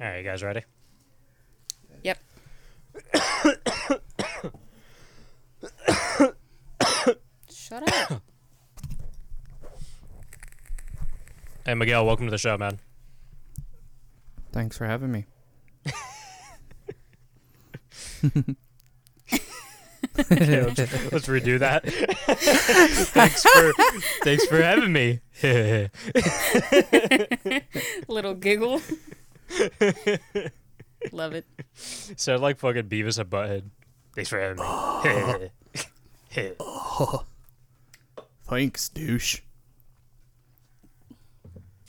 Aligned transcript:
All 0.00 0.06
right, 0.06 0.16
you 0.16 0.24
guys 0.24 0.42
ready? 0.42 0.62
Yep. 2.02 2.18
Shut 7.50 8.12
up. 8.12 8.22
Hey, 11.66 11.74
Miguel, 11.74 12.06
welcome 12.06 12.26
to 12.26 12.30
the 12.30 12.38
show, 12.38 12.56
man. 12.56 12.80
Thanks 14.50 14.78
for 14.78 14.86
having 14.86 15.12
me. 15.12 15.26
Okay, 20.32 20.62
let's, 20.62 21.12
let's 21.12 21.26
redo 21.28 21.58
that. 21.58 21.84
thanks 21.86 23.42
for 23.42 23.72
thanks 24.22 24.44
for 24.46 24.60
having 24.60 24.92
me. 24.92 25.20
Little 28.08 28.34
giggle. 28.34 28.82
Love 31.12 31.34
it. 31.34 31.46
Sound 31.74 32.42
like 32.42 32.58
fucking 32.58 32.84
Beavis 32.88 33.18
and 33.18 33.30
Butthead. 33.30 33.64
Thanks 34.14 34.28
for 34.28 34.40
having 34.40 34.58
me. 34.58 35.50
Thanks, 38.48 38.88
douche. 38.88 39.40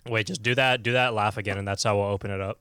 Wait, 0.07 0.27
just 0.27 0.41
do 0.41 0.55
that. 0.55 0.83
Do 0.83 0.93
that 0.93 1.13
laugh 1.13 1.37
again, 1.37 1.57
and 1.57 1.67
that's 1.67 1.83
how 1.83 1.97
we'll 1.97 2.07
open 2.07 2.31
it 2.31 2.41
up. 2.41 2.59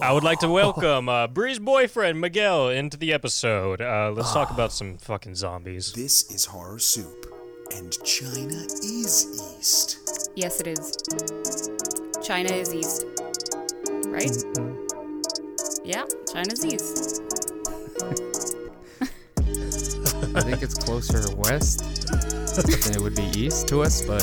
I 0.00 0.10
would 0.10 0.24
like 0.24 0.40
to 0.40 0.48
welcome 0.48 1.08
uh, 1.08 1.28
Bree's 1.28 1.58
boyfriend 1.58 2.20
Miguel 2.20 2.70
into 2.70 2.96
the 2.96 3.12
episode. 3.12 3.80
Uh, 3.80 4.10
let's 4.14 4.32
talk 4.32 4.50
about 4.50 4.72
some 4.72 4.96
fucking 4.98 5.34
zombies. 5.34 5.92
This 5.92 6.30
is 6.30 6.46
Horror 6.46 6.78
Soup, 6.78 7.26
and 7.74 7.92
China 8.04 8.64
is 8.82 9.58
East. 9.60 10.30
Yes, 10.34 10.60
it 10.60 10.66
is. 10.68 11.71
China 12.32 12.54
is 12.54 12.72
east. 12.72 13.04
Right? 14.06 14.32
Yeah, 15.84 16.06
China's 16.32 16.64
east. 16.64 17.20
I 20.34 20.40
think 20.40 20.62
it's 20.62 20.72
closer 20.72 21.20
west 21.36 21.84
than 22.56 22.94
it 22.94 23.02
would 23.02 23.14
be 23.14 23.24
east 23.38 23.68
to 23.68 23.82
us, 23.82 24.00
but 24.00 24.22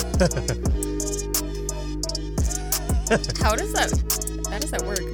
How 3.43 3.53
does 3.55 3.73
that 3.73 3.91
how 4.49 4.57
does 4.57 4.71
that 4.71 4.81
work? 4.87 5.05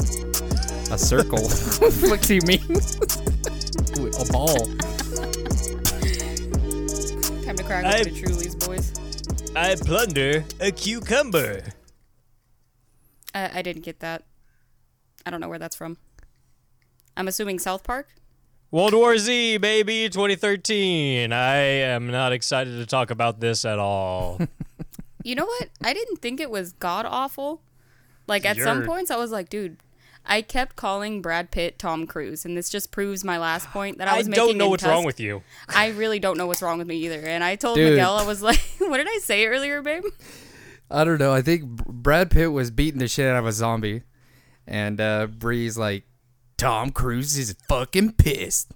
a 0.89 0.97
circle. 0.97 1.49
what 2.09 2.21
do 2.21 2.35
you 2.35 2.41
mean? 2.47 2.63
a 4.21 4.25
ball. 4.31 4.55
Time 7.43 7.57
to 7.57 7.63
crack 7.65 7.83
I- 7.83 7.99
open 7.99 8.13
the 8.13 8.21
Trulies, 8.21 8.55
boys. 8.65 8.93
I 9.53 9.75
plunder 9.75 10.45
a 10.61 10.71
cucumber. 10.71 11.74
Uh, 13.35 13.49
I 13.53 13.61
didn't 13.61 13.83
get 13.83 13.99
that. 13.99 14.23
I 15.25 15.29
don't 15.29 15.41
know 15.41 15.49
where 15.49 15.59
that's 15.59 15.75
from. 15.75 15.97
I'm 17.17 17.27
assuming 17.27 17.59
South 17.59 17.83
Park. 17.83 18.09
World 18.71 18.93
War 18.93 19.17
Z, 19.17 19.57
baby, 19.57 20.09
2013. 20.09 21.31
I 21.31 21.55
am 21.57 22.07
not 22.07 22.31
excited 22.33 22.77
to 22.77 22.85
talk 22.85 23.11
about 23.11 23.39
this 23.41 23.65
at 23.65 23.77
all. 23.77 24.39
You 25.23 25.33
know 25.33 25.45
what? 25.45 25.69
I 25.83 25.91
didn't 25.91 26.17
think 26.17 26.39
it 26.39 26.51
was 26.51 26.73
god 26.73 27.07
awful. 27.09 27.63
Like 28.27 28.45
at 28.45 28.57
some 28.57 28.77
You're- 28.77 28.87
points, 28.87 29.09
I 29.09 29.15
was 29.15 29.31
like, 29.31 29.49
dude. 29.49 29.77
I 30.23 30.43
kept 30.43 30.75
calling 30.75 31.19
Brad 31.19 31.49
Pitt 31.49 31.79
Tom 31.79 32.05
Cruise, 32.05 32.45
and 32.45 32.55
this 32.55 32.69
just 32.69 32.91
proves 32.91 33.23
my 33.23 33.39
last 33.39 33.67
point 33.69 33.97
that 33.97 34.07
I 34.07 34.13
I 34.13 34.17
was 34.19 34.27
making. 34.27 34.43
I 34.43 34.47
don't 34.47 34.57
know 34.59 34.65
in 34.65 34.69
what's 34.69 34.83
wrong 34.83 35.03
with 35.03 35.19
you. 35.19 35.41
I 35.67 35.87
really 35.89 36.19
don't 36.19 36.37
know 36.37 36.45
what's 36.45 36.61
wrong 36.61 36.77
with 36.77 36.85
me 36.85 36.97
either. 37.05 37.21
And 37.21 37.43
I 37.43 37.55
told 37.55 37.77
Dude. 37.77 37.91
Miguel, 37.93 38.13
I 38.13 38.23
was 38.23 38.43
like, 38.43 38.59
"What 38.77 38.97
did 38.97 39.07
I 39.09 39.17
say 39.23 39.47
earlier, 39.47 39.81
babe?" 39.81 40.03
I 40.89 41.03
don't 41.03 41.19
know. 41.19 41.33
I 41.33 41.41
think 41.41 41.63
Brad 41.85 42.29
Pitt 42.31 42.51
was 42.51 42.71
beating 42.71 42.99
the 42.99 43.07
shit 43.07 43.27
out 43.27 43.37
of 43.37 43.45
a 43.47 43.51
zombie, 43.51 44.03
and 44.67 44.99
uh, 45.01 45.27
Bree's 45.27 45.77
like, 45.77 46.03
Tom 46.57 46.91
Cruise 46.91 47.37
is 47.37 47.55
fucking 47.67 48.13
pissed. 48.13 48.71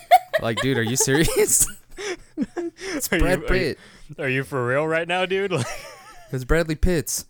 like, 0.42 0.58
dude, 0.60 0.76
are 0.78 0.82
you 0.82 0.96
serious? 0.96 1.66
it's 2.36 3.12
Are 3.12 3.18
Brad 3.18 3.40
you- 3.40 3.46
are 3.46 3.54
you- 3.56 3.74
Pitt. 3.74 3.78
Are 4.18 4.28
you 4.28 4.44
for 4.44 4.66
real 4.66 4.86
right 4.86 5.08
now, 5.08 5.24
dude? 5.26 5.52
It's 6.34 6.44
Bradley 6.44 6.76
Pitts. 6.76 7.26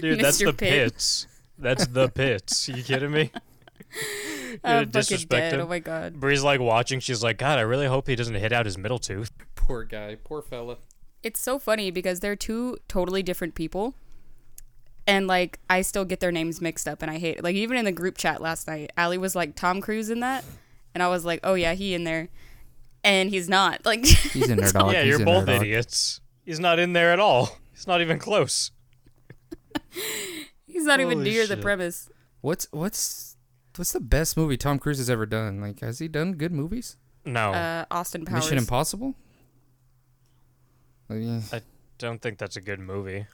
dude, 0.00 0.18
that's 0.20 0.38
the 0.38 0.46
Pitt. 0.52 0.58
pits. 0.58 1.26
That's 1.58 1.86
the 1.86 2.08
pits. 2.08 2.68
You 2.68 2.82
kidding 2.82 3.12
me? 3.12 3.30
I'm 4.64 4.86
fucking 4.86 4.90
disrespect 4.90 5.30
dead. 5.30 5.54
him? 5.54 5.60
Oh 5.60 5.68
my 5.68 5.78
god. 5.78 6.18
Bree's 6.18 6.42
like 6.42 6.60
watching. 6.60 6.98
She's 7.00 7.22
like, 7.22 7.38
God, 7.38 7.58
I 7.58 7.62
really 7.62 7.86
hope 7.86 8.08
he 8.08 8.16
doesn't 8.16 8.34
hit 8.34 8.52
out 8.52 8.66
his 8.66 8.76
middle 8.76 8.98
tooth. 8.98 9.30
Poor 9.54 9.84
guy. 9.84 10.16
Poor 10.24 10.42
fella. 10.42 10.78
It's 11.26 11.40
so 11.40 11.58
funny 11.58 11.90
because 11.90 12.20
they're 12.20 12.36
two 12.36 12.78
totally 12.86 13.20
different 13.20 13.56
people. 13.56 13.94
And 15.08 15.26
like 15.26 15.58
I 15.68 15.82
still 15.82 16.04
get 16.04 16.20
their 16.20 16.30
names 16.30 16.60
mixed 16.60 16.86
up 16.86 17.02
and 17.02 17.10
I 17.10 17.18
hate 17.18 17.38
it. 17.38 17.42
Like 17.44 17.56
even 17.56 17.76
in 17.76 17.84
the 17.84 17.90
group 17.90 18.16
chat 18.16 18.40
last 18.40 18.68
night, 18.68 18.92
Ali 18.96 19.18
was 19.18 19.34
like 19.34 19.56
Tom 19.56 19.80
Cruise 19.80 20.08
in 20.08 20.20
that. 20.20 20.44
And 20.94 21.02
I 21.02 21.08
was 21.08 21.24
like, 21.24 21.40
Oh 21.42 21.54
yeah, 21.54 21.74
he 21.74 21.94
in 21.94 22.04
there. 22.04 22.28
And 23.02 23.28
he's 23.28 23.48
not. 23.48 23.84
Like 23.84 24.04
He's 24.06 24.48
in 24.48 24.58
nerd 24.60 24.72
dog. 24.72 24.92
yeah, 24.92 25.02
you're 25.02 25.18
both 25.24 25.44
nerd 25.44 25.46
dog. 25.58 25.62
idiots. 25.62 26.20
He's 26.44 26.60
not 26.60 26.78
in 26.78 26.92
there 26.92 27.12
at 27.12 27.18
all. 27.18 27.58
He's 27.72 27.88
not 27.88 28.00
even 28.00 28.20
close. 28.20 28.70
he's 30.66 30.84
not 30.84 31.00
even 31.00 31.18
Holy 31.18 31.30
near 31.30 31.46
the 31.48 31.56
premise. 31.56 32.08
What's 32.40 32.68
what's 32.70 33.36
what's 33.74 33.92
the 33.92 34.00
best 34.00 34.36
movie 34.36 34.56
Tom 34.56 34.78
Cruise 34.78 34.98
has 34.98 35.10
ever 35.10 35.26
done? 35.26 35.60
Like, 35.60 35.80
has 35.80 35.98
he 35.98 36.06
done 36.08 36.34
good 36.34 36.52
movies? 36.52 36.96
No, 37.24 37.52
Uh 37.52 37.84
Austin 37.90 38.24
Powers. 38.24 38.44
Mission 38.44 38.58
Impossible. 38.58 39.14
Like, 41.08 41.20
yeah. 41.22 41.40
I 41.52 41.62
don't 41.98 42.20
think 42.20 42.38
that's 42.38 42.56
a 42.56 42.60
good 42.60 42.80
movie. 42.80 43.26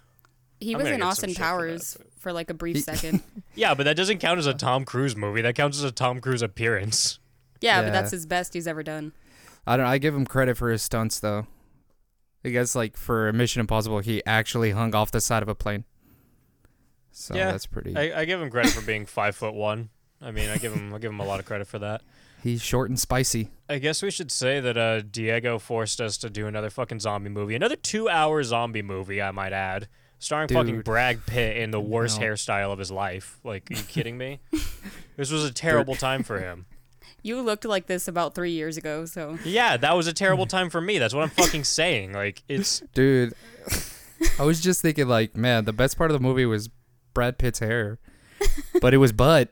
He 0.60 0.72
I'm 0.74 0.78
was 0.78 0.88
in 0.88 1.02
Austin 1.02 1.30
shit 1.30 1.38
for 1.38 1.42
Powers 1.42 1.94
that, 1.94 2.12
for 2.20 2.32
like 2.32 2.48
a 2.50 2.54
brief 2.54 2.80
second. 2.82 3.22
Yeah, 3.54 3.74
but 3.74 3.84
that 3.84 3.96
doesn't 3.96 4.18
count 4.18 4.38
as 4.38 4.46
a 4.46 4.54
Tom 4.54 4.84
Cruise 4.86 5.14
movie. 5.16 5.42
That 5.42 5.54
counts 5.54 5.76
as 5.76 5.84
a 5.84 5.90
Tom 5.92 6.20
Cruise 6.20 6.40
appearance. 6.40 7.18
Yeah, 7.60 7.80
Yeah. 7.80 7.86
but 7.86 7.92
that's 7.92 8.10
his 8.10 8.24
best 8.24 8.54
he's 8.54 8.66
ever 8.66 8.82
done. 8.82 9.12
I 9.66 9.76
don't. 9.76 9.86
I 9.86 9.98
give 9.98 10.14
him 10.14 10.24
credit 10.24 10.56
for 10.56 10.70
his 10.70 10.82
stunts 10.82 11.20
though. 11.20 11.46
I 12.44 12.48
guess 12.48 12.74
like 12.74 12.96
for 12.96 13.32
Mission 13.32 13.60
Impossible, 13.60 13.98
he 14.00 14.24
actually 14.24 14.70
hung 14.70 14.94
off 14.94 15.10
the 15.10 15.20
side 15.20 15.42
of 15.42 15.48
a 15.48 15.54
plane. 15.54 15.84
So 17.10 17.34
Yeah, 17.34 17.52
that's 17.52 17.66
pretty. 17.66 17.96
I, 17.96 18.20
I 18.22 18.24
give 18.24 18.40
him 18.40 18.50
credit 18.50 18.72
for 18.72 18.80
being 18.80 19.04
five 19.06 19.36
foot 19.36 19.54
one. 19.54 19.90
I 20.20 20.30
mean, 20.30 20.48
I 20.48 20.56
give 20.58 20.72
him 20.72 20.94
I 20.94 20.98
give 20.98 21.10
him 21.10 21.20
a 21.20 21.24
lot 21.26 21.40
of 21.40 21.46
credit 21.46 21.66
for 21.66 21.78
that. 21.80 22.02
He's 22.42 22.60
short 22.62 22.90
and 22.90 22.98
spicy. 22.98 23.50
I 23.68 23.78
guess 23.78 24.02
we 24.02 24.10
should 24.10 24.30
say 24.32 24.58
that 24.60 24.76
uh, 24.76 25.00
Diego 25.02 25.58
forced 25.58 26.00
us 26.00 26.16
to 26.18 26.28
do 26.30 26.46
another 26.46 26.70
fucking 26.70 27.00
zombie 27.00 27.30
movie, 27.30 27.54
another 27.54 27.76
two-hour 27.76 28.42
zombie 28.42 28.82
movie, 28.82 29.22
I 29.22 29.30
might 29.30 29.52
add, 29.52 29.88
starring 30.18 30.48
fucking 30.48 30.80
Brad 30.82 31.24
Pitt 31.24 31.56
in 31.56 31.70
the 31.70 31.80
worst 31.94 32.20
No. 32.20 32.26
hairstyle 32.26 32.72
of 32.72 32.78
his 32.78 32.90
life. 32.90 33.38
Like, 33.44 33.70
are 33.70 33.74
you 33.74 33.82
kidding 33.84 34.18
me? 34.18 34.40
this 35.16 35.30
was 35.30 35.44
a 35.44 35.52
terrible 35.52 35.94
time 35.94 36.22
for 36.22 36.38
him. 36.40 36.66
You 37.24 37.40
looked 37.40 37.64
like 37.64 37.86
this 37.86 38.08
about 38.08 38.34
three 38.34 38.50
years 38.50 38.76
ago, 38.76 39.04
so 39.04 39.38
Yeah, 39.44 39.76
that 39.76 39.94
was 39.96 40.08
a 40.08 40.12
terrible 40.12 40.44
time 40.44 40.70
for 40.70 40.80
me. 40.80 40.98
That's 40.98 41.14
what 41.14 41.22
I'm 41.22 41.28
fucking 41.30 41.62
saying. 41.62 42.12
Like, 42.12 42.42
it's 42.48 42.80
Dude, 42.94 43.32
I 44.40 44.42
was 44.42 44.60
just 44.60 44.82
thinking 44.82 45.06
like, 45.06 45.36
man, 45.36 45.64
the 45.64 45.72
best 45.72 45.96
part 45.96 46.10
of 46.10 46.14
the 46.18 46.20
movie 46.22 46.46
was 46.46 46.68
Brad 47.14 47.38
Pitt's 47.38 47.60
hair, 47.60 48.00
but 48.80 48.92
it 48.92 48.96
was 48.96 49.12
butt. 49.12 49.50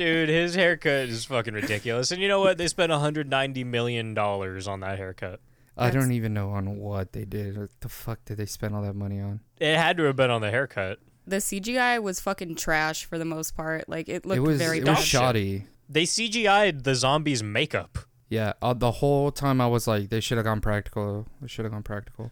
Dude, 0.00 0.28
his 0.30 0.54
haircut 0.54 1.08
is 1.10 1.26
fucking 1.26 1.52
ridiculous. 1.52 2.10
And 2.10 2.22
you 2.22 2.28
know 2.28 2.40
what? 2.40 2.56
They 2.56 2.68
spent 2.68 2.90
190 2.90 3.64
million 3.64 4.14
dollars 4.14 4.66
on 4.66 4.80
that 4.80 4.96
haircut. 4.98 5.40
I 5.76 5.90
don't 5.90 6.12
even 6.12 6.34
know 6.34 6.50
on 6.50 6.76
what 6.78 7.12
they 7.12 7.24
did. 7.24 7.56
What 7.58 7.70
the 7.80 7.88
fuck 7.88 8.24
did 8.24 8.36
they 8.38 8.46
spend 8.46 8.74
all 8.74 8.82
that 8.82 8.94
money 8.94 9.20
on? 9.20 9.40
It 9.58 9.76
had 9.76 9.96
to 9.98 10.04
have 10.04 10.16
been 10.16 10.30
on 10.30 10.40
the 10.40 10.50
haircut. 10.50 10.98
the 11.26 11.36
CGI 11.36 12.02
was 12.02 12.18
fucking 12.20 12.54
trash 12.56 13.04
for 13.04 13.18
the 13.18 13.24
most 13.24 13.54
part. 13.56 13.88
Like 13.88 14.08
it 14.08 14.24
looked 14.26 14.38
it 14.38 14.40
was 14.40 14.58
very 14.58 14.78
it 14.78 14.88
was 14.88 15.04
shoddy. 15.04 15.66
They 15.88 16.04
CGI'd 16.04 16.84
the 16.84 16.94
zombies' 16.94 17.42
makeup. 17.42 17.98
Yeah, 18.28 18.52
uh, 18.62 18.74
the 18.74 18.92
whole 18.92 19.32
time 19.32 19.60
I 19.60 19.66
was 19.66 19.86
like, 19.88 20.08
they 20.08 20.20
should 20.20 20.38
have 20.38 20.44
gone 20.44 20.60
practical. 20.60 21.26
They 21.40 21.48
should 21.48 21.64
have 21.64 21.72
gone 21.72 21.82
practical. 21.82 22.30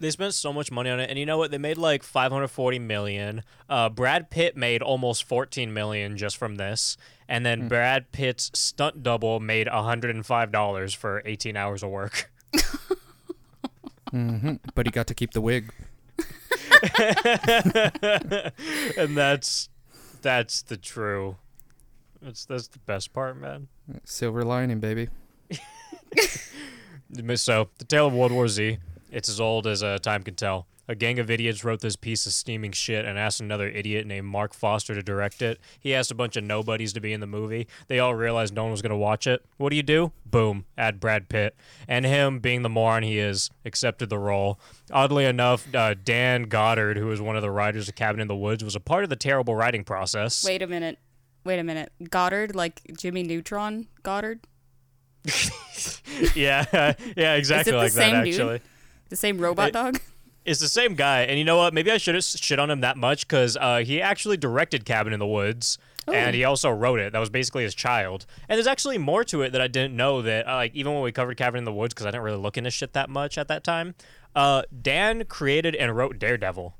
They 0.00 0.10
spent 0.10 0.32
so 0.32 0.50
much 0.52 0.72
money 0.72 0.88
on 0.88 0.98
it, 0.98 1.10
and 1.10 1.18
you 1.18 1.26
know 1.26 1.36
what? 1.36 1.50
They 1.50 1.58
made 1.58 1.76
like 1.76 2.02
540 2.02 2.78
million. 2.78 3.42
Uh, 3.68 3.90
Brad 3.90 4.30
Pitt 4.30 4.56
made 4.56 4.80
almost 4.80 5.24
14 5.24 5.72
million 5.74 6.16
just 6.16 6.38
from 6.38 6.56
this, 6.56 6.96
and 7.28 7.44
then 7.44 7.68
Brad 7.68 8.10
Pitt's 8.10 8.50
stunt 8.54 9.02
double 9.02 9.40
made 9.40 9.68
105 9.68 10.50
dollars 10.50 10.94
for 10.94 11.22
18 11.26 11.54
hours 11.54 11.82
of 11.82 11.90
work. 11.90 12.32
hmm 14.10 14.54
But 14.74 14.86
he 14.86 14.90
got 14.90 15.06
to 15.08 15.14
keep 15.14 15.32
the 15.32 15.42
wig. 15.42 15.70
and 18.96 19.16
that's 19.16 19.68
that's 20.22 20.62
the 20.62 20.78
true. 20.78 21.36
That's 22.22 22.46
that's 22.46 22.68
the 22.68 22.78
best 22.80 23.12
part, 23.12 23.36
man. 23.38 23.68
Silver 24.04 24.44
lining, 24.44 24.80
baby. 24.80 25.08
So, 27.34 27.70
the 27.78 27.84
tale 27.84 28.06
of 28.06 28.12
World 28.12 28.30
War 28.30 28.46
Z. 28.46 28.78
It's 29.10 29.28
as 29.28 29.40
old 29.40 29.66
as 29.66 29.82
uh, 29.82 29.98
time 29.98 30.22
can 30.22 30.34
tell. 30.34 30.66
A 30.90 30.94
gang 30.96 31.20
of 31.20 31.30
idiots 31.30 31.62
wrote 31.62 31.82
this 31.82 31.94
piece 31.94 32.26
of 32.26 32.32
steaming 32.32 32.72
shit 32.72 33.04
and 33.04 33.16
asked 33.16 33.40
another 33.40 33.68
idiot 33.68 34.08
named 34.08 34.26
Mark 34.26 34.52
Foster 34.52 34.92
to 34.92 35.04
direct 35.04 35.40
it. 35.40 35.60
He 35.78 35.94
asked 35.94 36.10
a 36.10 36.16
bunch 36.16 36.36
of 36.36 36.42
nobodies 36.42 36.92
to 36.94 37.00
be 37.00 37.12
in 37.12 37.20
the 37.20 37.28
movie. 37.28 37.68
They 37.86 38.00
all 38.00 38.12
realized 38.12 38.52
no 38.54 38.64
one 38.64 38.72
was 38.72 38.82
going 38.82 38.90
to 38.90 38.96
watch 38.96 39.28
it. 39.28 39.44
What 39.56 39.70
do 39.70 39.76
you 39.76 39.84
do? 39.84 40.10
Boom, 40.26 40.64
add 40.76 40.98
Brad 40.98 41.28
Pitt. 41.28 41.54
And 41.86 42.04
him, 42.04 42.40
being 42.40 42.62
the 42.62 42.68
moron 42.68 43.04
he 43.04 43.20
is, 43.20 43.50
accepted 43.64 44.10
the 44.10 44.18
role. 44.18 44.58
Oddly 44.90 45.26
enough, 45.26 45.72
uh, 45.72 45.94
Dan 45.94 46.44
Goddard, 46.44 46.96
who 46.96 47.06
was 47.06 47.20
one 47.20 47.36
of 47.36 47.42
the 47.42 47.52
writers 47.52 47.88
of 47.88 47.94
Cabin 47.94 48.20
in 48.20 48.26
the 48.26 48.34
Woods, 48.34 48.64
was 48.64 48.74
a 48.74 48.80
part 48.80 49.04
of 49.04 49.10
the 49.10 49.16
terrible 49.16 49.54
writing 49.54 49.84
process. 49.84 50.44
Wait 50.44 50.60
a 50.60 50.66
minute. 50.66 50.98
Wait 51.44 51.60
a 51.60 51.64
minute. 51.64 51.92
Goddard, 52.10 52.56
like 52.56 52.82
Jimmy 52.98 53.22
Neutron 53.22 53.86
Goddard? 54.02 54.40
yeah, 56.34 56.64
yeah, 57.16 57.34
exactly 57.34 57.74
like 57.74 57.92
that, 57.92 58.10
same 58.10 58.24
dude? 58.24 58.60
Actually. 59.10 59.16
The 59.16 59.16
same 59.16 59.38
robot 59.38 59.68
It- 59.68 59.72
dog? 59.72 60.00
It's 60.42 60.58
the 60.58 60.68
same 60.68 60.94
guy, 60.94 61.20
and 61.24 61.38
you 61.38 61.44
know 61.44 61.58
what? 61.58 61.74
Maybe 61.74 61.90
I 61.90 61.98
should 61.98 62.14
have 62.14 62.24
shit 62.24 62.58
on 62.58 62.70
him 62.70 62.80
that 62.80 62.96
much 62.96 63.28
because 63.28 63.58
uh, 63.60 63.80
he 63.84 64.00
actually 64.00 64.38
directed 64.38 64.86
Cabin 64.86 65.12
in 65.12 65.18
the 65.20 65.26
Woods, 65.26 65.76
and 66.08 66.34
he 66.34 66.44
also 66.44 66.70
wrote 66.70 66.98
it. 66.98 67.12
That 67.12 67.18
was 67.18 67.28
basically 67.28 67.62
his 67.62 67.74
child. 67.74 68.24
And 68.48 68.56
there's 68.56 68.66
actually 68.66 68.96
more 68.96 69.22
to 69.24 69.42
it 69.42 69.50
that 69.52 69.60
I 69.60 69.68
didn't 69.68 69.94
know. 69.94 70.22
That 70.22 70.48
uh, 70.48 70.54
like 70.56 70.74
even 70.74 70.94
when 70.94 71.02
we 71.02 71.12
covered 71.12 71.36
Cabin 71.36 71.58
in 71.58 71.64
the 71.64 71.72
Woods, 71.74 71.92
because 71.92 72.06
I 72.06 72.10
didn't 72.10 72.22
really 72.24 72.38
look 72.38 72.56
into 72.56 72.70
shit 72.70 72.94
that 72.94 73.10
much 73.10 73.36
at 73.36 73.48
that 73.48 73.62
time. 73.62 73.94
Uh, 74.34 74.62
Dan 74.80 75.24
created 75.26 75.74
and 75.76 75.94
wrote 75.94 76.18
Daredevil. 76.18 76.74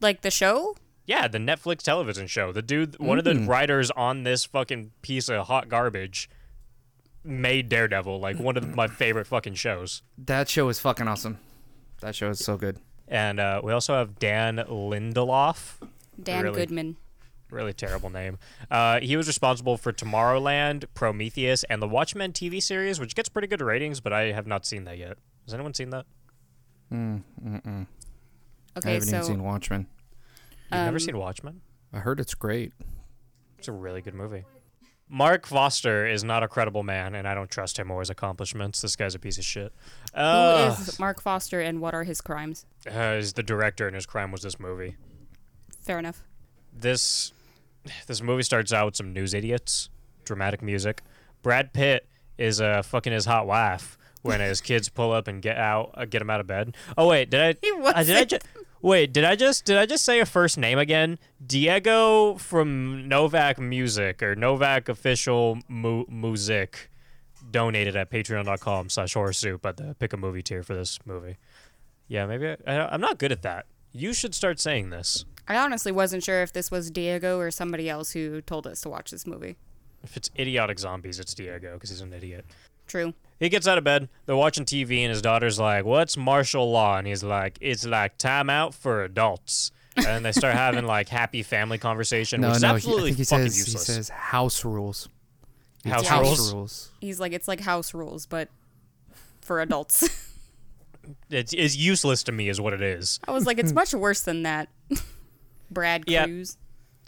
Like 0.00 0.22
the 0.22 0.30
show? 0.30 0.74
Yeah, 1.04 1.28
the 1.28 1.38
Netflix 1.38 1.82
television 1.82 2.26
show. 2.26 2.50
The 2.50 2.62
dude, 2.62 2.98
one 2.98 3.18
of 3.18 3.24
the 3.24 3.34
writers 3.46 3.90
on 3.90 4.22
this 4.22 4.46
fucking 4.46 4.92
piece 5.02 5.28
of 5.28 5.46
hot 5.48 5.68
garbage, 5.68 6.28
made 7.26 7.68
Daredevil 7.68 8.20
like 8.20 8.38
one 8.38 8.56
of 8.56 8.74
my 8.74 8.86
favorite 8.88 9.26
fucking 9.26 9.54
shows. 9.54 10.02
That 10.18 10.48
show 10.48 10.68
is 10.68 10.78
fucking 10.78 11.08
awesome. 11.08 11.38
That 12.00 12.14
show 12.14 12.30
is 12.30 12.38
so 12.38 12.56
good. 12.56 12.78
And 13.08 13.38
uh, 13.40 13.60
we 13.62 13.72
also 13.72 13.94
have 13.94 14.18
Dan 14.18 14.56
Lindelof. 14.56 15.76
Dan 16.22 16.44
Really? 16.44 16.60
Goodman. 16.60 16.96
Really 17.50 17.72
terrible 17.72 18.10
name. 18.10 18.38
Uh, 18.70 18.98
he 19.00 19.16
was 19.16 19.28
responsible 19.28 19.76
for 19.76 19.92
Tomorrowland, 19.92 20.84
Prometheus, 20.94 21.62
and 21.64 21.80
the 21.80 21.86
Watchmen 21.86 22.32
TV 22.32 22.60
series, 22.60 22.98
which 22.98 23.14
gets 23.14 23.28
pretty 23.28 23.46
good 23.46 23.60
ratings, 23.60 24.00
but 24.00 24.12
I 24.12 24.32
have 24.32 24.46
not 24.48 24.66
seen 24.66 24.82
that 24.84 24.98
yet. 24.98 25.18
Has 25.44 25.54
anyone 25.54 25.72
seen 25.72 25.90
that? 25.90 26.06
I 26.90 26.96
Okay, 28.76 28.94
haven't 28.94 29.02
so 29.08 29.16
even 29.16 29.22
seen 29.26 29.42
Watchmen. 29.44 29.86
You've 30.72 30.80
never 30.80 30.96
Um, 30.96 31.00
seen 31.00 31.18
Watchmen? 31.18 31.60
I 31.92 32.00
heard 32.00 32.18
it's 32.20 32.34
great. 32.34 32.72
It's 33.58 33.68
a 33.68 33.72
really 33.72 34.02
good 34.02 34.14
movie. 34.14 34.44
Mark 35.08 35.46
Foster 35.46 36.06
is 36.06 36.24
not 36.24 36.42
a 36.42 36.48
credible 36.48 36.82
man, 36.82 37.14
and 37.14 37.28
I 37.28 37.34
don't 37.34 37.50
trust 37.50 37.78
him 37.78 37.90
or 37.90 38.00
his 38.00 38.10
accomplishments. 38.10 38.80
This 38.82 38.96
guy's 38.96 39.14
a 39.14 39.18
piece 39.20 39.38
of 39.38 39.44
shit. 39.44 39.72
who 40.14 40.20
Uh, 40.20 40.76
is 40.78 40.98
Mark 40.98 41.22
Foster 41.22 41.60
and 41.60 41.80
what 41.80 41.94
are 41.94 42.02
his 42.04 42.20
crimes? 42.20 42.66
uh, 42.90 43.14
he's 43.16 43.32
the 43.34 43.42
director, 43.42 43.86
and 43.86 43.94
his 43.94 44.06
crime 44.06 44.32
was 44.32 44.42
this 44.42 44.58
movie. 44.58 44.96
Fair 45.80 45.98
enough. 46.00 46.22
this 46.72 47.32
this 48.08 48.20
movie 48.20 48.42
starts 48.42 48.72
out 48.72 48.86
with 48.86 48.96
some 48.96 49.12
news 49.12 49.32
idiots, 49.32 49.90
dramatic 50.24 50.60
music. 50.60 51.02
Brad 51.42 51.72
Pitt 51.72 52.08
is 52.36 52.60
uh, 52.60 52.82
fucking 52.82 53.12
his 53.12 53.26
hot 53.26 53.46
wife 53.46 53.96
when 54.22 54.40
his 54.40 54.60
kids 54.60 54.88
pull 54.88 55.12
up 55.12 55.28
and 55.28 55.40
get 55.40 55.56
out, 55.56 55.92
uh, 55.94 56.04
get 56.04 56.20
him 56.20 56.28
out 56.28 56.40
of 56.40 56.48
bed. 56.48 56.76
Oh 56.98 57.06
wait, 57.06 57.30
did 57.30 57.40
I? 57.40 57.54
He 57.62 57.70
uh, 57.70 58.02
did 58.02 58.16
I 58.16 58.24
ju- 58.24 58.38
wait, 58.86 59.12
did 59.12 59.24
I 59.24 59.34
just 59.34 59.64
did 59.64 59.76
I 59.76 59.84
just 59.84 60.04
say 60.04 60.20
a 60.20 60.26
first 60.26 60.56
name 60.56 60.78
again? 60.78 61.18
Diego 61.44 62.36
from 62.36 63.08
Novak 63.08 63.58
Music 63.58 64.22
or 64.22 64.36
Novak 64.36 64.88
Official 64.88 65.58
Mu- 65.68 66.06
Music 66.08 66.88
donated 67.50 67.96
at 67.96 68.10
patreon.com 68.10 68.88
slash 68.88 69.14
horror 69.14 69.32
soup 69.32 69.66
at 69.66 69.76
the 69.76 69.96
pick 69.98 70.12
a 70.12 70.16
movie 70.16 70.42
tier 70.42 70.62
for 70.62 70.74
this 70.74 70.98
movie. 71.04 71.36
Yeah, 72.08 72.26
maybe 72.26 72.48
I, 72.48 72.56
I, 72.66 72.92
I'm 72.92 73.00
not 73.00 73.18
good 73.18 73.32
at 73.32 73.42
that. 73.42 73.66
You 73.92 74.12
should 74.12 74.34
start 74.34 74.60
saying 74.60 74.90
this. 74.90 75.24
I 75.48 75.56
honestly 75.56 75.92
wasn't 75.92 76.22
sure 76.22 76.42
if 76.42 76.52
this 76.52 76.70
was 76.70 76.90
Diego 76.90 77.38
or 77.38 77.50
somebody 77.50 77.90
else 77.90 78.12
who 78.12 78.40
told 78.40 78.66
us 78.66 78.80
to 78.82 78.88
watch 78.88 79.10
this 79.10 79.26
movie. 79.26 79.56
If 80.02 80.16
it's 80.16 80.30
idiotic 80.38 80.78
zombies, 80.78 81.18
it's 81.18 81.34
Diego 81.34 81.74
because 81.74 81.90
he's 81.90 82.00
an 82.00 82.12
idiot. 82.12 82.44
True. 82.86 83.14
He 83.38 83.48
gets 83.48 83.68
out 83.68 83.76
of 83.76 83.84
bed. 83.84 84.08
They're 84.24 84.36
watching 84.36 84.64
TV, 84.64 85.00
and 85.00 85.10
his 85.10 85.20
daughter's 85.20 85.58
like, 85.58 85.84
"What's 85.84 86.16
martial 86.16 86.70
law?" 86.70 86.96
And 86.98 87.06
he's 87.06 87.22
like, 87.22 87.58
"It's 87.60 87.84
like 87.84 88.16
time 88.16 88.48
out 88.48 88.74
for 88.74 89.04
adults." 89.04 89.72
And 89.96 90.24
they 90.24 90.32
start 90.32 90.54
having 90.64 90.86
like 90.86 91.08
happy 91.08 91.42
family 91.42 91.76
conversation, 91.78 92.40
No, 92.40 92.48
which 92.48 92.56
is 92.56 92.62
no, 92.62 92.68
he, 92.68 92.72
I 92.72 92.76
absolutely 92.76 93.10
think 93.12 93.18
he 93.18 93.24
fucking 93.24 93.46
says 93.50 93.58
useless. 93.58 93.86
he 93.86 93.92
says 93.94 94.08
house 94.08 94.64
rules. 94.64 95.08
It's 95.84 95.92
House 95.94 96.06
house 96.08 96.24
rules? 96.26 96.52
rules. 96.54 96.90
He's 97.00 97.20
like, 97.20 97.32
it's 97.32 97.46
like 97.46 97.60
house 97.60 97.92
rules, 97.94 98.26
but 98.26 98.48
for 99.42 99.60
adults. 99.60 100.08
it's, 101.30 101.52
it's 101.52 101.76
useless 101.76 102.22
to 102.24 102.32
me, 102.32 102.48
is 102.48 102.60
what 102.60 102.72
it 102.72 102.82
is. 102.82 103.20
I 103.28 103.32
was 103.32 103.46
like, 103.46 103.58
it's 103.58 103.72
much 103.74 103.94
worse 103.94 104.22
than 104.22 104.42
that. 104.44 104.68
Brad 105.70 106.04
Yeah. 106.06 106.24
Cruz. 106.24 106.56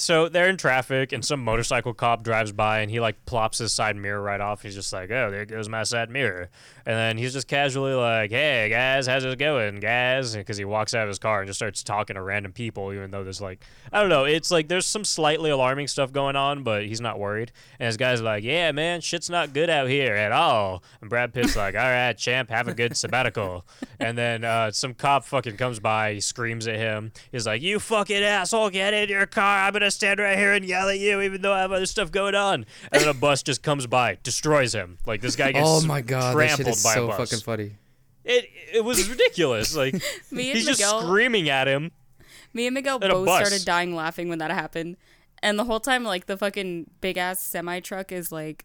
So 0.00 0.28
they're 0.28 0.48
in 0.48 0.56
traffic, 0.56 1.12
and 1.12 1.24
some 1.24 1.42
motorcycle 1.42 1.92
cop 1.92 2.22
drives 2.22 2.52
by, 2.52 2.78
and 2.80 2.90
he 2.90 3.00
like 3.00 3.24
plops 3.26 3.58
his 3.58 3.72
side 3.72 3.96
mirror 3.96 4.22
right 4.22 4.40
off. 4.40 4.62
He's 4.62 4.76
just 4.76 4.92
like, 4.92 5.10
"Oh, 5.10 5.28
there 5.28 5.44
goes 5.44 5.68
my 5.68 5.82
side 5.82 6.08
mirror," 6.08 6.50
and 6.86 6.96
then 6.96 7.18
he's 7.18 7.32
just 7.32 7.48
casually 7.48 7.94
like, 7.94 8.30
"Hey 8.30 8.68
guys, 8.68 9.08
how's 9.08 9.24
it 9.24 9.38
going, 9.40 9.80
guys?" 9.80 10.36
Because 10.36 10.56
he 10.56 10.64
walks 10.64 10.94
out 10.94 11.02
of 11.02 11.08
his 11.08 11.18
car 11.18 11.40
and 11.40 11.48
just 11.48 11.58
starts 11.58 11.82
talking 11.82 12.14
to 12.14 12.22
random 12.22 12.52
people, 12.52 12.92
even 12.92 13.10
though 13.10 13.24
there's 13.24 13.40
like, 13.40 13.64
I 13.92 14.00
don't 14.00 14.08
know, 14.08 14.24
it's 14.24 14.52
like 14.52 14.68
there's 14.68 14.86
some 14.86 15.04
slightly 15.04 15.50
alarming 15.50 15.88
stuff 15.88 16.12
going 16.12 16.36
on, 16.36 16.62
but 16.62 16.86
he's 16.86 17.00
not 17.00 17.18
worried. 17.18 17.50
And 17.80 17.88
his 17.88 17.96
guy's 17.96 18.22
like, 18.22 18.44
"Yeah, 18.44 18.70
man, 18.70 19.00
shit's 19.00 19.28
not 19.28 19.52
good 19.52 19.68
out 19.68 19.88
here 19.88 20.14
at 20.14 20.30
all." 20.30 20.84
And 21.00 21.10
Brad 21.10 21.34
Pitt's 21.34 21.56
like, 21.56 21.74
"All 21.74 21.80
right, 21.80 22.16
champ, 22.16 22.50
have 22.50 22.68
a 22.68 22.74
good 22.74 22.96
sabbatical." 22.96 23.66
and 23.98 24.16
then 24.16 24.44
uh, 24.44 24.70
some 24.70 24.94
cop 24.94 25.24
fucking 25.24 25.56
comes 25.56 25.80
by, 25.80 26.14
he 26.14 26.20
screams 26.20 26.68
at 26.68 26.76
him. 26.76 27.10
He's 27.32 27.48
like, 27.48 27.62
"You 27.62 27.80
fucking 27.80 28.22
asshole, 28.22 28.70
get 28.70 28.94
in 28.94 29.08
your 29.08 29.26
car! 29.26 29.66
I'm 29.66 29.72
gonna 29.72 29.87
stand 29.90 30.20
right 30.20 30.36
here 30.38 30.52
and 30.52 30.64
yell 30.64 30.88
at 30.88 30.98
you, 30.98 31.20
even 31.20 31.42
though 31.42 31.52
I 31.52 31.60
have 31.60 31.72
other 31.72 31.86
stuff 31.86 32.10
going 32.10 32.34
on." 32.34 32.66
And 32.92 33.02
then 33.02 33.08
a 33.08 33.14
bus 33.26 33.42
just 33.42 33.62
comes 33.62 33.86
by, 33.86 34.18
destroys 34.22 34.74
him. 34.74 34.98
Like 35.06 35.20
this 35.20 35.36
guy 35.36 35.52
gets 35.52 35.68
Oh 35.68 35.80
my 35.86 36.00
god, 36.00 36.30
that 36.30 36.32
trampled 36.34 36.66
shit 36.66 36.68
is 36.76 36.82
by 36.84 36.94
so 36.94 37.04
a 37.04 37.08
bus. 37.08 37.16
fucking 37.30 37.42
funny. 37.44 37.76
It 38.24 38.48
it 38.74 38.84
was 38.84 39.08
ridiculous. 39.08 39.74
Like 39.74 39.94
Me 40.30 40.48
and 40.50 40.56
he's 40.58 40.66
just 40.66 40.80
Miguel, 40.80 41.00
screaming 41.02 41.48
at 41.48 41.66
him. 41.68 41.92
me 42.52 42.66
and 42.66 42.74
Miguel 42.74 42.98
both 42.98 43.26
bus. 43.26 43.46
started 43.46 43.64
dying 43.66 43.94
laughing 43.94 44.28
when 44.28 44.38
that 44.38 44.50
happened. 44.50 44.96
And 45.42 45.58
the 45.58 45.64
whole 45.64 45.80
time, 45.80 46.04
like 46.04 46.26
the 46.26 46.36
fucking 46.36 46.90
big 47.00 47.16
ass 47.16 47.40
semi 47.40 47.80
truck 47.80 48.10
is 48.12 48.30
like 48.32 48.64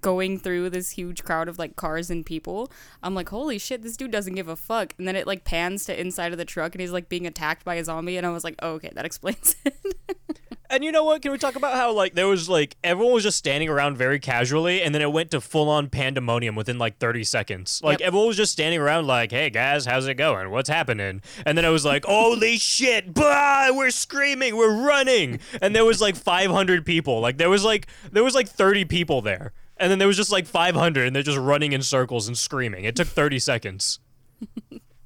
going 0.00 0.36
through 0.36 0.68
this 0.68 0.90
huge 0.90 1.22
crowd 1.22 1.46
of 1.48 1.58
like 1.60 1.76
cars 1.76 2.10
and 2.10 2.26
people. 2.26 2.72
I'm 3.04 3.14
like, 3.14 3.28
holy 3.28 3.58
shit, 3.58 3.82
this 3.82 3.96
dude 3.96 4.10
doesn't 4.10 4.34
give 4.34 4.48
a 4.48 4.56
fuck. 4.56 4.94
And 4.98 5.06
then 5.06 5.14
it 5.14 5.28
like 5.28 5.44
pans 5.44 5.84
to 5.84 6.00
inside 6.00 6.32
of 6.32 6.38
the 6.38 6.44
truck 6.44 6.74
and 6.74 6.80
he's 6.80 6.90
like 6.90 7.08
being 7.08 7.24
attacked 7.26 7.64
by 7.64 7.76
a 7.76 7.84
zombie. 7.84 8.16
And 8.16 8.26
I 8.26 8.30
was 8.30 8.42
like, 8.42 8.56
oh, 8.62 8.70
okay, 8.72 8.90
that 8.94 9.04
explains 9.04 9.54
it. 9.64 10.40
And 10.70 10.84
you 10.84 10.92
know 10.92 11.04
what? 11.04 11.22
Can 11.22 11.32
we 11.32 11.38
talk 11.38 11.56
about 11.56 11.74
how 11.74 11.92
like 11.92 12.14
there 12.14 12.26
was 12.28 12.48
like 12.48 12.76
everyone 12.82 13.12
was 13.14 13.22
just 13.22 13.38
standing 13.38 13.68
around 13.68 13.96
very 13.96 14.18
casually, 14.18 14.82
and 14.82 14.94
then 14.94 15.02
it 15.02 15.12
went 15.12 15.30
to 15.32 15.40
full 15.40 15.68
on 15.68 15.88
pandemonium 15.88 16.54
within 16.54 16.78
like 16.78 16.98
thirty 16.98 17.24
seconds. 17.24 17.80
Like 17.84 18.00
Yep. 18.00 18.06
everyone 18.08 18.28
was 18.28 18.36
just 18.36 18.52
standing 18.52 18.80
around, 18.80 19.06
like, 19.06 19.30
"Hey 19.30 19.50
guys, 19.50 19.86
how's 19.86 20.06
it 20.06 20.14
going? 20.14 20.50
What's 20.50 20.68
happening?" 20.68 21.22
And 21.44 21.56
then 21.56 21.64
it 21.64 21.70
was 21.70 21.84
like, 21.84 22.04
"Holy 22.04 22.56
shit! 22.58 23.14
Bah! 23.14 23.68
We're 23.72 23.90
screaming, 23.90 24.56
we're 24.56 24.74
running!" 24.86 25.40
And 25.62 25.74
there 25.74 25.84
was 25.84 26.00
like 26.00 26.16
five 26.16 26.50
hundred 26.50 26.84
people. 26.84 27.20
Like 27.20 27.38
there 27.38 27.50
was 27.50 27.64
like 27.64 27.86
there 28.12 28.24
was 28.24 28.34
like 28.34 28.48
thirty 28.48 28.84
people 28.84 29.22
there, 29.22 29.52
and 29.76 29.90
then 29.90 29.98
there 29.98 30.08
was 30.08 30.16
just 30.16 30.32
like 30.32 30.46
five 30.46 30.74
hundred, 30.74 31.06
and 31.06 31.14
they're 31.14 31.22
just 31.22 31.38
running 31.38 31.72
in 31.72 31.82
circles 31.82 32.26
and 32.26 32.36
screaming. 32.36 32.84
It 32.84 32.96
took 32.96 33.08
thirty 33.08 33.38
seconds. 33.38 34.00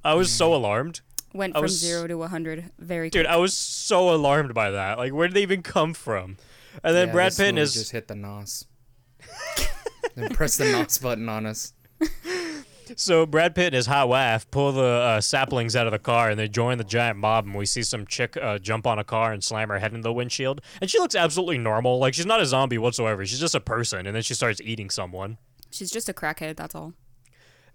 I 0.03 0.15
was 0.15 0.31
so 0.31 0.53
alarmed. 0.55 1.01
Went 1.33 1.55
I 1.55 1.59
from 1.59 1.63
was- 1.63 1.79
zero 1.79 2.07
to 2.07 2.17
100 2.17 2.71
very 2.79 3.09
Dude. 3.09 3.25
I 3.25 3.37
was 3.37 3.53
so 3.53 4.13
alarmed 4.13 4.53
by 4.53 4.71
that. 4.71 4.97
Like, 4.97 5.13
where 5.13 5.27
did 5.27 5.35
they 5.35 5.41
even 5.43 5.61
come 5.63 5.93
from? 5.93 6.37
And 6.83 6.95
then 6.95 7.07
Yeah, 7.07 7.13
Brad 7.13 7.31
Pitt 7.31 7.47
and 7.47 7.55
movie 7.55 7.61
his 7.61 7.73
just 7.73 7.91
hit 7.91 8.07
the 8.07 8.15
nos. 8.15 8.65
then 10.15 10.29
press 10.29 10.57
the 10.57 10.65
nos 10.71 10.97
button 10.97 11.29
on 11.29 11.45
us. 11.45 11.73
so 12.95 13.25
Brad 13.25 13.55
Pitt 13.55 13.67
and 13.67 13.75
his 13.75 13.85
hot 13.85 14.09
wife 14.09 14.49
pull 14.51 14.71
the 14.71 14.81
uh, 14.83 15.21
saplings 15.21 15.75
out 15.75 15.85
of 15.87 15.91
the 15.91 15.99
car 15.99 16.29
and 16.29 16.39
they 16.39 16.47
join 16.47 16.77
the 16.77 16.83
giant 16.83 17.17
mob. 17.17 17.45
And 17.45 17.55
we 17.55 17.65
see 17.65 17.83
some 17.83 18.05
chick 18.05 18.35
uh, 18.37 18.57
jump 18.57 18.85
on 18.87 18.99
a 18.99 19.03
car 19.03 19.31
and 19.31 19.43
slam 19.43 19.69
her 19.69 19.79
head 19.79 19.91
into 19.91 20.03
the 20.03 20.13
windshield. 20.13 20.61
And 20.81 20.89
she 20.89 20.99
looks 20.99 21.15
absolutely 21.15 21.57
normal. 21.57 21.99
Like 21.99 22.13
she's 22.13 22.25
not 22.25 22.41
a 22.41 22.45
zombie 22.45 22.77
whatsoever. 22.77 23.25
She's 23.25 23.39
just 23.39 23.55
a 23.55 23.59
person. 23.61 24.05
And 24.07 24.15
then 24.15 24.23
she 24.23 24.33
starts 24.33 24.59
eating 24.61 24.89
someone. 24.89 25.37
She's 25.69 25.91
just 25.91 26.09
a 26.09 26.13
crackhead, 26.13 26.57
that's 26.57 26.75
all. 26.75 26.93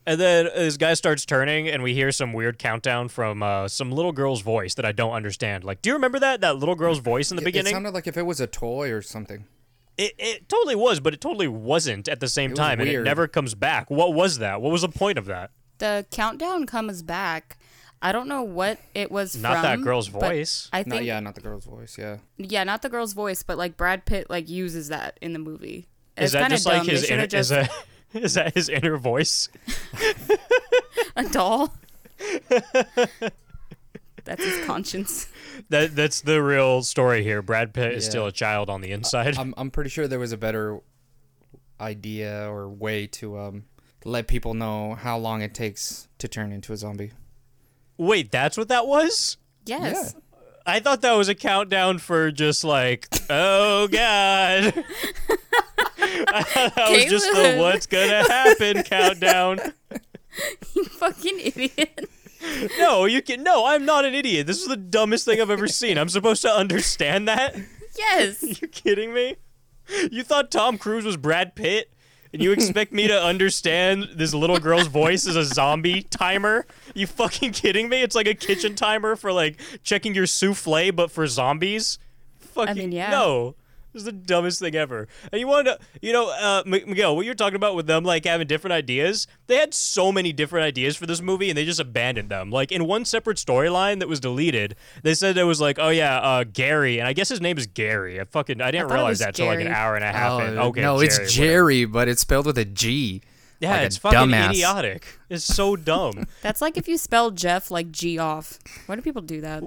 And 0.06 0.20
then 0.20 0.44
this 0.54 0.76
guy 0.76 0.94
starts 0.94 1.26
turning, 1.26 1.68
and 1.68 1.82
we 1.82 1.92
hear 1.92 2.12
some 2.12 2.32
weird 2.32 2.58
countdown 2.60 3.08
from 3.08 3.42
uh, 3.42 3.66
some 3.66 3.90
little 3.90 4.12
girl's 4.12 4.40
voice 4.40 4.75
that 4.75 4.84
I 4.84 4.92
don't 4.92 5.12
understand. 5.12 5.64
Like, 5.64 5.82
do 5.82 5.90
you 5.90 5.94
remember 5.94 6.20
that 6.20 6.40
that 6.42 6.56
little 6.58 6.76
girl's 6.76 7.00
voice 7.00 7.30
in 7.32 7.36
the 7.36 7.42
It- 7.42 7.46
beginning? 7.46 7.72
It 7.72 7.75
sounded 7.75 7.92
like 7.94 8.06
if 8.06 8.16
it 8.16 8.22
was 8.22 8.40
a 8.40 8.46
toy 8.46 8.92
or 8.92 9.02
something. 9.02 9.44
It, 9.98 10.12
it 10.18 10.48
totally 10.48 10.76
was, 10.76 11.00
but 11.00 11.14
it 11.14 11.20
totally 11.20 11.48
wasn't 11.48 12.06
at 12.06 12.20
the 12.20 12.28
same 12.28 12.50
was 12.50 12.58
time, 12.58 12.80
and 12.80 12.88
it 12.88 13.02
never 13.02 13.26
comes 13.26 13.54
back. 13.54 13.90
What 13.90 14.12
was 14.14 14.38
that? 14.38 14.60
What 14.60 14.70
was 14.70 14.82
the 14.82 14.88
point 14.90 15.16
of 15.18 15.25
that? 15.26 15.50
The 15.78 16.06
countdown 16.10 16.66
comes 16.66 17.02
back. 17.02 17.58
I 18.02 18.12
don't 18.12 18.28
know 18.28 18.42
what 18.42 18.78
it 18.94 19.10
was 19.10 19.34
Not 19.34 19.54
from. 19.54 19.62
that 19.62 19.82
girl's 19.82 20.06
voice. 20.08 20.68
I 20.72 20.80
Not 20.80 20.88
think 20.88 21.06
yeah, 21.06 21.18
not 21.20 21.34
the 21.34 21.40
girl's 21.40 21.64
voice. 21.64 21.96
Yeah. 21.98 22.18
Yeah, 22.36 22.62
not 22.64 22.82
the 22.82 22.90
girl's 22.90 23.14
voice, 23.14 23.42
but 23.42 23.56
like 23.58 23.76
Brad 23.78 24.04
Pitt 24.04 24.28
like 24.30 24.48
uses 24.50 24.88
that 24.88 25.18
in 25.22 25.32
the 25.32 25.38
movie. 25.38 25.88
Is 26.18 26.25
It's 26.25 26.32
that 26.34 26.40
kinda 26.42 26.54
just 26.56 26.66
like 26.66 26.76
dumb. 26.82 26.88
his 26.88 27.08
They 27.08 27.26
just 27.26 27.34
Is 27.34 27.48
that 27.48 27.70
is 28.14 28.34
that 28.34 28.54
his 28.54 28.68
inner 28.68 28.96
voice? 28.96 29.48
a 31.16 31.25
doll? 31.28 31.75
That's 34.25 34.44
his 34.44 34.64
conscience. 34.66 35.28
That 35.68 35.94
that's 35.94 36.20
the 36.20 36.42
real 36.42 36.82
story 36.82 37.22
here. 37.22 37.42
Brad 37.42 37.72
Pitt 37.72 37.92
is 37.92 38.04
still 38.04 38.26
a 38.26 38.32
child 38.32 38.68
on 38.68 38.80
the 38.80 38.90
inside. 38.90 39.38
I'm 39.38 39.54
I'm 39.56 39.70
pretty 39.70 39.88
sure 39.88 40.08
there 40.08 40.18
was 40.18 40.32
a 40.32 40.36
better 40.36 40.80
idea 41.80 42.50
or 42.50 42.68
way 42.68 43.06
to 43.06 43.38
um 43.38 43.64
let 44.04 44.26
people 44.26 44.52
know 44.54 44.94
how 44.94 45.16
long 45.16 45.42
it 45.42 45.54
takes 45.54 46.08
to 46.18 46.26
turn 46.26 46.50
into 46.50 46.72
a 46.72 46.76
zombie. 46.76 47.12
Wait, 47.96 48.32
that's 48.32 48.56
what 48.56 48.66
that 48.66 48.88
was? 48.88 49.36
Yes. 49.64 50.16
I 50.66 50.80
thought 50.80 51.02
that 51.02 51.12
was 51.12 51.28
a 51.28 51.35
countdown 51.35 51.99
for 51.99 52.30
just 52.30 52.64
like, 52.64 53.08
oh 53.30 53.88
god. 53.88 54.75
I 55.99 56.42
thought 56.42 56.75
that 56.75 56.90
was 56.90 57.04
just 57.04 57.26
the 57.32 57.56
what's 57.58 57.87
gonna 57.87 58.28
happen 58.28 58.82
countdown. 58.82 59.58
You 60.75 60.85
fucking 60.85 61.40
idiot. 61.40 62.11
No, 62.78 63.06
you 63.06 63.23
can. 63.23 63.42
No, 63.42 63.64
I'm 63.64 63.87
not 63.87 64.04
an 64.04 64.14
idiot. 64.14 64.46
This 64.46 64.61
is 64.61 64.68
the 64.68 64.76
dumbest 64.76 65.25
thing 65.25 65.40
I've 65.40 65.49
ever 65.49 65.66
seen. 65.66 65.96
I'm 65.96 66.11
supposed 66.11 66.42
to 66.42 66.50
understand 66.50 67.26
that. 67.26 67.56
Yes. 67.96 68.42
you 68.61 68.68
kidding 68.68 69.14
me? 69.14 69.37
You 70.11 70.23
thought 70.23 70.50
Tom 70.50 70.78
Cruise 70.78 71.04
was 71.04 71.16
Brad 71.16 71.54
Pitt? 71.54 71.90
And 72.37 72.45
you 72.45 72.52
expect 72.52 72.93
me 72.93 73.09
to 73.09 73.19
understand 73.19 74.11
this 74.14 74.35
little 74.35 74.59
girl's 74.59 74.88
voice 74.88 75.26
as 75.26 75.37
a 75.37 75.45
zombie 75.45 76.02
timer? 76.02 76.66
You 76.93 77.07
fucking 77.07 77.52
kidding 77.52 77.88
me? 77.88 78.02
It's 78.02 78.14
like 78.14 78.26
a 78.26 78.35
kitchen 78.35 78.75
timer 78.75 79.16
for 79.16 79.33
like 79.33 79.59
checking 79.83 80.14
your 80.14 80.26
souffle, 80.26 80.95
but 80.95 81.11
for 81.11 81.26
zombies? 81.26 81.99
Fucking 82.38 82.76
mean, 82.76 82.93
yeah. 82.93 83.11
no. 83.11 83.55
This 83.96 84.02
is 84.02 84.04
the 84.04 84.12
dumbest 84.12 84.60
thing 84.60 84.74
ever. 84.74 85.08
And 85.32 85.40
you 85.40 85.46
wanted 85.46 85.70
to, 85.70 85.78
you 86.02 86.12
know, 86.12 86.28
uh, 86.28 86.62
Miguel, 86.66 87.16
what 87.16 87.24
you're 87.24 87.34
talking 87.34 87.56
about 87.56 87.74
with 87.74 87.86
them 87.86 88.04
like 88.04 88.26
having 88.26 88.46
different 88.46 88.72
ideas, 88.72 89.26
they 89.46 89.56
had 89.56 89.72
so 89.72 90.12
many 90.12 90.34
different 90.34 90.64
ideas 90.66 90.96
for 90.98 91.06
this 91.06 91.22
movie 91.22 91.48
and 91.48 91.56
they 91.56 91.64
just 91.64 91.80
abandoned 91.80 92.28
them. 92.28 92.50
Like 92.50 92.70
in 92.70 92.86
one 92.86 93.06
separate 93.06 93.38
storyline 93.38 94.00
that 94.00 94.06
was 94.08 94.20
deleted, 94.20 94.76
they 95.02 95.14
said 95.14 95.38
it 95.38 95.44
was 95.44 95.62
like, 95.62 95.78
oh 95.78 95.88
yeah, 95.88 96.18
uh, 96.18 96.44
Gary, 96.44 96.98
and 96.98 97.08
I 97.08 97.14
guess 97.14 97.30
his 97.30 97.40
name 97.40 97.56
is 97.56 97.66
Gary. 97.66 98.20
I 98.20 98.24
fucking, 98.24 98.60
I 98.60 98.70
didn't 98.70 98.88
thought 98.88 98.96
it 98.96 98.98
realize 98.98 99.18
that 99.20 99.34
till 99.34 99.46
like 99.46 99.60
an 99.60 99.68
hour 99.68 99.94
and 99.94 100.04
a 100.04 100.12
half 100.12 100.42
in. 100.42 100.58
Okay, 100.58 100.84
Oh, 100.84 100.94
no, 100.94 100.96
Jerry, 100.98 101.06
it's 101.06 101.14
whatever. 101.18 101.30
Jerry, 101.30 101.84
but 101.86 102.08
it's 102.08 102.20
spelled 102.20 102.44
with 102.44 102.58
a 102.58 102.66
G. 102.66 103.22
Yeah, 103.60 103.70
like 103.78 103.86
it's 103.86 103.96
fucking 103.96 104.18
dumbass. 104.18 104.50
idiotic. 104.50 105.18
It's 105.30 105.44
so 105.46 105.74
dumb. 105.74 106.26
That's 106.42 106.60
like 106.60 106.76
if 106.76 106.86
you 106.86 106.98
spell 106.98 107.30
Jeff 107.30 107.70
like 107.70 107.90
G 107.90 108.18
off. 108.18 108.58
Why 108.84 108.96
do 108.96 109.00
people 109.00 109.22
do 109.22 109.40
that? 109.40 109.62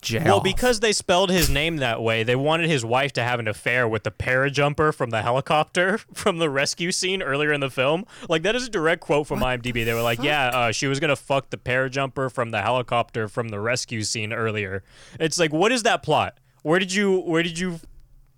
Jeff. 0.00 0.24
well, 0.24 0.40
because 0.40 0.80
they 0.80 0.92
spelled 0.92 1.30
his 1.30 1.50
name 1.50 1.78
that 1.78 2.00
way, 2.00 2.22
they 2.22 2.36
wanted 2.36 2.70
his 2.70 2.84
wife 2.84 3.12
to 3.14 3.22
have 3.22 3.40
an 3.40 3.48
affair 3.48 3.88
with 3.88 4.04
the 4.04 4.10
parajumper 4.12 4.94
from 4.94 5.10
the 5.10 5.22
helicopter 5.22 5.98
from 6.14 6.38
the 6.38 6.48
rescue 6.48 6.92
scene 6.92 7.20
earlier 7.22 7.52
in 7.52 7.60
the 7.60 7.70
film. 7.70 8.04
Like 8.28 8.42
that 8.42 8.54
is 8.54 8.66
a 8.66 8.70
direct 8.70 9.00
quote 9.00 9.26
from 9.26 9.40
IMDb. 9.40 9.84
They 9.84 9.94
were 9.94 10.02
like, 10.02 10.22
"Yeah, 10.22 10.46
uh, 10.48 10.72
she 10.72 10.86
was 10.86 11.00
gonna 11.00 11.16
fuck 11.16 11.50
the 11.50 11.56
parajumper 11.56 12.30
from 12.32 12.50
the 12.52 12.62
helicopter 12.62 13.26
from 13.28 13.48
the 13.48 13.58
rescue 13.60 14.02
scene 14.02 14.32
earlier." 14.32 14.84
It's 15.18 15.38
like, 15.38 15.52
what 15.52 15.72
is 15.72 15.82
that 15.82 16.02
plot? 16.02 16.38
Where 16.62 16.78
did 16.78 16.92
you? 16.94 17.18
Where 17.20 17.42
did 17.42 17.58
you? 17.58 17.80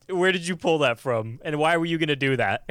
Where 0.09 0.33
did 0.33 0.47
you 0.49 0.57
pull 0.57 0.79
that 0.79 0.99
from? 0.99 1.41
And 1.45 1.59
why 1.59 1.77
were 1.77 1.87
you 1.87 1.99
gonna 1.99 2.17
do 2.17 2.37
that? 2.37 2.69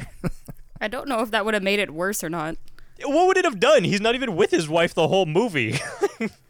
I 0.82 0.88
don't 0.88 1.08
know 1.08 1.22
if 1.22 1.32
that 1.32 1.46
would 1.46 1.54
have 1.54 1.64
made 1.64 1.80
it 1.80 1.92
worse 1.92 2.24
or 2.24 2.30
not. 2.30 2.56
what 3.04 3.28
would 3.28 3.38
it 3.38 3.46
have 3.46 3.60
done? 3.60 3.84
He's 3.84 4.02
not 4.02 4.16
even 4.16 4.36
with 4.36 4.52
his 4.52 4.68
wife 4.68 4.94
the 4.94 5.08
whole 5.08 5.26
movie. 5.26 5.78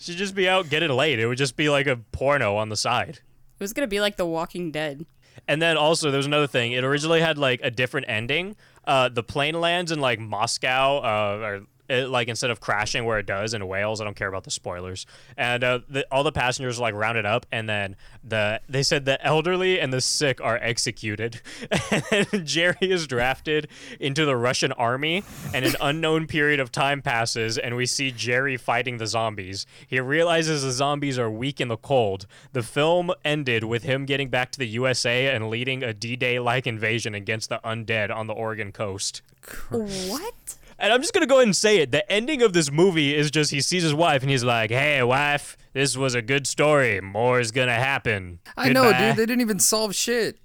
She'd 0.00 0.16
just 0.16 0.34
be 0.34 0.48
out 0.48 0.70
getting 0.70 0.90
laid. 0.90 1.18
It 1.18 1.26
would 1.26 1.36
just 1.36 1.56
be 1.56 1.68
like 1.68 1.86
a 1.86 1.96
porno 1.96 2.56
on 2.56 2.70
the 2.70 2.76
side. 2.76 3.18
It 3.18 3.62
was 3.62 3.74
gonna 3.74 3.86
be 3.86 4.00
like 4.00 4.16
The 4.16 4.24
Walking 4.24 4.70
Dead. 4.70 5.04
And 5.46 5.60
then 5.60 5.76
also 5.76 6.10
there 6.10 6.16
was 6.16 6.26
another 6.26 6.46
thing. 6.46 6.72
It 6.72 6.84
originally 6.84 7.20
had 7.20 7.36
like 7.36 7.60
a 7.62 7.70
different 7.70 8.08
ending. 8.08 8.56
Uh, 8.86 9.10
the 9.10 9.22
plane 9.22 9.60
lands 9.60 9.92
in 9.92 10.00
like 10.00 10.18
Moscow, 10.18 10.98
uh, 10.98 11.38
or 11.42 11.60
it, 11.90 12.08
like 12.08 12.28
instead 12.28 12.50
of 12.50 12.60
crashing 12.60 13.04
where 13.04 13.18
it 13.18 13.26
does 13.26 13.54
in 13.54 13.66
Wales. 13.66 14.00
I 14.00 14.04
don't 14.04 14.16
care 14.16 14.28
about 14.28 14.44
the 14.44 14.50
spoilers. 14.50 15.06
And 15.36 15.64
uh, 15.64 15.80
the, 15.88 16.06
all 16.10 16.22
the 16.22 16.32
passengers 16.32 16.78
are, 16.78 16.82
like 16.82 16.94
rounded 16.94 17.26
up, 17.26 17.46
and 17.50 17.68
then 17.68 17.96
the 18.22 18.60
they 18.68 18.82
said 18.82 19.04
the 19.04 19.24
elderly 19.24 19.80
and 19.80 19.92
the 19.92 20.00
sick 20.00 20.40
are 20.40 20.58
executed. 20.62 21.40
and 22.10 22.46
Jerry 22.46 22.76
is 22.80 23.06
drafted 23.06 23.68
into 23.98 24.24
the 24.24 24.36
Russian 24.36 24.72
army, 24.72 25.24
and 25.52 25.64
an 25.64 25.74
unknown 25.80 26.26
period 26.26 26.60
of 26.60 26.72
time 26.72 27.02
passes, 27.02 27.58
and 27.58 27.76
we 27.76 27.86
see 27.86 28.10
Jerry 28.10 28.56
fighting 28.56 28.98
the 28.98 29.06
zombies. 29.06 29.66
He 29.86 30.00
realizes 30.00 30.62
the 30.62 30.72
zombies 30.72 31.18
are 31.18 31.30
weak 31.30 31.60
in 31.60 31.68
the 31.68 31.76
cold. 31.76 32.26
The 32.52 32.62
film 32.62 33.10
ended 33.24 33.64
with 33.64 33.82
him 33.82 34.06
getting 34.06 34.28
back 34.28 34.52
to 34.52 34.58
the 34.58 34.68
USA 34.68 35.34
and 35.34 35.50
leading 35.50 35.82
a 35.82 35.92
D-Day 35.92 36.38
like 36.38 36.66
invasion 36.66 37.14
against 37.14 37.48
the 37.48 37.60
undead 37.64 38.14
on 38.14 38.26
the 38.26 38.32
Oregon 38.32 38.72
coast. 38.72 39.22
What? 39.70 40.56
And 40.80 40.92
I'm 40.92 41.00
just 41.02 41.12
gonna 41.12 41.26
go 41.26 41.36
ahead 41.36 41.46
and 41.48 41.56
say 41.56 41.78
it. 41.78 41.92
The 41.92 42.10
ending 42.10 42.42
of 42.42 42.52
this 42.54 42.70
movie 42.72 43.14
is 43.14 43.30
just 43.30 43.50
he 43.50 43.60
sees 43.60 43.82
his 43.82 43.94
wife 43.94 44.22
and 44.22 44.30
he's 44.30 44.42
like, 44.44 44.70
"Hey, 44.70 45.02
wife, 45.02 45.56
this 45.74 45.96
was 45.96 46.14
a 46.14 46.22
good 46.22 46.46
story. 46.46 47.00
More 47.00 47.38
is 47.38 47.50
gonna 47.52 47.74
happen." 47.74 48.40
I 48.56 48.70
know, 48.72 48.84
dude. 48.90 49.16
They 49.16 49.26
didn't 49.26 49.42
even 49.42 49.58
solve 49.58 49.94
shit. 49.94 50.38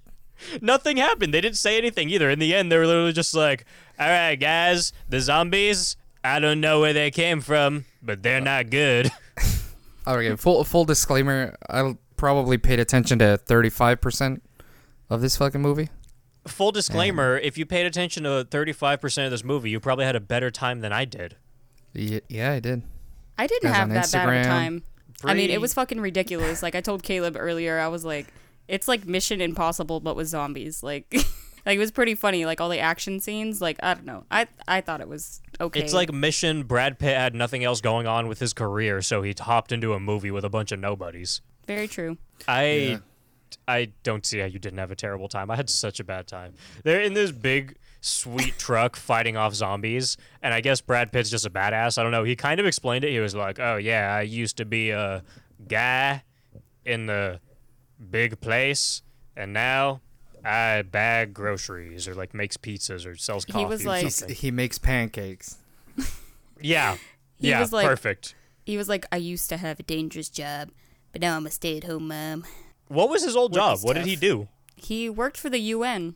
Nothing 0.60 0.98
happened. 0.98 1.32
They 1.32 1.40
didn't 1.40 1.56
say 1.56 1.78
anything 1.78 2.10
either. 2.10 2.28
In 2.28 2.38
the 2.38 2.54
end, 2.54 2.70
they 2.70 2.76
were 2.76 2.86
literally 2.86 3.12
just 3.14 3.34
like, 3.34 3.64
"All 3.98 4.08
right, 4.08 4.36
guys, 4.36 4.92
the 5.08 5.20
zombies. 5.20 5.96
I 6.22 6.38
don't 6.40 6.60
know 6.60 6.80
where 6.80 6.92
they 6.92 7.10
came 7.10 7.40
from, 7.40 7.86
but 8.02 8.22
they're 8.22 8.40
not 8.40 8.70
good." 8.70 9.10
Okay, 10.08 10.36
full 10.36 10.62
full 10.62 10.84
disclaimer. 10.84 11.56
I 11.68 11.96
probably 12.16 12.58
paid 12.58 12.78
attention 12.78 13.18
to 13.18 13.36
thirty 13.36 13.70
five 13.70 14.00
percent 14.00 14.40
of 15.10 15.20
this 15.20 15.36
fucking 15.36 15.60
movie. 15.60 15.88
Full 16.46 16.72
disclaimer: 16.72 17.36
If 17.38 17.58
you 17.58 17.66
paid 17.66 17.86
attention 17.86 18.24
to 18.24 18.46
35% 18.50 19.24
of 19.24 19.30
this 19.30 19.44
movie, 19.44 19.70
you 19.70 19.80
probably 19.80 20.04
had 20.04 20.16
a 20.16 20.20
better 20.20 20.50
time 20.50 20.80
than 20.80 20.92
I 20.92 21.04
did. 21.04 21.36
Yeah, 21.92 22.20
yeah 22.28 22.52
I 22.52 22.60
did. 22.60 22.82
I 23.38 23.46
didn't 23.46 23.68
Guys 23.70 23.76
have 23.76 23.88
on 23.88 23.94
that 23.94 24.12
bad 24.12 24.28
of 24.28 24.34
a 24.34 24.36
Instagram. 24.36 24.44
time. 24.44 24.82
I 25.24 25.34
mean, 25.34 25.50
it 25.50 25.60
was 25.60 25.74
fucking 25.74 26.00
ridiculous. 26.00 26.62
Like 26.62 26.74
I 26.74 26.80
told 26.80 27.02
Caleb 27.02 27.36
earlier, 27.38 27.78
I 27.78 27.88
was 27.88 28.04
like, 28.04 28.26
it's 28.68 28.86
like 28.88 29.06
Mission 29.06 29.40
Impossible 29.40 30.00
but 30.00 30.16
with 30.16 30.28
zombies. 30.28 30.82
Like, 30.82 31.06
like 31.66 31.76
it 31.76 31.78
was 31.78 31.90
pretty 31.90 32.14
funny. 32.14 32.44
Like 32.44 32.60
all 32.60 32.68
the 32.68 32.78
action 32.80 33.20
scenes. 33.20 33.60
Like 33.60 33.78
I 33.82 33.94
don't 33.94 34.06
know. 34.06 34.24
I 34.30 34.46
I 34.68 34.80
thought 34.82 35.00
it 35.00 35.08
was 35.08 35.40
okay. 35.60 35.80
It's 35.80 35.94
like 35.94 36.12
Mission. 36.12 36.64
Brad 36.64 36.98
Pitt 36.98 37.16
had 37.16 37.34
nothing 37.34 37.64
else 37.64 37.80
going 37.80 38.06
on 38.06 38.28
with 38.28 38.38
his 38.40 38.52
career, 38.52 39.00
so 39.02 39.22
he 39.22 39.34
hopped 39.38 39.72
into 39.72 39.94
a 39.94 40.00
movie 40.00 40.30
with 40.30 40.44
a 40.44 40.50
bunch 40.50 40.72
of 40.72 40.78
nobodies. 40.80 41.40
very 41.66 41.88
true. 41.88 42.18
I 42.46 42.64
Yeah. 42.72 42.98
I 43.68 43.90
don't 44.02 44.24
see 44.26 44.38
how 44.38 44.46
you 44.46 44.58
didn't 44.58 44.78
have 44.78 44.90
a 44.90 44.96
terrible 44.96 45.28
time. 45.28 45.50
I 45.50 45.56
had 45.56 45.68
such 45.70 46.00
a 46.00 46.04
bad 46.04 46.26
time. 46.26 46.54
They're 46.84 47.00
in 47.00 47.14
this 47.14 47.30
big 47.32 47.76
sweet 48.00 48.54
truck 48.58 48.96
fighting 48.96 49.36
off 49.36 49.54
zombies, 49.54 50.16
and 50.42 50.52
I 50.54 50.60
guess 50.60 50.80
Brad 50.80 51.12
Pitt's 51.12 51.30
just 51.30 51.46
a 51.46 51.50
badass. 51.50 51.98
I 51.98 52.02
don't 52.02 52.12
know. 52.12 52.24
He 52.24 52.36
kind 52.36 52.60
of 52.60 52.66
explained 52.66 53.04
it. 53.04 53.10
He 53.10 53.20
was 53.20 53.34
like, 53.34 53.58
"Oh 53.58 53.76
yeah, 53.76 54.14
I 54.14 54.22
used 54.22 54.56
to 54.58 54.64
be 54.64 54.90
a 54.90 55.22
guy 55.68 56.22
in 56.84 57.06
the 57.06 57.40
big 58.10 58.40
place, 58.40 59.02
and 59.36 59.52
now 59.52 60.00
I 60.44 60.82
bag 60.82 61.34
groceries 61.34 62.06
or 62.06 62.14
like 62.14 62.34
makes 62.34 62.56
pizzas 62.56 63.06
or 63.06 63.16
sells 63.16 63.44
coffee." 63.44 63.58
He 63.60 63.64
was 63.66 63.84
like- 63.86 64.10
something. 64.10 64.34
He 64.36 64.50
makes 64.50 64.78
pancakes. 64.78 65.56
"Yeah, 66.60 66.96
He 67.36 67.48
yeah, 67.50 67.60
was 67.60 67.72
like- 67.72 67.86
perfect." 67.86 68.34
He 68.64 68.76
was 68.76 68.88
like, 68.88 69.06
I 69.12 69.16
used 69.18 69.48
to 69.50 69.58
have 69.58 69.78
a 69.78 69.84
dangerous 69.84 70.28
job, 70.28 70.70
but 71.12 71.20
now 71.20 71.36
I'm 71.36 71.46
a 71.46 71.52
stay-at-home 71.52 72.08
mom. 72.08 72.44
What 72.88 73.08
was 73.08 73.24
his 73.24 73.36
old 73.36 73.52
job? 73.54 73.78
is 73.78 73.84
What 73.84 73.94
did 73.94 74.06
he 74.06 74.16
do? 74.16 74.48
He 74.76 75.08
worked 75.08 75.36
for 75.36 75.50
the 75.50 75.58
UN. 75.58 76.14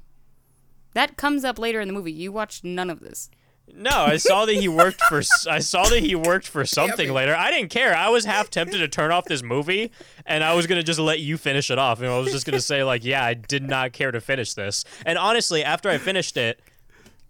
That 0.94 1.16
comes 1.16 1.44
up 1.44 1.58
later 1.58 1.80
in 1.80 1.88
the 1.88 1.94
movie. 1.94 2.12
You 2.12 2.32
watched 2.32 2.64
none 2.64 2.90
of 2.90 3.00
this. 3.00 3.30
No, 3.72 3.90
I 3.90 4.16
saw 4.16 4.46
that 4.46 4.54
he 4.56 4.68
worked 4.68 5.00
for. 5.02 5.22
I 5.48 5.60
saw 5.60 5.84
that 5.88 6.00
he 6.00 6.14
worked 6.14 6.48
for 6.48 6.64
something 6.64 7.12
later. 7.12 7.34
I 7.36 7.50
didn't 7.52 7.70
care. 7.70 7.94
I 7.94 8.08
was 8.08 8.24
half 8.24 8.50
tempted 8.50 8.78
to 8.78 8.88
turn 8.88 9.12
off 9.12 9.26
this 9.26 9.42
movie, 9.42 9.92
and 10.26 10.42
I 10.42 10.54
was 10.54 10.66
gonna 10.66 10.82
just 10.82 10.98
let 10.98 11.20
you 11.20 11.36
finish 11.36 11.70
it 11.70 11.78
off. 11.78 12.00
And 12.00 12.08
I 12.08 12.18
was 12.18 12.32
just 12.32 12.46
gonna 12.46 12.60
say 12.60 12.82
like, 12.82 13.04
yeah, 13.04 13.24
I 13.24 13.34
did 13.34 13.62
not 13.68 13.92
care 13.92 14.10
to 14.10 14.20
finish 14.20 14.54
this. 14.54 14.84
And 15.06 15.16
honestly, 15.16 15.62
after 15.62 15.88
I 15.88 15.98
finished 15.98 16.36
it, 16.36 16.60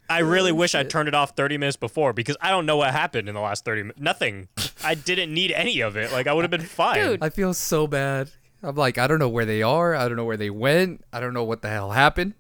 I 0.09 0.21
really 0.21 0.51
wish 0.51 0.75
I 0.75 0.83
turned 0.83 1.09
it 1.09 1.15
off 1.15 1.37
30 1.37 1.59
minutes 1.59 1.77
before 1.77 2.13
because 2.13 2.37
I 2.41 2.51
don't 2.51 2.67
know 2.67 2.77
what 2.77 2.91
happened 2.91 3.29
in 3.29 3.35
the 3.35 3.41
last 3.41 3.65
30 3.65 3.83
minutes. 3.83 4.01
Nothing. 4.01 4.49
I 4.83 4.95
didn't 4.95 5.33
need 5.33 5.53
any 5.53 5.81
of 5.81 5.97
it. 5.97 6.11
Like 6.11 6.27
I 6.27 6.33
would 6.33 6.43
have 6.43 6.51
been 6.51 6.63
fine. 6.63 6.97
Dude. 6.97 7.23
I 7.23 7.29
feel 7.29 7.55
so 7.55 7.87
bad. 7.87 8.31
I'm 8.63 8.77
like, 8.77 8.99
I 8.99 9.07
don't 9.07 9.19
know 9.19 9.29
where 9.29 9.47
they 9.47 9.63
are. 9.63 9.95
I 9.95 10.07
don't 10.09 10.17
know 10.17 10.25
where 10.25 10.37
they 10.37 10.51
went. 10.51 11.05
I 11.13 11.21
don't 11.21 11.35
know 11.35 11.45
what 11.45 11.63
the 11.63 11.69
hell 11.69 11.91
happened. 11.91 12.35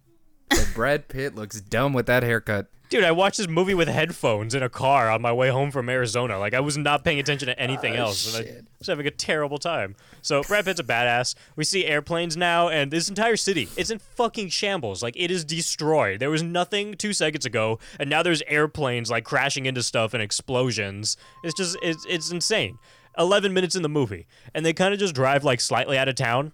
But 0.48 0.70
Brad 0.74 1.08
Pitt 1.08 1.34
looks 1.34 1.60
dumb 1.60 1.92
with 1.92 2.06
that 2.06 2.22
haircut. 2.22 2.68
Dude, 2.90 3.04
I 3.04 3.12
watched 3.12 3.38
this 3.38 3.46
movie 3.46 3.72
with 3.72 3.86
headphones 3.86 4.52
in 4.52 4.64
a 4.64 4.68
car 4.68 5.08
on 5.12 5.22
my 5.22 5.32
way 5.32 5.48
home 5.48 5.70
from 5.70 5.88
Arizona. 5.88 6.40
Like 6.40 6.54
I 6.54 6.60
was 6.60 6.76
not 6.76 7.04
paying 7.04 7.20
attention 7.20 7.46
to 7.46 7.56
anything 7.56 7.92
ah, 7.92 8.00
else, 8.00 8.36
and 8.36 8.44
I 8.44 8.62
was 8.80 8.88
having 8.88 9.06
a 9.06 9.12
terrible 9.12 9.58
time. 9.58 9.94
So 10.22 10.42
Brad 10.42 10.64
Pitt's 10.64 10.80
a 10.80 10.82
badass. 10.82 11.36
We 11.54 11.62
see 11.62 11.86
airplanes 11.86 12.36
now, 12.36 12.68
and 12.68 12.90
this 12.90 13.08
entire 13.08 13.36
city 13.36 13.68
it's 13.76 13.90
in 13.90 14.00
fucking 14.00 14.48
shambles. 14.48 15.04
Like 15.04 15.14
it 15.16 15.30
is 15.30 15.44
destroyed. 15.44 16.18
There 16.18 16.30
was 16.30 16.42
nothing 16.42 16.94
two 16.94 17.12
seconds 17.12 17.46
ago, 17.46 17.78
and 18.00 18.10
now 18.10 18.24
there's 18.24 18.42
airplanes 18.48 19.08
like 19.08 19.22
crashing 19.24 19.66
into 19.66 19.84
stuff 19.84 20.12
and 20.12 20.20
explosions. 20.20 21.16
It's 21.44 21.54
just 21.54 21.76
it's 21.82 22.04
it's 22.08 22.32
insane. 22.32 22.80
Eleven 23.18 23.52
minutes 23.52 23.76
in 23.76 23.82
the 23.82 23.88
movie, 23.88 24.26
and 24.54 24.64
they 24.64 24.72
kind 24.72 24.94
of 24.94 25.00
just 25.00 25.14
drive 25.14 25.44
like 25.44 25.60
slightly 25.60 25.98
out 25.98 26.08
of 26.08 26.14
town, 26.14 26.52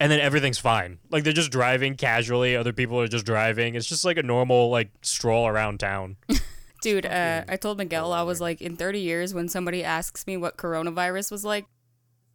and 0.00 0.10
then 0.10 0.20
everything's 0.20 0.58
fine. 0.58 0.98
Like 1.10 1.24
they're 1.24 1.32
just 1.32 1.52
driving 1.52 1.96
casually. 1.96 2.56
Other 2.56 2.72
people 2.72 3.00
are 3.00 3.08
just 3.08 3.26
driving. 3.26 3.74
It's 3.74 3.86
just 3.86 4.04
like 4.04 4.16
a 4.16 4.22
normal 4.22 4.70
like 4.70 4.90
stroll 5.02 5.46
around 5.46 5.80
town. 5.80 6.16
Dude, 6.82 7.06
uh, 7.06 7.44
I 7.48 7.56
told 7.56 7.78
Miguel 7.78 8.12
I 8.12 8.22
was 8.22 8.40
like, 8.40 8.60
in 8.60 8.76
30 8.76 8.98
years, 8.98 9.32
when 9.32 9.48
somebody 9.48 9.84
asks 9.84 10.26
me 10.26 10.36
what 10.36 10.56
coronavirus 10.56 11.30
was 11.30 11.44
like, 11.44 11.66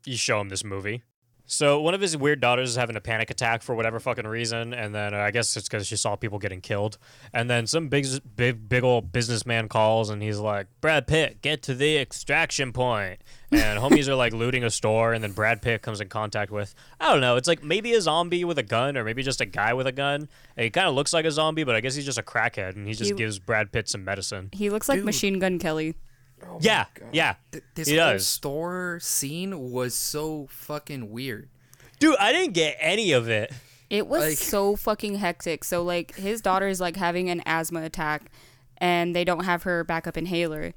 you 0.06 0.16
show 0.16 0.40
him 0.40 0.48
this 0.48 0.64
movie. 0.64 1.04
So 1.50 1.80
one 1.80 1.94
of 1.94 2.02
his 2.02 2.18
weird 2.18 2.42
daughters 2.42 2.72
is 2.72 2.76
having 2.76 2.98
a 2.98 3.02
panic 3.02 3.30
attack 3.30 3.62
for 3.62 3.74
whatever 3.74 4.02
fucking 4.02 4.28
reason, 4.28 4.74
and 4.74 4.94
then 4.94 5.14
uh, 5.14 5.20
I 5.20 5.32
guess 5.32 5.56
it's 5.56 5.70
because 5.70 5.88
she 5.88 5.96
saw 5.96 6.18
people 6.18 6.40
getting 6.40 6.60
killed. 6.60 6.98
And 7.34 7.50
then 7.50 7.66
some 7.68 7.88
big, 7.88 8.06
big, 8.36 8.68
big 8.68 8.84
old 8.84 9.14
businessman 9.14 9.70
calls, 9.70 10.10
and 10.10 10.22
he's 10.22 10.40
like, 10.40 10.68
"Brad 10.82 11.08
Pitt, 11.08 11.42
get 11.42 11.64
to 11.64 11.74
the 11.74 11.98
extraction 11.98 12.74
point." 12.74 13.22
And 13.50 13.80
homies 13.82 14.10
are 14.10 14.16
like 14.16 14.34
looting 14.34 14.66
a 14.66 14.70
store, 14.70 15.14
and 15.14 15.24
then 15.24 15.32
Brad 15.32 15.62
Pitt 15.62 15.82
comes 15.82 16.02
in 16.02 16.10
contact 16.10 16.52
with 16.52 16.76
I 17.00 17.12
don't 17.14 17.22
know. 17.22 17.38
It's 17.38 17.48
like 17.48 17.64
maybe 17.64 17.94
a 17.94 18.02
zombie 18.02 18.44
with 18.44 18.58
a 18.60 18.64
gun, 18.64 18.98
or 18.98 19.06
maybe 19.06 19.24
just 19.24 19.40
a 19.40 19.46
guy 19.46 19.74
with 19.74 19.88
a 19.88 19.94
gun. 19.94 20.28
And 20.58 20.64
he 20.66 20.70
kind 20.70 20.88
of 20.90 20.96
looks 20.96 21.14
like 21.14 21.24
a 21.24 21.32
zombie, 21.32 21.64
but 21.64 21.76
I 21.76 21.80
guess 21.80 21.96
he's 21.96 22.06
just 22.06 22.20
a 22.20 22.24
crackhead, 22.24 22.76
and 22.76 22.86
he 22.86 22.94
just 22.94 23.12
He- 23.12 23.18
gives 23.18 23.40
Brad 23.40 23.72
Pitt 23.72 23.88
some 23.88 24.04
medicine. 24.04 24.50
he 24.52 24.70
looks 24.70 24.90
like 24.90 24.98
Dude. 24.98 25.06
Machine 25.06 25.40
Gun 25.40 25.60
Kelly. 25.60 25.96
Oh 26.46 26.60
yeah, 26.62 26.86
yeah. 27.12 27.36
Th- 27.52 27.64
this 27.76 27.88
He 27.88 27.98
whole 27.98 28.14
does. 28.14 28.28
store 28.28 29.00
scene 29.02 29.72
was 29.72 29.96
so 29.96 30.48
fucking 30.50 31.10
weird. 31.12 31.50
Dude, 32.00 32.16
I 32.20 32.32
didn't 32.32 32.54
get 32.54 32.78
any 32.80 33.12
of 33.12 33.28
it. 33.30 33.52
It 33.90 34.08
was 34.08 34.22
Like- 34.22 34.38
so 34.38 34.76
fucking 34.76 35.16
hectic. 35.16 35.64
So 35.64 35.82
like 35.84 36.16
his 36.16 36.42
daughter 36.42 36.68
is 36.68 36.80
like 36.82 36.96
having 36.96 37.30
an 37.30 37.42
asthma 37.46 37.84
attack 37.84 38.30
and 38.78 39.16
they 39.16 39.24
don't 39.24 39.46
have 39.46 39.64
her 39.64 39.84
backup 39.84 40.18
inhaler. 40.18 40.74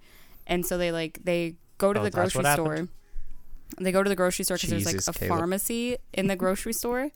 And 0.46 0.64
so 0.64 0.78
they 0.78 0.92
like 0.92 1.18
they 1.24 1.56
go 1.78 1.92
to 1.92 2.00
Oh, 2.00 2.04
the 2.04 2.10
grocery 2.10 2.42
store. 2.44 2.70
happened? 2.72 2.88
They 3.80 3.92
go 3.92 4.02
to 4.02 4.08
the 4.08 4.16
grocery 4.16 4.44
store 4.44 4.56
because 4.56 4.70
there's 4.70 4.86
like 4.86 4.96
a 5.14 5.18
Caleb. 5.18 5.28
pharmacy 5.38 5.96
in 6.14 6.26
the 6.26 6.36
grocery 6.36 6.72
store. 6.72 7.10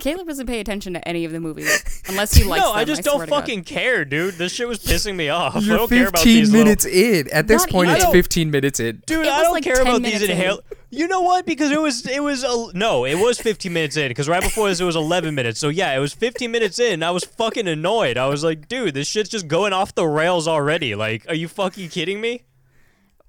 Caleb 0.00 0.26
doesn't 0.28 0.46
pay 0.46 0.60
attention 0.60 0.94
to 0.94 1.06
any 1.08 1.24
of 1.24 1.32
the 1.32 1.40
movies 1.40 1.84
unless 2.08 2.34
he 2.34 2.44
likes 2.48 2.62
no, 2.62 2.70
them. 2.70 2.78
I 2.78 2.84
just 2.84 3.02
swear 3.04 3.18
don't 3.18 3.28
fucking 3.28 3.64
care, 3.64 4.04
dude. 4.04 4.34
This 4.34 4.52
shit 4.52 4.68
was 4.68 4.78
pissing 4.78 5.16
me 5.16 5.28
off. 5.28 5.62
You're 5.62 5.76
don't 5.78 5.88
care 5.88 6.08
about 6.08 6.20
15 6.22 6.34
these 6.34 6.50
little- 6.50 6.64
minutes 6.64 6.84
in. 6.86 7.28
At 7.32 7.48
this 7.48 7.62
Not 7.62 7.70
point, 7.70 7.90
even. 7.90 8.02
it's 8.02 8.10
15 8.10 8.50
minutes 8.50 8.80
in. 8.80 9.02
Dude, 9.06 9.26
It 9.26 9.32
I 9.32 9.42
don't 9.42 9.52
like 9.52 9.64
care 9.64 9.80
about 9.80 10.02
these 10.02 10.12
minutes 10.12 10.24
in. 10.24 10.30
inhale. 10.30 10.60
You 10.94 11.08
know 11.08 11.22
what? 11.22 11.46
Because 11.46 11.70
it 11.70 11.80
was 11.80 12.06
it 12.06 12.22
was 12.22 12.44
a, 12.44 12.66
no, 12.76 13.06
it 13.06 13.14
was 13.14 13.40
15 13.40 13.72
minutes 13.72 13.96
in. 13.96 14.08
Because 14.08 14.28
right 14.28 14.42
before 14.42 14.68
this, 14.68 14.78
it 14.78 14.84
was 14.84 14.94
11 14.96 15.34
minutes. 15.34 15.58
So 15.58 15.70
yeah, 15.70 15.96
it 15.96 16.00
was 16.00 16.12
15 16.12 16.50
minutes 16.50 16.78
in. 16.78 17.02
I 17.02 17.10
was 17.12 17.24
fucking 17.24 17.66
annoyed. 17.66 18.18
I 18.18 18.26
was 18.26 18.44
like, 18.44 18.68
dude, 18.68 18.92
this 18.92 19.08
shit's 19.08 19.30
just 19.30 19.48
going 19.48 19.72
off 19.72 19.94
the 19.94 20.06
rails 20.06 20.46
already. 20.46 20.94
Like, 20.94 21.24
are 21.28 21.34
you 21.34 21.48
fucking 21.48 21.88
kidding 21.88 22.20
me? 22.20 22.42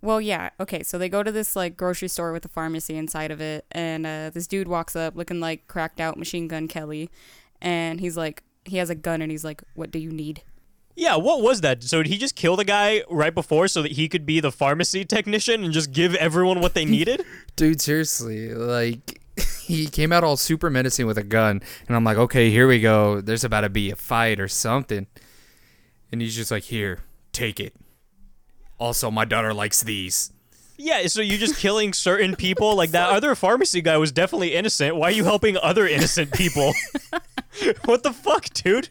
Well, 0.04 0.20
yeah. 0.20 0.50
Okay, 0.60 0.84
so 0.84 0.98
they 0.98 1.08
go 1.08 1.24
to 1.24 1.32
this 1.32 1.56
like 1.56 1.78
grocery 1.78 2.10
store 2.10 2.34
with 2.34 2.44
a 2.44 2.50
pharmacy 2.50 2.98
inside 2.98 3.32
of 3.32 3.40
it, 3.40 3.66
and 3.72 4.06
uh, 4.06 4.32
this 4.32 4.48
dude 4.48 4.68
walks 4.68 4.98
up 4.98 5.16
looking 5.16 5.40
like 5.40 5.66
cracked 5.70 6.02
out 6.02 6.18
Machine 6.18 6.50
Gun 6.50 6.68
Kelly, 6.68 7.10
and 7.62 8.02
he's 8.02 8.18
like, 8.18 8.44
he 8.66 8.78
has 8.78 8.90
a 8.90 8.96
gun, 8.96 9.22
and 9.22 9.32
he's 9.32 9.46
like, 9.46 9.64
"What 9.76 9.92
do 9.92 10.00
you 10.00 10.12
need?" 10.12 10.44
Yeah, 10.94 11.16
what 11.16 11.42
was 11.42 11.62
that? 11.62 11.84
So 11.84 12.04
did 12.04 12.12
he 12.12 12.18
just 12.18 12.36
kill 12.36 12.58
the 12.58 12.66
guy 12.66 13.04
right 13.10 13.34
before 13.34 13.70
so 13.70 13.82
that 13.82 13.94
he 13.94 14.10
could 14.10 14.26
be 14.26 14.42
the 14.42 14.52
pharmacy 14.52 15.06
technician 15.06 15.64
and 15.64 15.72
just 15.72 15.94
give 15.94 16.16
everyone 16.16 16.60
what 16.60 16.74
they 16.74 16.84
needed? 16.84 17.24
Dude, 17.56 17.80
seriously, 17.80 18.54
like 18.54 19.22
he 19.62 19.88
came 19.88 20.12
out 20.12 20.26
all 20.26 20.36
super 20.36 20.70
menacing 20.70 21.08
with 21.08 21.18
a 21.18 21.24
gun, 21.24 21.62
and 21.88 21.96
I'm 21.96 22.04
like, 22.04 22.18
okay, 22.18 22.50
here 22.50 22.68
we 22.68 22.82
go. 22.82 23.22
There's 23.22 23.46
about 23.46 23.62
to 23.62 23.70
be 23.70 23.90
a 23.90 23.96
fight 23.96 24.42
or 24.42 24.50
something, 24.50 25.08
and 26.12 26.22
he's 26.22 26.36
just 26.36 26.52
like, 26.52 26.64
here, 26.64 27.00
take 27.32 27.62
it. 27.62 27.74
Also, 28.84 29.10
my 29.10 29.24
daughter 29.24 29.54
likes 29.54 29.82
these. 29.82 30.34
Yeah, 30.76 31.08
so 31.08 31.22
you're 31.22 31.40
just 31.40 31.56
killing 31.56 31.94
certain 31.94 32.36
people 32.36 32.76
like 32.76 32.92
that 32.92 33.12
other 33.12 33.34
pharmacy 33.34 33.82
guy 33.82 33.96
was 33.96 34.12
definitely 34.12 34.56
innocent. 34.56 34.98
Why 34.98 35.08
are 35.08 35.12
you 35.12 35.24
helping 35.24 35.56
other 35.56 35.88
innocent 35.88 36.34
people? 36.34 36.74
what 37.86 38.04
the 38.04 38.12
fuck, 38.12 38.50
dude? 38.50 38.90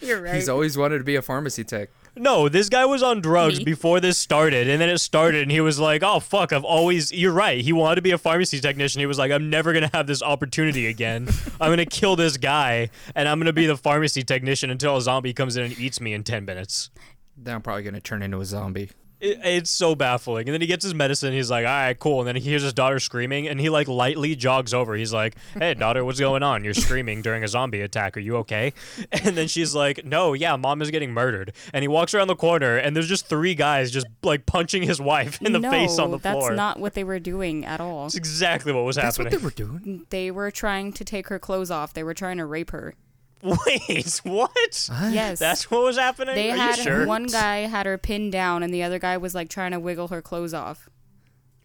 You're 0.00 0.20
right. 0.20 0.34
He's 0.34 0.48
always 0.48 0.76
wanted 0.76 0.98
to 0.98 1.04
be 1.04 1.14
a 1.14 1.22
pharmacy 1.22 1.62
tech. 1.62 1.90
No, 2.16 2.48
this 2.48 2.68
guy 2.68 2.84
was 2.84 3.00
on 3.00 3.20
drugs 3.20 3.58
Me? 3.58 3.64
before 3.64 4.00
this 4.00 4.18
started, 4.18 4.68
and 4.68 4.80
then 4.80 4.88
it 4.88 4.98
started, 4.98 5.42
and 5.42 5.52
he 5.52 5.60
was 5.60 5.78
like, 5.78 6.02
"Oh 6.02 6.18
fuck, 6.18 6.52
I've 6.52 6.64
always." 6.64 7.12
You're 7.12 7.32
right. 7.32 7.60
He 7.60 7.72
wanted 7.72 7.94
to 7.96 8.02
be 8.02 8.10
a 8.10 8.18
pharmacy 8.18 8.58
technician. 8.58 8.98
He 8.98 9.06
was 9.06 9.18
like, 9.18 9.30
"I'm 9.30 9.50
never 9.50 9.72
gonna 9.72 9.90
have 9.94 10.08
this 10.08 10.20
opportunity 10.20 10.88
again. 10.88 11.28
I'm 11.60 11.70
gonna 11.70 11.86
kill 11.86 12.16
this 12.16 12.36
guy, 12.38 12.90
and 13.14 13.28
I'm 13.28 13.38
gonna 13.38 13.52
be 13.52 13.66
the 13.66 13.76
pharmacy 13.76 14.24
technician 14.24 14.70
until 14.70 14.96
a 14.96 15.00
zombie 15.00 15.32
comes 15.32 15.56
in 15.56 15.62
and 15.62 15.78
eats 15.78 16.00
me 16.00 16.12
in 16.12 16.24
ten 16.24 16.44
minutes." 16.44 16.90
Then 17.36 17.54
I'm 17.54 17.62
probably 17.62 17.84
gonna 17.84 18.00
turn 18.00 18.24
into 18.24 18.40
a 18.40 18.44
zombie. 18.44 18.90
It, 19.20 19.38
it's 19.42 19.70
so 19.70 19.94
baffling. 19.94 20.48
And 20.48 20.54
then 20.54 20.60
he 20.60 20.66
gets 20.66 20.84
his 20.84 20.94
medicine. 20.94 21.32
He's 21.32 21.50
like, 21.50 21.66
"All 21.66 21.72
right, 21.72 21.98
cool." 21.98 22.20
And 22.20 22.28
then 22.28 22.36
he 22.36 22.42
hears 22.42 22.62
his 22.62 22.72
daughter 22.72 22.98
screaming, 22.98 23.48
and 23.48 23.60
he 23.60 23.68
like 23.68 23.88
lightly 23.88 24.36
jogs 24.36 24.72
over. 24.72 24.94
He's 24.94 25.12
like, 25.12 25.36
"Hey, 25.54 25.74
daughter, 25.74 26.04
what's 26.04 26.20
going 26.20 26.42
on? 26.42 26.64
You're 26.64 26.74
screaming 26.74 27.22
during 27.22 27.44
a 27.44 27.48
zombie 27.48 27.80
attack. 27.80 28.16
Are 28.16 28.20
you 28.20 28.36
okay?" 28.38 28.72
And 29.28 29.36
then 29.36 29.48
she's 29.48 29.74
like, 29.74 30.04
"No, 30.04 30.32
yeah, 30.32 30.56
mom 30.56 30.82
is 30.82 30.90
getting 30.90 31.12
murdered." 31.12 31.52
And 31.72 31.82
he 31.82 31.88
walks 31.88 32.14
around 32.14 32.28
the 32.28 32.36
corner, 32.36 32.76
and 32.76 32.94
there's 32.94 33.08
just 33.08 33.26
three 33.26 33.54
guys 33.54 33.90
just 33.90 34.06
like 34.22 34.46
punching 34.46 34.82
his 34.82 35.00
wife 35.00 35.40
in 35.42 35.52
the 35.52 35.58
no, 35.58 35.70
face 35.70 35.98
on 35.98 36.10
the 36.10 36.18
floor. 36.18 36.50
that's 36.50 36.56
not 36.56 36.78
what 36.78 36.94
they 36.94 37.04
were 37.04 37.18
doing 37.18 37.64
at 37.64 37.80
all. 37.80 38.04
That's 38.04 38.14
exactly 38.14 38.72
what 38.72 38.84
was 38.84 38.96
That's 38.96 39.16
happening. 39.16 39.42
what 39.42 39.56
they 39.56 39.64
were 39.64 39.78
doing. 39.78 40.06
They 40.10 40.30
were 40.30 40.50
trying 40.50 40.92
to 40.94 41.04
take 41.04 41.28
her 41.28 41.38
clothes 41.38 41.70
off. 41.70 41.92
They 41.94 42.04
were 42.04 42.14
trying 42.14 42.38
to 42.38 42.46
rape 42.46 42.70
her. 42.70 42.94
Wait, 43.42 44.20
what? 44.24 44.90
Yes. 45.10 45.38
That's 45.38 45.70
what 45.70 45.82
was 45.82 45.96
happening. 45.96 46.34
they 46.34 46.50
Are 46.50 46.56
had 46.56 46.76
you 46.78 46.82
sure? 46.84 47.06
one 47.06 47.26
guy 47.26 47.58
had 47.58 47.86
her 47.86 47.96
pinned 47.98 48.32
down, 48.32 48.62
and 48.62 48.72
the 48.74 48.82
other 48.82 48.98
guy 48.98 49.16
was 49.16 49.34
like 49.34 49.48
trying 49.48 49.72
to 49.72 49.80
wiggle 49.80 50.08
her 50.08 50.20
clothes 50.22 50.54
off. 50.54 50.88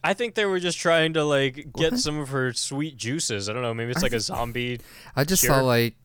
I 0.04 0.14
think 0.14 0.36
they 0.36 0.46
were 0.46 0.60
just 0.60 0.78
trying 0.78 1.14
to 1.14 1.24
like 1.24 1.68
get 1.78 1.98
some 1.98 2.20
of 2.20 2.30
her 2.30 2.52
sweet 2.54 2.98
juices. 2.98 3.48
I 3.50 3.54
don't 3.54 3.62
know. 3.62 3.74
Maybe 3.74 3.92
it's 3.92 4.04
like 4.04 4.12
a 4.14 4.20
zombie. 4.20 4.82
I 5.16 5.24
just 5.24 5.44
Sure. 5.44 5.56
saw 5.56 5.62
like 5.62 5.96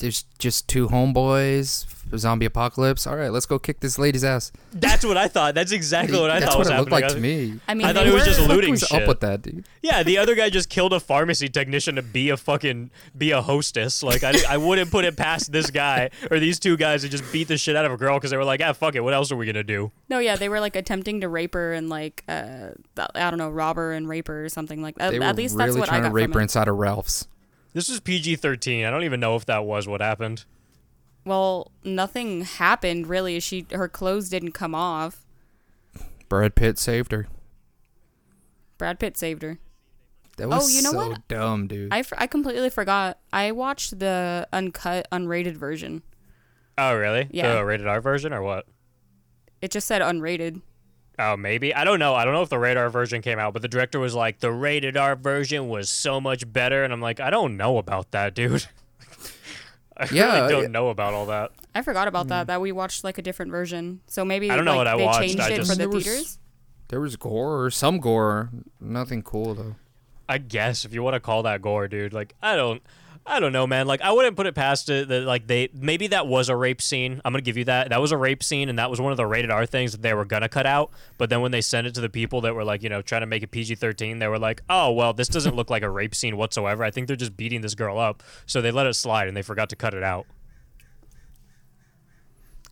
there's 0.00 0.24
just 0.38 0.66
two 0.68 0.88
homeboys, 0.88 1.86
zombie 2.18 2.46
apocalypse. 2.46 3.06
All 3.06 3.16
right, 3.16 3.30
let's 3.30 3.46
go 3.46 3.58
kick 3.58 3.80
this 3.80 3.98
lady's 3.98 4.24
ass. 4.24 4.50
That's 4.72 5.04
what 5.04 5.16
I 5.16 5.28
thought. 5.28 5.54
That's 5.54 5.72
exactly 5.72 6.18
what 6.18 6.30
I 6.30 6.40
That's 6.40 6.52
thought 6.52 6.58
what 6.58 6.66
was 6.66 6.68
it 6.70 6.76
looked 6.78 6.90
happening. 6.92 7.08
like 7.08 7.14
to 7.14 7.20
me. 7.54 7.60
I 7.68 7.74
mean, 7.74 7.86
I 7.86 7.92
thought 7.92 8.04
they 8.04 8.10
it 8.10 8.14
was 8.14 8.24
just 8.24 8.40
looting 8.40 8.72
was 8.72 8.80
shit. 8.80 9.02
up 9.02 9.08
with 9.08 9.20
that, 9.20 9.42
dude? 9.42 9.64
Yeah, 9.82 10.02
the 10.02 10.18
other 10.18 10.34
guy 10.34 10.50
just 10.50 10.68
killed 10.68 10.92
a 10.92 11.00
pharmacy 11.00 11.48
technician 11.48 11.94
to 11.96 12.02
be 12.02 12.30
a 12.30 12.36
fucking 12.36 12.90
be 13.16 13.30
a 13.30 13.40
hostess. 13.42 14.02
Like 14.02 14.24
I, 14.24 14.32
I 14.48 14.56
wouldn't 14.56 14.90
put 14.90 15.04
it 15.04 15.16
past 15.16 15.52
this 15.52 15.70
guy 15.70 16.10
or 16.30 16.38
these 16.40 16.58
two 16.58 16.76
guys 16.76 17.02
to 17.02 17.08
just 17.08 17.30
beat 17.32 17.48
the 17.48 17.56
shit 17.56 17.76
out 17.76 17.84
of 17.84 17.92
a 17.92 17.96
girl 17.96 18.16
because 18.18 18.30
they 18.32 18.36
were 18.36 18.44
like, 18.44 18.60
ah, 18.64 18.72
fuck 18.72 18.94
it. 18.94 19.00
What 19.00 19.14
else 19.14 19.30
are 19.30 19.36
we 19.36 19.46
gonna 19.46 19.62
do? 19.62 19.92
No, 20.08 20.18
yeah, 20.18 20.36
they 20.36 20.48
were 20.48 20.60
like 20.60 20.76
attempting 20.76 21.20
to 21.20 21.28
rape 21.28 21.54
her 21.54 21.72
and 21.72 21.88
like 21.88 22.24
uh, 22.28 22.70
I 23.14 23.30
don't 23.30 23.38
know, 23.38 23.50
rob 23.50 23.76
her 23.76 23.92
and 23.92 24.08
rape 24.08 24.28
her 24.28 24.44
or 24.44 24.48
something 24.48 24.82
like 24.82 24.96
that. 24.96 25.10
They 25.12 25.18
were 25.18 25.24
At 25.26 25.36
least 25.36 25.54
really 25.54 25.66
that's 25.66 25.78
what 25.78 25.88
I 25.88 25.92
trying 25.92 26.02
got 26.02 26.08
to 26.08 26.14
rape 26.14 26.24
from 26.26 26.32
her 26.34 26.40
it. 26.40 26.42
inside 26.44 26.68
of 26.68 26.76
Ralph's. 26.76 27.28
This 27.72 27.88
was 27.88 28.00
PG 28.00 28.36
thirteen. 28.36 28.84
I 28.84 28.90
don't 28.90 29.04
even 29.04 29.20
know 29.20 29.36
if 29.36 29.46
that 29.46 29.64
was 29.64 29.86
what 29.86 30.00
happened. 30.00 30.44
Well, 31.24 31.70
nothing 31.84 32.42
happened 32.42 33.06
really. 33.06 33.38
She 33.40 33.66
her 33.72 33.88
clothes 33.88 34.28
didn't 34.28 34.52
come 34.52 34.74
off. 34.74 35.24
Brad 36.28 36.54
Pitt 36.54 36.78
saved 36.78 37.12
her. 37.12 37.26
Brad 38.78 38.98
Pitt 38.98 39.16
saved 39.16 39.42
her. 39.42 39.58
That 40.36 40.48
was 40.48 40.64
Oh, 40.64 40.76
you 40.76 40.82
know 40.82 40.92
so 40.92 41.08
what? 41.10 41.28
dumb, 41.28 41.66
dude. 41.66 41.92
I, 41.92 42.02
I 42.16 42.26
completely 42.26 42.70
forgot. 42.70 43.18
I 43.32 43.52
watched 43.52 43.98
the 43.98 44.48
uncut, 44.52 45.06
unrated 45.12 45.56
version. 45.56 46.02
Oh 46.78 46.94
really? 46.94 47.28
Yeah. 47.30 47.54
The 47.56 47.64
rated 47.64 47.86
R 47.86 48.00
version 48.00 48.32
or 48.32 48.42
what? 48.42 48.66
It 49.60 49.70
just 49.70 49.86
said 49.86 50.00
unrated. 50.00 50.62
Oh, 51.22 51.36
maybe. 51.36 51.74
I 51.74 51.84
don't 51.84 51.98
know. 51.98 52.14
I 52.14 52.24
don't 52.24 52.32
know 52.32 52.40
if 52.42 52.48
the 52.48 52.58
radar 52.58 52.88
version 52.88 53.20
came 53.20 53.38
out, 53.38 53.52
but 53.52 53.60
the 53.62 53.68
director 53.68 53.98
was 54.00 54.14
like, 54.14 54.38
the 54.40 54.50
rated 54.50 54.96
R 54.96 55.16
version 55.16 55.68
was 55.68 55.90
so 55.90 56.18
much 56.20 56.50
better. 56.50 56.82
And 56.82 56.92
I'm 56.94 57.00
like, 57.02 57.20
I 57.20 57.28
don't 57.28 57.56
know 57.58 57.76
about 57.78 58.12
that, 58.12 58.34
dude. 58.34 58.64
I 59.96 60.08
Yeah, 60.10 60.36
really 60.40 60.52
don't 60.52 60.62
yeah. 60.62 60.68
know 60.68 60.88
about 60.88 61.12
all 61.14 61.26
that. 61.26 61.50
I 61.74 61.82
forgot 61.82 62.08
about 62.08 62.28
that. 62.28 62.44
Mm. 62.44 62.46
That 62.46 62.60
we 62.60 62.72
watched 62.72 63.04
like 63.04 63.18
a 63.18 63.22
different 63.22 63.50
version. 63.52 64.00
So 64.06 64.24
maybe. 64.24 64.50
I 64.50 64.56
don't 64.56 64.64
know 64.64 64.72
like, 64.72 64.78
what 64.78 64.86
I 64.86 64.96
they 64.96 65.04
watched, 65.04 65.20
changed 65.20 65.40
I 65.40 65.50
it 65.50 65.56
just- 65.56 65.70
for 65.70 65.74
the 65.76 65.78
There 65.80 65.88
was- 65.90 66.04
theaters. 66.04 66.38
there 66.88 67.00
was 67.00 67.16
gore 67.16 67.62
or 67.64 67.70
some 67.70 67.98
gore. 67.98 68.50
Nothing 68.80 69.22
cool 69.22 69.54
though. 69.54 69.76
I 70.28 70.38
guess 70.38 70.84
if 70.84 70.94
you 70.94 71.02
want 71.02 71.14
to 71.14 71.20
call 71.20 71.42
that 71.42 71.60
gore, 71.60 71.86
dude. 71.88 72.12
Like, 72.12 72.34
I 72.40 72.56
don't. 72.56 72.82
I 73.30 73.38
don't 73.38 73.52
know, 73.52 73.64
man. 73.64 73.86
Like, 73.86 74.00
I 74.00 74.10
wouldn't 74.10 74.36
put 74.36 74.48
it 74.48 74.56
past 74.56 74.88
it 74.88 75.06
that 75.06 75.22
like 75.22 75.46
they 75.46 75.68
maybe 75.72 76.08
that 76.08 76.26
was 76.26 76.48
a 76.48 76.56
rape 76.56 76.82
scene. 76.82 77.20
I'm 77.24 77.32
gonna 77.32 77.42
give 77.42 77.56
you 77.56 77.64
that. 77.66 77.90
That 77.90 78.00
was 78.00 78.10
a 78.10 78.16
rape 78.16 78.42
scene, 78.42 78.68
and 78.68 78.76
that 78.80 78.90
was 78.90 79.00
one 79.00 79.12
of 79.12 79.16
the 79.16 79.26
rated 79.26 79.52
R 79.52 79.66
things 79.66 79.92
that 79.92 80.02
they 80.02 80.12
were 80.14 80.24
gonna 80.24 80.48
cut 80.48 80.66
out. 80.66 80.90
But 81.16 81.30
then 81.30 81.40
when 81.40 81.52
they 81.52 81.60
sent 81.60 81.86
it 81.86 81.94
to 81.94 82.00
the 82.00 82.08
people 82.08 82.40
that 82.40 82.56
were 82.56 82.64
like, 82.64 82.82
you 82.82 82.88
know, 82.88 83.02
trying 83.02 83.20
to 83.20 83.28
make 83.28 83.44
it 83.44 83.52
PG-13, 83.52 84.18
they 84.18 84.26
were 84.26 84.38
like, 84.38 84.62
oh 84.68 84.90
well, 84.90 85.12
this 85.12 85.28
doesn't 85.28 85.54
look 85.54 85.70
like 85.70 85.84
a 85.84 85.88
rape 85.88 86.12
scene 86.12 86.36
whatsoever. 86.36 86.82
I 86.82 86.90
think 86.90 87.06
they're 87.06 87.14
just 87.14 87.36
beating 87.36 87.60
this 87.60 87.76
girl 87.76 88.00
up, 88.00 88.24
so 88.46 88.60
they 88.60 88.72
let 88.72 88.86
it 88.86 88.94
slide 88.94 89.28
and 89.28 89.36
they 89.36 89.42
forgot 89.42 89.68
to 89.70 89.76
cut 89.76 89.94
it 89.94 90.02
out. 90.02 90.26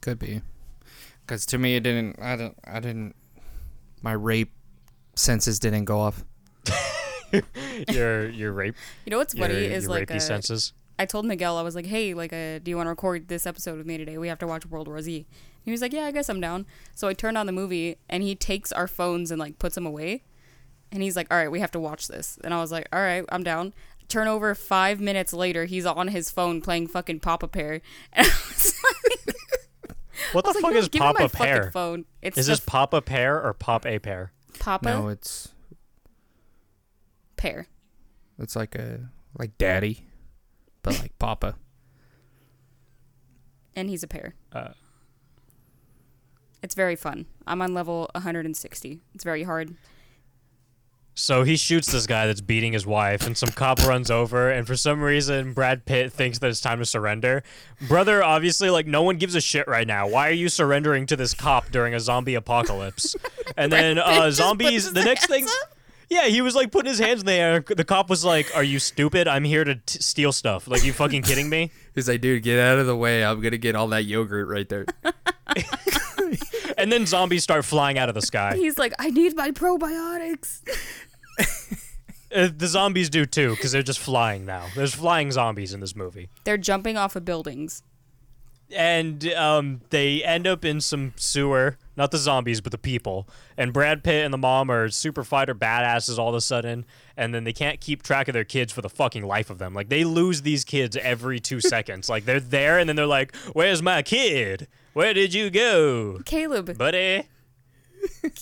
Could 0.01 0.19
be, 0.19 0.43
because 1.21 1.47
to 1.47 1.59
me 1.59 1.77
it 1.77 1.85
didn't. 1.85 2.21
I 2.21 2.35
don't. 2.35 2.59
I 2.65 2.81
didn't. 2.81 3.15
My 4.03 4.13
rape 4.13 4.51
senses 5.15 5.61
didn't 5.61 5.85
go 5.85 6.01
off. 6.01 6.25
Your 7.89 8.29
your 8.29 8.53
rape, 8.53 8.75
You 9.05 9.11
know 9.11 9.19
what's 9.19 9.35
your, 9.35 9.47
funny 9.47 9.65
is 9.65 9.85
your 9.85 9.91
like 9.91 10.09
rapey 10.09 10.17
uh, 10.17 10.21
senses. 10.21 10.73
I 10.99 11.07
told 11.07 11.27
Miguel 11.27 11.57
I 11.57 11.63
was 11.63 11.75
like, 11.75 11.87
"Hey, 11.87 12.13
like, 12.15 12.33
uh, 12.33 12.59
do 12.59 12.71
you 12.71 12.77
want 12.77 12.87
to 12.87 12.91
record 12.91 13.29
this 13.29 13.47
episode 13.47 13.77
with 13.79 13.87
me 13.87 13.99
today? 13.99 14.19
We 14.19 14.29
have 14.29 14.39
to 14.41 14.47
watch 14.47 14.67
World 14.67 14.89
War 14.89 15.01
Z." 15.01 15.27
He 15.63 15.71
was 15.71 15.81
like, 15.81 15.93
"Yeah, 15.93 16.05
I 16.05 16.11
guess 16.11 16.29
I'm 16.29 16.41
down." 16.41 16.67
So 16.95 17.07
I 17.07 17.13
turned 17.15 17.39
on 17.39 17.47
the 17.47 17.53
movie, 17.53 17.97
and 18.09 18.23
he 18.23 18.35
takes 18.35 18.73
our 18.73 18.89
phones 18.89 19.31
and 19.31 19.39
like 19.39 19.59
puts 19.59 19.75
them 19.77 19.87
away, 19.87 20.25
and 20.91 21.03
he's 21.03 21.15
like, 21.17 21.29
"All 21.31 21.39
right, 21.39 21.51
we 21.51 21.61
have 21.61 21.71
to 21.73 21.81
watch 21.81 22.09
this." 22.09 22.39
And 22.43 22.53
I 22.53 22.61
was 22.61 22.73
like, 22.73 22.89
"All 22.93 23.01
right, 23.01 23.25
I'm 23.29 23.43
down." 23.45 23.75
Turn 24.09 24.27
over 24.27 24.55
five 24.55 25.01
minutes 25.01 25.35
later, 25.35 25.67
he's 25.67 25.85
on 25.85 26.09
his 26.09 26.31
phone 26.31 26.63
playing 26.63 26.89
fucking 26.89 27.21
Papa 27.21 27.47
Pear, 27.47 27.83
and 28.15 28.27
I 28.27 28.31
was 28.49 28.75
like, 28.83 29.37
What 30.33 30.45
the 30.47 30.55
fuck 30.55 30.63
like, 30.65 30.75
is 30.77 30.89
"Give 30.89 31.01
me 31.01 31.07
my 31.07 31.13
Papa 31.13 31.37
Pear? 31.37 31.71
Phone. 31.71 32.07
It's 32.23 32.39
Is 32.39 32.47
the 32.47 32.53
this 32.53 32.61
Papa 32.61 33.03
Pear 33.03 33.41
or 33.41 33.53
Pop 33.53 33.87
A 33.87 33.99
Pear? 33.99 34.33
Papa 34.59 34.89
No, 34.89 35.09
it's 35.09 35.51
pear. 37.39 37.67
it's 38.39 38.55
like 38.55 38.75
a 38.75 39.09
like 39.39 39.57
daddy, 39.57 40.05
but 40.83 40.99
like 41.01 41.19
Papa. 41.19 41.55
and 43.75 43.89
he's 43.89 44.03
a 44.03 44.09
pear. 44.09 44.35
Uh. 44.53 44.69
It's 46.63 46.75
very 46.75 46.97
fun. 46.97 47.27
I'm 47.47 47.63
on 47.63 47.73
level 47.73 48.11
160. 48.15 49.01
It's 49.15 49.23
very 49.25 49.45
hard. 49.45 49.77
So 51.15 51.43
he 51.43 51.57
shoots 51.57 51.91
this 51.91 52.07
guy 52.07 52.27
that's 52.29 52.41
beating 52.41 52.73
his 52.73 52.87
wife, 52.87 53.27
and 53.27 53.37
some 53.37 53.49
cop 53.51 53.81
runs 53.85 54.09
over, 54.11 54.51
and 54.51 54.67
for 54.69 54.77
some 54.77 55.01
reason, 55.01 55.53
Brad 55.53 55.85
Pitt 55.85 56.13
thinks 56.13 56.39
that 56.39 56.49
it's 56.49 56.61
time 56.61 56.79
to 56.79 56.85
surrender. 56.87 57.43
Brother, 57.89 58.23
obviously, 58.23 58.71
like, 58.71 58.87
no 58.87 59.03
one 59.03 59.19
gives 59.19 59.35
a 59.35 59.41
shit 59.41 59.67
right 59.67 59.87
now. 59.87 60.09
Why 60.09 60.29
are 60.29 60.33
you 60.33 60.49
surrendering 60.49 61.07
to 61.07 61.17
this 61.17 61.35
cop 61.35 61.71
during 61.73 61.93
a 61.95 61.99
zombie 62.01 62.35
apocalypse? 62.35 63.15
And 63.57 63.73
then, 63.73 63.99
uh, 63.99 64.31
zombies, 64.31 64.93
the 64.93 65.03
next 65.03 65.27
thing. 65.27 65.45
up? 65.45 65.78
Yeah, 66.11 66.27
he 66.27 66.41
was 66.41 66.55
like 66.55 66.73
putting 66.73 66.89
his 66.89 66.99
hands 66.99 67.21
in 67.21 67.27
the 67.27 67.33
air. 67.33 67.61
The 67.61 67.85
cop 67.85 68.09
was 68.09 68.25
like, 68.25 68.51
Are 68.57 68.63
you 68.65 68.79
stupid? 68.79 69.29
I'm 69.29 69.45
here 69.45 69.65
to 69.65 69.75
t- 69.75 69.99
steal 70.01 70.33
stuff. 70.33 70.67
Like, 70.67 70.83
you 70.83 70.93
fucking 70.95 71.23
kidding 71.23 71.49
me? 71.51 71.71
He's 71.95 72.09
like, 72.09 72.21
dude, 72.23 72.43
get 72.43 72.59
out 72.59 72.79
of 72.79 72.87
the 72.87 72.97
way. 72.97 73.25
I'm 73.25 73.41
gonna 73.41 73.59
get 73.59 73.77
all 73.77 73.89
that 73.89 74.05
yogurt 74.05 74.49
right 74.49 74.69
there. 74.69 74.87
And 76.77 76.93
then 76.93 77.07
zombies 77.07 77.43
start 77.43 77.65
flying 77.65 77.99
out 77.99 78.09
of 78.09 78.15
the 78.15 78.23
sky. 78.23 78.55
He's 78.55 78.79
like, 78.79 78.93
I 79.01 79.11
need 79.11 79.35
my 79.35 79.51
probiotics. 79.51 80.61
Uh, 82.33 82.49
the 82.55 82.67
zombies 82.69 83.09
do 83.11 83.25
too, 83.25 83.51
because 83.51 83.73
they're 83.73 83.83
just 83.83 83.99
flying 83.99 84.45
now. 84.45 84.67
There's 84.77 84.95
flying 84.95 85.33
zombies 85.33 85.73
in 85.73 85.81
this 85.81 85.97
movie. 85.97 86.29
They're 86.45 86.59
jumping 86.59 86.97
off 86.97 87.17
of 87.17 87.25
buildings. 87.25 87.83
and 88.77 89.27
um, 89.33 89.81
they 89.91 90.23
end 90.23 90.47
up 90.47 90.65
in 90.65 90.81
some 90.83 91.15
sewer. 91.17 91.79
Not 91.99 92.13
the 92.13 92.19
zombies, 92.19 92.61
but 92.61 92.71
the 92.71 92.79
people. 92.79 93.29
And 93.57 93.73
Brad 93.73 94.05
Pitt 94.05 94.25
and 94.25 94.33
the 94.33 94.39
mom 94.39 94.71
are 94.71 94.89
super 94.89 95.25
fighter 95.25 95.53
badasses 95.53 96.17
all 96.17 96.29
of 96.29 96.35
a 96.37 96.41
sudden, 96.41 96.87
and 97.17 97.35
then 97.35 97.43
they 97.43 97.53
can't 97.53 97.81
keep 97.81 98.05
track 98.05 98.29
of 98.29 98.35
their 98.35 98.45
kids 98.45 98.73
for 98.73 98.83
the 98.83 98.89
fucking 98.89 99.27
life 99.27 99.51
of 99.51 99.59
them. 99.59 99.75
Like 99.75 99.89
they 99.89 100.05
lose 100.05 100.43
these 100.43 100.65
kids 100.65 100.97
every 100.97 101.41
two 101.41 101.61
seconds. 101.75 102.09
Like 102.09 102.25
they're 102.25 102.39
there, 102.39 102.79
and 102.79 102.89
then 102.89 102.95
they're 102.95 103.05
like, 103.05 103.35
"Where's 103.53 103.83
my 103.83 104.03
kid? 104.03 104.69
Where 104.93 105.13
did 105.13 105.35
you 105.35 105.51
go, 105.51 106.21
Caleb, 106.25 106.79
buddy?" 106.79 107.25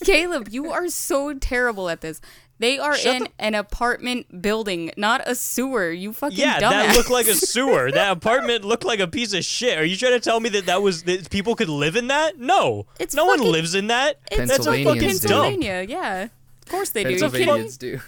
Caleb, 0.04 0.48
you 0.50 0.70
are 0.70 0.88
so 0.88 1.32
terrible 1.32 1.88
at 1.88 2.02
this. 2.02 2.20
They 2.58 2.78
are 2.78 2.96
Shut 2.96 3.14
in 3.16 3.22
the- 3.24 3.30
an 3.38 3.54
apartment 3.54 4.40
building, 4.40 4.90
not 4.96 5.20
a 5.26 5.34
sewer. 5.34 5.90
You 5.90 6.12
fucking 6.14 6.38
Yeah, 6.38 6.58
dumbass. 6.58 6.70
that 6.70 6.96
looked 6.96 7.10
like 7.10 7.26
a 7.26 7.34
sewer. 7.34 7.90
that 7.92 8.12
apartment 8.12 8.64
looked 8.64 8.84
like 8.84 8.98
a 9.00 9.06
piece 9.06 9.34
of 9.34 9.44
shit. 9.44 9.76
Are 9.78 9.84
you 9.84 9.96
trying 9.96 10.12
to 10.14 10.20
tell 10.20 10.40
me 10.40 10.48
that 10.50 10.64
that 10.66 10.80
was 10.80 11.02
that 11.02 11.28
people 11.28 11.54
could 11.54 11.68
live 11.68 11.96
in 11.96 12.06
that? 12.08 12.38
No, 12.38 12.86
It's 12.98 13.14
no 13.14 13.26
one 13.26 13.40
lives 13.40 13.74
in 13.74 13.88
that. 13.88 14.20
It's 14.32 14.50
That's 14.50 14.66
a 14.66 14.72
fucking 14.72 14.84
do. 14.84 14.88
dump. 14.94 15.00
Pennsylvania. 15.00 15.84
Yeah, 15.86 16.22
of 16.24 16.30
course 16.70 16.90
they 16.90 17.04
do. 17.04 17.10
You 17.10 17.16
kidding 17.16 17.30
me? 17.32 17.38
Pennsylvanians 17.44 17.76
do. 17.76 18.00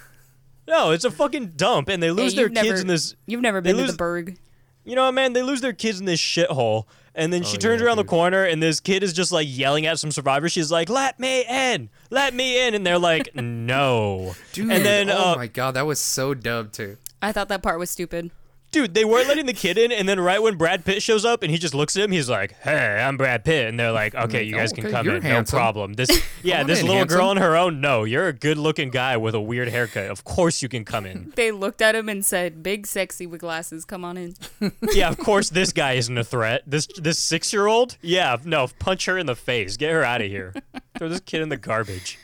No, 0.66 0.90
it's 0.92 1.04
a 1.04 1.10
fucking 1.10 1.48
dump, 1.56 1.88
and 1.88 2.02
they 2.02 2.10
lose 2.10 2.32
Hey, 2.32 2.38
their 2.40 2.48
never- 2.48 2.66
kids 2.68 2.80
in 2.80 2.86
this. 2.86 3.14
You've 3.26 3.40
never 3.42 3.60
they 3.60 3.72
been 3.72 3.86
to 3.86 3.92
the 3.92 3.96
Burgh. 3.98 4.36
You 4.84 4.94
know 4.96 5.04
what, 5.04 5.12
man? 5.12 5.34
They 5.34 5.42
lose 5.42 5.60
their 5.60 5.72
kids 5.74 6.00
in 6.00 6.06
this 6.06 6.20
shithole, 6.20 6.84
and 7.18 7.30
then 7.32 7.42
she 7.42 7.56
Oh, 7.56 7.60
turns 7.60 7.80
yeah, 7.82 7.88
around 7.88 7.96
the 7.98 8.04
corner, 8.04 8.44
and 8.44 8.62
this 8.62 8.80
kid 8.80 9.02
is 9.02 9.12
just 9.12 9.30
like 9.32 9.46
yelling 9.50 9.84
at 9.84 9.98
some 9.98 10.10
survivor. 10.10 10.48
She's 10.48 10.70
like, 10.70 10.88
"Let 10.88 11.18
me 11.20 11.44
in, 11.46 11.90
let 12.10 12.32
me 12.32 12.66
in," 12.66 12.74
and 12.74 12.86
they're 12.86 12.98
like, 12.98 13.28
"No." 13.34 14.34
Dude, 14.52 14.70
and 14.72 14.84
then, 14.84 15.10
oh 15.10 15.32
uh, 15.32 15.36
my 15.36 15.46
god, 15.48 15.72
that 15.74 15.84
was 15.86 16.00
so 16.00 16.32
dumb 16.32 16.70
too. 16.70 16.96
I 17.20 17.32
thought 17.32 17.48
that 17.48 17.62
part 17.62 17.78
was 17.78 17.90
stupid. 17.90 18.30
Dude, 18.70 18.94
they 18.94 19.04
weren't 19.04 19.28
letting 19.28 19.46
the 19.46 19.52
kid 19.52 19.78
in, 19.78 19.92
and 19.92 20.08
then 20.08 20.20
right 20.20 20.42
when 20.42 20.56
Brad 20.56 20.84
Pitt 20.84 21.02
shows 21.02 21.24
up, 21.24 21.42
and 21.42 21.50
he 21.50 21.58
just 21.58 21.74
looks 21.74 21.96
at 21.96 22.04
him, 22.04 22.12
he's 22.12 22.28
like, 22.28 22.52
"Hey, 22.60 23.02
I'm 23.02 23.16
Brad 23.16 23.44
Pitt," 23.44 23.68
and 23.68 23.78
they're 23.78 23.92
like, 23.92 24.14
"Okay, 24.14 24.42
you 24.42 24.54
guys 24.54 24.72
"Oh, 24.72 24.76
can 24.76 24.86
okay, 24.86 24.92
come 24.92 25.06
you're 25.06 25.16
in, 25.16 25.22
handsome. 25.22 25.56
no 25.56 25.60
problem." 25.60 25.94
This, 25.94 26.10
yeah, 26.42 26.60
on 26.60 26.66
this 26.66 26.80
in, 26.80 26.86
little 26.86 27.04
girl 27.04 27.28
on 27.28 27.36
her 27.36 27.56
own. 27.56 27.80
No, 27.80 28.04
you're 28.04 28.28
a 28.28 28.32
good-looking 28.32 28.90
guy 28.90 29.16
with 29.16 29.34
a 29.34 29.40
weird 29.40 29.68
haircut. 29.68 30.06
Of 30.10 30.24
course 30.24 30.62
you 30.62 30.68
can 30.68 30.84
come 30.84 31.06
in. 31.06 31.32
They 31.38 31.52
looked 31.52 31.80
at 31.82 31.94
him 31.94 32.08
and 32.08 32.24
said, 32.24 32.62
"Big, 32.62 32.86
sexy 32.86 33.26
with 33.26 33.40
glasses, 33.40 33.84
come 33.84 34.04
on 34.04 34.16
in." 34.16 34.34
yeah, 34.92 35.08
of 35.08 35.18
course 35.18 35.50
this 35.50 35.72
guy 35.72 35.92
isn't 35.92 36.16
a 36.18 36.24
threat. 36.24 36.62
This 36.66 36.88
this 36.98 37.18
six 37.18 37.52
year 37.52 37.66
old, 37.66 37.96
yeah, 38.02 38.36
no, 38.44 38.66
punch 38.78 39.06
her 39.06 39.16
in 39.18 39.26
the 39.26 39.36
face, 39.36 39.76
get 39.76 39.92
her 39.92 40.02
out 40.02 40.20
of 40.20 40.28
here, 40.28 40.54
throw 40.98 41.08
this 41.08 41.20
kid 41.20 41.42
in 41.42 41.48
the 41.48 41.56
garbage. 41.56 42.18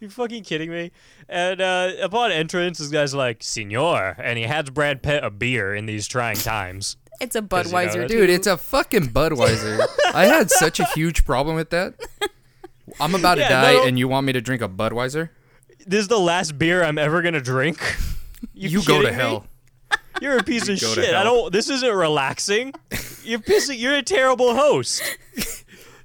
You 0.00 0.08
fucking 0.08 0.44
kidding 0.44 0.70
me? 0.70 0.92
And 1.32 1.60
uh, 1.60 1.92
upon 2.02 2.32
entrance, 2.32 2.78
this 2.78 2.88
guy's 2.88 3.14
like, 3.14 3.42
"Senor," 3.42 4.16
and 4.18 4.36
he 4.36 4.44
hands 4.44 4.68
Brad 4.70 5.00
Pitt 5.02 5.22
a 5.22 5.30
beer 5.30 5.74
in 5.74 5.86
these 5.86 6.08
trying 6.08 6.36
times. 6.36 6.96
It's 7.20 7.36
a 7.36 7.42
'Cause 7.42 7.66
you 7.66 7.72
know 7.72 7.78
Budweiser, 7.78 8.08
Dude, 8.08 8.26
too. 8.28 8.32
it's 8.34 8.46
a 8.48 8.56
fucking 8.56 9.10
Budweiser. 9.10 9.86
I 10.14 10.24
had 10.26 10.50
such 10.50 10.80
a 10.80 10.84
huge 10.86 11.24
problem 11.24 11.54
with 11.54 11.70
that. 11.70 11.94
I'm 12.98 13.14
about 13.14 13.36
to 13.36 13.42
Yeah, 13.42 13.48
die, 13.62 13.72
no. 13.74 13.84
and 13.86 13.96
you 13.98 14.08
want 14.08 14.26
me 14.26 14.32
to 14.32 14.40
drink 14.40 14.60
a 14.60 14.68
Budweiser? 14.68 15.28
This 15.86 16.00
is 16.00 16.08
the 16.08 16.18
last 16.18 16.58
beer 16.58 16.82
I'm 16.82 16.98
ever 16.98 17.22
gonna 17.22 17.40
drink. 17.40 17.78
You, 18.54 18.82
go 18.82 19.02
to 19.02 19.08
me? 19.08 19.14
hell. 19.14 19.46
You're 20.22 20.38
a 20.38 20.42
piece 20.42 20.66
of 20.68 20.78
shit. 20.78 21.14
I 21.14 21.22
don't. 21.22 21.52
This 21.52 21.68
isn't 21.68 21.94
relaxing. 21.94 22.72
You're 23.22 23.38
pissing. 23.38 23.78
You're 23.78 23.96
a 23.96 24.02
terrible 24.02 24.54
host. 24.54 25.02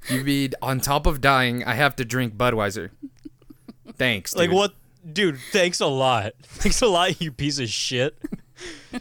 You 0.10 0.22
mean 0.24 0.52
on 0.62 0.82
top 0.82 1.06
of 1.08 1.22
dying, 1.22 1.64
I 1.64 1.76
have 1.76 1.96
to 1.96 2.04
drink 2.06 2.36
Budweiser? 2.36 2.90
Thanks. 3.98 4.34
Dude. 4.34 4.40
Like 4.40 4.52
what, 4.52 4.74
dude? 5.12 5.40
Thanks 5.52 5.80
a 5.80 5.88
lot. 5.88 6.34
Thanks 6.44 6.82
a 6.82 6.88
lot, 6.88 7.22
you 7.22 7.32
piece 7.32 7.60
of 7.60 7.70
shit. 7.70 8.18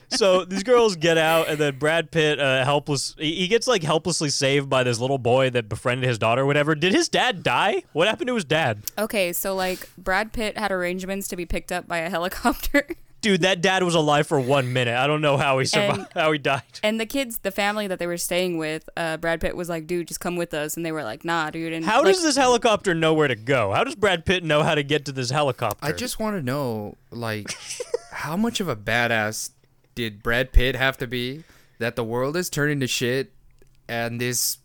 so 0.08 0.44
these 0.44 0.62
girls 0.64 0.96
get 0.96 1.16
out, 1.16 1.48
and 1.48 1.58
then 1.58 1.78
Brad 1.78 2.10
Pitt, 2.10 2.40
uh, 2.40 2.64
helpless, 2.64 3.14
he 3.18 3.46
gets 3.46 3.66
like 3.66 3.82
helplessly 3.82 4.28
saved 4.28 4.68
by 4.68 4.82
this 4.82 4.98
little 4.98 5.18
boy 5.18 5.50
that 5.50 5.68
befriended 5.68 6.08
his 6.08 6.18
daughter. 6.18 6.42
or 6.42 6.46
Whatever. 6.46 6.74
Did 6.74 6.92
his 6.92 7.08
dad 7.08 7.42
die? 7.42 7.82
What 7.92 8.08
happened 8.08 8.28
to 8.28 8.34
his 8.34 8.44
dad? 8.44 8.82
Okay, 8.98 9.32
so 9.32 9.54
like 9.54 9.88
Brad 9.96 10.32
Pitt 10.32 10.58
had 10.58 10.72
arrangements 10.72 11.28
to 11.28 11.36
be 11.36 11.46
picked 11.46 11.70
up 11.72 11.86
by 11.86 11.98
a 11.98 12.10
helicopter. 12.10 12.86
Dude, 13.24 13.40
that 13.40 13.62
dad 13.62 13.82
was 13.82 13.94
alive 13.94 14.26
for 14.26 14.38
one 14.38 14.72
minute. 14.74 14.96
I 14.96 15.06
don't 15.06 15.22
know 15.22 15.38
how 15.38 15.58
he 15.58 15.64
survived. 15.64 15.98
And- 15.98 16.08
how 16.14 16.30
he 16.30 16.38
died. 16.38 16.62
And 16.82 17.00
the 17.00 17.06
kids, 17.06 17.38
the 17.38 17.50
family 17.50 17.86
that 17.86 17.98
they 17.98 18.06
were 18.06 18.18
staying 18.18 18.58
with, 18.58 18.88
uh, 18.98 19.16
Brad 19.16 19.40
Pitt 19.40 19.56
was 19.56 19.70
like, 19.70 19.86
"Dude, 19.86 20.08
just 20.08 20.20
come 20.20 20.36
with 20.36 20.52
us," 20.52 20.76
and 20.76 20.84
they 20.84 20.92
were 20.92 21.02
like, 21.02 21.24
"Nah, 21.24 21.48
dude." 21.48 21.72
And 21.72 21.84
How 21.86 22.02
like, 22.02 22.12
does 22.12 22.22
this 22.22 22.36
helicopter 22.36 22.94
know 22.94 23.14
where 23.14 23.26
to 23.28 23.34
go? 23.34 23.72
How 23.72 23.82
does 23.82 23.94
Brad 23.94 24.26
Pitt 24.26 24.44
know 24.44 24.62
how 24.62 24.74
to 24.74 24.82
get 24.82 25.06
to 25.06 25.12
this 25.12 25.30
helicopter? 25.30 25.86
I 25.86 25.92
just 25.92 26.18
want 26.20 26.36
to 26.36 26.42
know, 26.42 26.96
like, 27.10 27.50
how 28.12 28.36
much 28.36 28.60
of 28.60 28.68
a 28.68 28.76
badass 28.76 29.50
did 29.94 30.22
Brad 30.22 30.52
Pitt 30.52 30.76
have 30.76 30.98
to 30.98 31.06
be 31.06 31.44
that 31.78 31.96
the 31.96 32.04
world 32.04 32.36
is 32.36 32.50
turning 32.50 32.78
to 32.80 32.86
shit, 32.86 33.32
and 33.88 34.20
this 34.20 34.58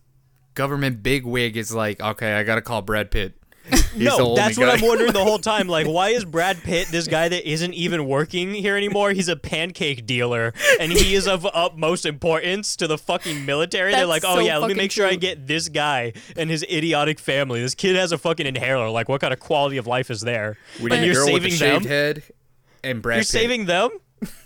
government 0.53 1.01
bigwig 1.01 1.55
is 1.55 1.73
like, 1.73 2.01
okay, 2.01 2.33
I 2.33 2.43
gotta 2.43 2.61
call 2.61 2.81
Brad 2.81 3.09
Pitt. 3.09 3.38
He's 3.69 3.91
the 3.93 4.03
no, 4.05 4.17
only 4.19 4.35
that's 4.35 4.57
what 4.57 4.65
guy. 4.65 4.73
I'm 4.73 4.81
wondering 4.81 5.11
the 5.13 5.23
whole 5.23 5.39
time. 5.53 5.67
Like, 5.67 5.87
why 5.87 6.09
is 6.09 6.25
Brad 6.25 6.57
Pitt 6.63 6.87
this 6.89 7.07
guy 7.07 7.27
that 7.29 7.49
isn't 7.49 7.73
even 7.73 8.05
working 8.07 8.53
here 8.53 8.75
anymore? 8.77 9.11
He's 9.11 9.27
a 9.27 9.35
pancake 9.35 10.05
dealer, 10.05 10.53
and 10.79 10.91
he 10.91 11.15
is 11.15 11.27
of 11.27 11.45
utmost 11.53 12.05
importance 12.05 12.75
to 12.77 12.87
the 12.87 12.97
fucking 12.97 13.45
military. 13.45 13.91
They're 13.91 14.05
like, 14.05 14.23
oh 14.25 14.35
so 14.35 14.39
yeah, 14.41 14.57
let 14.57 14.67
me 14.69 14.73
make 14.75 14.91
sure 14.91 15.07
I 15.07 15.15
get 15.15 15.47
this 15.47 15.69
guy 15.69 16.13
and 16.35 16.49
his 16.49 16.63
idiotic 16.63 17.19
family. 17.19 17.61
This 17.61 17.75
kid 17.75 17.95
has 17.95 18.11
a 18.11 18.17
fucking 18.17 18.45
inhaler. 18.45 18.89
Like, 18.89 19.09
what 19.09 19.21
kind 19.21 19.33
of 19.33 19.39
quality 19.39 19.77
of 19.77 19.87
life 19.87 20.09
is 20.09 20.21
there? 20.21 20.57
We 20.81 20.91
and 20.91 21.01
need 21.01 21.09
a 21.09 21.13
you're 21.13 21.25
girl 21.25 21.33
with 21.33 21.45
a 21.45 21.49
saving 21.51 21.57
shaved 21.57 21.83
them. 21.85 21.89
head 21.91 22.23
and 22.83 23.01
Brad 23.01 23.17
You're 23.17 23.21
Pitt. 23.23 23.27
saving 23.27 23.65
them. 23.65 23.89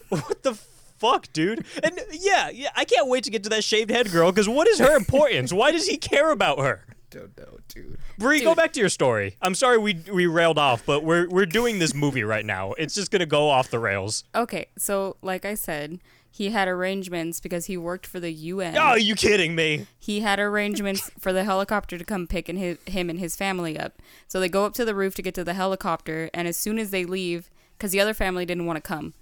what 0.10 0.44
the 0.44 0.54
fuck, 0.98 1.32
dude? 1.34 1.66
And 1.84 2.00
yeah, 2.12 2.50
yeah, 2.50 2.70
I 2.76 2.86
can't 2.86 3.08
wait 3.08 3.24
to 3.26 3.32
get 3.32 3.44
to 3.44 3.50
that 3.50 3.64
shaved 3.64 3.90
head 3.92 4.12
girl 4.12 4.32
because 4.32 4.48
what 4.50 4.68
is 4.68 4.80
her 4.80 4.96
importance? 4.96 5.52
Why 5.54 5.72
does 5.72 5.88
he 5.88 5.98
care 5.98 6.32
about 6.32 6.60
her? 6.60 6.86
Don't 7.14 7.38
know, 7.38 7.60
dude. 7.68 8.00
Bree, 8.18 8.42
go 8.42 8.56
back 8.56 8.74
to 8.74 8.80
your 8.80 8.90
story. 8.90 9.38
I'm 9.40 9.54
sorry 9.54 9.78
we 9.78 10.04
we 10.12 10.26
railed 10.26 10.58
off, 10.58 10.84
but 10.86 11.04
we're 11.04 11.30
we're 11.30 11.46
doing 11.46 11.78
this 11.78 11.94
movie 11.94 12.24
right 12.24 12.46
now. 12.46 12.72
It's 12.74 12.96
just 12.96 13.12
gonna 13.12 13.28
go 13.28 13.50
off 13.50 13.70
the 13.70 13.78
rails. 13.80 14.24
okay, 14.34 14.68
so 14.80 15.18
like 15.22 15.46
I 15.46 15.54
said, 15.54 16.00
he 16.32 16.50
had 16.50 16.68
arrangements 16.68 17.40
because 17.40 17.68
he 17.68 17.78
worked 17.78 18.08
for 18.08 18.20
the 18.20 18.32
UN. 18.32 18.76
Oh, 18.76 18.80
are 18.82 18.98
you 18.98 19.14
kidding 19.14 19.54
me? 19.54 19.86
he 20.00 20.22
had 20.22 20.40
arrangements 20.40 21.12
for 21.20 21.32
the 21.32 21.44
helicopter 21.44 22.00
to 22.00 22.04
come 22.04 22.26
pick 22.26 22.50
and 22.50 22.58
his, 22.58 22.80
him 22.88 23.12
and 23.12 23.20
his 23.20 23.36
family 23.36 23.78
up. 23.78 24.02
So 24.28 24.40
they 24.40 24.50
go 24.50 24.66
up 24.66 24.74
to 24.74 24.84
the 24.86 24.96
roof 24.96 25.14
to 25.16 25.22
get 25.22 25.36
to 25.36 25.44
the 25.44 25.54
helicopter, 25.54 26.32
and 26.34 26.48
as 26.48 26.58
soon 26.58 26.80
as 26.80 26.90
they 26.90 27.06
leave, 27.06 27.52
because 27.78 27.92
the 27.92 28.00
other 28.02 28.16
family 28.16 28.46
didn't 28.48 28.66
want 28.66 28.78
to 28.78 28.82
come, 28.82 29.14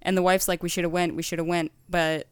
and 0.00 0.16
the 0.16 0.22
wife's 0.22 0.48
like, 0.48 0.62
"We 0.62 0.70
should 0.70 0.84
have 0.84 0.92
went, 0.92 1.14
we 1.14 1.22
should 1.22 1.38
have 1.38 1.46
went," 1.46 1.70
but 1.90 2.28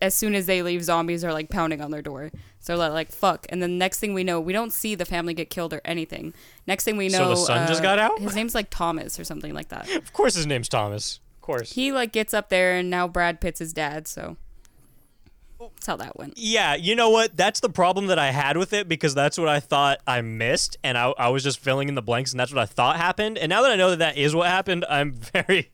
as 0.00 0.14
soon 0.14 0.34
as 0.34 0.46
they 0.46 0.62
leave, 0.62 0.82
zombies 0.84 1.24
are 1.24 1.32
like 1.32 1.48
pounding 1.50 1.80
on 1.80 1.90
their 1.90 2.02
door. 2.02 2.30
So 2.60 2.76
they're 2.76 2.90
like, 2.90 3.12
"Fuck!" 3.12 3.46
And 3.48 3.62
then 3.62 3.78
next 3.78 4.00
thing 4.00 4.14
we 4.14 4.24
know, 4.24 4.40
we 4.40 4.52
don't 4.52 4.72
see 4.72 4.94
the 4.94 5.04
family 5.04 5.34
get 5.34 5.50
killed 5.50 5.72
or 5.72 5.80
anything. 5.84 6.34
Next 6.66 6.84
thing 6.84 6.96
we 6.96 7.08
So 7.08 7.18
know, 7.18 7.28
the 7.30 7.36
son 7.36 7.68
just 7.68 7.80
uh, 7.80 7.82
got 7.82 7.98
out? 7.98 8.18
His 8.18 8.34
name's 8.34 8.54
like 8.54 8.68
Thomas 8.70 9.18
or 9.18 9.24
something 9.24 9.54
like 9.54 9.68
that. 9.68 9.88
Of 9.96 10.12
course, 10.12 10.34
his 10.34 10.46
name's 10.46 10.68
Thomas. 10.68 11.20
Of 11.36 11.42
course. 11.42 11.72
He 11.72 11.92
like 11.92 12.12
gets 12.12 12.34
up 12.34 12.48
there, 12.48 12.74
and 12.74 12.90
now 12.90 13.08
Brad 13.08 13.40
Pitt's 13.40 13.58
his 13.58 13.72
dad. 13.72 14.06
So 14.08 14.36
that's 15.58 15.86
how 15.86 15.96
that 15.96 16.16
went. 16.16 16.38
Yeah, 16.38 16.74
you 16.74 16.94
know 16.94 17.10
what? 17.10 17.36
That's 17.36 17.60
the 17.60 17.68
problem 17.68 18.06
that 18.06 18.18
I 18.18 18.30
had 18.30 18.56
with 18.56 18.72
it 18.72 18.88
because 18.88 19.14
that's 19.14 19.38
what 19.38 19.48
I 19.48 19.60
thought 19.60 20.00
I 20.06 20.20
missed, 20.20 20.76
and 20.84 20.96
I, 20.96 21.12
I 21.18 21.28
was 21.28 21.42
just 21.42 21.58
filling 21.58 21.88
in 21.88 21.94
the 21.94 22.02
blanks, 22.02 22.32
and 22.32 22.40
that's 22.40 22.52
what 22.52 22.60
I 22.60 22.66
thought 22.66 22.96
happened. 22.96 23.38
And 23.38 23.50
now 23.50 23.62
that 23.62 23.72
I 23.72 23.76
know 23.76 23.90
that 23.90 23.98
that 23.98 24.16
is 24.16 24.34
what 24.34 24.48
happened, 24.48 24.84
I'm 24.88 25.12
very, 25.32 25.70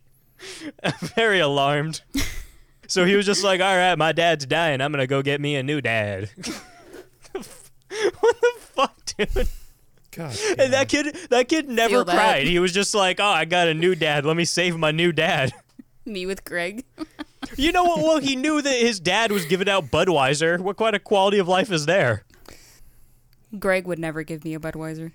very 1.00 1.40
alarmed. 1.40 2.02
So 2.88 3.04
he 3.04 3.16
was 3.16 3.26
just 3.26 3.42
like, 3.44 3.60
"All 3.60 3.76
right, 3.76 3.96
my 3.96 4.12
dad's 4.12 4.46
dying. 4.46 4.80
I'm 4.80 4.92
gonna 4.92 5.06
go 5.06 5.22
get 5.22 5.40
me 5.40 5.56
a 5.56 5.62
new 5.62 5.80
dad." 5.80 6.30
what 7.32 8.40
the 8.40 8.52
fuck, 8.58 9.04
dude? 9.04 9.48
God. 10.12 10.36
And 10.58 10.72
that 10.72 10.88
kid, 10.88 11.16
that 11.30 11.48
kid 11.48 11.68
never 11.68 11.90
Feel 11.90 12.04
that. 12.04 12.14
cried. 12.14 12.46
He 12.46 12.58
was 12.58 12.72
just 12.72 12.94
like, 12.94 13.18
"Oh, 13.20 13.24
I 13.24 13.44
got 13.44 13.68
a 13.68 13.74
new 13.74 13.94
dad. 13.94 14.24
Let 14.24 14.36
me 14.36 14.44
save 14.44 14.76
my 14.76 14.90
new 14.90 15.12
dad." 15.12 15.52
Me 16.06 16.26
with 16.26 16.44
Greg. 16.44 16.84
You 17.56 17.72
know 17.72 17.84
what? 17.84 17.98
Well, 17.98 18.18
he 18.20 18.36
knew 18.36 18.60
that 18.60 18.78
his 18.78 19.00
dad 19.00 19.32
was 19.32 19.46
giving 19.46 19.68
out 19.70 19.86
Budweiser. 19.86 20.60
What 20.60 20.76
kind 20.76 20.94
of 20.94 21.02
quality 21.02 21.38
of 21.38 21.48
life 21.48 21.72
is 21.72 21.86
there? 21.86 22.24
Greg 23.58 23.86
would 23.86 23.98
never 23.98 24.22
give 24.22 24.44
me 24.44 24.54
a 24.54 24.58
Budweiser. 24.58 25.12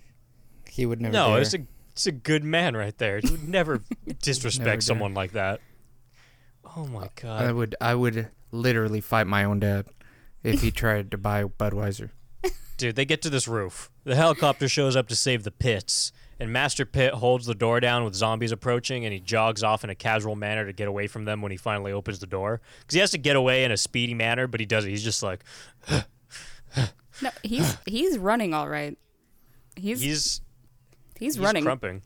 He 0.67 0.85
would 0.85 0.99
never. 0.99 1.13
No, 1.13 1.29
dare. 1.33 1.41
it's 1.41 1.53
a 1.53 1.59
it's 1.91 2.07
a 2.07 2.11
good 2.11 2.43
man 2.43 2.75
right 2.75 2.97
there. 2.97 3.19
He 3.19 3.29
would 3.29 3.47
never 3.47 3.81
disrespect 4.21 4.65
Never 4.65 4.81
someone 4.81 5.13
like 5.13 5.33
that. 5.33 5.59
Oh 6.75 6.85
my 6.85 7.09
god! 7.15 7.41
I 7.41 7.47
god. 7.47 7.55
would. 7.55 7.75
I 7.81 7.95
would 7.95 8.29
literally 8.51 9.01
fight 9.01 9.27
my 9.27 9.43
own 9.43 9.59
dad 9.59 9.87
if 10.43 10.61
he 10.61 10.71
tried 10.83 11.11
to 11.11 11.17
buy 11.17 11.43
Budweiser. 11.43 12.09
Dude, 12.77 12.95
they 12.95 13.05
get 13.05 13.21
to 13.23 13.29
this 13.29 13.47
roof. 13.47 13.91
The 14.05 14.15
helicopter 14.15 14.69
shows 14.69 14.95
up 14.95 15.09
to 15.09 15.15
save 15.15 15.43
the 15.43 15.51
pits, 15.51 16.13
and 16.39 16.53
Master 16.53 16.85
Pitt 16.85 17.15
holds 17.15 17.45
the 17.45 17.53
door 17.53 17.81
down 17.81 18.05
with 18.05 18.15
zombies 18.15 18.53
approaching, 18.53 19.03
and 19.03 19.13
he 19.13 19.19
jogs 19.19 19.63
off 19.63 19.83
in 19.83 19.89
a 19.89 19.95
casual 19.95 20.35
manner 20.37 20.65
to 20.65 20.71
get 20.71 20.87
away 20.87 21.07
from 21.07 21.25
them 21.25 21.41
when 21.41 21.51
he 21.51 21.57
finally 21.57 21.91
opens 21.91 22.19
the 22.19 22.25
door. 22.27 22.61
Because 22.79 22.93
he 22.93 22.99
has 23.01 23.11
to 23.11 23.17
get 23.17 23.35
away 23.35 23.65
in 23.65 23.71
a 23.73 23.77
speedy 23.77 24.13
manner, 24.13 24.47
but 24.47 24.61
he 24.61 24.65
does 24.65 24.85
it. 24.85 24.89
He's 24.91 25.03
just 25.03 25.21
like, 25.21 25.43
No, 27.21 27.29
he's 27.43 27.77
he's 27.85 28.17
running 28.17 28.53
all 28.53 28.69
right. 28.69 28.97
He's 29.75 29.99
he's, 29.99 30.41
he's 31.19 31.35
he's 31.35 31.39
running. 31.39 31.63
crumping. 31.63 32.01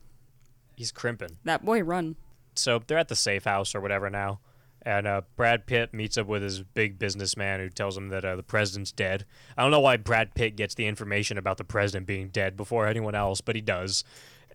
He's 0.76 0.92
crimping. 0.92 1.38
That 1.44 1.64
boy 1.64 1.84
run. 1.84 2.16
so 2.56 2.82
they're 2.88 2.98
at 2.98 3.10
the 3.10 3.16
safe 3.16 3.44
house 3.44 3.76
or 3.76 3.82
whatever 3.82 4.10
now, 4.10 4.40
and 4.86 5.08
uh, 5.08 5.22
Brad 5.36 5.66
Pitt 5.66 5.94
meets 5.94 6.18
up 6.18 6.28
with 6.28 6.44
his 6.44 6.62
big 6.62 7.00
businessman 7.00 7.60
who 7.60 7.70
tells 7.70 7.98
him 7.98 8.10
that 8.10 8.26
uh, 8.26 8.36
the 8.36 8.44
president's 8.44 8.92
dead. 8.92 9.26
I 9.58 9.62
don't 9.62 9.72
know 9.72 9.80
why 9.80 9.98
Brad 9.98 10.36
Pitt 10.36 10.56
gets 10.56 10.76
the 10.76 10.86
information 10.86 11.38
about 11.38 11.58
the 11.58 11.64
president 11.64 12.06
being 12.06 12.30
dead 12.30 12.58
before 12.58 12.88
anyone 12.88 13.16
else, 13.16 13.42
but 13.42 13.56
he 13.56 13.62
does. 13.62 14.04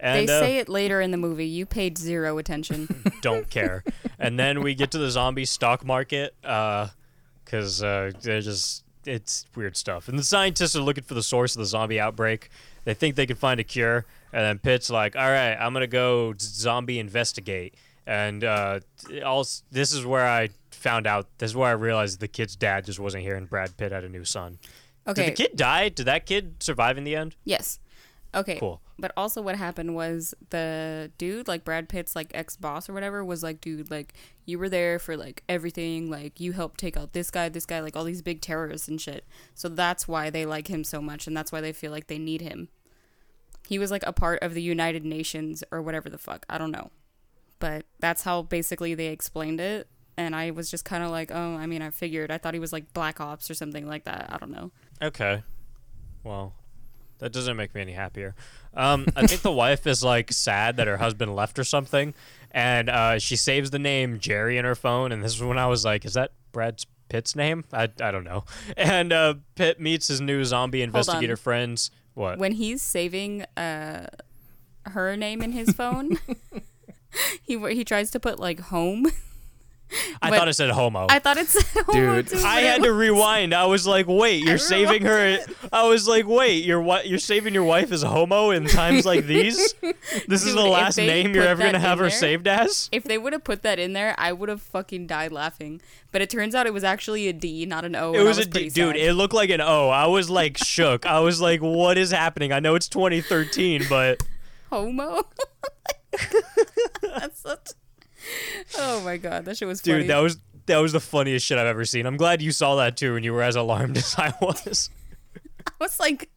And, 0.00 0.28
they 0.28 0.32
uh, 0.32 0.40
say 0.40 0.58
it 0.58 0.68
later 0.68 1.00
in 1.00 1.10
the 1.10 1.16
movie. 1.16 1.46
You 1.46 1.66
paid 1.66 1.98
zero 1.98 2.38
attention. 2.38 3.04
don't 3.22 3.48
care. 3.48 3.82
and 4.18 4.38
then 4.38 4.62
we 4.62 4.74
get 4.74 4.90
to 4.92 4.98
the 4.98 5.10
zombie 5.10 5.44
stock 5.44 5.84
market 5.84 6.34
because 6.42 7.82
uh, 7.82 8.12
they're 8.22 8.40
just 8.40 8.84
it's 9.06 9.46
weird 9.56 9.76
stuff. 9.76 10.08
And 10.08 10.18
the 10.18 10.22
scientists 10.22 10.76
are 10.76 10.82
looking 10.82 11.04
for 11.04 11.14
the 11.14 11.22
source 11.22 11.56
of 11.56 11.60
the 11.60 11.66
zombie 11.66 11.98
outbreak. 11.98 12.50
They 12.84 12.94
think 12.94 13.16
they 13.16 13.26
can 13.26 13.36
find 13.36 13.58
a 13.58 13.64
cure, 13.64 14.04
and 14.32 14.42
then 14.42 14.58
Pitt's 14.58 14.90
like, 14.90 15.16
"All 15.16 15.28
right, 15.28 15.54
I'm 15.54 15.72
gonna 15.72 15.86
go 15.86 16.34
zombie 16.38 16.98
investigate." 16.98 17.74
And 18.08 18.42
uh, 18.42 18.80
also, 19.22 19.62
this 19.70 19.92
is 19.92 20.06
where 20.06 20.26
I 20.26 20.48
found 20.70 21.06
out. 21.06 21.26
This 21.36 21.50
is 21.50 21.56
where 21.56 21.68
I 21.68 21.72
realized 21.72 22.20
the 22.20 22.26
kid's 22.26 22.56
dad 22.56 22.86
just 22.86 22.98
wasn't 22.98 23.22
here, 23.22 23.36
and 23.36 23.46
Brad 23.46 23.76
Pitt 23.76 23.92
had 23.92 24.02
a 24.02 24.08
new 24.08 24.24
son. 24.24 24.58
Okay. 25.06 25.26
Did 25.26 25.32
the 25.32 25.42
kid 25.42 25.56
die? 25.56 25.90
Did 25.90 26.06
that 26.06 26.24
kid 26.24 26.62
survive 26.62 26.96
in 26.96 27.04
the 27.04 27.14
end? 27.14 27.36
Yes. 27.44 27.80
Okay. 28.34 28.58
Cool. 28.58 28.80
But 28.98 29.12
also, 29.14 29.42
what 29.42 29.56
happened 29.56 29.94
was 29.94 30.34
the 30.48 31.12
dude, 31.18 31.48
like 31.48 31.66
Brad 31.66 31.90
Pitt's 31.90 32.16
like 32.16 32.30
ex 32.32 32.56
boss 32.56 32.88
or 32.88 32.94
whatever, 32.94 33.22
was 33.22 33.42
like, 33.42 33.60
dude, 33.60 33.90
like 33.90 34.14
you 34.46 34.58
were 34.58 34.70
there 34.70 34.98
for 34.98 35.14
like 35.14 35.42
everything, 35.46 36.10
like 36.10 36.40
you 36.40 36.52
helped 36.52 36.80
take 36.80 36.96
out 36.96 37.12
this 37.12 37.30
guy, 37.30 37.50
this 37.50 37.66
guy, 37.66 37.80
like 37.80 37.94
all 37.94 38.04
these 38.04 38.22
big 38.22 38.40
terrorists 38.40 38.88
and 38.88 38.98
shit. 38.98 39.26
So 39.54 39.68
that's 39.68 40.08
why 40.08 40.30
they 40.30 40.46
like 40.46 40.68
him 40.68 40.82
so 40.82 41.02
much, 41.02 41.26
and 41.26 41.36
that's 41.36 41.52
why 41.52 41.60
they 41.60 41.74
feel 41.74 41.92
like 41.92 42.06
they 42.06 42.18
need 42.18 42.40
him. 42.40 42.70
He 43.68 43.78
was 43.78 43.90
like 43.90 44.06
a 44.06 44.14
part 44.14 44.42
of 44.42 44.54
the 44.54 44.62
United 44.62 45.04
Nations 45.04 45.62
or 45.70 45.82
whatever 45.82 46.08
the 46.08 46.16
fuck. 46.16 46.46
I 46.48 46.56
don't 46.56 46.70
know. 46.70 46.90
But 47.58 47.86
that's 47.98 48.22
how 48.22 48.42
basically 48.42 48.94
they 48.94 49.08
explained 49.08 49.60
it. 49.60 49.88
And 50.16 50.34
I 50.34 50.50
was 50.50 50.70
just 50.70 50.84
kind 50.84 51.04
of 51.04 51.10
like, 51.10 51.30
oh, 51.32 51.54
I 51.56 51.66
mean, 51.66 51.80
I 51.80 51.90
figured. 51.90 52.30
I 52.30 52.38
thought 52.38 52.54
he 52.54 52.60
was 52.60 52.72
like 52.72 52.92
Black 52.92 53.20
Ops 53.20 53.50
or 53.50 53.54
something 53.54 53.86
like 53.86 54.04
that. 54.04 54.28
I 54.32 54.38
don't 54.38 54.50
know. 54.50 54.72
Okay. 55.00 55.42
Well, 56.24 56.54
that 57.18 57.32
doesn't 57.32 57.56
make 57.56 57.74
me 57.74 57.80
any 57.80 57.92
happier. 57.92 58.34
Um, 58.74 59.06
I 59.16 59.26
think 59.26 59.42
the 59.42 59.52
wife 59.64 59.86
is 59.86 60.02
like 60.02 60.32
sad 60.32 60.76
that 60.76 60.86
her 60.86 60.96
husband 60.96 61.34
left 61.34 61.58
or 61.58 61.64
something, 61.64 62.14
and 62.50 62.88
uh, 62.88 63.18
she 63.18 63.36
saves 63.36 63.70
the 63.70 63.78
name 63.78 64.18
Jerry 64.18 64.56
in 64.58 64.64
her 64.64 64.74
phone. 64.74 65.12
And 65.12 65.22
this 65.22 65.34
is 65.34 65.42
when 65.42 65.58
I 65.58 65.66
was 65.66 65.84
like, 65.84 66.04
"Is 66.04 66.14
that 66.14 66.32
Brad 66.52 66.82
Pitt's 67.08 67.34
name?" 67.36 67.64
I, 67.72 67.88
I 68.00 68.10
don't 68.10 68.24
know. 68.24 68.44
And 68.76 69.12
uh, 69.12 69.34
Pitt 69.54 69.80
meets 69.80 70.08
his 70.08 70.20
new 70.20 70.44
zombie 70.44 70.82
investigator 70.82 71.36
friends. 71.36 71.90
What? 72.14 72.38
when 72.38 72.50
he's 72.52 72.82
saving 72.82 73.42
uh 73.56 74.08
her 74.86 75.16
name 75.16 75.40
in 75.40 75.52
his 75.52 75.70
phone 75.70 76.18
he 77.42 77.58
he 77.74 77.84
tries 77.84 78.10
to 78.12 78.20
put 78.20 78.38
like 78.38 78.60
home 78.60 79.06
I 80.20 80.28
thought 80.36 80.48
it 80.48 80.52
said 80.52 80.68
homo. 80.68 81.06
i 81.08 81.18
thought 81.18 81.38
it's 81.38 81.56
homo 81.72 82.16
Dude. 82.16 82.28
too, 82.28 82.42
I 82.44 82.60
had 82.60 82.80
it 82.80 82.84
to 82.84 82.92
rewind. 82.92 83.54
I 83.54 83.64
was 83.64 83.86
like, 83.86 84.04
"Wait, 84.06 84.44
you're 84.44 84.58
saving 84.58 85.00
her." 85.06 85.38
I 85.72 85.84
was 85.88 86.06
like, 86.06 86.26
"Wait, 86.26 86.62
you're 86.66 86.82
what? 86.82 87.08
You're 87.08 87.18
saving 87.18 87.54
your 87.54 87.64
wife 87.64 87.90
as 87.90 88.02
homo 88.02 88.50
in 88.50 88.66
times 88.66 89.06
like 89.06 89.24
these? 89.24 89.72
This 90.28 90.44
is 90.44 90.54
the 90.54 90.62
last 90.66 90.98
name 90.98 91.34
you're 91.34 91.44
ever 91.48 91.62
gonna 91.62 91.78
have 91.78 91.98
in 92.00 92.04
her 92.04 92.10
there- 92.10 92.18
saved 92.18 92.46
as?" 92.46 92.90
if 92.92 93.04
they 93.04 93.16
would 93.16 93.32
have 93.32 93.44
put 93.44 93.62
that 93.62 93.78
in 93.78 93.94
there 93.94 94.14
i 94.18 94.30
would 94.30 94.50
have 94.50 94.60
fucking 94.60 95.06
died 95.06 95.32
laughing 95.32 95.80
but 96.12 96.20
it 96.20 96.28
turns 96.28 96.54
out 96.54 96.66
it 96.66 96.74
was 96.74 96.84
actually 96.84 97.26
a 97.28 97.32
d 97.32 97.64
not 97.64 97.86
an 97.86 97.94
o 97.96 98.12
It 98.12 98.18
and 98.18 98.24
I 98.26 98.28
was 98.28 98.38
a 98.38 98.42
pretty 98.46 98.68
d- 98.68 98.74
dude. 98.74 98.94
sad. 98.96 98.96
It 98.96 99.14
looked 99.14 99.32
like 99.34 99.48
an 99.48 99.62
O. 99.62 99.88
I 99.88 100.06
was 100.06 100.28
like 100.28 100.58
shook. 100.62 101.06
I 101.06 101.20
was 101.20 101.40
like, 101.40 101.62
"What 101.62 101.96
is 101.96 102.10
happening?" 102.10 102.52
I 102.52 102.60
know 102.60 102.74
it's 102.74 102.88
2013, 102.90 103.86
but 103.88 104.22
homo 104.68 105.22
that's 107.02 107.40
such 107.40 107.68
oh 108.78 109.00
my 109.02 109.16
god 109.16 109.44
that 109.44 109.56
shit 109.56 109.68
was 109.68 109.80
dude, 109.80 109.94
funny 109.96 110.06
that 110.08 110.18
was 110.18 110.38
that 110.66 110.78
was 110.78 110.92
the 110.92 111.00
funniest 111.00 111.46
shit 111.46 111.56
I've 111.56 111.66
ever 111.66 111.86
seen. 111.86 112.04
I'm 112.04 112.18
glad 112.18 112.42
you 112.42 112.52
saw 112.52 112.76
that 112.76 112.94
too, 112.98 113.16
and 113.16 113.24
you 113.24 113.32
were 113.32 113.42
as 113.42 113.56
alarmed 113.56 113.96
as 113.96 114.14
I 114.18 114.34
was. 114.40 114.90
i 115.66 115.70
was 115.80 115.98
like 115.98 116.28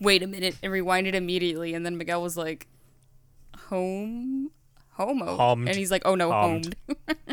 wait 0.00 0.22
a 0.22 0.26
minute 0.26 0.56
and 0.62 0.72
rewinded 0.72 1.14
immediately 1.14 1.74
and 1.74 1.84
then 1.84 1.98
miguel 1.98 2.22
was 2.22 2.36
like 2.36 2.68
home 3.68 4.50
homo 4.92 5.36
Hummed. 5.36 5.68
and 5.68 5.76
he's 5.76 5.90
like 5.90 6.02
oh 6.04 6.14
no 6.14 6.30
Hummed. 6.30 6.76
homed 6.86 7.26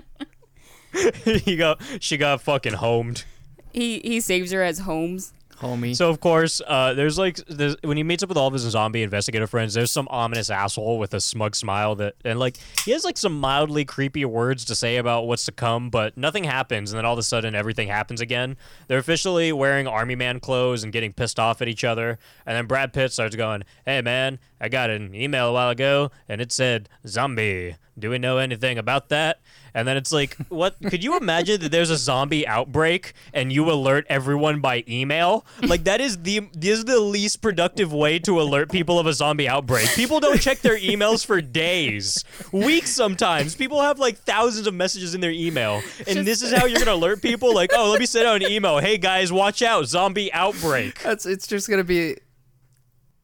he 1.23 1.55
got 1.55 1.81
she 1.99 2.17
got 2.17 2.41
fucking 2.41 2.73
homed. 2.73 3.23
he 3.71 3.99
he 3.99 4.19
saves 4.19 4.51
her 4.51 4.61
as 4.63 4.79
Holmes. 4.79 5.33
Homie. 5.63 5.95
So 5.95 6.09
of 6.09 6.19
course, 6.19 6.61
uh, 6.67 6.93
there's 6.93 7.17
like 7.17 7.37
there's, 7.47 7.75
when 7.83 7.97
he 7.97 8.03
meets 8.03 8.21
up 8.23 8.29
with 8.29 8.37
all 8.37 8.47
of 8.47 8.53
his 8.53 8.63
zombie 8.63 9.03
investigator 9.03 9.47
friends, 9.47 9.73
there's 9.73 9.91
some 9.91 10.07
ominous 10.11 10.49
asshole 10.49 10.99
with 10.99 11.13
a 11.13 11.21
smug 11.21 11.55
smile 11.55 11.95
that 11.95 12.15
and 12.23 12.39
like 12.39 12.57
he 12.85 12.91
has 12.91 13.03
like 13.03 13.17
some 13.17 13.39
mildly 13.39 13.85
creepy 13.85 14.25
words 14.25 14.65
to 14.65 14.75
say 14.75 14.97
about 14.97 15.27
what's 15.27 15.45
to 15.45 15.51
come, 15.51 15.89
but 15.89 16.17
nothing 16.17 16.43
happens, 16.43 16.91
and 16.91 16.97
then 16.97 17.05
all 17.05 17.13
of 17.13 17.19
a 17.19 17.23
sudden 17.23 17.55
everything 17.55 17.87
happens 17.87 18.21
again. 18.21 18.57
They're 18.87 18.99
officially 18.99 19.51
wearing 19.51 19.87
army 19.87 20.15
man 20.15 20.39
clothes 20.39 20.83
and 20.83 20.91
getting 20.91 21.13
pissed 21.13 21.39
off 21.39 21.61
at 21.61 21.67
each 21.67 21.83
other, 21.83 22.19
and 22.45 22.55
then 22.55 22.67
Brad 22.67 22.93
Pitt 22.93 23.11
starts 23.11 23.35
going, 23.35 23.63
"Hey 23.85 24.01
man, 24.01 24.39
I 24.63 24.69
got 24.69 24.89
an 24.89 25.13
email 25.13 25.49
a 25.49 25.51
while 25.51 25.69
ago, 25.71 26.09
and 26.29 26.39
it 26.39 26.53
said 26.53 26.87
zombie. 27.05 27.75
Do 27.99 28.09
we 28.09 28.17
know 28.17 28.37
anything 28.37 28.77
about 28.77 29.09
that?" 29.09 29.41
And 29.73 29.85
then 29.85 29.97
it's 29.97 30.13
like, 30.13 30.37
what? 30.49 30.77
Could 30.81 31.03
you 31.03 31.17
imagine 31.17 31.59
that 31.59 31.71
there's 31.73 31.89
a 31.89 31.97
zombie 31.97 32.47
outbreak 32.47 33.11
and 33.33 33.51
you 33.51 33.69
alert 33.69 34.05
everyone 34.09 34.61
by 34.61 34.85
email? 34.87 35.45
Like 35.61 35.83
that 35.83 35.99
is 35.99 36.19
the 36.19 36.47
this 36.53 36.79
is 36.79 36.85
the 36.85 37.01
least 37.01 37.41
productive 37.41 37.91
way 37.91 38.19
to 38.19 38.39
alert 38.39 38.71
people 38.71 38.99
of 38.99 39.05
a 39.05 39.11
zombie 39.11 39.49
outbreak. 39.49 39.89
People 39.95 40.21
don't 40.21 40.39
check 40.39 40.61
their 40.61 40.79
emails 40.79 41.25
for 41.25 41.41
days, 41.41 42.23
weeks 42.53 42.91
sometimes. 42.91 43.55
People 43.55 43.81
have 43.81 43.99
like 43.99 44.17
thousands 44.19 44.65
of 44.65 44.73
messages 44.73 45.13
in 45.13 45.19
their 45.19 45.31
email, 45.31 45.81
and 46.07 46.25
this 46.25 46.41
is 46.41 46.53
how 46.53 46.65
you're 46.65 46.79
gonna 46.79 46.93
alert 46.93 47.21
people? 47.21 47.53
Like, 47.53 47.71
oh, 47.73 47.91
let 47.91 47.99
me 47.99 48.05
send 48.05 48.27
out 48.27 48.41
an 48.41 48.49
email. 48.49 48.79
Hey 48.79 48.97
guys, 48.97 49.29
watch 49.29 49.61
out, 49.61 49.87
zombie 49.87 50.31
outbreak. 50.31 51.01
That's 51.01 51.25
it's 51.25 51.47
just 51.47 51.69
gonna 51.69 51.83
be 51.83 52.15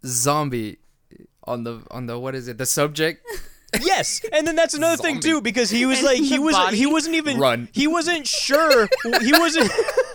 zombie 0.05 0.78
on 1.49 1.63
the 1.65 1.81
on 1.91 2.05
the 2.05 2.17
what 2.19 2.35
is 2.35 2.47
it 2.47 2.57
the 2.57 2.65
subject 2.65 3.25
Yes, 3.81 4.21
and 4.33 4.47
then 4.47 4.55
that's 4.55 4.73
another 4.73 4.97
thing 4.97 5.19
too 5.19 5.41
because 5.41 5.69
he 5.69 5.85
was 5.85 5.99
And 5.99 6.07
like 6.07 6.17
he 6.21 6.39
was 6.39 6.55
body. 6.55 6.75
he 6.77 6.87
wasn't 6.87 7.15
even 7.15 7.37
Run. 7.37 7.67
he 7.71 7.85
wasn't 7.85 8.25
sure 8.25 8.89
he 9.21 9.31
wasn't 9.31 9.71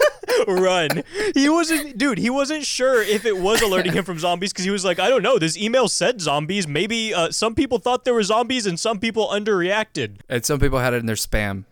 run 0.48 1.04
he 1.34 1.48
wasn't 1.48 1.96
dude 1.96 2.18
he 2.18 2.30
wasn't 2.30 2.64
sure 2.64 3.00
if 3.00 3.24
it 3.24 3.36
was 3.38 3.62
alerting 3.62 3.92
him 3.92 4.04
from 4.04 4.18
zombies 4.18 4.52
because 4.52 4.64
he 4.64 4.72
was 4.72 4.84
like 4.84 4.98
I 4.98 5.08
don't 5.08 5.22
know 5.22 5.38
this 5.38 5.56
email 5.56 5.86
said 5.86 6.20
zombies 6.20 6.66
maybe 6.66 7.14
uh, 7.14 7.30
some 7.30 7.54
people 7.54 7.78
thought 7.78 8.04
there 8.04 8.14
were 8.14 8.24
zombies 8.24 8.66
and 8.66 8.78
some 8.80 8.98
people 8.98 9.28
underreacted 9.28 10.16
and 10.28 10.44
some 10.44 10.58
people 10.58 10.80
had 10.80 10.92
it 10.92 10.98
in 10.98 11.06
their 11.06 11.14
spam. 11.16 11.64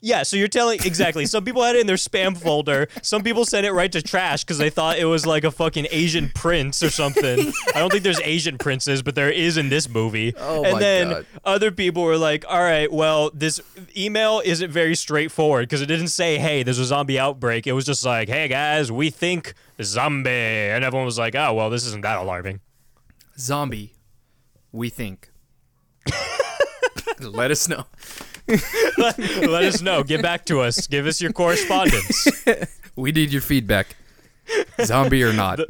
Yeah 0.00 0.22
so 0.22 0.36
you're 0.36 0.48
telling 0.48 0.78
exactly 0.84 1.26
some 1.26 1.44
people 1.44 1.62
had 1.62 1.76
it 1.76 1.80
in 1.80 1.86
their 1.86 1.96
spam 1.96 2.36
folder 2.36 2.88
some 3.02 3.22
people 3.22 3.44
sent 3.44 3.66
it 3.66 3.72
right 3.72 3.92
to 3.92 4.00
trash 4.00 4.42
because 4.44 4.58
they 4.58 4.70
thought 4.70 4.98
it 4.98 5.04
was 5.04 5.26
like 5.26 5.44
a 5.44 5.50
fucking 5.50 5.86
Asian 5.90 6.30
prince 6.34 6.82
or 6.82 6.90
something 6.90 7.52
I 7.74 7.78
don't 7.80 7.90
think 7.90 8.02
there's 8.04 8.20
Asian 8.20 8.56
princes 8.58 9.02
but 9.02 9.14
there 9.14 9.30
is 9.30 9.56
in 9.56 9.68
this 9.68 9.88
movie 9.88 10.34
Oh 10.38 10.64
and 10.64 10.72
my 10.74 10.78
then 10.78 11.08
God. 11.10 11.26
other 11.44 11.70
people 11.70 12.02
were 12.02 12.16
like, 12.16 12.44
all 12.48 12.60
right, 12.62 12.90
well, 12.90 13.30
this 13.34 13.60
email 13.96 14.40
isn't 14.44 14.70
very 14.70 14.94
straightforward 14.94 15.68
because 15.68 15.82
it 15.82 15.86
didn't 15.86 16.08
say, 16.08 16.38
hey, 16.38 16.62
there's 16.62 16.78
a 16.78 16.84
zombie 16.84 17.18
outbreak. 17.18 17.66
It 17.66 17.72
was 17.72 17.84
just 17.84 18.04
like, 18.04 18.28
hey, 18.28 18.48
guys, 18.48 18.90
we 18.92 19.10
think 19.10 19.54
zombie. 19.82 20.30
And 20.30 20.84
everyone 20.84 21.04
was 21.06 21.18
like, 21.18 21.34
oh, 21.34 21.52
well, 21.54 21.70
this 21.70 21.86
isn't 21.86 22.02
that 22.02 22.18
alarming. 22.18 22.60
Zombie, 23.38 23.94
we 24.72 24.88
think. 24.90 25.30
Let 27.20 27.50
us 27.50 27.68
know. 27.68 27.86
let, 28.98 29.18
let 29.18 29.64
us 29.64 29.82
know. 29.82 30.02
Get 30.02 30.22
back 30.22 30.44
to 30.46 30.60
us. 30.60 30.86
Give 30.86 31.06
us 31.06 31.20
your 31.20 31.32
correspondence. 31.32 32.26
We 32.96 33.12
need 33.12 33.32
your 33.32 33.40
feedback. 33.40 33.96
Zombie 34.82 35.22
or 35.22 35.32
not. 35.32 35.60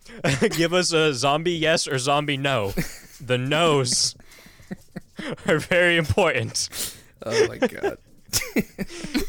Give 0.50 0.74
us 0.74 0.92
a 0.92 1.14
zombie 1.14 1.52
yes 1.52 1.88
or 1.88 1.98
zombie 1.98 2.36
no. 2.36 2.74
The 3.20 3.38
no's 3.38 4.14
are 5.46 5.58
very 5.58 5.96
important. 5.96 6.68
Oh 7.24 7.48
my 7.48 7.58
god. 7.58 7.98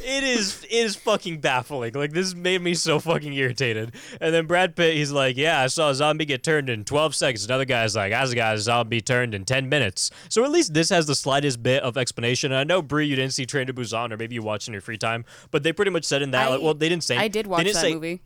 It 0.08 0.24
is 0.24 0.64
it 0.66 0.72
is 0.72 0.96
fucking 0.96 1.40
baffling. 1.42 1.94
Like 1.94 2.12
this 2.12 2.36
made 2.36 2.62
me 2.62 2.76
so 2.76 3.00
fucking 3.00 3.34
irritated. 3.34 3.96
And 4.22 4.34
then 4.34 4.46
Brad 4.46 4.76
Pitt, 4.76 4.96
he's 4.96 5.12
like, 5.12 5.36
"Yeah, 5.36 5.60
I 5.60 5.68
saw 5.68 5.90
a 5.90 5.96
zombie 5.96 6.26
get 6.26 6.44
turned 6.44 6.70
in 6.70 6.86
12 6.86 7.16
seconds." 7.16 7.44
Another 7.44 7.66
guy's 7.66 7.96
like, 7.96 8.14
"I 8.14 8.34
got 8.34 8.56
a 8.56 8.60
zombie 8.60 9.02
turned 9.02 9.34
in 9.34 9.46
10 9.46 9.68
minutes." 9.68 10.12
So 10.30 10.44
at 10.46 10.52
least 10.52 10.74
this 10.76 10.90
has 10.90 11.08
the 11.08 11.16
slightest 11.16 11.64
bit 11.64 11.82
of 11.82 11.98
explanation. 11.98 12.52
And 12.52 12.60
I 12.60 12.64
know 12.64 12.82
Bree, 12.84 13.08
you 13.08 13.16
didn't 13.16 13.34
see 13.34 13.46
Train 13.48 13.66
to 13.68 13.74
Busan, 13.74 14.12
or 14.12 14.18
maybe 14.18 14.36
you 14.36 14.44
watched 14.44 14.68
in 14.68 14.74
your 14.74 14.82
free 14.82 14.98
time, 14.98 15.26
but 15.50 15.64
they 15.64 15.74
pretty 15.74 15.92
much 15.92 16.06
said 16.06 16.22
in 16.22 16.32
that. 16.32 16.48
I- 16.48 16.50
like, 16.52 16.62
well, 16.62 16.76
they 16.76 16.88
didn't 16.88 17.04
say. 17.04 17.18
I 17.18 17.28
did 17.28 17.48
watch 17.48 17.66
that 17.66 17.76
say- 17.76 17.94
movie. 17.94 18.22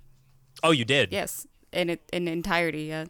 Oh, 0.61 0.71
you 0.71 0.83
did. 0.83 1.13
Yes, 1.13 1.47
in 1.71 1.89
it 1.89 2.01
in 2.11 2.27
entirety. 2.27 2.83
Yeah. 2.83 3.05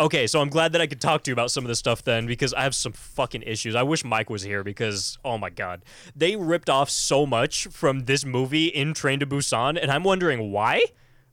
Okay, 0.00 0.28
so 0.28 0.40
I'm 0.40 0.48
glad 0.48 0.70
that 0.72 0.80
I 0.80 0.86
could 0.86 1.00
talk 1.00 1.24
to 1.24 1.30
you 1.30 1.32
about 1.32 1.50
some 1.50 1.64
of 1.64 1.68
this 1.68 1.80
stuff 1.80 2.04
then 2.04 2.26
because 2.26 2.54
I 2.54 2.62
have 2.62 2.74
some 2.74 2.92
fucking 2.92 3.42
issues. 3.42 3.74
I 3.74 3.82
wish 3.82 4.04
Mike 4.04 4.30
was 4.30 4.42
here 4.42 4.62
because 4.62 5.18
oh 5.24 5.38
my 5.38 5.50
god. 5.50 5.82
They 6.14 6.36
ripped 6.36 6.70
off 6.70 6.88
so 6.88 7.26
much 7.26 7.66
from 7.66 8.04
this 8.04 8.24
movie 8.24 8.66
in 8.66 8.94
Train 8.94 9.18
to 9.18 9.26
Busan 9.26 9.76
and 9.80 9.90
I'm 9.90 10.04
wondering 10.04 10.52
why? 10.52 10.84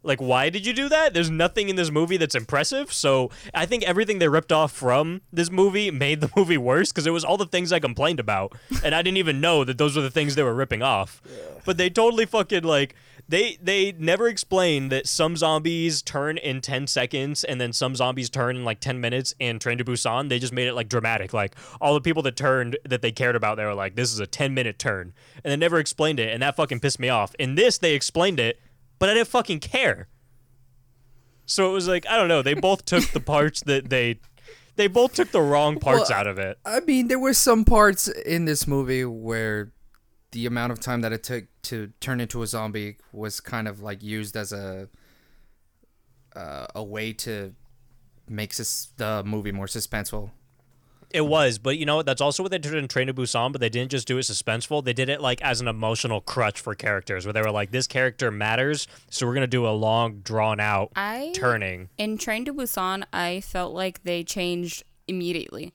Like 0.06 0.22
why 0.22 0.50
did 0.50 0.66
you 0.66 0.74
do 0.74 0.90
that? 0.90 1.14
There's 1.14 1.30
nothing 1.30 1.70
in 1.70 1.76
this 1.76 1.92
movie 1.92 2.18
that's 2.18 2.36
impressive. 2.36 2.94
So, 2.94 3.32
I 3.54 3.66
think 3.66 3.84
everything 3.84 4.20
they 4.20 4.28
ripped 4.28 4.52
off 4.52 4.72
from 4.72 5.22
this 5.32 5.50
movie 5.50 5.92
made 5.92 6.22
the 6.22 6.32
movie 6.38 6.58
worse 6.58 6.92
because 6.92 7.08
it 7.08 7.12
was 7.12 7.26
all 7.26 7.38
the 7.38 7.46
things 7.46 7.72
I 7.72 7.80
complained 7.80 8.20
about 8.20 8.54
and 8.84 8.94
I 8.94 9.02
didn't 9.02 9.18
even 9.18 9.42
know 9.42 9.64
that 9.64 9.78
those 9.78 9.96
were 9.96 10.02
the 10.02 10.12
things 10.12 10.36
they 10.36 10.44
were 10.44 10.54
ripping 10.56 10.82
off. 10.82 11.22
But 11.66 11.78
they 11.78 11.90
totally 11.90 12.26
fucking 12.26 12.64
like 12.64 12.96
they 13.28 13.58
they 13.62 13.92
never 13.94 14.28
explain 14.28 14.90
that 14.90 15.08
some 15.08 15.36
zombies 15.36 16.02
turn 16.02 16.38
in 16.38 16.62
10 16.62 16.88
seconds 16.88 17.44
and 17.44 17.60
then 17.60 17.74
some 17.74 17.96
zombies 17.96 18.30
turn 18.30 18.56
in 18.56 18.64
like 18.64 18.80
10 18.80 19.02
minutes 19.02 19.34
in 19.40 19.60
Train 19.60 19.78
to 19.80 19.86
Busan. 19.86 20.30
They 20.30 20.40
just 20.40 20.54
made 20.54 20.68
it 20.68 20.74
like 20.74 20.90
dramatic. 20.90 21.34
Like 21.34 21.56
all 21.82 21.94
the 21.94 22.02
people 22.02 22.22
that 22.24 22.36
turned 22.36 22.78
that 22.86 23.02
they 23.02 23.12
cared 23.12 23.36
about, 23.36 23.58
they 23.58 23.66
were 23.66 23.74
like, 23.74 23.96
this 23.96 24.14
is 24.14 24.20
a 24.20 24.28
10 24.28 24.54
minute 24.54 24.78
turn. 24.78 25.14
And 25.44 25.52
they 25.52 25.58
never 25.58 25.80
explained 25.80 26.20
it. 26.20 26.32
And 26.32 26.44
that 26.44 26.56
fucking 26.56 26.80
pissed 26.80 27.00
me 27.00 27.10
off. 27.10 27.34
In 27.36 27.56
this, 27.56 27.78
they 27.78 27.94
explained 27.94 28.40
it, 28.40 28.60
but 29.00 29.10
I 29.10 29.14
didn't 29.14 29.28
fucking 29.28 29.60
care. 29.60 30.08
So 31.46 31.70
it 31.70 31.74
was 31.74 31.88
like, 31.88 32.06
I 32.08 32.18
don't 32.18 32.28
know. 32.28 32.42
They 32.42 32.54
both 32.54 32.86
took 32.86 33.06
the 33.12 33.20
parts 33.20 33.62
that 33.62 33.90
they. 33.90 34.20
They 34.78 34.88
both 34.88 35.14
took 35.14 35.32
the 35.32 35.42
wrong 35.42 35.80
parts 35.80 36.10
Well, 36.10 36.20
out 36.20 36.28
of 36.28 36.38
it. 36.38 36.58
I 36.66 36.82
mean, 36.82 37.08
there 37.08 37.20
were 37.20 37.34
some 37.34 37.64
parts 37.64 38.10
in 38.10 38.44
this 38.44 38.68
movie 38.68 39.06
where 39.06 39.72
the 40.32 40.46
amount 40.46 40.74
of 40.74 40.82
time 40.82 41.00
that 41.00 41.14
it 41.14 41.24
took 41.24 41.46
to 41.64 41.94
turn 42.02 42.20
into 42.20 42.44
a 42.44 42.48
zombie 42.48 42.98
was 43.14 43.40
kind 43.40 43.70
of 43.70 43.82
like 43.82 44.04
used 44.04 44.36
as 44.36 44.52
a 44.52 44.90
uh, 46.36 46.68
a 46.76 46.84
way 46.84 47.14
to 47.14 47.56
make 48.28 48.54
sus- 48.54 48.92
the 48.98 49.24
movie 49.24 49.54
more 49.54 49.68
suspenseful. 49.68 50.32
It 51.12 51.22
was, 51.22 51.58
but 51.58 51.78
you 51.78 51.86
know 51.86 51.98
what? 51.98 52.06
That's 52.06 52.22
also 52.22 52.44
what 52.44 52.52
they 52.52 52.58
did 52.58 52.74
in 52.74 52.88
Train 52.88 53.08
to 53.08 53.14
Busan. 53.14 53.52
But 53.52 53.62
they 53.62 53.70
didn't 53.70 53.92
just 53.92 54.08
do 54.08 54.18
it 54.18 54.22
suspenseful. 54.22 54.84
They 54.84 54.94
did 54.94 55.10
it 55.10 55.22
like 55.22 55.42
as 55.42 55.62
an 55.62 55.68
emotional 55.68 56.22
crutch 56.22 56.60
for 56.60 56.76
characters, 56.76 57.26
where 57.26 57.34
they 57.34 57.42
were 57.42 57.52
like, 57.52 57.72
"This 57.72 57.88
character 57.88 58.32
matters, 58.32 58.88
so 59.10 59.26
we're 59.26 59.34
gonna 59.34 59.48
do 59.48 59.68
a 59.68 59.70
long, 59.70 60.22
drawn 60.24 60.60
out 60.60 60.92
I 60.96 61.32
turning." 61.34 61.90
in 61.98 62.18
Train 62.18 62.46
to 62.46 62.54
Busan, 62.54 63.04
I 63.14 63.42
felt 63.42 63.74
like 63.74 64.04
they 64.04 64.24
changed 64.24 64.84
immediately. 65.08 65.74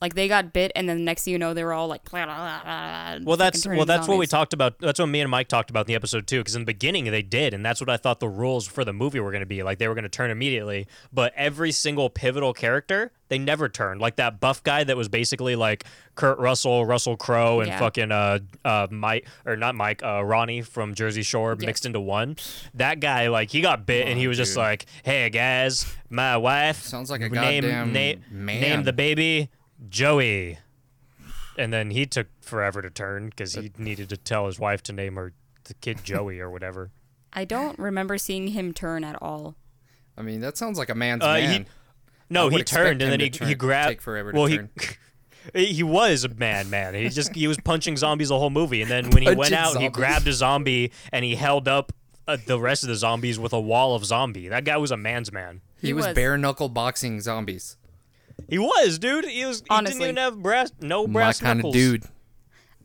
Like 0.00 0.14
they 0.14 0.28
got 0.28 0.54
bit, 0.54 0.72
and 0.74 0.88
then 0.88 0.96
the 0.96 1.02
next 1.04 1.24
thing 1.24 1.32
you 1.32 1.38
know, 1.38 1.52
they 1.52 1.62
were 1.62 1.74
all 1.74 1.86
like, 1.86 2.10
blah, 2.10 2.24
blah, 2.24 2.34
blah, 2.34 2.62
blah, 2.62 3.18
Well, 3.22 3.36
that's 3.36 3.66
well, 3.66 3.84
that's 3.84 4.08
what 4.08 4.16
we 4.16 4.26
talked 4.26 4.54
about. 4.54 4.78
That's 4.78 4.98
what 4.98 5.06
me 5.06 5.20
and 5.20 5.30
Mike 5.30 5.48
talked 5.48 5.68
about 5.68 5.80
in 5.82 5.86
the 5.88 5.94
episode 5.94 6.26
too. 6.26 6.38
Because 6.38 6.54
in 6.54 6.62
the 6.62 6.66
beginning 6.66 7.04
they 7.10 7.20
did, 7.20 7.52
and 7.52 7.62
that's 7.64 7.82
what 7.82 7.90
I 7.90 7.98
thought 7.98 8.18
the 8.18 8.28
rules 8.28 8.66
for 8.66 8.82
the 8.82 8.94
movie 8.94 9.20
were 9.20 9.30
going 9.30 9.42
to 9.42 9.46
be. 9.46 9.62
Like 9.62 9.76
they 9.78 9.88
were 9.88 9.94
going 9.94 10.04
to 10.04 10.08
turn 10.08 10.30
immediately, 10.30 10.86
but 11.12 11.34
every 11.36 11.70
single 11.70 12.08
pivotal 12.08 12.54
character 12.54 13.12
they 13.28 13.38
never 13.38 13.68
turned. 13.68 14.00
Like 14.00 14.16
that 14.16 14.40
buff 14.40 14.62
guy 14.64 14.84
that 14.84 14.96
was 14.96 15.08
basically 15.10 15.54
like 15.54 15.84
Kurt 16.14 16.38
Russell, 16.38 16.86
Russell 16.86 17.18
Crowe, 17.18 17.60
and 17.60 17.68
Yeah. 17.68 17.78
fucking 17.78 18.10
uh 18.10 18.38
uh 18.64 18.86
Mike 18.90 19.26
or 19.44 19.54
not 19.58 19.74
Mike, 19.74 20.02
uh 20.02 20.24
Ronnie 20.24 20.62
from 20.62 20.94
Jersey 20.94 21.22
Shore 21.22 21.54
Yes. 21.58 21.66
mixed 21.66 21.84
into 21.84 22.00
one. 22.00 22.36
That 22.72 23.00
guy 23.00 23.28
like 23.28 23.50
he 23.50 23.60
got 23.60 23.84
bit, 23.84 24.08
and 24.08 24.18
he 24.18 24.28
was 24.28 24.38
just 24.38 24.56
like, 24.56 24.86
"Hey 25.04 25.28
guys, 25.28 25.84
my 26.08 26.38
wife 26.38 26.82
Sounds 26.84 27.10
like 27.10 27.20
a 27.20 27.28
name 27.28 27.64
goddamn 27.64 27.92
name 27.92 28.24
man. 28.30 28.60
name 28.62 28.82
the 28.84 28.92
baby 28.94 29.50
Joey." 29.88 30.58
And 31.58 31.72
then 31.72 31.90
he 31.90 32.06
took 32.06 32.28
forever 32.40 32.80
to 32.80 32.90
turn 32.90 33.28
because 33.30 33.54
he 33.54 33.70
needed 33.76 34.08
to 34.10 34.16
tell 34.16 34.46
his 34.46 34.58
wife 34.58 34.82
to 34.84 34.92
name 34.92 35.16
her 35.16 35.32
the 35.64 35.74
kid 35.74 36.02
Joey 36.04 36.40
or 36.40 36.50
whatever. 36.50 36.90
I 37.32 37.44
don't 37.44 37.78
remember 37.78 38.18
seeing 38.18 38.48
him 38.48 38.72
turn 38.72 39.04
at 39.04 39.16
all. 39.20 39.56
I 40.16 40.22
mean, 40.22 40.40
that 40.40 40.56
sounds 40.56 40.78
like 40.78 40.88
a 40.90 40.94
man's 40.94 41.22
Uh, 41.22 41.34
he- 41.36 41.46
man. 41.46 41.66
No, 42.28 42.48
he 42.48 42.62
turned 42.62 43.02
and 43.02 43.10
then 43.12 43.20
he 43.20 43.30
turn- 43.30 43.48
he 43.48 43.54
grabbed. 43.54 43.88
take 43.88 44.02
forever 44.02 44.32
to 44.32 44.38
well, 44.38 44.48
turn. 44.48 44.70
he 45.54 45.66
he 45.66 45.82
was 45.82 46.24
a 46.24 46.28
man, 46.28 46.70
man. 46.70 46.94
He 46.94 47.08
just 47.08 47.34
he 47.34 47.48
was 47.48 47.58
punching 47.58 47.96
zombies 47.96 48.28
the 48.28 48.38
whole 48.38 48.50
movie, 48.50 48.82
and 48.82 48.90
then 48.90 49.10
when 49.10 49.22
he 49.22 49.28
went 49.28 49.38
Punching 49.52 49.56
out, 49.56 49.76
he 49.80 49.88
grabbed 49.88 50.28
a 50.28 50.32
zombie 50.32 50.92
and 51.12 51.24
he 51.24 51.34
held 51.34 51.66
up 51.66 51.92
uh, 52.28 52.36
the 52.46 52.58
rest 52.60 52.84
of 52.84 52.88
the 52.88 52.94
zombies 52.94 53.38
with 53.38 53.52
a 53.52 53.60
wall 53.60 53.94
of 53.96 54.04
zombie. 54.04 54.46
That 54.48 54.64
guy 54.64 54.76
was 54.76 54.92
a 54.92 54.96
man's 54.96 55.32
man. 55.32 55.60
he, 55.80 55.88
He 55.88 55.92
was, 55.92 56.06
was. 56.06 56.14
bare 56.14 56.38
knuckle 56.38 56.68
boxing 56.68 57.20
zombies. 57.20 57.76
He 58.48 58.58
was, 58.58 58.98
dude. 58.98 59.24
He 59.24 59.44
was. 59.44 59.60
He 59.60 59.66
Honestly. 59.70 59.98
didn't 59.98 60.02
even 60.02 60.16
have 60.16 60.42
brass. 60.42 60.72
No 60.80 61.06
My 61.06 61.12
brass 61.20 61.40
kind 61.40 61.52
of 61.60 61.64
knuckles. 61.64 61.74
dude. 61.74 62.04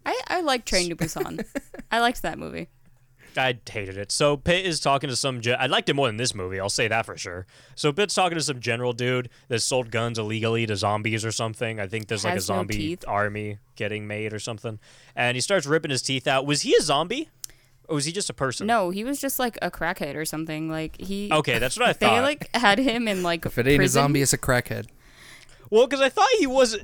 I 0.05 0.19
I 0.27 0.41
like 0.41 0.65
Train 0.65 0.89
to 0.89 0.95
Busan. 0.95 1.45
I 1.91 1.99
liked 1.99 2.21
that 2.21 2.37
movie. 2.37 2.69
I 3.37 3.57
hated 3.69 3.97
it. 3.97 4.13
So 4.13 4.37
Pitt 4.37 4.65
is 4.65 4.79
talking 4.79 5.09
to 5.09 5.15
some. 5.15 5.41
Ge- 5.41 5.49
I 5.49 5.65
liked 5.65 5.89
it 5.89 5.93
more 5.93 6.07
than 6.07 6.15
this 6.15 6.33
movie. 6.33 6.57
I'll 6.57 6.69
say 6.69 6.87
that 6.87 7.05
for 7.05 7.17
sure. 7.17 7.45
So 7.75 7.91
Pitt's 7.91 8.13
talking 8.13 8.37
to 8.37 8.43
some 8.43 8.61
general 8.61 8.93
dude 8.93 9.27
that 9.49 9.59
sold 9.61 9.91
guns 9.91 10.17
illegally 10.17 10.65
to 10.67 10.75
zombies 10.77 11.25
or 11.25 11.33
something. 11.33 11.79
I 11.79 11.87
think 11.87 12.07
there's 12.07 12.23
like 12.23 12.31
a 12.31 12.35
Has 12.35 12.47
no 12.49 12.55
zombie 12.55 12.75
teeth. 12.77 13.03
army 13.07 13.57
getting 13.75 14.07
made 14.07 14.31
or 14.31 14.39
something. 14.39 14.79
And 15.17 15.35
he 15.35 15.41
starts 15.41 15.65
ripping 15.65 15.91
his 15.91 16.01
teeth 16.01 16.27
out. 16.27 16.45
Was 16.45 16.61
he 16.61 16.75
a 16.77 16.81
zombie, 16.81 17.27
or 17.89 17.95
was 17.95 18.05
he 18.05 18.13
just 18.13 18.29
a 18.29 18.33
person? 18.33 18.67
No, 18.67 18.89
he 18.91 19.03
was 19.03 19.19
just 19.19 19.37
like 19.37 19.57
a 19.61 19.69
crackhead 19.69 20.15
or 20.15 20.23
something. 20.23 20.69
Like 20.69 20.95
he. 21.01 21.29
Okay, 21.29 21.59
that's 21.59 21.77
what 21.77 21.89
I 21.89 21.93
thought. 21.93 21.99
They 21.99 22.05
thought. 22.15 22.23
like 22.23 22.49
had 22.55 22.79
him 22.79 23.05
in 23.09 23.21
like 23.21 23.45
If 23.45 23.57
it 23.57 23.67
ain't 23.67 23.83
a 23.83 23.87
zombie, 23.89 24.21
it's 24.21 24.31
a 24.31 24.37
crackhead. 24.37 24.85
Well, 25.69 25.86
because 25.88 26.01
I 26.01 26.10
thought 26.10 26.28
he 26.39 26.47
was 26.47 26.78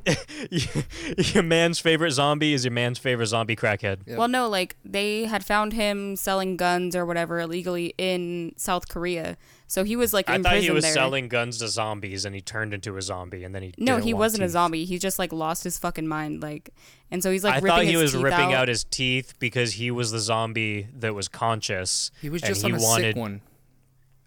your 1.34 1.44
man's 1.44 1.80
favorite 1.80 2.12
zombie 2.12 2.54
is 2.54 2.66
your 2.66 2.72
man's 2.72 3.00
favorite 3.00 3.28
zombie 3.28 3.56
crackhead. 3.56 4.00
Yep. 4.06 4.18
Well, 4.18 4.28
no, 4.28 4.50
like 4.50 4.76
they 4.84 5.26
had 5.26 5.46
found 5.46 5.74
him 5.74 6.16
selling 6.16 6.58
guns 6.58 6.96
or 6.96 7.06
whatever 7.06 7.40
illegally 7.40 7.94
in 7.98 8.54
South 8.58 8.88
Korea. 8.90 9.38
So 9.68 9.86
he 9.86 9.96
was 9.96 10.14
like 10.14 10.30
I 10.30 10.36
in 10.36 10.44
thought 10.44 10.50
prison 10.50 10.66
he 10.66 10.72
was 10.72 10.84
there. 10.84 10.94
selling 10.94 11.30
guns 11.30 11.60
to 11.60 11.68
zombies, 11.70 12.26
and 12.26 12.36
he 12.36 12.42
turned 12.42 12.74
into 12.74 12.98
a 12.98 13.02
zombie, 13.02 13.46
and 13.46 13.56
then 13.56 13.64
he 13.64 13.74
no, 13.78 13.94
didn't 13.96 14.06
he 14.06 14.14
want 14.14 14.20
wasn't 14.20 14.44
a 14.44 14.50
zombie. 14.50 14.84
He 14.84 15.00
just 15.00 15.18
like 15.18 15.32
lost 15.32 15.64
his 15.64 15.78
fucking 15.80 16.08
mind. 16.08 16.42
Like, 16.42 16.72
and 17.10 17.24
so 17.24 17.32
he's 17.32 17.46
like 17.46 17.54
I 17.54 17.56
ripping 17.58 17.70
thought 17.70 17.84
he 17.86 17.92
his 17.94 18.02
was 18.02 18.16
ripping 18.18 18.54
out. 18.54 18.64
out 18.64 18.68
his 18.68 18.84
teeth 18.84 19.34
because 19.40 19.74
he 19.74 19.90
was 19.90 20.12
the 20.12 20.20
zombie 20.20 20.88
that 21.00 21.16
was 21.16 21.30
conscious. 21.30 22.12
He 22.22 22.30
was 22.30 22.42
and 22.42 22.50
just 22.54 22.66
he 22.66 22.74
a 22.74 22.76
wanted, 22.76 23.14
sick 23.14 23.16
one. 23.16 23.40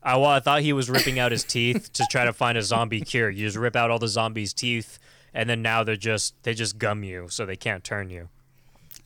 I, 0.04 0.16
well, 0.16 0.30
I 0.30 0.40
thought 0.40 0.60
he 0.60 0.72
was 0.72 0.90
ripping 0.90 1.18
out 1.18 1.32
his 1.32 1.44
teeth 1.44 1.92
to 1.94 2.06
try 2.10 2.24
to 2.26 2.32
find 2.32 2.58
a 2.58 2.62
zombie 2.62 3.00
cure. 3.00 3.30
You 3.30 3.46
just 3.46 3.56
rip 3.56 3.74
out 3.74 3.90
all 3.90 3.98
the 3.98 4.08
zombies' 4.08 4.52
teeth, 4.52 4.98
and 5.32 5.48
then 5.48 5.62
now 5.62 5.82
they're 5.82 5.96
just 5.96 6.40
they 6.42 6.52
just 6.52 6.78
gum 6.78 7.02
you, 7.02 7.28
so 7.28 7.46
they 7.46 7.56
can't 7.56 7.82
turn 7.82 8.10
you. 8.10 8.28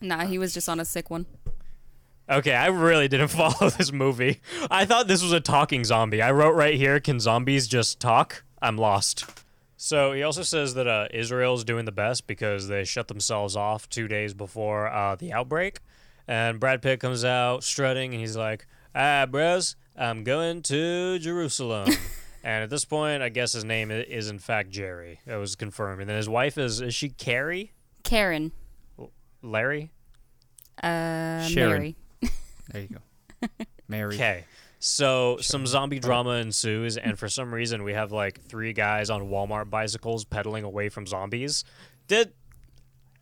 Nah, 0.00 0.26
he 0.26 0.38
was 0.38 0.52
just 0.52 0.68
on 0.68 0.80
a 0.80 0.84
sick 0.84 1.08
one. 1.08 1.26
Okay, 2.28 2.54
I 2.54 2.66
really 2.66 3.08
didn't 3.08 3.28
follow 3.42 3.70
this 3.70 3.92
movie. 3.92 4.40
I 4.70 4.84
thought 4.84 5.08
this 5.08 5.22
was 5.22 5.32
a 5.32 5.40
talking 5.40 5.84
zombie. 5.84 6.20
I 6.20 6.32
wrote 6.32 6.54
right 6.54 6.74
here, 6.74 7.00
can 7.00 7.20
zombies 7.20 7.66
just 7.66 8.00
talk? 8.00 8.44
I'm 8.60 8.76
lost. 8.76 9.24
So 9.76 10.12
he 10.12 10.24
also 10.24 10.42
says 10.42 10.74
that 10.74 10.88
uh, 10.88 11.06
Israel's 11.12 11.62
doing 11.62 11.84
the 11.84 11.92
best 11.92 12.26
because 12.26 12.66
they 12.66 12.82
shut 12.82 13.06
themselves 13.06 13.54
off 13.54 13.88
two 13.88 14.08
days 14.08 14.34
before 14.34 14.88
uh, 14.88 15.14
the 15.14 15.32
outbreak. 15.32 15.78
And 16.26 16.58
Brad 16.58 16.82
Pitt 16.82 16.98
comes 16.98 17.24
out 17.24 17.62
strutting 17.62 18.12
and 18.12 18.20
he's 18.20 18.36
like, 18.36 18.66
ah, 18.94 19.26
bros, 19.26 19.76
I'm 19.98 20.24
going 20.24 20.62
to 20.62 21.18
Jerusalem. 21.18 21.88
and 22.44 22.64
at 22.64 22.70
this 22.70 22.84
point, 22.84 23.22
I 23.22 23.28
guess 23.28 23.52
his 23.52 23.64
name 23.64 23.90
is 23.90 24.30
in 24.30 24.38
fact 24.38 24.70
Jerry. 24.70 25.20
That 25.26 25.36
was 25.36 25.56
confirmed. 25.56 26.00
And 26.00 26.08
then 26.08 26.16
his 26.16 26.28
wife 26.28 26.56
is, 26.56 26.80
is 26.80 26.94
she 26.94 27.08
Carrie? 27.10 27.72
Karen, 28.04 28.52
Larry? 29.42 29.90
uh, 30.82 31.42
Sharon. 31.42 31.70
Mary. 31.70 31.96
There 32.70 32.82
you 32.82 32.88
go. 32.88 33.48
Mary. 33.88 34.14
Okay. 34.14 34.44
So 34.78 35.38
some 35.40 35.66
zombie 35.66 35.98
drama 35.98 36.32
ensues, 36.32 36.98
and 36.98 37.18
for 37.18 37.28
some 37.28 37.52
reason 37.52 37.82
we 37.82 37.94
have 37.94 38.12
like 38.12 38.42
three 38.42 38.74
guys 38.74 39.08
on 39.08 39.22
Walmart 39.30 39.70
bicycles 39.70 40.24
pedaling 40.26 40.64
away 40.64 40.90
from 40.90 41.06
zombies. 41.06 41.64
Did 42.08 42.32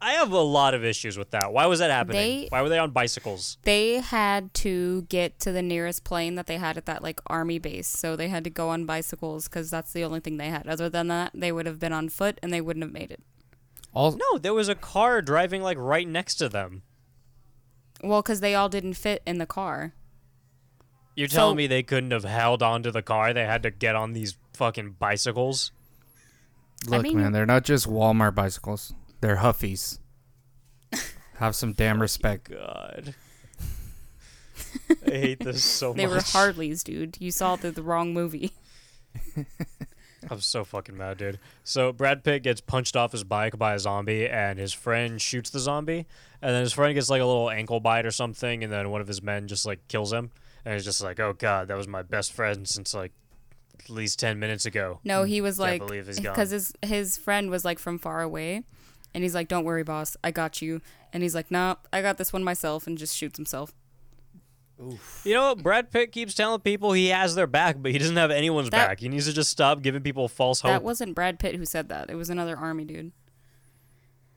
I 0.00 0.12
have 0.12 0.30
a 0.30 0.38
lot 0.40 0.74
of 0.74 0.84
issues 0.84 1.16
with 1.16 1.30
that? 1.30 1.52
Why 1.52 1.66
was 1.66 1.78
that 1.78 1.90
happening? 1.90 2.16
They- 2.42 2.46
Why 2.50 2.60
were 2.62 2.68
they 2.68 2.78
on 2.78 2.90
bicycles? 2.90 3.56
They 3.62 3.94
had 4.00 4.52
to 4.54 5.02
get 5.08 5.38
to 5.40 5.52
the 5.52 5.62
nearest 5.62 6.04
plane 6.04 6.34
that 6.34 6.46
they 6.46 6.58
had 6.58 6.76
at 6.76 6.84
that 6.86 7.02
like 7.02 7.20
army 7.28 7.58
base, 7.58 7.86
so 7.88 8.14
they 8.14 8.28
had 8.28 8.44
to 8.44 8.50
go 8.50 8.68
on 8.68 8.84
bicycles 8.84 9.48
because 9.48 9.70
that's 9.70 9.92
the 9.92 10.04
only 10.04 10.20
thing 10.20 10.36
they 10.36 10.50
had. 10.50 10.66
Other 10.68 10.88
than 10.90 11.08
that, 11.08 11.32
they 11.34 11.50
would 11.50 11.66
have 11.66 11.78
been 11.78 11.92
on 11.94 12.08
foot 12.10 12.38
and 12.42 12.52
they 12.52 12.60
wouldn't 12.60 12.84
have 12.84 12.92
made 12.92 13.10
it. 13.10 13.22
All 13.94 14.12
No, 14.12 14.38
there 14.38 14.52
was 14.52 14.68
a 14.68 14.74
car 14.74 15.22
driving 15.22 15.62
like 15.62 15.78
right 15.78 16.06
next 16.06 16.34
to 16.36 16.48
them. 16.50 16.82
Well, 18.04 18.20
because 18.20 18.40
they 18.40 18.54
all 18.54 18.68
didn't 18.68 18.94
fit 18.94 19.22
in 19.26 19.38
the 19.38 19.46
car. 19.46 19.94
You're 21.14 21.28
So- 21.28 21.36
telling 21.36 21.56
me 21.56 21.66
they 21.66 21.82
couldn't 21.82 22.10
have 22.10 22.24
held 22.24 22.62
onto 22.62 22.90
the 22.90 23.00
car? 23.00 23.32
They 23.32 23.46
had 23.46 23.62
to 23.62 23.70
get 23.70 23.96
on 23.96 24.12
these 24.12 24.36
fucking 24.52 24.96
bicycles. 24.98 25.72
Look, 26.86 27.02
mean- 27.02 27.16
man, 27.16 27.32
they're 27.32 27.46
not 27.46 27.64
just 27.64 27.88
Walmart 27.88 28.34
bicycles. 28.34 28.92
They're 29.26 29.38
Huffies. 29.38 29.98
Have 31.38 31.56
some 31.56 31.72
damn 31.72 32.00
respect. 32.00 32.48
God. 32.48 33.16
I 35.04 35.10
hate 35.10 35.40
this 35.40 35.64
so 35.64 35.92
They 35.92 36.02
much. 36.06 36.10
They 36.12 36.16
were 36.16 36.22
Harleys, 36.22 36.84
dude. 36.84 37.16
You 37.18 37.32
saw 37.32 37.56
the, 37.56 37.72
the 37.72 37.82
wrong 37.82 38.14
movie. 38.14 38.52
I'm 40.30 40.40
so 40.40 40.62
fucking 40.62 40.96
mad, 40.96 41.18
dude. 41.18 41.40
So 41.64 41.92
Brad 41.92 42.22
Pitt 42.22 42.44
gets 42.44 42.60
punched 42.60 42.94
off 42.94 43.10
his 43.10 43.24
bike 43.24 43.58
by 43.58 43.74
a 43.74 43.80
zombie, 43.80 44.28
and 44.28 44.60
his 44.60 44.72
friend 44.72 45.20
shoots 45.20 45.50
the 45.50 45.58
zombie, 45.58 46.06
and 46.40 46.54
then 46.54 46.60
his 46.60 46.72
friend 46.72 46.94
gets 46.94 47.10
like 47.10 47.20
a 47.20 47.26
little 47.26 47.50
ankle 47.50 47.80
bite 47.80 48.06
or 48.06 48.12
something, 48.12 48.62
and 48.62 48.72
then 48.72 48.90
one 48.90 49.00
of 49.00 49.08
his 49.08 49.20
men 49.24 49.48
just 49.48 49.66
like 49.66 49.88
kills 49.88 50.12
him, 50.12 50.30
and 50.64 50.74
he's 50.74 50.84
just 50.84 51.02
like, 51.02 51.18
"Oh 51.18 51.32
God, 51.32 51.66
that 51.66 51.76
was 51.76 51.88
my 51.88 52.02
best 52.02 52.32
friend 52.32 52.68
since 52.68 52.94
like 52.94 53.10
at 53.80 53.90
least 53.90 54.20
ten 54.20 54.38
minutes 54.38 54.66
ago." 54.66 55.00
No, 55.02 55.24
he 55.24 55.40
was 55.40 55.58
Can't 55.58 55.70
like 55.72 55.80
believe 55.84 56.06
he's 56.06 56.20
gone. 56.20 56.32
because 56.32 56.50
his 56.50 56.72
his 56.82 57.16
friend 57.18 57.50
was 57.50 57.64
like 57.64 57.80
from 57.80 57.98
far 57.98 58.22
away, 58.22 58.62
and 59.14 59.22
he's 59.22 59.34
like, 59.34 59.48
"Don't 59.48 59.64
worry, 59.64 59.82
boss, 59.82 60.16
I 60.24 60.30
got 60.30 60.60
you." 60.62 60.80
And 61.12 61.22
he's 61.22 61.34
like, 61.34 61.50
"Nah, 61.50 61.76
I 61.92 62.02
got 62.02 62.18
this 62.18 62.32
one 62.32 62.44
myself," 62.44 62.86
and 62.86 62.96
just 62.98 63.16
shoots 63.16 63.38
himself. 63.38 63.72
You 65.24 65.32
know 65.32 65.48
what? 65.54 65.62
Brad 65.62 65.90
Pitt 65.90 66.12
keeps 66.12 66.34
telling 66.34 66.60
people 66.60 66.92
he 66.92 67.06
has 67.08 67.34
their 67.34 67.46
back, 67.46 67.76
but 67.78 67.92
he 67.92 67.98
doesn't 67.98 68.16
have 68.16 68.30
anyone's 68.30 68.68
That- 68.70 68.88
back. 68.88 69.00
He 69.00 69.08
needs 69.08 69.24
to 69.26 69.32
just 69.32 69.50
stop 69.50 69.80
giving 69.80 70.02
people 70.02 70.28
false 70.28 70.60
hope. 70.60 70.70
That 70.70 70.82
wasn't 70.82 71.14
Brad 71.14 71.38
Pitt 71.38 71.54
who 71.56 71.64
said 71.64 71.88
that. 71.88 72.10
It 72.10 72.14
was 72.16 72.28
another 72.28 72.56
army 72.58 72.84
dude. 72.84 73.12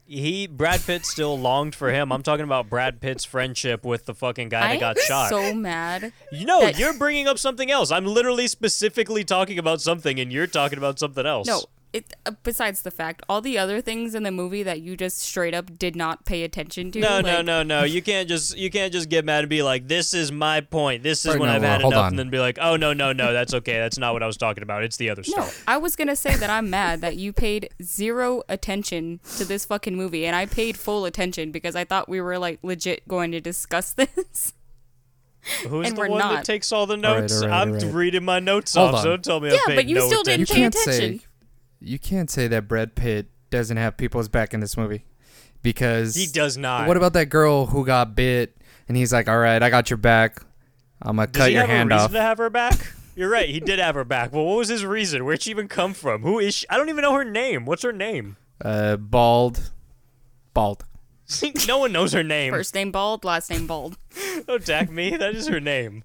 he 0.06 0.46
Brad 0.48 0.80
Pitt 0.80 1.04
still 1.06 1.38
longed 1.38 1.74
for 1.74 1.92
him. 1.92 2.10
I'm 2.10 2.22
talking 2.24 2.44
about 2.44 2.68
Brad 2.68 3.00
Pitt's 3.00 3.24
friendship 3.24 3.84
with 3.84 4.06
the 4.06 4.14
fucking 4.14 4.48
guy 4.48 4.70
I 4.70 4.72
that 4.76 4.80
got 4.80 4.98
shot. 4.98 5.28
so 5.28 5.54
mad. 5.54 6.12
You 6.32 6.46
know, 6.46 6.62
that- 6.62 6.78
you're 6.80 6.94
bringing 6.94 7.28
up 7.28 7.38
something 7.38 7.70
else. 7.70 7.92
I'm 7.92 8.06
literally 8.06 8.48
specifically 8.48 9.22
talking 9.22 9.56
about 9.58 9.80
something, 9.80 10.18
and 10.18 10.32
you're 10.32 10.48
talking 10.48 10.78
about 10.78 10.98
something 10.98 11.24
else. 11.24 11.46
No, 11.46 11.62
it. 11.92 12.14
Uh, 12.26 12.32
besides 12.42 12.82
the 12.82 12.90
fact, 12.90 13.22
all 13.28 13.40
the 13.40 13.58
other 13.58 13.80
things 13.80 14.14
in 14.14 14.22
the 14.22 14.30
movie 14.30 14.62
that 14.62 14.80
you 14.80 14.96
just 14.96 15.18
straight 15.18 15.54
up 15.54 15.78
did 15.78 15.96
not 15.96 16.24
pay 16.24 16.42
attention 16.44 16.90
to. 16.92 17.00
no, 17.00 17.20
no, 17.20 17.36
like- 17.36 17.44
no, 17.46 17.62
no. 17.62 17.84
You 17.84 18.00
can't 18.02 18.28
just 18.28 18.56
you 18.56 18.70
can't 18.70 18.92
just 18.92 19.08
get 19.08 19.24
mad 19.24 19.40
and 19.40 19.48
be 19.50 19.62
like, 19.62 19.88
"This 19.88 20.14
is 20.14 20.30
my 20.32 20.60
point. 20.60 21.02
This 21.02 21.24
is 21.24 21.32
Right, 21.32 21.40
when 21.40 21.48
no, 21.48 21.56
I've 21.56 21.62
had 21.62 21.80
enough," 21.80 21.94
on. 21.94 22.08
and 22.08 22.18
then 22.18 22.30
be 22.30 22.38
like, 22.38 22.58
"Oh 22.60 22.76
no, 22.76 22.92
no, 22.92 23.12
no. 23.12 23.32
That's 23.32 23.54
okay. 23.54 23.74
That's 23.78 23.98
not 23.98 24.12
what 24.12 24.22
I 24.22 24.26
was 24.26 24.36
talking 24.36 24.62
about. 24.62 24.84
It's 24.84 24.96
the 24.96 25.10
other 25.10 25.22
No, 25.28 25.42
stuff." 25.42 25.64
I 25.66 25.76
was 25.78 25.96
gonna 25.96 26.16
say 26.16 26.36
that 26.36 26.50
I'm 26.50 26.70
mad 26.70 27.00
that 27.00 27.16
you 27.16 27.32
paid 27.32 27.70
zero 27.82 28.42
attention 28.48 29.20
to 29.36 29.44
this 29.44 29.64
fucking 29.64 29.96
movie, 29.96 30.26
and 30.26 30.36
I 30.36 30.46
paid 30.46 30.76
full 30.76 31.04
attention 31.04 31.50
because 31.52 31.76
I 31.76 31.84
thought 31.84 32.08
we 32.08 32.20
were 32.20 32.38
like 32.38 32.58
legit 32.62 33.06
going 33.08 33.32
to 33.32 33.40
discuss 33.40 33.92
this. 33.94 34.54
Who's 35.66 35.88
and 35.88 35.96
the 35.96 36.00
we're 36.02 36.08
one 36.10 36.18
that 36.20 36.44
takes 36.44 36.70
all 36.70 36.84
the 36.86 36.98
notes? 36.98 37.40
all 37.40 37.48
right, 37.48 37.62
I'm 37.62 37.68
all 37.72 37.74
right. 37.80 37.94
reading 37.94 38.24
my 38.24 38.40
notes 38.40 38.74
Hold 38.74 38.90
off, 38.90 38.94
on. 38.96 39.02
so 39.02 39.08
don't 39.08 39.24
tell 39.24 39.40
me 39.40 39.48
Yeah, 39.48 39.56
I 39.56 39.70
paid 39.70 39.76
but 39.76 39.86
you 39.86 39.94
no 39.94 40.06
still 40.06 40.20
attention. 40.20 40.54
didn't 40.56 40.74
pay 40.74 40.80
attention. 40.80 41.18
say 41.20 41.26
you 41.80 41.98
can't 41.98 42.30
say 42.30 42.46
that 42.48 42.68
Brad 42.68 42.94
Pitt 42.94 43.28
doesn't 43.50 43.76
have 43.76 43.96
people's 43.96 44.28
back 44.28 44.54
in 44.54 44.60
this 44.60 44.76
movie 44.76 45.04
because 45.62 46.14
He 46.14 46.26
does 46.26 46.56
not. 46.56 46.86
What 46.86 46.96
about 46.96 47.12
that 47.14 47.26
girl 47.26 47.66
who 47.66 47.84
got 47.84 48.14
bit 48.14 48.56
and 48.88 48.96
he's 48.96 49.12
like, 49.12 49.28
"All 49.28 49.38
right, 49.38 49.62
I 49.62 49.70
got 49.70 49.90
your 49.90 49.96
back. 49.96 50.42
I'm 51.02 51.16
gonna 51.16 51.26
Does 51.28 51.40
cut 51.40 51.48
he 51.48 51.54
your 51.54 51.62
have 51.62 51.70
hand 51.70 51.92
a 51.92 51.94
reason 51.94 52.04
off." 52.06 52.12
to 52.12 52.20
have 52.20 52.38
her 52.38 52.50
back? 52.50 52.94
You're 53.16 53.30
right. 53.30 53.48
He 53.48 53.60
did 53.60 53.78
have 53.78 53.94
her 53.96 54.04
back. 54.04 54.32
Well, 54.32 54.44
what 54.44 54.56
was 54.58 54.68
his 54.68 54.84
reason? 54.84 55.24
Where'd 55.24 55.42
she 55.42 55.50
even 55.50 55.68
come 55.68 55.94
from? 55.94 56.22
Who 56.22 56.38
is 56.38 56.54
she? 56.54 56.66
I 56.70 56.76
don't 56.76 56.88
even 56.88 57.02
know 57.02 57.14
her 57.14 57.24
name. 57.24 57.66
What's 57.66 57.82
her 57.82 57.92
name? 57.92 58.36
Uh, 58.64 58.96
bald, 58.96 59.70
bald. 60.54 60.84
no 61.68 61.78
one 61.78 61.92
knows 61.92 62.12
her 62.12 62.22
name. 62.22 62.52
First 62.52 62.74
name 62.74 62.90
bald, 62.92 63.24
last 63.24 63.50
name 63.50 63.66
bald. 63.66 63.96
Don't 64.46 64.62
attack 64.62 64.90
me. 64.90 65.16
That 65.16 65.34
is 65.34 65.48
her 65.48 65.60
name. 65.60 66.02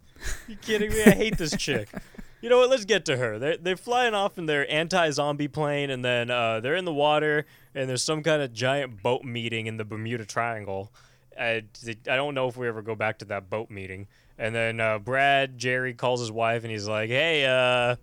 You 0.47 0.55
kidding 0.55 0.91
me? 0.91 1.03
I 1.03 1.11
hate 1.11 1.37
this 1.37 1.55
chick. 1.57 1.89
You 2.45 2.49
know 2.49 2.59
what? 2.59 2.69
Let's 2.69 2.85
get 2.85 3.05
to 3.05 3.17
her. 3.17 3.39
They're 3.39 3.57
they're 3.57 3.75
flying 3.75 4.13
off 4.13 4.37
in 4.37 4.45
their 4.45 4.71
anti-zombie 4.71 5.47
plane, 5.47 5.89
and 5.89 6.05
then 6.05 6.29
uh, 6.29 6.59
they're 6.59 6.75
in 6.75 6.85
the 6.85 6.93
water, 6.93 7.47
and 7.73 7.89
there's 7.89 8.03
some 8.03 8.21
kind 8.21 8.39
of 8.39 8.53
giant 8.53 9.01
boat 9.01 9.23
meeting 9.23 9.65
in 9.65 9.77
the 9.77 9.83
Bermuda 9.83 10.25
Triangle. 10.25 10.91
I, 11.35 11.63
I 11.87 12.15
don't 12.15 12.35
know 12.35 12.47
if 12.47 12.55
we 12.55 12.67
ever 12.67 12.83
go 12.83 12.93
back 12.93 13.17
to 13.17 13.25
that 13.25 13.49
boat 13.49 13.71
meeting. 13.71 14.05
And 14.37 14.53
then 14.53 14.79
uh, 14.79 14.99
Brad 14.99 15.57
Jerry 15.57 15.95
calls 15.95 16.19
his 16.19 16.31
wife, 16.31 16.61
and 16.61 16.71
he's 16.71 16.87
like, 16.87 17.09
"Hey, 17.09 17.47
uh, 17.47 17.95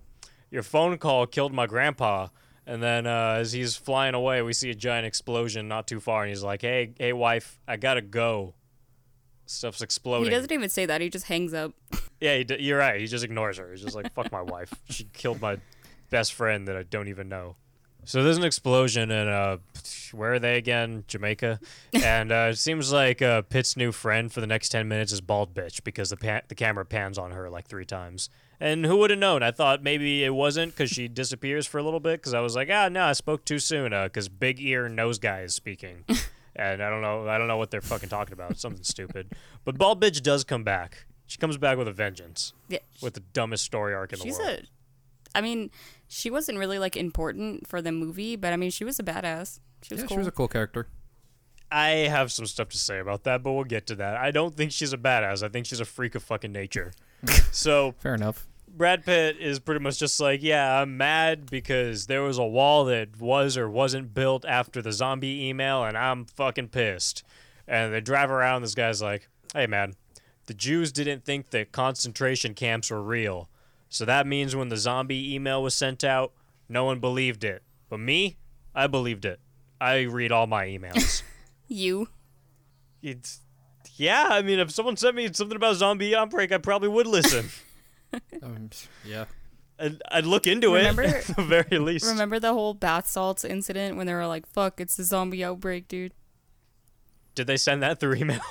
your 0.51 0.64
phone 0.64 0.99
call 0.99 1.28
killed 1.28 1.53
my 1.53 1.68
grandpa." 1.68 2.26
And 2.66 2.82
then 2.82 3.07
uh, 3.07 3.36
as 3.38 3.53
he's 3.53 3.76
flying 3.76 4.14
away, 4.14 4.43
we 4.43 4.55
see 4.55 4.70
a 4.70 4.74
giant 4.74 5.07
explosion 5.07 5.68
not 5.68 5.86
too 5.86 6.01
far, 6.01 6.22
and 6.22 6.30
he's 6.30 6.43
like, 6.43 6.62
"Hey, 6.62 6.95
hey, 6.99 7.12
wife, 7.12 7.61
I 7.68 7.76
gotta 7.76 8.03
go." 8.03 8.55
Stuff's 9.47 9.82
exploding. 9.82 10.24
He 10.24 10.30
doesn't 10.30 10.53
even 10.53 10.68
say 10.68 10.86
that. 10.86 11.01
He 11.01 11.11
just 11.11 11.26
hangs 11.26 11.53
up. 11.55 11.72
Yeah, 12.20 12.36
he 12.38 12.45
d- 12.45 12.57
you're 12.61 12.78
right. 12.78 13.01
He 13.01 13.07
just 13.07 13.24
ignores 13.24 13.59
her. 13.59 13.70
He's 13.72 13.82
just 13.82 13.97
like, 13.97 14.12
"Fuck 14.14 14.30
my 14.30 14.43
wife. 14.43 14.72
She 14.88 15.05
killed 15.12 15.40
my 15.40 15.59
best 16.11 16.32
friend 16.34 16.68
that 16.68 16.76
I 16.76 16.84
don't 16.84 17.09
even 17.09 17.28
know." 17.28 17.57
So 18.05 18.22
there's 18.24 18.36
an 18.36 18.45
explosion, 18.45 19.11
and 19.12 19.28
uh, 19.30 19.59
where 20.12 20.34
are 20.34 20.38
they 20.40 20.57
again? 20.57 21.05
Jamaica, 21.07 21.61
and 21.93 22.32
uh, 22.32 22.49
it 22.51 22.57
seems 22.59 22.93
like 22.93 23.22
uh, 23.22 23.43
Pitt's 23.43 23.76
new 23.76 23.93
friend 23.93 24.32
for 24.32 24.40
the 24.40 24.47
next 24.47 24.70
ten 24.70 24.88
minutes 24.88 25.12
is 25.12 25.20
bald 25.20 25.55
bitch 25.55 25.84
because 25.84 26.11
the 26.11 26.16
pa- 26.16 26.40
the 26.49 26.55
camera 26.55 26.84
pans 26.84 27.18
on 27.18 27.30
her 27.32 27.49
like 27.51 27.66
three 27.68 27.84
times. 27.84 28.28
And 28.61 28.86
who 28.86 28.97
would 28.99 29.11
have 29.11 29.18
known? 29.18 29.43
I 29.43 29.51
thought 29.51 29.82
maybe 29.82 30.22
it 30.22 30.32
wasn't 30.34 30.72
because 30.72 30.88
she 30.90 31.09
disappears 31.09 31.66
for 31.66 31.78
a 31.78 31.82
little 31.82 31.99
bit. 31.99 32.20
Because 32.20 32.32
I 32.34 32.38
was 32.40 32.55
like, 32.55 32.68
ah, 32.70 32.88
no, 32.88 33.03
I 33.05 33.12
spoke 33.12 33.45
too 33.45 33.59
soon. 33.59 33.90
Because 33.90 34.28
big 34.28 34.61
ear 34.61 34.88
nose 34.88 35.18
guy 35.18 35.40
is 35.40 35.53
speaking, 35.55 36.05
and 36.57 36.82
I 36.82 36.90
don't 36.90 37.03
know, 37.03 37.28
I 37.28 37.38
don't 37.38 37.48
know 37.48 37.57
what 37.57 37.70
they're 37.70 37.80
fucking 37.80 38.09
talking 38.09 38.32
about. 38.32 38.59
Something 38.59 38.84
stupid. 38.84 39.32
But 39.64 39.78
bald 39.78 40.00
bitch 40.03 40.22
does 40.22 40.44
come 40.44 40.64
back. 40.64 41.07
She 41.26 41.38
comes 41.38 41.57
back 41.57 41.78
with 41.78 41.88
a 41.88 41.92
vengeance 41.92 42.53
Yeah, 42.68 42.80
with 43.00 43.14
the 43.14 43.20
dumbest 43.20 43.64
story 43.64 43.94
arc 43.94 44.12
in 44.12 44.18
the 44.18 44.24
she's 44.24 44.38
world. 44.38 44.61
a. 45.34 45.38
I 45.38 45.40
mean, 45.40 45.70
she 46.09 46.30
wasn't 46.30 46.59
really 46.59 46.78
like 46.78 46.94
important 46.96 47.66
for 47.66 47.80
the 47.80 47.90
movie, 47.92 48.36
but 48.36 48.53
I 48.53 48.57
mean, 48.57 48.70
she 48.70 48.84
was 48.84 48.98
a 48.98 49.03
badass. 49.03 49.61
She 49.82 49.94
was 49.94 50.03
Yeah, 50.03 50.07
cool. 50.09 50.16
she 50.16 50.18
was 50.18 50.26
a 50.26 50.32
cool 50.32 50.48
character. 50.48 50.88
I 51.70 51.88
have 52.11 52.30
some 52.30 52.44
stuff 52.44 52.68
to 52.70 52.76
say 52.78 52.98
about 52.98 53.24
that, 53.24 53.42
but 53.42 53.53
we'll 53.53 53.64
get 53.64 53.86
to 53.86 53.94
that. 53.94 54.18
I 54.18 54.30
don't 54.30 54.55
think 54.55 54.72
she's 54.72 54.92
a 54.92 54.98
badass. 54.98 55.42
I 55.42 55.48
think 55.48 55.64
she's 55.64 55.80
a 55.80 55.86
freak 55.86 56.14
of 56.14 56.22
fucking 56.22 56.53
nature. 56.53 56.92
so 57.50 57.94
Fair 57.98 58.14
enough. 58.14 58.46
Brad 58.74 59.04
Pitt 59.04 59.36
is 59.38 59.58
pretty 59.58 59.80
much 59.80 59.98
just 59.98 60.18
like, 60.18 60.42
yeah, 60.42 60.80
I'm 60.80 60.96
mad 60.96 61.50
because 61.50 62.06
there 62.06 62.22
was 62.22 62.38
a 62.38 62.44
wall 62.44 62.86
that 62.86 63.20
was 63.20 63.56
or 63.56 63.68
wasn't 63.68 64.14
built 64.14 64.44
after 64.46 64.80
the 64.80 64.92
zombie 64.92 65.46
email, 65.48 65.84
and 65.84 65.96
I'm 65.96 66.24
fucking 66.24 66.68
pissed. 66.68 67.22
And 67.68 67.92
they 67.92 68.00
drive 68.00 68.30
around. 68.30 68.62
This 68.62 68.74
guy's 68.74 69.02
like, 69.02 69.28
hey, 69.52 69.66
man, 69.66 69.94
the 70.46 70.54
Jews 70.54 70.90
didn't 70.90 71.24
think 71.24 71.50
that 71.50 71.72
concentration 71.72 72.54
camps 72.54 72.90
were 72.90 73.02
real. 73.02 73.48
So 73.88 74.06
that 74.06 74.26
means 74.26 74.56
when 74.56 74.70
the 74.70 74.78
zombie 74.78 75.34
email 75.34 75.62
was 75.62 75.74
sent 75.74 76.02
out, 76.02 76.32
no 76.68 76.84
one 76.84 76.98
believed 76.98 77.44
it. 77.44 77.62
But 77.90 78.00
me, 78.00 78.38
I 78.74 78.86
believed 78.86 79.26
it. 79.26 79.38
I 79.80 80.02
read 80.02 80.32
all 80.32 80.46
my 80.46 80.66
emails. 80.66 81.22
you. 81.68 82.08
it's, 83.02 83.40
yeah, 83.96 84.28
I 84.30 84.40
mean, 84.40 84.58
if 84.58 84.70
someone 84.70 84.96
sent 84.96 85.14
me 85.14 85.30
something 85.32 85.56
about 85.56 85.76
zombie 85.76 86.16
outbreak, 86.16 86.52
I 86.52 86.58
probably 86.58 86.88
would 86.88 87.06
listen. 87.06 87.50
Um, 88.42 88.70
yeah. 89.04 89.24
I'd, 89.78 90.02
I'd 90.10 90.26
look 90.26 90.46
into 90.46 90.74
Remember- 90.74 91.02
it 91.02 91.28
at 91.30 91.36
the 91.36 91.42
very 91.42 91.78
least. 91.78 92.06
Remember 92.06 92.38
the 92.40 92.52
whole 92.52 92.74
bath 92.74 93.06
salts 93.06 93.44
incident 93.44 93.96
when 93.96 94.06
they 94.06 94.14
were 94.14 94.26
like, 94.26 94.46
"Fuck, 94.46 94.80
it's 94.80 94.96
the 94.96 95.04
zombie 95.04 95.44
outbreak, 95.44 95.88
dude." 95.88 96.12
Did 97.34 97.46
they 97.46 97.56
send 97.56 97.82
that 97.82 98.00
through 98.00 98.14
email? 98.16 98.40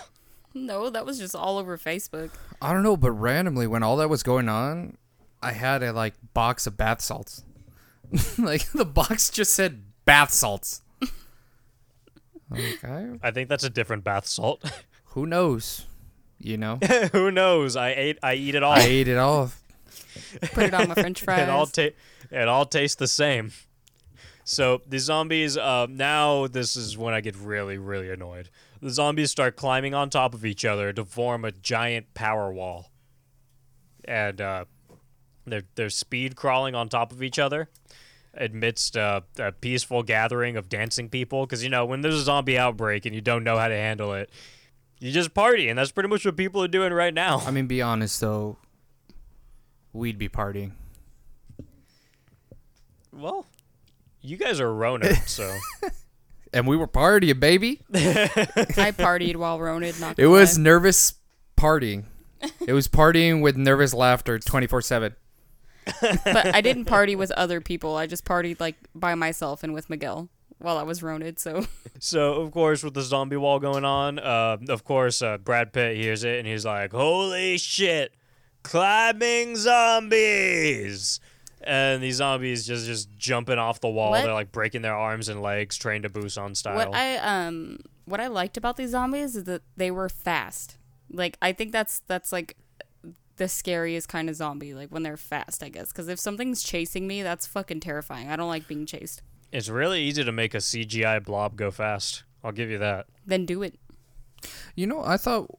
No, 0.54 0.90
that 0.90 1.06
was 1.06 1.18
just 1.18 1.34
all 1.34 1.58
over 1.58 1.78
Facebook. 1.78 2.30
I 2.62 2.74
don't 2.74 2.84
know, 2.84 2.98
but 2.98 3.12
randomly 3.12 3.68
when 3.68 3.84
all 3.84 3.96
that 3.96 4.10
was 4.10 4.22
going 4.22 4.50
on, 4.50 4.98
I 5.42 5.54
had 5.54 5.82
a 5.82 5.94
like 5.94 6.14
box 6.34 6.68
of 6.68 6.76
bath 6.76 7.00
salts. 7.00 7.46
like 8.38 8.70
the 8.74 8.84
box 8.84 9.30
just 9.30 9.54
said 9.54 9.84
bath 10.04 10.32
salts. 10.34 10.82
like, 12.50 12.84
I, 12.84 13.12
I 13.24 13.32
think 13.32 13.48
that's 13.48 13.64
a 13.64 13.70
different 13.70 14.04
bath 14.04 14.26
salt. 14.26 14.70
who 15.06 15.26
knows? 15.26 15.86
You 16.44 16.58
know, 16.58 16.78
Who 17.12 17.32
knows? 17.32 17.76
I 17.76 17.90
ate. 17.92 18.18
I 18.24 18.34
eat 18.34 18.56
it 18.56 18.64
all. 18.64 18.74
I 18.74 18.82
ate 18.82 19.08
it 19.08 19.18
all. 19.18 19.52
Put 20.54 20.66
it 20.66 20.74
on 20.74 20.90
my 20.90 20.96
French 20.96 21.22
fries. 21.22 21.40
it 21.44 21.50
all 21.50 21.68
ta- 21.68 21.90
it 22.32 22.48
all 22.48 22.66
tastes 22.66 22.96
the 22.96 23.08
same. 23.08 23.52
So 24.44 24.82
the 24.88 24.98
zombies. 24.98 25.56
Uh, 25.56 25.88
now 25.90 26.48
this 26.48 26.76
is 26.76 26.98
when 26.98 27.14
I 27.14 27.22
get 27.22 27.36
really, 27.36 27.78
really 27.78 28.10
annoyed. 28.10 28.50
The 28.82 28.90
zombies 28.90 29.30
start 29.30 29.56
climbing 29.56 29.94
on 29.94 30.10
top 30.10 30.34
of 30.34 30.44
each 30.44 30.66
other 30.66 30.92
to 30.94 31.06
form 31.06 31.46
a 31.46 31.52
giant 31.52 32.14
power 32.16 32.52
wall, 32.52 32.90
and 34.06 34.42
uh, 34.42 34.66
they're 35.46 35.64
they're 35.76 35.92
speed 35.92 36.36
crawling 36.36 36.74
on 36.74 36.90
top 36.90 37.12
of 37.12 37.22
each 37.22 37.38
other 37.38 37.70
amidst 38.34 38.96
uh, 38.98 39.22
a 39.38 39.52
peaceful 39.52 40.02
gathering 40.02 40.58
of 40.58 40.70
dancing 40.70 41.08
people. 41.08 41.46
Because 41.46 41.64
you 41.64 41.70
know 41.70 41.86
when 41.86 42.02
there's 42.02 42.16
a 42.16 42.24
zombie 42.24 42.58
outbreak 42.58 43.06
and 43.06 43.14
you 43.14 43.22
don't 43.22 43.44
know 43.44 43.58
how 43.58 43.68
to 43.68 43.76
handle 43.76 44.14
it, 44.14 44.32
you 45.02 45.12
just 45.12 45.34
party, 45.34 45.68
and 45.68 45.78
that's 45.78 45.92
pretty 45.92 46.08
much 46.08 46.24
what 46.24 46.38
people 46.38 46.64
are 46.64 46.68
doing 46.70 46.94
right 46.94 47.14
now. 47.14 47.40
I 47.40 47.52
mean, 47.52 47.68
be 47.68 47.82
honest 47.82 48.22
though, 48.22 48.58
we'd 49.92 50.18
be 50.18 50.30
partying. 50.30 50.72
Well, 53.12 53.46
you 54.22 54.38
guys 54.38 54.60
are 54.60 54.74
Rona, 54.74 55.16
so. 55.28 55.58
And 56.54 56.68
we 56.68 56.76
were 56.78 56.88
partying, 56.88 57.40
baby. 57.40 57.82
I 57.94 58.92
partied 58.98 59.36
while 59.38 59.58
Ronid. 59.60 60.00
Not 60.00 60.20
It 60.20 60.28
was 60.28 60.58
lie. 60.58 60.64
nervous 60.64 61.14
partying. 61.58 62.06
It 62.66 62.74
was 62.74 62.88
partying 62.88 63.42
with 63.42 63.56
nervous 63.56 63.94
laughter 63.94 64.38
24 64.40 64.82
7. 64.82 65.16
but 66.02 66.56
I 66.56 66.62
didn't 66.62 66.86
party 66.86 67.16
with 67.16 67.32
other 67.32 67.60
people. 67.62 67.96
I 67.96 68.06
just 68.08 68.26
partied 68.26 68.60
like 68.60 68.76
by 68.96 69.16
myself 69.16 69.64
and 69.64 69.74
with 69.74 69.90
Miguel 69.90 70.30
while 70.62 70.78
I 70.78 70.84
was 70.84 71.02
roned. 71.04 71.40
So 71.40 71.66
So 72.00 72.42
of 72.42 72.52
course, 72.52 72.84
with 72.84 72.94
the 72.94 73.02
zombie 73.02 73.38
wall 73.38 73.60
going 73.60 73.86
on, 73.86 74.20
uh, 74.20 74.58
of 74.70 74.84
course, 74.84 75.22
uh, 75.22 75.38
Brad 75.38 75.74
Pitt 75.74 75.98
hears 75.98 76.24
it 76.24 76.40
and 76.40 76.48
he's 76.48 76.66
like, 76.66 76.92
"Holy 76.92 77.58
shit, 77.58 78.14
climbing 78.64 79.56
zombies!" 79.56 81.20
And 81.64 82.02
these 82.02 82.16
zombies 82.16 82.66
just 82.66 82.86
just 82.86 83.16
jumping 83.18 83.60
off 83.60 83.82
the 83.82 83.90
wall. 83.90 84.12
What? 84.12 84.24
They're 84.24 84.34
like 84.34 84.52
breaking 84.52 84.82
their 84.82 84.96
arms 84.96 85.30
and 85.30 85.42
legs, 85.42 85.78
Train 85.78 86.02
to 86.04 86.10
Busan 86.10 86.58
style. 86.58 86.76
what 86.76 86.94
I 86.96 87.18
um 87.18 87.80
what 88.06 88.20
I 88.20 88.28
liked 88.28 88.58
about 88.58 88.78
these 88.78 88.92
zombies 88.92 89.36
is 89.36 89.44
that 89.44 89.62
they 89.78 89.92
were 89.92 90.10
fast. 90.10 90.78
Like 91.12 91.38
I 91.42 91.52
think 91.54 91.72
that's 91.72 92.02
that's 92.08 92.32
like 92.32 92.58
the 93.38 93.48
scariest 93.48 94.08
kind 94.08 94.30
of 94.30 94.36
zombie, 94.36 94.74
like 94.74 94.90
when 94.90 95.04
they're 95.04 95.18
fast, 95.18 95.64
I 95.64 95.70
guess. 95.70 95.92
Because 95.92 96.08
if 96.08 96.20
something's 96.20 96.64
chasing 96.64 97.08
me, 97.08 97.22
that's 97.22 97.46
fucking 97.48 97.80
terrifying. 97.80 98.30
I 98.30 98.36
don't 98.36 98.50
like 98.50 98.68
being 98.68 98.86
chased. 98.86 99.22
It's 99.52 99.70
really 99.70 100.02
easy 100.02 100.24
to 100.24 100.32
make 100.32 100.54
a 100.54 100.58
CGI 100.58 101.24
blob 101.24 101.56
go 101.56 101.72
fast. 101.72 102.24
I'll 102.44 102.52
give 102.52 102.70
you 102.70 102.78
that. 102.80 103.08
Then 103.26 103.46
do 103.46 103.62
it. 103.64 103.78
You 104.76 104.88
know, 104.88 105.04
I 105.04 105.18
thought 105.18 105.58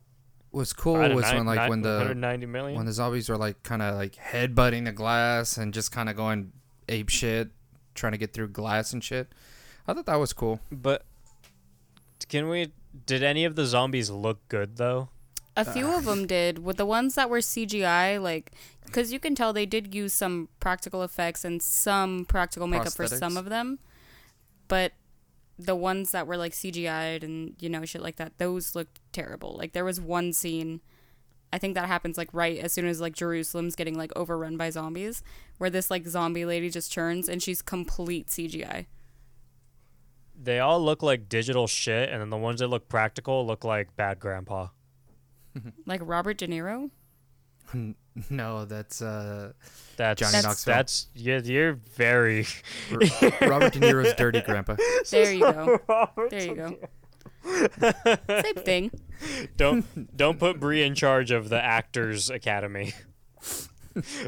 was 0.51 0.73
cool 0.73 0.99
Right, 0.99 1.15
was 1.15 1.23
nine- 1.25 1.37
when 1.39 1.47
like 1.47 1.57
nine- 1.57 1.71
when 1.71 1.83
the 1.83 1.89
190 1.99 2.47
million. 2.47 2.77
when 2.77 2.87
the 2.87 2.93
zombies 2.93 3.29
were 3.29 3.37
like 3.39 3.63
kind 3.63 3.81
of 3.83 3.95
like 3.95 4.17
headbutting 4.17 4.85
the 4.85 4.93
glass 4.93 5.57
and 5.57 5.73
just 5.73 5.93
kind 5.93 6.09
of 6.09 6.17
going 6.17 6.53
ape 6.89 7.09
shit, 7.09 7.51
trying 7.95 8.13
to 8.13 8.19
get 8.19 8.33
through 8.33 8.49
glass 8.49 8.93
and 8.93 9.03
shit. 9.03 9.33
I 9.87 9.95
thought 9.95 10.07
that 10.07 10.17
was 10.17 10.33
cool. 10.33 10.61
But 10.71 11.05
can 12.29 12.49
we? 12.49 12.73
Did 13.07 13.23
any 13.23 13.45
of 13.45 13.57
the 13.57 13.65
zombies 13.65 14.11
look 14.11 14.47
good 14.49 14.77
though? 14.77 15.09
A 15.57 15.65
few 15.65 15.87
of 15.87 16.05
them 16.05 16.27
did. 16.27 16.65
With 16.65 16.79
the 16.79 16.87
ones 16.87 17.15
that 17.15 17.29
were 17.29 17.41
CGI, 17.41 18.21
like, 18.21 18.53
because 18.87 19.13
you 19.13 19.21
can 19.21 19.35
tell 19.35 19.53
they 19.53 19.67
did 19.67 19.95
use 19.95 20.13
some 20.13 20.49
practical 20.61 21.03
effects 21.03 21.45
and 21.45 21.61
some 21.61 22.25
practical 22.25 22.67
makeup 22.67 22.93
for 22.93 23.07
some 23.07 23.37
of 23.37 23.51
them. 23.51 23.79
But 24.69 24.93
the 25.59 25.77
ones 25.77 26.13
that 26.13 26.27
were 26.27 26.39
like 26.39 26.53
CGI'd 26.53 27.23
and, 27.23 27.55
you 27.61 27.69
know, 27.69 27.85
shit 27.85 28.03
like 28.03 28.17
that, 28.17 28.39
those 28.39 28.75
looked 28.75 29.01
terrible. 29.13 29.55
Like, 29.59 29.73
there 29.73 29.85
was 29.85 30.01
one 30.01 30.33
scene, 30.33 30.81
I 31.53 31.59
think 31.59 31.75
that 31.75 31.87
happens 31.87 32.17
like 32.17 32.31
right 32.33 32.59
as 32.59 32.73
soon 32.73 32.87
as 32.87 33.01
like 33.01 33.15
Jerusalem's 33.15 33.77
getting 33.77 33.99
like 33.99 34.11
overrun 34.17 34.57
by 34.57 34.71
zombies, 34.71 35.23
where 35.59 35.69
this 35.69 35.91
like 35.91 36.07
zombie 36.07 36.47
lady 36.47 36.71
just 36.71 36.93
turns 36.93 37.29
and 37.29 37.43
she's 37.43 37.61
complete 37.61 38.29
CGI. 38.29 38.87
They 40.35 40.59
all 40.61 40.83
look 40.83 41.03
like 41.03 41.29
digital 41.29 41.67
shit, 41.67 42.09
and 42.09 42.21
then 42.21 42.31
the 42.31 42.39
ones 42.39 42.61
that 42.61 42.69
look 42.69 42.89
practical 42.89 43.47
look 43.47 43.65
like 43.65 43.95
bad 43.97 44.19
grandpa. 44.19 44.69
Like 45.87 46.01
Robert 46.05 46.39
De 46.39 46.47
Niro? 46.49 46.91
No, 48.29 48.67
that's 48.67 49.01
uh 49.01 49.53
That's 49.97 50.21
Johnny 50.21 50.33
that's, 50.33 50.45
Knoxville. 50.45 50.75
that's 50.75 51.07
yeah, 51.15 51.41
you're 51.43 51.73
very 51.73 52.47
Robert 53.41 53.73
De 53.73 53.81
Niro's 53.81 54.13
dirty 54.15 54.43
grandpa. 54.43 54.77
There 55.11 55.33
you 55.33 55.41
go. 55.41 55.81
There 56.31 56.45
you 56.45 56.55
go. 56.55 56.77
Same 58.43 58.55
thing. 58.57 58.91
don't 59.57 60.15
don't 60.15 60.39
put 60.39 60.61
Bree 60.61 60.83
in 60.83 60.95
charge 60.95 61.31
of 61.31 61.49
the 61.49 61.59
Actors 61.63 62.29
Academy 62.29 62.93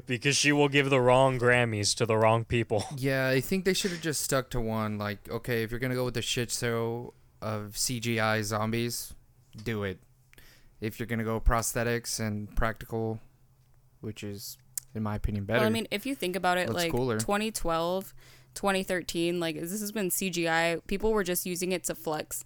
because 0.07 0.37
she 0.37 0.51
will 0.53 0.69
give 0.69 0.89
the 0.89 1.01
wrong 1.01 1.39
Grammys 1.39 1.95
to 1.97 2.07
the 2.07 2.17
wrong 2.17 2.45
people. 2.45 2.85
Yeah, 2.97 3.29
I 3.29 3.41
think 3.41 3.67
they 3.67 3.75
should 3.75 3.91
have 3.91 4.01
just 4.01 4.23
stuck 4.23 4.49
to 4.51 4.61
one. 4.61 4.97
Like, 4.97 5.31
okay, 5.31 5.63
if 5.63 5.71
you're 5.71 5.81
gonna 5.81 5.95
go 5.95 6.05
with 6.07 6.15
the 6.15 6.23
shit 6.23 6.51
show 6.51 7.13
of 7.43 7.73
CGI 7.75 8.43
zombies, 8.43 9.13
do 9.63 9.85
it. 9.85 9.99
If 10.81 10.99
you're 10.99 11.07
gonna 11.07 11.25
go 11.25 11.41
prosthetics 11.41 12.21
and 12.21 12.55
practical, 12.57 13.21
which 14.01 14.23
is, 14.23 14.59
in 14.95 15.03
my 15.03 15.17
opinion, 15.17 15.45
better. 15.45 15.61
Well, 15.61 15.67
I 15.67 15.71
mean, 15.71 15.89
if 15.91 16.07
you 16.07 16.15
think 16.15 16.37
about 16.37 16.59
it, 16.59 16.69
like 16.71 16.93
cooler. 16.93 17.19
2012, 17.19 18.15
2013, 18.55 19.41
like 19.41 19.59
this 19.59 19.81
has 19.81 19.93
been 19.93 20.11
CGI. 20.11 20.81
People 20.87 21.13
were 21.13 21.25
just 21.25 21.47
using 21.47 21.73
it 21.73 21.85
to 21.85 21.95
flex. 21.95 22.45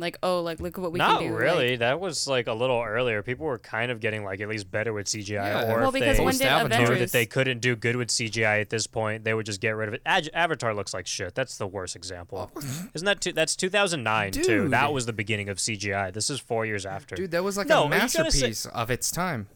Like, 0.00 0.16
oh, 0.22 0.42
like 0.42 0.60
look 0.60 0.78
at 0.78 0.80
what 0.80 0.92
we 0.92 0.98
Not 0.98 1.18
can 1.20 1.30
do. 1.32 1.36
really. 1.36 1.70
Like, 1.70 1.78
that 1.80 1.98
was 1.98 2.28
like 2.28 2.46
a 2.46 2.52
little 2.52 2.80
earlier. 2.80 3.20
People 3.24 3.46
were 3.46 3.58
kind 3.58 3.90
of 3.90 3.98
getting 3.98 4.22
like 4.22 4.40
at 4.40 4.48
least 4.48 4.70
better 4.70 4.92
with 4.92 5.06
CGI, 5.08 5.30
Yeah. 5.32 5.72
or 5.72 5.80
well, 5.80 5.88
if 5.88 5.94
because 5.94 6.18
they 6.18 6.24
when 6.24 6.36
did 6.38 6.46
Avengers? 6.46 6.98
that 7.00 7.10
they 7.12 7.26
couldn't 7.26 7.58
do 7.58 7.74
good 7.74 7.96
with 7.96 8.06
CGI 8.08 8.60
at 8.60 8.70
this 8.70 8.86
point, 8.86 9.24
they 9.24 9.34
would 9.34 9.44
just 9.44 9.60
get 9.60 9.70
rid 9.70 9.88
of 9.88 9.94
it. 9.94 10.02
Ag- 10.06 10.30
Avatar 10.32 10.72
looks 10.72 10.94
like 10.94 11.08
shit. 11.08 11.34
That's 11.34 11.58
the 11.58 11.66
worst 11.66 11.96
example. 11.96 12.48
Oh. 12.54 12.60
Isn't 12.94 13.06
that 13.06 13.20
two, 13.20 13.32
that's 13.32 13.56
2009 13.56 14.30
too? 14.32 14.68
That 14.68 14.92
was 14.92 15.06
the 15.06 15.12
beginning 15.12 15.48
of 15.48 15.58
CGI. 15.58 16.12
This 16.12 16.30
is 16.30 16.38
four 16.38 16.64
years 16.64 16.86
after. 16.86 17.16
dude, 17.16 17.32
that 17.32 17.42
was 17.42 17.56
like 17.56 17.66
No, 17.66 17.82
a 17.82 17.86
are 17.86 17.90
say- 18.08 18.22
masterpiece 18.22 18.66
of 18.66 18.90
its 18.92 19.10
time. 19.10 19.48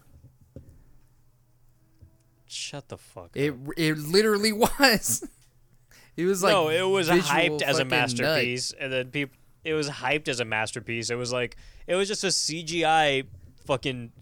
Shut 2.46 2.88
the 2.88 2.98
fuck. 2.98 3.30
It 3.34 3.50
up. 3.52 3.56
it 3.76 3.96
literally 3.96 4.52
was. 4.80 5.24
It 6.16 6.26
was 6.26 6.42
like 6.42 6.52
no, 6.52 6.68
it 6.68 6.82
was 6.82 7.08
hyped 7.08 7.62
as 7.62 7.78
a 7.78 7.84
fucking 7.84 7.88
nut. 7.88 7.88
masterpiece, 7.88 8.72
and 8.78 8.92
then 8.92 9.06
people. 9.10 9.36
It 9.64 9.74
was 9.74 9.88
hyped 9.88 10.28
as 10.28 10.40
a 10.40 10.44
masterpiece. 10.44 11.10
It 11.10 11.14
was 11.16 11.32
like 11.32 11.56
it 11.86 11.94
was 11.94 12.08
just 12.08 12.24
a 12.24 12.28
CGI 12.28 13.26
fucking. 13.66 14.12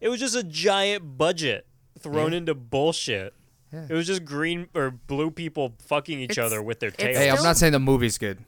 It 0.00 0.08
was 0.08 0.20
just 0.20 0.36
a 0.36 0.42
giant 0.42 1.16
budget 1.16 1.66
thrown 1.98 2.32
Yeah. 2.32 2.38
into 2.38 2.54
bullshit. 2.54 3.32
Yeah. 3.72 3.86
It 3.88 3.94
was 3.94 4.06
just 4.06 4.24
green 4.24 4.68
or 4.74 4.90
blue 4.90 5.30
people 5.30 5.74
fucking 5.86 6.18
each 6.20 6.32
It's- 6.32 6.44
other 6.46 6.60
with 6.62 6.80
their 6.80 6.90
tails. 6.90 7.16
Hey, 7.16 7.30
I'm 7.30 7.42
not 7.42 7.56
saying 7.56 7.72
the 7.72 7.78
movie's 7.80 8.18
good. 8.18 8.38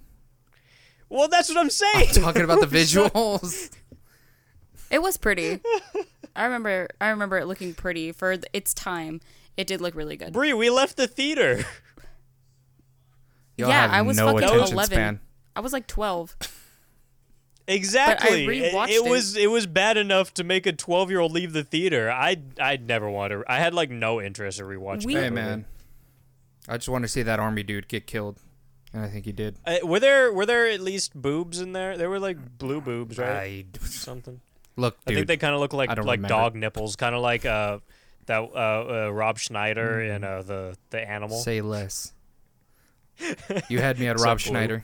well, 1.08 1.28
that's 1.28 1.48
what 1.48 1.58
I'm 1.58 1.70
saying. 1.70 2.08
I'm 2.16 2.22
Talking 2.22 2.42
about 2.42 2.60
the 2.60 2.66
visuals. 2.78 3.70
it 4.90 5.00
was 5.00 5.16
pretty. 5.16 5.60
I 6.36 6.44
remember. 6.44 6.88
I 7.00 7.08
remember 7.10 7.38
it 7.38 7.46
looking 7.46 7.72
pretty 7.74 8.12
for 8.12 8.36
th- 8.36 8.44
its 8.52 8.74
time. 8.74 9.20
It 9.56 9.66
did 9.66 9.80
look 9.80 9.94
really 9.94 10.16
good. 10.16 10.32
Bree, 10.32 10.52
we 10.54 10.70
left 10.70 10.96
the 10.96 11.06
theater. 11.06 11.64
Y'all 13.58 13.68
yeah, 13.68 13.82
have 13.82 13.90
I 13.90 14.02
was 14.02 14.16
no 14.16 14.26
fucking 14.32 14.44
attention 14.44 14.72
11. 14.74 14.90
span. 14.94 15.20
I 15.54 15.60
was 15.60 15.72
like 15.72 15.86
12. 15.86 16.36
Exactly. 17.68 18.44
It- 18.44 18.72
rewatched 18.74 18.88
it, 18.88 19.06
it. 19.06 19.10
was 19.10 19.36
it 19.36 19.50
was 19.50 19.66
bad 19.66 19.96
enough 19.96 20.34
to 20.34 20.44
make 20.44 20.66
a 20.66 20.72
12 20.72 21.10
year 21.10 21.20
old 21.20 21.32
leave 21.32 21.52
the 21.52 21.62
theater. 21.62 22.10
I 22.10 22.36
I'd 22.60 22.86
never 22.86 23.08
want 23.08 23.30
to. 23.30 23.44
I 23.46 23.58
had 23.58 23.72
like 23.72 23.90
no 23.90 24.20
interest 24.20 24.58
in 24.58 24.66
rewatching. 24.66 25.06
We- 25.06 25.14
Hey 25.14 25.30
man, 25.30 25.64
I 26.68 26.76
just 26.76 26.88
want 26.88 27.02
to 27.02 27.08
see 27.08 27.22
that 27.22 27.38
army 27.38 27.62
dude 27.62 27.86
get 27.86 28.06
killed, 28.06 28.40
and 28.92 29.02
I 29.04 29.08
think 29.08 29.26
he 29.26 29.32
did. 29.32 29.58
Uh, 29.64 29.76
were 29.84 30.00
there 30.00 30.32
were 30.32 30.44
there 30.44 30.66
at 30.68 30.80
least 30.80 31.14
boobs 31.14 31.60
in 31.60 31.72
there? 31.72 31.96
There 31.96 32.10
were 32.10 32.18
like 32.18 32.58
blue 32.58 32.80
boobs, 32.80 33.16
right? 33.16 33.66
I, 33.72 33.78
Something. 33.86 34.40
look, 34.76 34.96
I 35.06 35.14
think 35.14 35.28
they 35.28 35.36
kind 35.36 35.54
of 35.54 35.60
look 35.60 35.72
like 35.72 35.88
like 35.88 35.98
remember. 35.98 36.28
dog 36.28 36.56
nipples, 36.56 36.96
kind 36.96 37.14
of 37.14 37.22
like 37.22 37.46
uh 37.46 37.78
that 38.26 38.40
uh, 38.42 39.06
uh 39.06 39.10
Rob 39.12 39.38
Schneider 39.38 40.00
and 40.00 40.24
uh 40.24 40.42
the 40.42 40.76
the 40.90 41.08
animal. 41.08 41.38
Say 41.38 41.60
less. 41.60 42.12
You 43.68 43.78
had 43.78 44.00
me 44.00 44.08
at 44.08 44.18
Rob. 44.18 44.40
Schneider. 44.40 44.82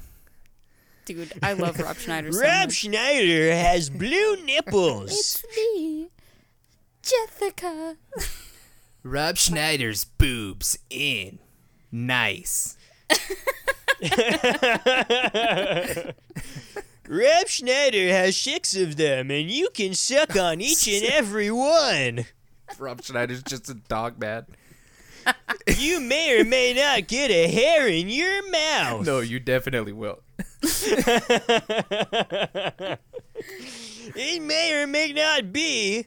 Dude, 1.08 1.32
I 1.42 1.54
love 1.54 1.78
Rob 1.80 1.96
Schneider 1.96 2.30
so 2.32 2.40
Rob 2.42 2.66
much. 2.66 2.74
Schneider 2.74 3.50
has 3.54 3.88
blue 4.04 4.36
nipples. 4.44 5.10
It's 5.10 5.42
me, 5.56 6.10
Jessica. 7.02 7.96
Rob 9.02 9.38
Schneider's 9.38 10.04
boobs 10.04 10.78
in. 10.90 11.38
Nice. 11.90 12.76
Rob 17.08 17.48
Schneider 17.48 18.08
has 18.08 18.36
six 18.36 18.76
of 18.76 18.96
them, 18.96 19.30
and 19.30 19.50
you 19.50 19.70
can 19.72 19.94
suck 19.94 20.36
on 20.36 20.60
each 20.60 20.86
and 20.88 21.04
every 21.06 21.50
one. 21.50 22.26
Rob 22.78 23.02
Schneider's 23.02 23.42
just 23.42 23.70
a 23.70 23.74
dog 23.74 24.20
man. 24.20 24.44
You 25.78 26.00
may 26.00 26.38
or 26.38 26.44
may 26.44 26.74
not 26.74 27.06
get 27.08 27.30
a 27.30 27.48
hair 27.50 27.88
in 27.88 28.08
your 28.10 28.50
mouth. 28.50 29.06
No, 29.06 29.20
you 29.20 29.40
definitely 29.40 29.92
will. 29.92 30.20
It 34.20 34.42
may 34.42 34.72
or 34.82 34.86
may 34.86 35.12
not 35.12 35.52
be 35.52 36.06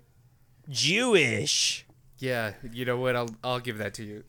Jewish. 0.70 1.86
Yeah, 2.18 2.54
you 2.72 2.84
know 2.86 2.98
what? 2.98 3.16
I'll 3.16 3.30
I'll 3.44 3.60
give 3.60 3.78
that 3.78 3.94
to 3.96 4.04
you. 4.04 4.24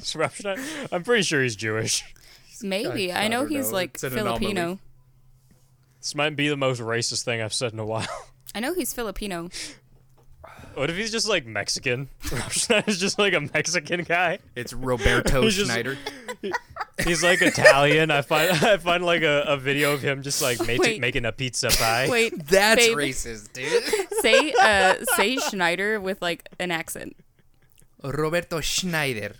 Is 0.00 0.14
Rob 0.14 0.32
Schneider- 0.32 0.62
I'm 0.92 1.02
pretty 1.02 1.22
sure 1.22 1.42
he's 1.42 1.56
Jewish. 1.56 2.02
Maybe. 2.62 3.12
I 3.12 3.24
I, 3.24 3.28
know 3.28 3.40
don't 3.40 3.50
he's 3.50 3.68
know. 3.68 3.74
like 3.74 3.90
It's 3.94 4.04
an 4.04 4.12
anomaly. 4.12 4.38
Filipino. 4.40 4.78
This 6.00 6.14
might 6.14 6.36
be 6.36 6.48
the 6.48 6.56
most 6.56 6.80
racist 6.80 7.24
thing 7.24 7.40
I've 7.42 7.54
said 7.54 7.72
in 7.72 7.78
a 7.78 7.84
while. 7.84 8.06
I 8.54 8.60
know 8.60 8.74
he's 8.74 8.92
Filipino. 8.94 9.48
What 10.76 10.90
if 10.90 10.96
he's 10.96 11.12
just 11.12 11.28
like 11.28 11.46
Mexican? 11.46 12.08
Rob 12.32 12.50
Schneider's 12.50 12.98
just 12.98 13.18
like 13.18 13.32
a 13.34 13.40
Mexican 13.40 14.02
guy. 14.02 14.38
It's 14.54 14.72
Roberto 14.72 15.42
He's 15.42 15.56
just- 15.56 15.70
Schneider. 15.70 15.96
He's 17.04 17.22
like 17.22 17.42
Italian. 17.42 18.10
I 18.10 18.22
find 18.22 18.50
I 18.64 18.76
find 18.76 19.04
like 19.04 19.22
a, 19.22 19.42
a 19.48 19.56
video 19.56 19.92
of 19.92 20.02
him 20.02 20.22
just 20.22 20.40
like 20.42 20.58
ma- 20.60 20.98
making 20.98 21.24
a 21.24 21.32
pizza 21.32 21.68
pie. 21.68 22.08
Wait, 22.08 22.46
That's 22.46 22.86
babe, 22.86 22.96
racist, 22.96 23.52
dude. 23.52 23.82
Say 24.20 24.52
uh 24.60 24.94
say 25.16 25.36
Schneider 25.36 26.00
with 26.00 26.20
like 26.22 26.48
an 26.60 26.70
accent. 26.70 27.16
Roberto 28.02 28.60
Schneider. 28.60 29.32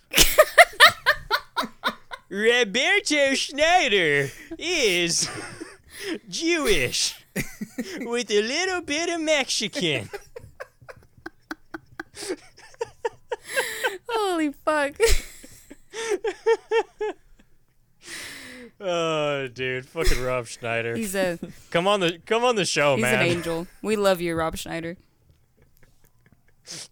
Roberto 2.28 3.34
Schneider 3.34 4.30
is 4.58 5.28
Jewish 6.28 7.14
with 8.00 8.30
a 8.30 8.42
little 8.42 8.80
bit 8.80 9.08
of 9.10 9.20
Mexican. 9.20 10.08
Holy 14.08 14.52
fuck. 14.52 14.94
Oh, 18.80 19.46
dude, 19.46 19.86
fucking 19.86 20.22
Rob 20.22 20.46
Schneider. 20.46 20.96
He's 20.96 21.14
a 21.14 21.38
come 21.70 21.86
on 21.86 22.00
the 22.00 22.18
come 22.26 22.44
on 22.44 22.56
the 22.56 22.64
show, 22.64 22.96
he's 22.96 23.02
man. 23.02 23.24
He's 23.24 23.32
an 23.32 23.36
angel. 23.38 23.66
We 23.82 23.96
love 23.96 24.20
you, 24.20 24.34
Rob 24.34 24.56
Schneider. 24.56 24.96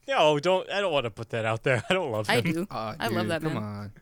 No, 0.07 0.39
don't. 0.39 0.71
I 0.71 0.81
don't 0.81 0.93
want 0.93 1.05
to 1.05 1.11
put 1.11 1.31
that 1.31 1.45
out 1.45 1.65
there. 1.65 1.83
I 1.91 1.95
don't 1.95 2.13
love 2.13 2.29
him. 2.29 2.39
I 2.39 2.41
do. 2.41 2.67
Aw, 2.71 2.97
I 3.01 3.09
love 3.09 3.29
that 3.29 3.43
come 3.43 3.55
man. 3.55 3.63
on. 3.63 3.93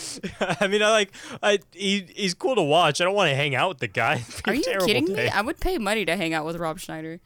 I 0.40 0.66
mean, 0.68 0.82
I 0.82 0.90
like. 0.90 1.12
I 1.42 1.58
he, 1.72 2.06
he's 2.14 2.34
cool 2.34 2.54
to 2.54 2.62
watch. 2.62 3.00
I 3.00 3.04
don't 3.04 3.14
want 3.14 3.30
to 3.30 3.36
hang 3.36 3.54
out 3.54 3.68
with 3.68 3.78
the 3.78 3.88
guy. 3.88 4.24
Are 4.46 4.54
you 4.54 4.62
terrible 4.62 4.86
kidding 4.86 5.12
me? 5.12 5.28
I 5.28 5.40
would 5.40 5.60
pay 5.60 5.78
money 5.78 6.04
to 6.04 6.16
hang 6.16 6.32
out 6.34 6.46
with 6.46 6.56
Rob 6.56 6.78
Schneider. 6.78 7.20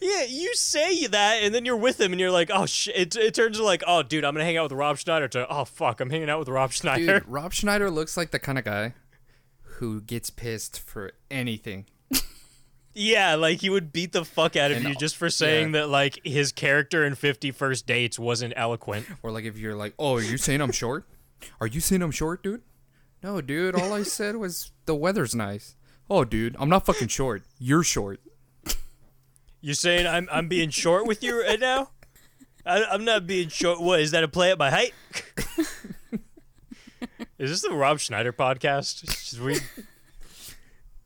Yeah, 0.00 0.24
you 0.24 0.54
say 0.54 1.06
that, 1.06 1.42
and 1.42 1.54
then 1.54 1.64
you're 1.64 1.76
with 1.76 2.00
him, 2.00 2.12
and 2.12 2.20
you're 2.20 2.30
like, 2.30 2.50
oh 2.52 2.66
shit. 2.66 2.96
It, 2.96 3.16
it 3.16 3.34
turns 3.34 3.58
to 3.58 3.64
like, 3.64 3.82
oh 3.86 4.02
dude, 4.02 4.24
I'm 4.24 4.34
gonna 4.34 4.44
hang 4.44 4.56
out 4.56 4.64
with 4.64 4.72
Rob 4.72 4.98
Schneider. 4.98 5.28
To 5.28 5.46
oh 5.48 5.64
fuck, 5.64 6.00
I'm 6.00 6.10
hanging 6.10 6.30
out 6.30 6.38
with 6.38 6.48
Rob 6.48 6.72
Schneider. 6.72 7.20
Dude, 7.20 7.28
Rob 7.28 7.52
Schneider 7.52 7.90
looks 7.90 8.16
like 8.16 8.30
the 8.30 8.38
kind 8.38 8.58
of 8.58 8.64
guy 8.64 8.94
who 9.62 10.00
gets 10.00 10.30
pissed 10.30 10.80
for 10.80 11.12
anything. 11.30 11.86
Yeah, 12.94 13.36
like 13.36 13.60
he 13.60 13.70
would 13.70 13.92
beat 13.92 14.10
the 14.10 14.24
fuck 14.24 14.56
out 14.56 14.72
of 14.72 14.78
And- 14.78 14.88
you 14.88 14.94
just 14.96 15.16
for 15.16 15.30
saying 15.30 15.72
yeah. 15.72 15.82
that 15.82 15.88
like 15.88 16.18
his 16.24 16.50
character 16.50 17.04
in 17.04 17.14
Fifty 17.14 17.52
First 17.52 17.86
Dates 17.86 18.18
wasn't 18.18 18.54
eloquent. 18.56 19.06
Or 19.22 19.30
like 19.30 19.44
if 19.44 19.56
you're 19.56 19.76
like, 19.76 19.94
oh, 20.00 20.16
are 20.16 20.20
you 20.20 20.36
saying 20.36 20.60
I'm 20.60 20.72
short? 20.72 21.06
Are 21.60 21.66
you 21.66 21.80
saying 21.80 22.02
I'm 22.02 22.10
short, 22.10 22.42
dude? 22.42 22.62
No, 23.22 23.40
dude. 23.40 23.74
All 23.74 23.92
I 23.92 24.02
said 24.02 24.36
was 24.36 24.70
the 24.86 24.94
weather's 24.94 25.34
nice. 25.34 25.76
Oh, 26.10 26.24
dude, 26.24 26.56
I'm 26.58 26.68
not 26.68 26.86
fucking 26.86 27.08
short. 27.08 27.42
You're 27.58 27.82
short. 27.82 28.20
You're 29.60 29.74
saying 29.74 30.06
I'm 30.06 30.28
I'm 30.30 30.48
being 30.48 30.70
short 30.70 31.06
with 31.06 31.22
you 31.22 31.42
right 31.42 31.58
now? 31.58 31.90
I, 32.64 32.84
I'm 32.84 33.04
not 33.04 33.26
being 33.26 33.48
short. 33.48 33.80
What 33.80 34.00
is 34.00 34.12
that 34.12 34.22
a 34.22 34.28
play 34.28 34.52
at 34.52 34.58
my 34.58 34.70
height? 34.70 34.94
is 37.38 37.50
this 37.50 37.62
the 37.62 37.74
Rob 37.74 37.98
Schneider 37.98 38.32
podcast? 38.32 39.10
Should 39.10 39.40
we 39.40 39.58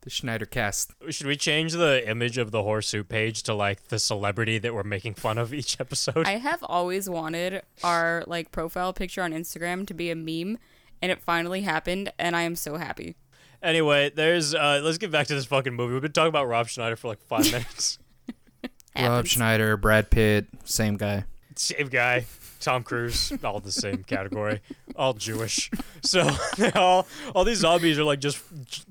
The 0.03 0.09
Schneider 0.09 0.45
cast. 0.45 0.91
should 1.11 1.27
we 1.27 1.37
change 1.37 1.71
the 1.71 2.07
image 2.09 2.37
of 2.37 2.51
the 2.51 2.61
horseshoe 2.61 3.05
page 3.05 3.43
to 3.43 3.53
like 3.53 3.87
the 3.87 3.97
celebrity 3.99 4.57
that 4.59 4.73
we're 4.73 4.83
making 4.83 5.13
fun 5.13 5.37
of 5.37 5.53
each 5.53 5.79
episode? 5.79 6.27
I 6.27 6.37
have 6.37 6.61
always 6.63 7.09
wanted 7.09 7.61
our 7.85 8.25
like 8.27 8.51
profile 8.51 8.91
picture 8.91 9.21
on 9.21 9.31
Instagram 9.31 9.87
to 9.87 9.93
be 9.93 10.11
a 10.11 10.15
meme, 10.15 10.57
and 11.01 11.09
it 11.11 11.21
finally 11.21 11.61
happened, 11.61 12.11
and 12.19 12.35
I 12.35 12.41
am 12.41 12.57
so 12.57 12.75
happy. 12.75 13.15
Anyway, 13.61 14.11
there's 14.13 14.53
uh 14.53 14.81
let's 14.83 14.97
get 14.97 15.09
back 15.09 15.27
to 15.27 15.35
this 15.35 15.45
fucking 15.45 15.73
movie. 15.73 15.93
We've 15.93 16.01
been 16.01 16.11
talking 16.11 16.27
about 16.27 16.49
Rob 16.49 16.67
Schneider 16.67 16.97
for 16.97 17.07
like 17.07 17.21
five 17.21 17.45
minutes. 17.51 17.97
Rob 18.61 18.71
Happens. 18.95 19.29
Schneider, 19.31 19.77
Brad 19.77 20.09
Pitt, 20.11 20.47
same 20.65 20.97
guy. 20.97 21.23
Same 21.55 21.87
guy, 21.87 22.25
Tom 22.63 22.81
Cruise, 22.83 23.33
all 23.43 23.59
the 23.59 23.71
same 23.71 24.03
category, 24.03 24.61
all 24.95 25.13
Jewish. 25.13 25.69
So 26.01 26.29
all 26.75 27.05
all 27.35 27.43
these 27.43 27.59
zombies 27.59 27.99
are 27.99 28.03
like 28.03 28.19
just 28.19 28.37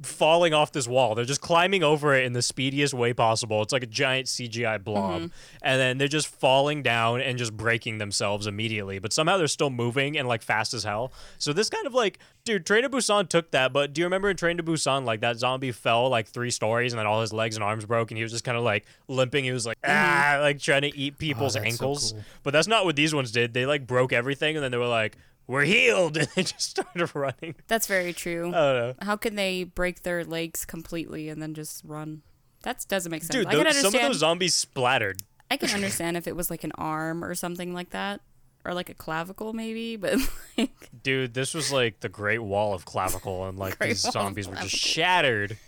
falling 0.03 0.53
off 0.53 0.73
this 0.73 0.87
wall. 0.87 1.15
They're 1.15 1.25
just 1.25 1.41
climbing 1.41 1.83
over 1.83 2.15
it 2.15 2.25
in 2.25 2.35
the 2.35 2.43
speediest 2.43 2.93
way 2.95 3.15
possible. 3.15 3.63
It's 3.63 3.73
like 3.73 3.83
a 3.83 3.87
giant 3.87 4.27
CGI 4.27 4.83
blob, 4.83 5.31
and 5.63 5.81
then 5.81 5.99
they're 5.99 6.09
just 6.09 6.29
falling 6.29 6.83
down 6.83 7.21
and 7.23 7.39
just 7.39 7.57
breaking 7.57 7.99
themselves 7.99 8.47
immediately. 8.47 8.99
But 8.99 9.13
somehow 9.13 9.39
they're 9.39 9.49
still 9.49 9.71
moving 9.71 10.19
and 10.19 10.29
like 10.29 10.43
fast 10.43 10.75
as 10.75 10.85
hell. 10.85 11.13
So 11.39 11.53
this 11.53 11.71
kind 11.71 11.87
of 11.87 11.95
like, 11.95 12.19
dude, 12.45 12.67
Train 12.67 12.83
to 12.83 12.91
Busan 12.91 13.29
took 13.29 13.51
that. 13.53 13.73
But 13.73 13.95
do 13.95 14.01
you 14.01 14.07
remember 14.07 14.29
in 14.29 14.37
Train 14.37 14.59
to 14.59 14.63
Busan, 14.63 15.05
like 15.05 15.21
that 15.21 15.39
zombie 15.39 15.73
fell 15.73 16.09
like 16.11 16.29
three 16.29 16.51
stories 16.51 16.93
and 16.93 16.99
then 16.99 17.07
all 17.07 17.21
his 17.23 17.33
legs 17.33 17.57
and 17.57 17.65
arms 17.65 17.87
broke, 17.87 18.11
and 18.11 18.19
he 18.19 18.23
was 18.23 18.33
just 18.33 18.45
kind 18.45 18.59
of 18.59 18.65
like 18.65 18.85
limping. 19.09 19.45
He 19.45 19.53
was 19.53 19.65
like 19.65 19.79
ah, 19.85 20.39
like 20.43 20.61
trying 20.61 20.83
to 20.83 20.97
eat 20.97 21.17
people's 21.19 21.55
so 21.55 21.61
ankles. 21.61 22.13
cool. 22.13 22.23
But 22.43 22.53
that's 22.53 22.69
not 22.69 22.85
what 22.85 22.97
these 22.97 23.15
ones 23.15 23.33
did. 23.33 23.55
They 23.55 23.62
like 23.67 23.87
broke 23.87 24.13
everything 24.13 24.57
and 24.57 24.63
then 24.65 24.71
they 24.71 24.79
were 24.79 24.87
like, 24.87 25.17
"We're 25.47 25.65
healed," 25.65 26.17
and 26.19 26.29
they 26.35 26.43
just 26.43 26.71
started 26.71 27.15
running. 27.15 27.55
That's 27.69 27.87
very 27.87 28.13
true. 28.13 28.49
I 28.49 28.51
don't 28.51 28.53
know, 28.53 28.95
How 29.03 29.17
can 29.17 29.35
they 29.37 29.65
break 29.65 30.03
their 30.03 30.25
legs 30.25 30.65
completely 30.65 31.29
and 31.29 31.41
then 31.43 31.55
just 31.55 31.83
run? 31.85 32.23
That 32.63 32.85
doesn't 32.89 33.11
make 33.11 33.23
sense. 33.23 33.35
dude. 33.35 33.47
I 33.49 33.55
can 33.55 33.65
those- 33.65 33.75
some 33.77 33.81
of 33.81 33.85
understand. 33.95 34.11
those 34.15 34.19
zombies 34.21 34.55
splattered. 34.55 35.21
I 35.51 35.57
can 35.57 35.71
understand 35.75 36.17
if 36.17 36.27
it 36.27 36.37
was 36.37 36.51
like 36.51 36.65
an 36.65 36.73
arm 36.77 37.25
or 37.25 37.35
something 37.35 37.75
like 37.75 37.91
that, 37.91 38.21
or 38.65 38.73
like 38.73 38.89
a 38.89 38.95
clavicle 38.95 39.53
maybe. 39.53 39.97
But 40.01 40.19
like, 40.57 40.89
Dude, 41.03 41.35
this 41.35 41.55
was 41.55 41.73
like 41.73 42.01
the 42.01 42.09
Great 42.09 42.39
Wall 42.43 42.73
of 42.75 42.85
Clavicle, 42.85 43.47
and 43.47 43.59
like 43.59 43.79
these 43.79 43.99
zombies 44.01 44.47
were 44.49 44.55
just 44.55 44.71
Clavicle. 44.71 44.79
shattered. 44.79 45.59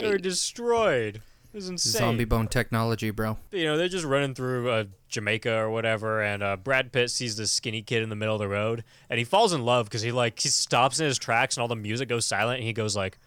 They 0.00 0.08
were 0.08 0.18
destroyed. 0.18 1.20
It 1.52 1.56
was 1.56 1.68
insane. 1.70 1.98
Zombie 2.00 2.24
bone 2.26 2.46
technology, 2.48 3.10
bro. 3.10 3.38
you 3.52 3.64
know, 3.64 3.76
they're 3.76 3.88
just 3.88 4.04
running 4.04 4.34
through 4.34 4.70
uh, 4.70 4.84
Jamaica 5.08 5.52
or 5.56 5.70
whatever, 5.70 6.22
and 6.22 6.42
uh, 6.42 6.56
Brad 6.56 6.92
Pitt 6.92 7.10
sees 7.10 7.36
this 7.36 7.50
skinny 7.50 7.80
kid 7.82 8.02
in 8.02 8.10
the 8.10 8.16
middle 8.16 8.34
of 8.34 8.38
the 8.38 8.48
road, 8.48 8.84
and 9.08 9.18
he 9.18 9.24
falls 9.24 9.52
in 9.54 9.64
love 9.64 9.86
because 9.86 10.02
he 10.02 10.12
like 10.12 10.38
he 10.38 10.48
stops 10.50 11.00
in 11.00 11.06
his 11.06 11.18
tracks, 11.18 11.56
and 11.56 11.62
all 11.62 11.68
the 11.68 11.74
music 11.76 12.08
goes 12.08 12.26
silent, 12.26 12.58
and 12.58 12.66
he 12.66 12.72
goes 12.74 12.94
like, 12.94 13.18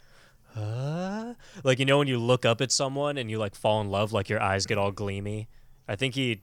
"Huh?" 0.54 1.34
Like 1.64 1.80
you 1.80 1.86
know 1.86 1.98
when 1.98 2.08
you 2.08 2.20
look 2.20 2.46
up 2.46 2.62
at 2.62 2.72
someone 2.72 3.18
and 3.18 3.30
you 3.32 3.38
like 3.40 3.56
fall 3.56 3.82
in 3.82 3.90
love, 3.90 4.14
like 4.14 4.30
your 4.30 4.42
eyes 4.42 4.66
get 4.66 4.78
all 4.78 4.92
gleamy. 4.92 5.48
I 5.88 5.96
think 5.96 6.14
he, 6.16 6.42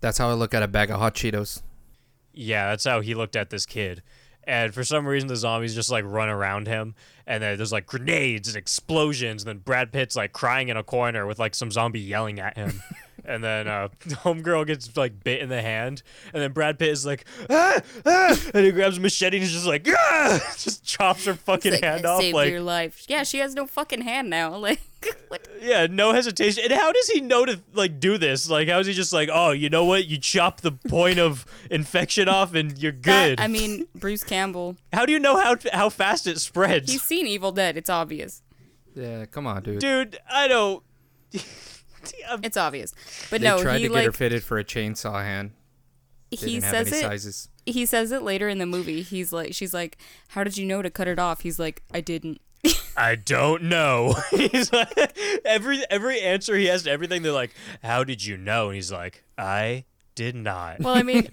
That's 0.00 0.18
how 0.18 0.30
I 0.30 0.34
look 0.34 0.54
at 0.54 0.62
a 0.62 0.68
bag 0.68 0.90
of 0.90 0.98
hot 1.00 1.14
Cheetos. 1.14 1.62
yeah, 2.32 2.70
that's 2.70 2.84
how 2.84 3.00
he 3.00 3.14
looked 3.14 3.34
at 3.36 3.50
this 3.50 3.66
kid. 3.66 4.02
And 4.48 4.72
for 4.72 4.82
some 4.82 5.06
reason, 5.06 5.28
the 5.28 5.36
zombies 5.36 5.74
just 5.74 5.90
like 5.90 6.06
run 6.06 6.30
around 6.30 6.68
him, 6.68 6.94
and 7.26 7.42
then 7.42 7.58
there's 7.58 7.70
like 7.70 7.84
grenades 7.84 8.48
and 8.48 8.56
explosions, 8.56 9.42
and 9.42 9.48
then 9.48 9.58
Brad 9.58 9.92
Pitt's 9.92 10.16
like 10.16 10.32
crying 10.32 10.70
in 10.70 10.78
a 10.78 10.82
corner 10.82 11.26
with 11.26 11.38
like 11.38 11.54
some 11.54 11.70
zombie 11.70 12.00
yelling 12.00 12.40
at 12.40 12.56
him. 12.56 12.82
and 13.28 13.44
then 13.44 13.68
uh, 13.68 13.88
homegirl 14.08 14.66
gets 14.66 14.96
like 14.96 15.22
bit 15.22 15.40
in 15.40 15.48
the 15.48 15.62
hand, 15.62 16.02
and 16.32 16.42
then 16.42 16.52
Brad 16.52 16.78
Pitt 16.78 16.88
is 16.88 17.06
like, 17.06 17.24
ah, 17.50 17.80
ah, 18.06 18.36
and 18.54 18.64
he 18.64 18.72
grabs 18.72 18.98
a 18.98 19.00
machete 19.00 19.36
and 19.36 19.44
he's 19.44 19.52
just 19.52 19.66
like, 19.66 19.86
ah, 19.88 20.40
just 20.58 20.84
chops 20.84 21.24
her 21.26 21.34
fucking 21.34 21.72
like, 21.72 21.82
hand 21.84 22.06
I 22.06 22.10
off. 22.10 22.20
saved 22.22 22.34
Like, 22.34 22.50
your 22.50 22.60
life. 22.62 23.04
Yeah, 23.08 23.22
she 23.22 23.38
has 23.38 23.54
no 23.54 23.66
fucking 23.66 24.00
hand 24.02 24.30
now. 24.30 24.56
Like, 25.00 25.14
what? 25.28 25.46
yeah, 25.62 25.86
no 25.88 26.12
hesitation. 26.12 26.64
And 26.64 26.72
how 26.72 26.90
does 26.90 27.06
he 27.08 27.20
know 27.20 27.44
to 27.44 27.60
like 27.72 28.00
do 28.00 28.18
this? 28.18 28.50
Like, 28.50 28.68
how 28.68 28.80
is 28.80 28.88
he 28.88 28.92
just 28.92 29.12
like, 29.12 29.28
oh, 29.32 29.52
you 29.52 29.70
know 29.70 29.84
what? 29.84 30.06
You 30.08 30.18
chop 30.18 30.60
the 30.60 30.72
point 30.72 31.20
of 31.20 31.46
infection 31.70 32.28
off 32.28 32.52
and 32.52 32.76
you're 32.76 32.90
That- 32.90 33.02
good. 33.28 33.40
I 33.40 33.46
mean, 33.46 33.86
Bruce 33.94 34.24
Campbell. 34.24 34.74
how 34.92 35.06
do 35.06 35.12
you 35.12 35.20
know 35.20 35.36
how 35.36 35.54
how 35.72 35.88
fast 35.88 36.26
it 36.26 36.40
spreads? 36.40 36.90
He's 36.90 37.02
seen 37.02 37.28
Evil 37.28 37.52
Dead. 37.52 37.76
It's 37.76 37.88
obvious. 37.88 38.42
Yeah, 38.96 39.26
come 39.26 39.46
on, 39.46 39.62
dude. 39.62 39.78
Dude, 39.78 40.18
I 40.28 40.48
don't. 40.48 40.82
I'm- 42.28 42.40
It's 42.42 42.56
obvious. 42.56 42.94
But 43.30 43.40
they 43.40 43.46
no, 43.48 43.62
tried 43.62 43.78
he 43.80 43.88
to 43.88 43.94
get 43.94 44.04
her 44.04 44.12
fitted 44.12 44.42
for 44.44 44.58
a 44.58 44.64
chainsaw 44.64 45.22
hand. 45.22 45.52
They 46.30 46.36
he 46.36 46.46
didn't 46.54 46.64
have 46.64 46.72
says 46.86 46.92
any 46.92 46.96
it. 46.98 47.02
sizes. 47.02 47.48
He 47.66 47.86
says 47.86 48.12
it 48.12 48.22
later 48.22 48.48
in 48.48 48.58
the 48.58 48.66
movie. 48.66 49.02
He's 49.02 49.32
like, 49.32 49.54
she's 49.54 49.72
like, 49.74 49.96
"How 50.28 50.44
did 50.44 50.56
you 50.56 50.66
know 50.66 50.82
to 50.82 50.90
cut 50.90 51.08
it 51.08 51.18
off?" 51.18 51.40
He's 51.40 51.58
like, 51.58 51.82
"I 51.92 52.00
didn't." 52.00 52.40
I 52.96 53.14
don't 53.14 53.64
know. 53.64 54.14
he's 54.30 54.72
like 54.72 55.16
every 55.44 55.82
every 55.90 56.20
answer 56.20 56.54
he 56.56 56.66
has 56.66 56.82
to 56.84 56.90
everything. 56.90 57.22
They're 57.22 57.32
like, 57.32 57.54
"How 57.82 58.04
did 58.04 58.24
you 58.24 58.36
know?" 58.36 58.66
And 58.66 58.74
he's 58.74 58.92
like, 58.92 59.24
"I 59.38 59.84
did 60.14 60.34
not." 60.34 60.80
Well, 60.80 60.94
I 60.96 61.02
mean, 61.02 61.28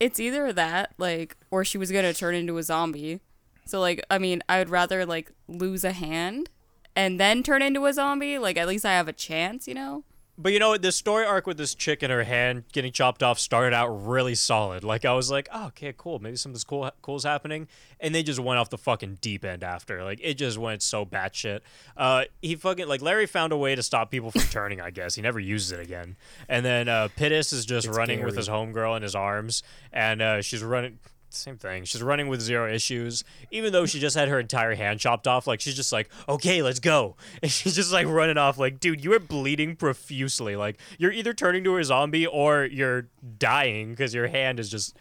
it's 0.00 0.18
either 0.20 0.52
that, 0.52 0.92
like, 0.98 1.36
or 1.50 1.64
she 1.64 1.78
was 1.78 1.90
gonna 1.92 2.12
turn 2.12 2.34
into 2.34 2.58
a 2.58 2.62
zombie. 2.62 3.20
So, 3.66 3.80
like, 3.80 4.04
I 4.10 4.18
mean, 4.18 4.42
I 4.48 4.58
would 4.58 4.68
rather 4.70 5.04
like 5.06 5.32
lose 5.48 5.82
a 5.84 5.92
hand 5.92 6.50
and 6.96 7.20
then 7.20 7.42
turn 7.42 7.62
into 7.62 7.86
a 7.86 7.92
zombie. 7.92 8.38
Like, 8.38 8.56
at 8.56 8.66
least 8.66 8.84
I 8.84 8.92
have 8.92 9.06
a 9.06 9.12
chance, 9.12 9.68
you 9.68 9.74
know. 9.74 10.02
But 10.38 10.52
you 10.52 10.58
know 10.58 10.68
what? 10.68 10.82
The 10.82 10.92
story 10.92 11.24
arc 11.24 11.46
with 11.46 11.56
this 11.56 11.74
chick 11.74 12.02
and 12.02 12.12
her 12.12 12.24
hand 12.24 12.64
getting 12.72 12.92
chopped 12.92 13.22
off 13.22 13.38
started 13.38 13.74
out 13.74 13.88
really 13.88 14.34
solid. 14.34 14.84
Like 14.84 15.06
I 15.06 15.14
was 15.14 15.30
like, 15.30 15.48
oh, 15.50 15.68
okay, 15.68 15.94
cool. 15.96 16.18
Maybe 16.18 16.36
something's 16.36 16.62
cool 16.62 16.90
cool's 17.00 17.24
happening, 17.24 17.68
and 18.00 18.14
they 18.14 18.22
just 18.22 18.38
went 18.38 18.58
off 18.58 18.68
the 18.68 18.76
fucking 18.76 19.18
deep 19.22 19.46
end 19.46 19.64
after. 19.64 20.04
Like 20.04 20.20
it 20.22 20.34
just 20.34 20.58
went 20.58 20.82
so 20.82 21.06
batshit. 21.06 21.60
Uh, 21.96 22.24
he 22.42 22.54
fucking 22.54 22.86
like 22.86 23.00
Larry 23.00 23.24
found 23.24 23.54
a 23.54 23.56
way 23.56 23.74
to 23.74 23.82
stop 23.82 24.10
people 24.10 24.30
from 24.30 24.42
turning. 24.42 24.78
I 24.78 24.90
guess 24.90 25.14
he 25.14 25.22
never 25.22 25.40
uses 25.40 25.72
it 25.72 25.80
again. 25.80 26.16
And 26.50 26.66
then 26.66 26.86
uh, 26.88 27.08
Pittis 27.16 27.54
is 27.54 27.64
just 27.64 27.86
It's 27.86 27.96
running 27.96 28.22
with 28.22 28.36
his 28.36 28.48
homegirl 28.48 28.98
in 28.98 29.02
his 29.02 29.14
arms, 29.14 29.62
and 29.90 30.20
uh, 30.20 30.42
she's 30.42 30.62
running. 30.62 30.98
Same 31.28 31.58
thing. 31.58 31.84
She's 31.84 32.02
running 32.02 32.28
with 32.28 32.40
zero 32.40 32.72
issues, 32.72 33.24
even 33.50 33.72
though 33.72 33.84
she 33.84 33.98
just 33.98 34.16
had 34.16 34.28
her 34.28 34.38
entire 34.38 34.74
hand 34.74 35.00
chopped 35.00 35.26
off. 35.26 35.46
Like 35.46 35.60
she's 35.60 35.74
just 35.74 35.92
like, 35.92 36.08
okay, 36.28 36.62
let's 36.62 36.80
go, 36.80 37.16
and 37.42 37.50
she's 37.50 37.74
just 37.74 37.92
like 37.92 38.06
running 38.06 38.38
off. 38.38 38.58
Like, 38.58 38.80
dude, 38.80 39.04
you 39.04 39.12
are 39.12 39.18
bleeding 39.20 39.76
profusely. 39.76 40.56
Like 40.56 40.78
you're 40.98 41.12
either 41.12 41.34
turning 41.34 41.64
to 41.64 41.76
a 41.76 41.84
zombie 41.84 42.26
or 42.26 42.64
you're 42.64 43.08
dying 43.38 43.90
because 43.90 44.14
your 44.14 44.28
hand 44.28 44.60
is 44.60 44.70
just 44.70 44.96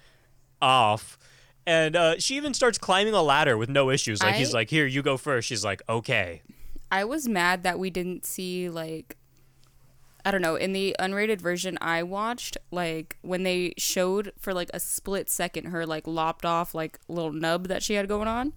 off. 0.62 1.18
And 1.68 1.96
uh, 1.96 2.20
she 2.20 2.36
even 2.36 2.54
starts 2.54 2.78
climbing 2.78 3.14
a 3.14 3.24
ladder 3.24 3.58
with 3.58 3.70
no 3.70 3.90
issues. 3.90 4.22
Like 4.22 4.36
he's 4.36 4.54
like, 4.54 4.70
here, 4.70 4.86
you 4.86 5.02
go 5.02 5.18
first. 5.18 5.48
She's 5.48 5.66
like, 5.66 5.82
okay. 5.90 6.44
I 6.92 7.06
was 7.06 7.28
mad 7.28 7.64
that 7.64 7.80
we 7.80 7.90
didn't 7.90 8.24
see 8.24 8.70
like 8.70 9.18
I 10.26 10.32
don't 10.32 10.42
know, 10.42 10.56
in 10.56 10.74
the 10.74 10.96
unrated 11.00 11.40
version 11.40 11.78
I 11.82 12.02
watched, 12.02 12.58
like 12.72 13.20
when 13.22 13.44
they 13.44 13.76
showed 13.78 14.34
for 14.40 14.56
like 14.56 14.72
a 14.74 14.80
split 14.80 15.30
second 15.30 15.66
her 15.66 15.86
like 15.86 16.08
lopped 16.08 16.46
off 16.46 16.74
like 16.74 17.00
little 17.08 17.32
nub 17.32 17.68
that 17.68 17.84
she 17.84 17.94
had 17.94 18.08
going 18.08 18.28
on. 18.28 18.54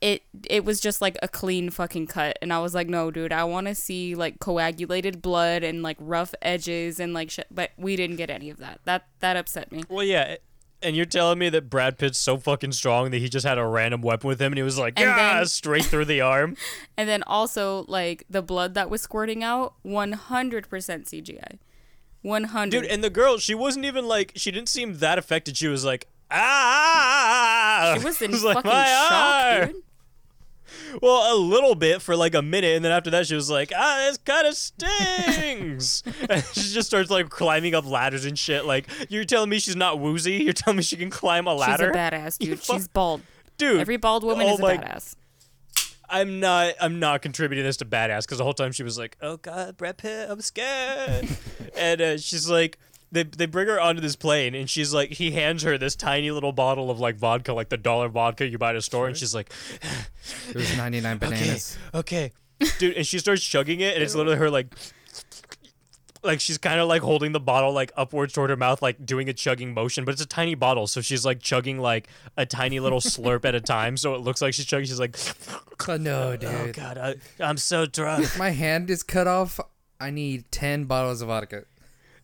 It 0.00 0.22
it 0.48 0.64
was 0.64 0.80
just 0.80 1.02
like 1.02 1.18
a 1.20 1.26
clean 1.26 1.70
fucking 1.70 2.06
cut 2.06 2.38
and 2.40 2.52
I 2.52 2.60
was 2.60 2.72
like, 2.72 2.86
"No, 2.88 3.10
dude, 3.10 3.32
I 3.32 3.42
want 3.42 3.66
to 3.66 3.74
see 3.74 4.14
like 4.14 4.38
coagulated 4.38 5.20
blood 5.20 5.64
and 5.64 5.82
like 5.82 5.96
rough 5.98 6.32
edges 6.40 7.00
and 7.00 7.12
like 7.12 7.30
shit." 7.30 7.48
But 7.50 7.72
we 7.76 7.96
didn't 7.96 8.14
get 8.14 8.30
any 8.30 8.48
of 8.48 8.58
that. 8.58 8.78
That 8.84 9.08
that 9.18 9.36
upset 9.36 9.72
me. 9.72 9.82
Well, 9.88 10.04
yeah. 10.04 10.36
And 10.80 10.94
you're 10.94 11.06
telling 11.06 11.38
me 11.40 11.48
that 11.48 11.68
Brad 11.68 11.98
Pitt's 11.98 12.18
so 12.18 12.36
fucking 12.38 12.70
strong 12.72 13.10
that 13.10 13.18
he 13.18 13.28
just 13.28 13.44
had 13.44 13.58
a 13.58 13.66
random 13.66 14.00
weapon 14.00 14.28
with 14.28 14.40
him 14.40 14.52
and 14.52 14.58
he 14.58 14.62
was 14.62 14.78
like, 14.78 14.94
ah, 14.96 15.00
then- 15.38 15.46
straight 15.46 15.84
through 15.84 16.04
the 16.04 16.20
arm. 16.20 16.56
And 16.96 17.08
then 17.08 17.22
also 17.24 17.84
like 17.88 18.24
the 18.28 18.42
blood 18.42 18.74
that 18.74 18.90
was 18.90 19.02
squirting 19.02 19.42
out, 19.44 19.74
100% 19.84 20.68
CGI. 20.68 21.58
100. 22.22 22.70
Dude, 22.70 22.90
and 22.90 23.02
the 23.04 23.10
girl, 23.10 23.38
she 23.38 23.54
wasn't 23.54 23.84
even 23.86 24.06
like, 24.06 24.32
she 24.34 24.50
didn't 24.50 24.68
seem 24.68 24.98
that 24.98 25.18
affected. 25.18 25.56
She 25.56 25.68
was 25.68 25.84
like, 25.84 26.08
ah. 26.30 27.94
she 27.98 28.04
was 28.04 28.20
in 28.22 28.30
was 28.32 28.44
like, 28.44 28.56
fucking 28.56 28.70
"My 28.70 28.84
shock, 28.84 29.44
arm." 29.62 29.72
dude. 29.72 29.82
Well, 31.02 31.34
a 31.34 31.36
little 31.38 31.74
bit 31.74 32.02
for 32.02 32.16
like 32.16 32.34
a 32.34 32.42
minute, 32.42 32.76
and 32.76 32.84
then 32.84 32.92
after 32.92 33.10
that, 33.10 33.26
she 33.26 33.34
was 33.34 33.50
like, 33.50 33.72
"Ah, 33.76 34.06
this 34.08 34.18
kind 34.18 34.46
of 34.46 34.54
stings." 34.56 36.02
and 36.30 36.44
she 36.52 36.72
just 36.72 36.88
starts 36.88 37.10
like 37.10 37.28
climbing 37.30 37.74
up 37.74 37.86
ladders 37.86 38.24
and 38.24 38.38
shit. 38.38 38.64
Like, 38.64 38.86
you're 39.08 39.24
telling 39.24 39.50
me 39.50 39.58
she's 39.58 39.76
not 39.76 39.98
woozy? 39.98 40.34
You're 40.44 40.52
telling 40.52 40.76
me 40.78 40.82
she 40.82 40.96
can 40.96 41.10
climb 41.10 41.46
a 41.46 41.54
ladder? 41.54 41.92
She's 41.92 41.96
a 41.96 41.98
badass, 41.98 42.38
dude. 42.40 42.62
She's 42.62 42.88
bald. 42.88 43.22
Dude, 43.56 43.80
Every 43.80 43.96
bald 43.96 44.22
woman 44.24 44.46
oh 44.46 44.54
is 44.54 44.58
a 44.60 44.62
my- 44.62 44.76
badass. 44.76 45.14
I'm 46.10 46.40
not. 46.40 46.72
I'm 46.80 46.98
not 47.00 47.20
contributing 47.20 47.64
this 47.64 47.76
to 47.78 47.84
badass 47.84 48.22
because 48.22 48.38
the 48.38 48.44
whole 48.44 48.54
time 48.54 48.72
she 48.72 48.82
was 48.82 48.98
like, 48.98 49.16
"Oh 49.20 49.36
God, 49.36 49.76
Brad 49.76 49.98
Pitt, 49.98 50.28
I'm 50.30 50.40
scared," 50.40 51.28
and 51.76 52.00
uh, 52.00 52.16
she's 52.18 52.48
like. 52.48 52.78
They, 53.10 53.22
they 53.22 53.46
bring 53.46 53.68
her 53.68 53.80
onto 53.80 54.00
this 54.02 54.16
plane 54.16 54.54
and 54.54 54.68
she's 54.68 54.92
like 54.92 55.12
he 55.12 55.30
hands 55.30 55.62
her 55.62 55.78
this 55.78 55.96
tiny 55.96 56.30
little 56.30 56.52
bottle 56.52 56.90
of 56.90 57.00
like 57.00 57.16
vodka 57.16 57.54
like 57.54 57.70
the 57.70 57.78
dollar 57.78 58.08
vodka 58.08 58.46
you 58.46 58.58
buy 58.58 58.70
at 58.70 58.76
a 58.76 58.82
store 58.82 59.06
and 59.06 59.16
she's 59.16 59.34
like 59.34 59.50
It 60.50 60.54
was 60.54 60.76
99 60.76 61.16
bananas. 61.18 61.78
okay, 61.94 62.32
dude, 62.78 62.96
and 62.96 63.06
she 63.06 63.18
starts 63.18 63.42
chugging 63.42 63.80
it, 63.80 63.94
and 63.94 64.02
it's 64.02 64.14
literally 64.14 64.36
her 64.36 64.50
like, 64.50 64.66
like 66.24 66.40
she's 66.40 66.58
kind 66.58 66.80
of 66.80 66.88
like 66.88 67.00
holding 67.02 67.32
the 67.32 67.40
bottle 67.40 67.72
like 67.72 67.92
upwards 67.96 68.32
toward 68.32 68.50
her 68.50 68.56
mouth, 68.56 68.82
like 68.82 69.06
doing 69.06 69.28
a 69.28 69.32
chugging 69.32 69.72
motion, 69.72 70.04
but 70.04 70.12
it's 70.12 70.20
a 70.20 70.26
tiny 70.26 70.54
bottle, 70.54 70.86
so 70.86 71.00
she's 71.00 71.24
like 71.24 71.40
chugging 71.40 71.78
like 71.78 72.08
a 72.36 72.44
tiny 72.44 72.80
little 72.80 73.00
slurp 73.00 73.44
at 73.44 73.54
a 73.54 73.60
time, 73.60 73.96
so 73.96 74.14
it 74.14 74.20
looks 74.20 74.42
like 74.42 74.52
she's 74.52 74.66
chugging. 74.66 74.86
She's 74.86 75.00
like, 75.00 75.16
Oh, 75.88 75.96
no, 75.96 76.32
oh, 76.32 76.36
dude. 76.36 76.50
oh 76.50 76.72
god, 76.72 76.98
I, 76.98 77.14
I'm 77.40 77.56
so 77.56 77.86
drunk. 77.86 78.36
My 78.36 78.50
hand 78.50 78.90
is 78.90 79.02
cut 79.02 79.26
off. 79.28 79.60
I 80.00 80.10
need 80.10 80.50
10 80.50 80.84
bottles 80.84 81.22
of 81.22 81.28
vodka. 81.28 81.64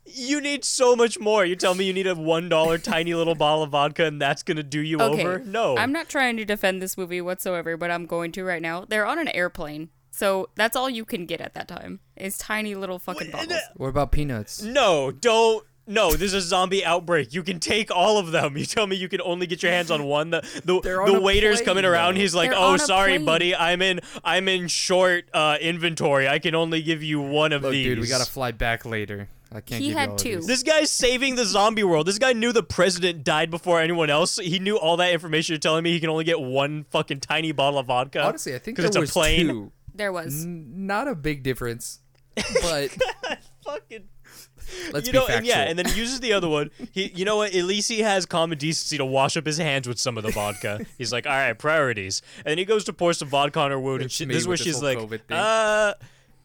You 0.07 0.41
need 0.41 0.65
so 0.65 0.95
much 0.95 1.19
more. 1.19 1.45
You 1.47 1.57
tell 1.57 1.75
me 1.75 1.85
you 1.87 1.93
need 1.93 2.07
a 2.07 2.15
one 2.15 2.49
dollar 2.49 2.79
tiny 2.79 3.15
little 3.15 3.35
bottle 3.35 3.63
of 3.63 3.71
vodka, 3.71 4.05
and 4.05 4.21
that's 4.21 4.43
gonna 4.43 4.63
do 4.63 4.81
you 4.81 5.01
Okay. 5.01 5.23
over? 5.23 5.39
No, 5.41 5.77
I'm 5.77 5.93
not 5.93 6.09
trying 6.09 6.37
to 6.37 6.45
defend 6.45 6.83
this 6.83 6.99
movie 6.99 7.21
whatsoever, 7.21 7.77
but 7.77 7.91
I'm 7.91 8.07
going 8.07 8.31
to 8.33 8.45
right 8.45 8.61
now. 8.63 8.85
They're 8.87 9.07
on 9.07 9.19
an 9.19 9.29
airplane. 9.29 9.89
So 10.11 10.51
that's 10.55 10.77
all 10.77 10.89
you 10.89 11.05
can 11.05 11.27
get 11.27 11.41
at 11.41 11.55
that 11.55 11.67
time. 11.67 12.01
Is 12.17 12.39
tiny 12.39 12.75
little 12.77 12.99
fucking 13.01 13.31
bottles. 13.33 13.59
What 13.77 13.89
about 13.89 14.13
peanuts? 14.13 14.63
No, 14.63 15.11
don't. 15.11 15.65
No, 15.87 16.13
there's 16.15 16.33
a 16.33 16.41
zombie 16.41 16.83
outbreak. 16.83 17.35
You 17.35 17.43
can 17.43 17.61
take 17.61 17.91
all 17.91 18.17
of 18.17 18.31
them. 18.31 18.57
You 18.57 18.65
tell 18.65 18.87
me 18.87 18.97
you 18.97 19.09
can 19.09 19.21
only 19.21 19.47
get 19.47 19.63
your 19.63 19.71
hands 19.73 19.91
on 19.91 20.05
one. 20.05 20.31
The 20.31 20.41
the, 20.65 20.75
on 21.01 21.13
the 21.13 21.21
waiter's 21.21 21.57
plane, 21.57 21.65
coming 21.67 21.85
around. 21.85 22.15
though. 22.15 22.21
He's 22.21 22.35
like, 22.35 22.51
They're 22.51 22.59
"Oh, 22.59 22.77
sorry, 22.79 23.15
plane. 23.15 23.25
buddy. 23.27 23.55
I'm 23.57 23.83
in 23.83 24.01
I'm 24.23 24.49
in 24.49 24.69
short 24.69 25.25
uh, 25.35 25.57
inventory. 25.61 26.27
I 26.29 26.39
can 26.39 26.55
only 26.55 26.81
give 26.83 27.03
you 27.03 27.21
one 27.21 27.53
of 27.53 27.63
Look, 27.63 27.73
these." 27.73 27.85
dude, 27.87 27.99
we 27.99 28.07
gotta 28.07 28.25
fly 28.31 28.53
back 28.53 28.85
later. 28.87 29.29
I 29.55 29.61
can't 29.61 29.81
He 29.81 29.89
give 29.89 29.97
had 29.99 30.05
you 30.07 30.11
all 30.11 30.17
two. 30.17 30.33
Of 30.35 30.41
these. 30.41 30.47
This 30.49 30.63
guy's 30.65 30.91
saving 30.91 31.37
the 31.37 31.45
zombie 31.45 31.85
world. 31.85 32.07
This 32.07 32.19
guy 32.19 32.33
knew 32.33 32.53
the 32.53 32.63
president 32.65 33.23
died 33.25 33.51
before 33.51 33.81
anyone 33.81 34.11
else. 34.11 34.37
He 34.37 34.59
knew 34.59 34.77
all 34.77 34.97
that 34.97 35.13
information. 35.13 35.53
You're 35.55 35.61
telling 35.61 35.85
me 35.85 35.93
he 35.93 36.01
can 36.01 36.11
only 36.11 36.25
get 36.25 36.41
one 36.41 36.85
fucking 36.91 37.21
tiny 37.21 37.53
bottle 37.53 37.79
of 37.79 37.87
vodka? 37.87 38.23
Honestly, 38.25 38.55
I 38.55 38.59
think 38.59 38.77
there 38.79 38.87
it's 38.87 38.99
was 38.99 39.11
a 39.11 39.13
plane. 39.13 39.47
two. 39.47 39.73
There 39.95 40.13
was. 40.13 40.45
N- 40.45 40.87
not 40.87 41.07
a 41.07 41.15
big 41.15 41.43
difference, 41.45 42.01
but 42.63 42.91
Fucking 43.65 44.05
let's 44.93 45.07
you 45.07 45.13
be 45.13 45.19
know, 45.19 45.27
factual. 45.27 45.37
and 45.39 45.47
yeah, 45.47 45.63
and 45.63 45.79
then 45.79 45.87
he 45.87 45.99
uses 45.99 46.21
the 46.21 46.33
other 46.33 46.49
one. 46.49 46.71
He, 46.93 47.13
you 47.15 47.25
know 47.25 47.37
what? 47.37 47.55
At 47.55 47.65
least 47.65 47.89
he 47.89 48.01
has 48.01 48.27
common 48.27 48.59
decency 48.59 48.99
to 48.99 49.05
wash 49.05 49.37
up 49.37 49.47
his 49.47 49.57
hands 49.59 49.87
with 49.89 49.99
some 49.99 50.17
of 50.19 50.25
the 50.25 50.31
vodka. 50.33 50.85
He's 50.99 51.13
like, 51.13 51.27
all 51.27 51.33
right, 51.33 51.57
priorities. 51.59 52.23
And 52.39 52.47
then 52.47 52.59
he 52.59 52.65
goes 52.65 52.85
to 52.85 52.93
pour 52.93 53.13
some 53.13 53.29
vodka 53.29 53.61
on 53.61 53.71
her 53.71 53.79
wound, 53.79 54.03
and 54.03 54.11
she, 54.11 54.25
this 54.25 54.39
is 54.39 54.49
where 54.49 54.57
she's 54.57 54.83
like, 54.83 54.99
COVID 54.99 55.21
thing. 55.29 55.37
uh. 55.37 55.95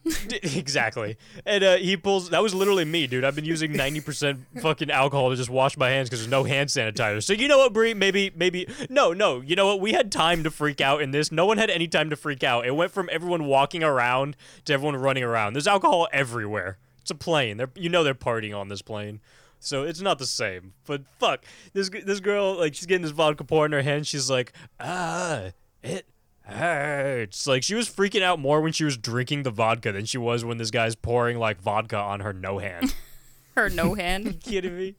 exactly, 0.43 1.18
and 1.45 1.64
uh, 1.64 1.76
he 1.76 1.97
pulls. 1.97 2.30
That 2.30 2.41
was 2.41 2.54
literally 2.54 2.86
me, 2.86 3.06
dude. 3.06 3.24
I've 3.24 3.36
been 3.36 3.45
using 3.45 3.74
ninety 3.74 4.00
percent 4.00 4.39
fucking 4.62 4.89
alcohol 4.89 5.30
to 5.30 5.36
just 5.36 5.50
wash 5.50 5.78
my 5.78 5.89
hands 5.89 6.10
because 6.10 6.20
there's 6.20 6.32
no 6.32 6.45
hand 6.45 6.70
sanitizer. 6.70 7.22
So 7.22 7.34
you 7.34 7.47
know 7.47 7.58
what, 7.58 7.74
Bree? 7.74 7.93
Maybe, 7.93 8.32
maybe 8.36 8.68
no, 8.89 9.14
no. 9.14 9.41
You 9.41 9.56
know 9.56 9.68
what? 9.68 9.82
We 9.82 9.91
had 9.91 10.12
time 10.12 10.43
to 10.43 10.52
freak 10.52 10.82
out 10.82 11.02
in 11.02 11.12
this. 11.12 11.32
No 11.32 11.45
one 11.45 11.58
had 11.58 11.70
any 11.70 11.88
time 11.88 12.10
to 12.10 12.16
freak 12.16 12.43
out. 12.43 12.66
It 12.66 12.76
went 12.76 12.91
from 12.91 13.10
everyone 13.12 13.45
walking 13.45 13.84
around 13.84 14.38
to 14.66 14.74
everyone 14.74 14.95
running 14.95 15.24
around. 15.24 15.54
There's 15.54 15.68
alcohol 15.68 16.08
everywhere. 16.14 16.78
It's 17.02 17.12
a 17.12 17.16
plane. 17.16 17.58
They're 17.58 17.72
you 17.76 17.89
know 17.89 18.04
they're 18.04 18.16
partying 18.16 18.58
on 18.58 18.70
this 18.70 18.82
plane. 18.82 19.20
So 19.60 19.84
it's 19.84 20.02
not 20.02 20.18
the 20.20 20.26
same. 20.26 20.74
But 20.86 21.04
fuck, 21.20 21.43
this 21.74 21.89
this 21.89 22.20
girl 22.20 22.58
like 22.58 22.74
she's 22.74 22.86
getting 22.86 23.04
this 23.04 23.12
vodka 23.12 23.43
pour 23.43 23.66
in 23.66 23.74
her 23.74 23.82
hand. 23.82 24.08
She's 24.08 24.30
like, 24.30 24.54
ah, 24.80 25.52
it 25.84 26.06
hurts. 26.52 27.47
Like 27.47 27.64
she 27.64 27.76
was 27.76 27.89
freaking 27.89 28.22
out 28.22 28.39
more 28.39 28.62
when 28.62 28.72
she 28.72 28.84
was 28.84 28.97
drinking 28.97 29.43
the 29.43 29.52
vodka 29.52 29.91
than 29.91 30.06
she 30.06 30.18
was 30.18 30.43
when 30.45 30.58
this 30.58 30.72
guy's 30.72 30.95
pouring 30.95 31.38
like 31.38 31.62
vodka 31.62 31.97
on 31.97 32.20
her 32.22 32.34
no 32.34 32.58
hand. 32.60 32.93
Her 33.56 33.70
no 33.70 33.93
hand. 33.93 34.26
You 34.26 34.34
kidding 34.43 34.78
me? 34.78 34.95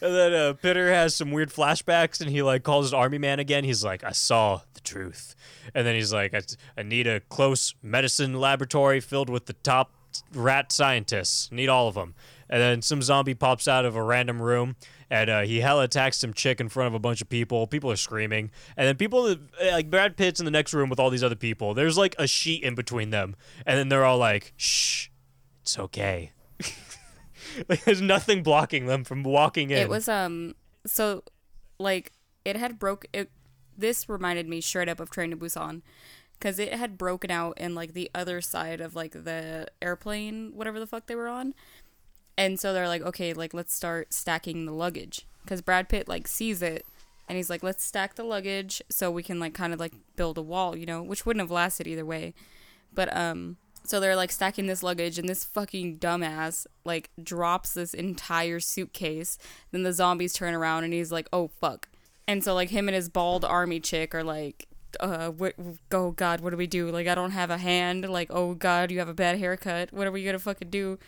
And 0.00 0.14
then 0.14 0.34
uh, 0.34 0.52
Pitter 0.52 0.92
has 0.92 1.16
some 1.16 1.32
weird 1.32 1.50
flashbacks, 1.50 2.20
and 2.20 2.30
he 2.30 2.42
like 2.42 2.62
calls 2.62 2.86
his 2.86 2.94
army 2.94 3.18
man 3.18 3.40
again. 3.40 3.64
He's 3.64 3.82
like, 3.82 4.04
"I 4.04 4.12
saw 4.12 4.60
the 4.74 4.80
truth," 4.80 5.34
and 5.74 5.86
then 5.86 5.94
he's 5.94 6.12
like, 6.12 6.34
"I, 6.34 6.42
I 6.76 6.82
need 6.82 7.06
a 7.06 7.20
close 7.20 7.74
medicine 7.82 8.34
laboratory 8.34 9.00
filled 9.00 9.30
with 9.30 9.46
the 9.46 9.52
top 9.54 9.92
rat 10.32 10.70
scientists. 10.70 11.50
Need 11.50 11.68
all 11.68 11.88
of 11.88 11.94
them." 11.94 12.14
And 12.48 12.60
then 12.60 12.82
some 12.82 13.02
zombie 13.02 13.34
pops 13.34 13.66
out 13.66 13.84
of 13.84 13.96
a 13.96 14.02
random 14.02 14.40
room, 14.40 14.76
and 15.10 15.30
uh, 15.30 15.42
he 15.42 15.60
hella 15.60 15.84
attacks 15.84 16.18
some 16.18 16.32
chick 16.32 16.60
in 16.60 16.68
front 16.68 16.88
of 16.88 16.94
a 16.94 16.98
bunch 16.98 17.22
of 17.22 17.28
people. 17.28 17.66
People 17.66 17.90
are 17.90 17.96
screaming, 17.96 18.50
and 18.76 18.86
then 18.88 18.96
people 18.96 19.26
uh, 19.26 19.36
like 19.72 19.90
Brad 19.90 20.16
Pitt's 20.16 20.40
in 20.40 20.44
the 20.44 20.50
next 20.50 20.72
room 20.72 20.88
with 20.88 20.98
all 20.98 21.10
these 21.10 21.24
other 21.24 21.36
people. 21.36 21.74
There's 21.74 21.96
like 21.96 22.14
a 22.18 22.26
sheet 22.26 22.62
in 22.62 22.74
between 22.74 23.10
them, 23.10 23.36
and 23.64 23.78
then 23.78 23.88
they're 23.88 24.04
all 24.04 24.18
like, 24.18 24.52
"Shh, 24.56 25.08
it's 25.62 25.78
okay." 25.78 26.32
Like, 27.68 27.84
there's 27.84 28.02
nothing 28.02 28.42
blocking 28.42 28.86
them 28.86 29.02
from 29.04 29.22
walking 29.22 29.70
in. 29.70 29.78
It 29.78 29.88
was 29.88 30.08
um 30.08 30.54
so 30.84 31.22
like 31.78 32.12
it 32.44 32.56
had 32.56 32.78
broke 32.78 33.06
it 33.12 33.30
this 33.78 34.08
reminded 34.08 34.48
me 34.48 34.60
straight 34.60 34.88
up 34.88 35.00
of 35.00 35.10
Train 35.10 35.30
to 35.30 35.36
Busan 35.36 35.82
cuz 36.40 36.58
it 36.58 36.74
had 36.74 36.98
broken 36.98 37.30
out 37.30 37.58
in 37.58 37.74
like 37.74 37.94
the 37.94 38.10
other 38.14 38.40
side 38.40 38.80
of 38.80 38.94
like 38.94 39.12
the 39.12 39.66
airplane 39.80 40.52
whatever 40.54 40.78
the 40.78 40.86
fuck 40.86 41.06
they 41.06 41.14
were 41.14 41.28
on. 41.28 41.54
And 42.38 42.60
so 42.60 42.72
they're 42.72 42.88
like 42.88 43.02
okay, 43.02 43.32
like 43.32 43.54
let's 43.54 43.74
start 43.74 44.12
stacking 44.12 44.66
the 44.66 44.72
luggage 44.72 45.26
cuz 45.46 45.60
Brad 45.60 45.88
Pitt 45.88 46.08
like 46.08 46.26
sees 46.26 46.60
it 46.60 46.84
and 47.28 47.36
he's 47.36 47.50
like 47.50 47.62
let's 47.62 47.84
stack 47.84 48.14
the 48.14 48.24
luggage 48.24 48.82
so 48.88 49.10
we 49.10 49.22
can 49.22 49.40
like 49.40 49.54
kind 49.54 49.72
of 49.72 49.80
like 49.80 49.94
build 50.16 50.38
a 50.38 50.42
wall, 50.42 50.76
you 50.76 50.86
know, 50.86 51.02
which 51.02 51.24
wouldn't 51.24 51.42
have 51.42 51.50
lasted 51.50 51.86
either 51.86 52.04
way. 52.04 52.34
But 52.92 53.14
um 53.16 53.56
so 53.86 54.00
they're 54.00 54.16
like 54.16 54.32
stacking 54.32 54.66
this 54.66 54.82
luggage 54.82 55.18
and 55.18 55.28
this 55.28 55.44
fucking 55.44 55.98
dumbass 55.98 56.66
like 56.84 57.10
drops 57.22 57.74
this 57.74 57.94
entire 57.94 58.60
suitcase. 58.60 59.38
Then 59.70 59.84
the 59.84 59.92
zombies 59.92 60.32
turn 60.32 60.54
around 60.54 60.84
and 60.84 60.92
he's 60.92 61.12
like, 61.12 61.28
"Oh 61.32 61.48
fuck." 61.48 61.88
And 62.26 62.42
so 62.42 62.54
like 62.54 62.70
him 62.70 62.88
and 62.88 62.94
his 62.94 63.08
bald 63.08 63.44
army 63.44 63.80
chick 63.80 64.14
are 64.14 64.24
like 64.24 64.66
uh 65.00 65.28
what 65.30 65.54
oh 65.92 66.10
god, 66.12 66.40
what 66.40 66.50
do 66.50 66.56
we 66.56 66.66
do? 66.66 66.90
Like 66.90 67.06
I 67.06 67.14
don't 67.14 67.30
have 67.30 67.50
a 67.50 67.58
hand. 67.58 68.08
Like 68.08 68.28
oh 68.30 68.54
god, 68.54 68.90
you 68.90 68.98
have 68.98 69.08
a 69.08 69.14
bad 69.14 69.38
haircut. 69.38 69.92
What 69.92 70.06
are 70.06 70.12
we 70.12 70.24
to 70.24 70.38
fucking 70.38 70.70
do? 70.70 70.98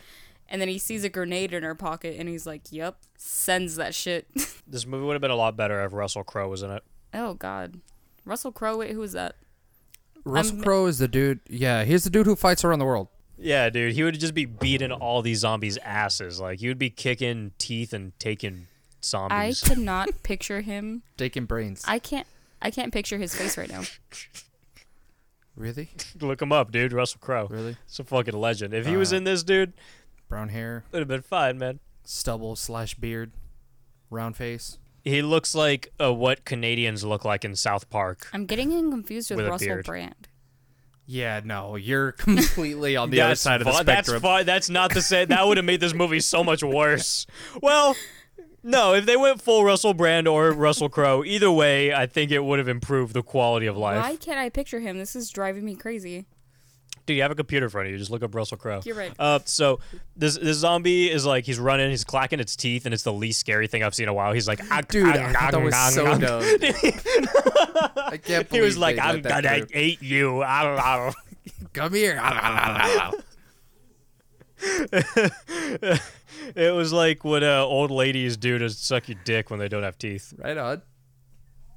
And 0.51 0.59
then 0.59 0.67
he 0.67 0.79
sees 0.79 1.03
a 1.03 1.09
grenade 1.09 1.53
in 1.53 1.61
her 1.63 1.75
pocket 1.75 2.15
and 2.19 2.27
he's 2.27 2.45
like, 2.47 2.63
"Yep." 2.71 2.97
Sends 3.17 3.75
that 3.75 3.93
shit. 3.93 4.27
this 4.67 4.85
movie 4.85 5.05
would 5.05 5.13
have 5.13 5.21
been 5.21 5.29
a 5.31 5.35
lot 5.35 5.55
better 5.55 5.83
if 5.85 5.93
Russell 5.93 6.23
Crowe 6.23 6.49
was 6.49 6.63
in 6.63 6.71
it. 6.71 6.83
oh 7.13 7.35
god. 7.35 7.79
Russell 8.25 8.51
Crowe, 8.51 8.77
wait, 8.77 8.91
who 8.91 9.01
is 9.03 9.11
that? 9.13 9.35
Russell 10.25 10.55
I'm- 10.55 10.63
Crowe 10.63 10.85
is 10.87 10.97
the 10.99 11.07
dude. 11.07 11.39
Yeah, 11.49 11.83
he's 11.83 12.03
the 12.03 12.09
dude 12.09 12.25
who 12.25 12.35
fights 12.35 12.63
around 12.63 12.79
the 12.79 12.85
world. 12.85 13.07
Yeah, 13.37 13.69
dude, 13.69 13.93
he 13.93 14.03
would 14.03 14.19
just 14.19 14.33
be 14.33 14.43
beating 14.45 14.91
all 14.91 15.21
these 15.21 15.39
zombies' 15.39 15.77
asses. 15.77 16.39
Like 16.39 16.59
he 16.59 16.67
would 16.67 16.77
be 16.79 16.89
kicking 16.89 17.51
teeth 17.57 17.93
and 17.93 18.11
taking 18.19 18.67
zombies. 19.03 19.31
I 19.37 19.51
zombies. 19.51 19.61
cannot 19.77 20.09
picture 20.23 20.61
him. 20.61 21.03
Taking 21.17 21.45
brains. 21.45 21.83
I 21.87 21.99
can't 21.99 22.27
I 22.61 22.69
can't 22.71 22.91
picture 22.91 23.17
his 23.17 23.33
face 23.35 23.57
right 23.57 23.69
now. 23.69 23.83
really? 25.55 25.89
Look 26.21 26.41
him 26.41 26.51
up, 26.51 26.71
dude. 26.71 26.93
Russell 26.93 27.19
Crowe. 27.21 27.47
Really? 27.49 27.77
It's 27.85 27.99
a 27.99 28.03
fucking 28.03 28.33
legend. 28.35 28.73
If 28.73 28.85
he 28.85 28.97
was 28.97 29.13
Uh, 29.13 29.17
in 29.17 29.23
this, 29.23 29.43
dude, 29.43 29.73
Brown 30.29 30.49
hair, 30.49 30.85
would 30.91 30.99
have 30.99 31.07
been 31.07 31.21
fine, 31.23 31.57
man. 31.57 31.79
stubble 32.03 32.55
slash 32.55 32.93
beard, 32.95 33.31
round 34.09 34.37
face. 34.37 34.77
He 35.03 35.21
looks 35.21 35.55
like 35.55 35.91
uh, 35.99 36.13
what 36.13 36.45
Canadians 36.45 37.03
look 37.03 37.25
like 37.25 37.43
in 37.43 37.55
South 37.55 37.89
Park. 37.89 38.27
I'm 38.31 38.45
getting 38.45 38.69
him 38.71 38.91
confused 38.91 39.29
with, 39.31 39.37
With 39.37 39.47
a 39.47 39.49
Russell 39.51 39.67
beard. 39.67 39.85
Brand. 39.85 40.27
Yeah, 41.07 41.41
no, 41.43 41.75
you're 41.75 42.11
completely 42.13 42.95
on 42.95 43.09
the 43.09 43.21
other 43.21 43.29
that's 43.31 43.41
side 43.41 43.61
of 43.61 43.65
the 43.65 43.71
fu- 43.73 43.83
That's 43.83 44.07
spectrum. 44.07 44.21
fine. 44.21 44.45
That's 44.45 44.69
not 44.69 44.93
the 44.93 45.01
same. 45.01 45.29
That 45.29 45.47
would 45.47 45.57
have 45.57 45.65
made 45.65 45.79
this 45.79 45.93
movie 45.95 46.19
so 46.19 46.43
much 46.43 46.63
worse. 46.63 47.25
Well, 47.63 47.95
no, 48.61 48.93
if 48.93 49.05
they 49.07 49.15
went 49.17 49.41
full 49.41 49.63
Russell 49.63 49.93
Brand 49.95 50.27
or 50.27 50.51
Russell 50.51 50.89
Crowe, 50.89 51.23
either 51.23 51.49
way, 51.49 51.93
I 51.93 52.05
think 52.05 52.29
it 52.29 52.43
would 52.43 52.59
have 52.59 52.67
improved 52.67 53.13
the 53.15 53.23
quality 53.23 53.65
of 53.65 53.77
life. 53.77 54.03
Why 54.03 54.15
can't 54.17 54.37
I 54.37 54.49
picture 54.49 54.81
him? 54.81 54.99
This 54.99 55.15
is 55.15 55.29
driving 55.31 55.65
me 55.65 55.75
crazy. 55.75 56.27
Dude, 57.09 57.15
you 57.15 57.23
have 57.23 57.31
a 57.31 57.35
computer 57.35 57.65
in 57.65 57.69
front 57.71 57.87
of 57.87 57.91
you. 57.91 57.97
Just 57.97 58.11
look 58.11 58.21
up 58.21 58.35
Russell 58.35 58.57
Crowe. 58.57 58.81
You're 58.85 58.93
right. 58.93 59.11
Uh, 59.17 59.39
so 59.45 59.79
this 60.15 60.37
this 60.37 60.57
zombie 60.57 61.09
is 61.09 61.25
like 61.25 61.43
he's 61.43 61.57
running, 61.57 61.89
he's 61.89 62.03
clacking 62.03 62.39
its 62.39 62.55
teeth, 62.55 62.85
and 62.85 62.93
it's 62.93 63.01
the 63.01 63.11
least 63.11 63.39
scary 63.39 63.65
thing 63.65 63.81
I've 63.81 63.95
seen 63.95 64.03
in 64.03 64.09
a 64.09 64.13
while. 64.13 64.31
He's 64.31 64.47
like, 64.47 64.61
"Ah, 64.69 64.81
Dude, 64.87 65.07
ah, 65.07 65.09
I 65.09 65.33
thought 65.33 65.51
that 65.53 65.63
was 65.63 65.73
ah, 65.75 65.89
so 65.91 66.05
ah." 66.05 66.17
dumb. 66.19 66.43
I 68.11 68.17
can't 68.17 68.47
believe 68.47 68.51
it. 68.51 68.51
He 68.51 68.61
was 68.61 68.77
like, 68.77 68.99
"I'm 68.99 69.23
gonna 69.23 69.65
eat 69.73 70.03
you." 70.03 70.43
Ah, 70.45 70.77
ah. 70.77 71.13
come 71.73 71.95
here. 71.95 72.21
It 76.55 76.73
was 76.73 76.93
like 76.93 77.23
what 77.23 77.43
uh, 77.43 77.65
old 77.65 77.89
ladies 77.89 78.37
do 78.37 78.59
to 78.59 78.69
suck 78.69 79.09
your 79.09 79.17
dick 79.23 79.49
when 79.49 79.59
they 79.59 79.67
don't 79.67 79.81
have 79.81 79.97
teeth. 79.97 80.31
right 80.37 80.57
on. 80.57 80.83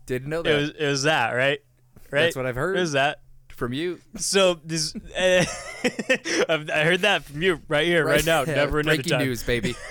Didn't 0.04 0.28
know 0.28 0.40
It 0.40 0.44
that 0.44 0.60
was 0.60 0.70
it 0.70 0.86
was 0.86 1.02
that 1.04 1.30
right? 1.30 1.60
Right. 2.10 2.24
That's 2.24 2.36
what 2.36 2.44
I've 2.44 2.56
heard. 2.56 2.76
It 2.76 2.80
was 2.80 2.92
that. 2.92 3.21
From 3.62 3.72
you. 3.72 4.00
So 4.16 4.54
this, 4.64 4.92
uh, 4.96 5.44
I've- 6.48 6.72
heard 6.72 7.02
that 7.02 7.22
from 7.24 7.42
you 7.42 7.60
right 7.68 7.86
here, 7.86 8.04
right, 8.04 8.26
now. 8.26 8.40
Yeah, 8.42 8.54
Never 8.54 8.80
another 8.80 8.96
breaking 8.96 9.10
time. 9.12 9.20
news, 9.24 9.42
baby. 9.44 9.76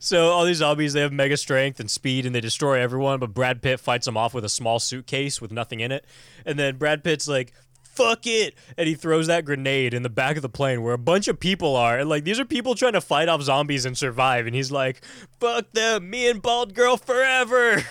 So 0.00 0.30
all 0.30 0.44
these 0.44 0.56
zombies, 0.56 0.92
they 0.92 1.02
have 1.02 1.12
mega 1.12 1.36
strength 1.36 1.78
and 1.78 1.88
speed, 1.88 2.26
and 2.26 2.34
they 2.34 2.40
destroy 2.40 2.80
everyone. 2.80 3.20
But 3.20 3.32
Brad 3.32 3.62
Pitt 3.62 3.78
fights 3.78 4.06
them 4.06 4.16
off 4.16 4.34
with 4.34 4.44
a 4.44 4.48
small 4.48 4.80
suitcase 4.80 5.40
with 5.40 5.52
nothing 5.52 5.78
in 5.78 5.92
it, 5.92 6.04
and 6.44 6.58
then 6.58 6.78
Brad 6.78 7.04
Pitt's 7.04 7.28
like, 7.28 7.52
"Fuck 7.84 8.26
it," 8.26 8.54
and 8.76 8.88
he 8.88 8.96
throws 8.96 9.28
that 9.28 9.44
grenade 9.44 9.94
in 9.94 10.02
the 10.02 10.10
back 10.10 10.34
of 10.34 10.42
the 10.42 10.48
plane 10.48 10.82
where 10.82 10.94
a 10.94 10.98
bunch 10.98 11.28
of 11.28 11.38
people 11.38 11.76
are, 11.76 11.96
and 11.96 12.08
like 12.08 12.24
these 12.24 12.40
are 12.40 12.44
people 12.44 12.74
trying 12.74 12.94
to 12.94 13.00
fight 13.00 13.28
off 13.28 13.40
zombies 13.42 13.84
and 13.84 13.96
survive, 13.96 14.46
and 14.48 14.56
he's 14.56 14.72
like, 14.72 15.00
"Fuck 15.38 15.70
them, 15.70 16.10
me 16.10 16.28
and 16.28 16.42
bald 16.42 16.74
girl 16.74 16.96
forever." 16.96 17.84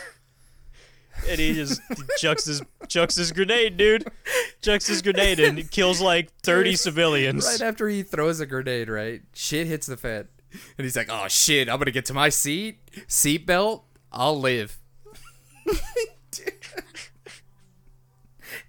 And 1.30 1.40
he 1.40 1.54
just 1.54 1.82
chucks 2.18 2.46
his 2.46 2.62
chucks 2.88 3.16
his 3.16 3.32
grenade, 3.32 3.78
dude. 3.78 4.06
Chucks 4.62 4.88
his 4.88 5.02
grenade 5.02 5.40
and 5.40 5.70
kills 5.72 6.02
like 6.02 6.30
thirty 6.42 6.76
civilians. 6.76 7.46
right 7.46 7.62
after 7.62 7.88
he 7.88 8.04
throws 8.04 8.40
a 8.40 8.46
grenade, 8.46 8.90
right? 8.90 9.22
Shit 9.34 9.68
hits 9.68 9.88
the 9.88 9.98
fan. 9.98 10.28
And 10.78 10.84
he's 10.86 10.96
like, 10.98 11.08
oh 11.10 11.28
shit, 11.30 11.70
I'm 11.70 11.78
gonna 11.80 11.92
get 11.92 12.06
to 12.06 12.14
my 12.14 12.30
seat. 12.30 12.80
Seatbelt, 13.08 13.84
I'll 14.12 14.40
live. 14.40 14.78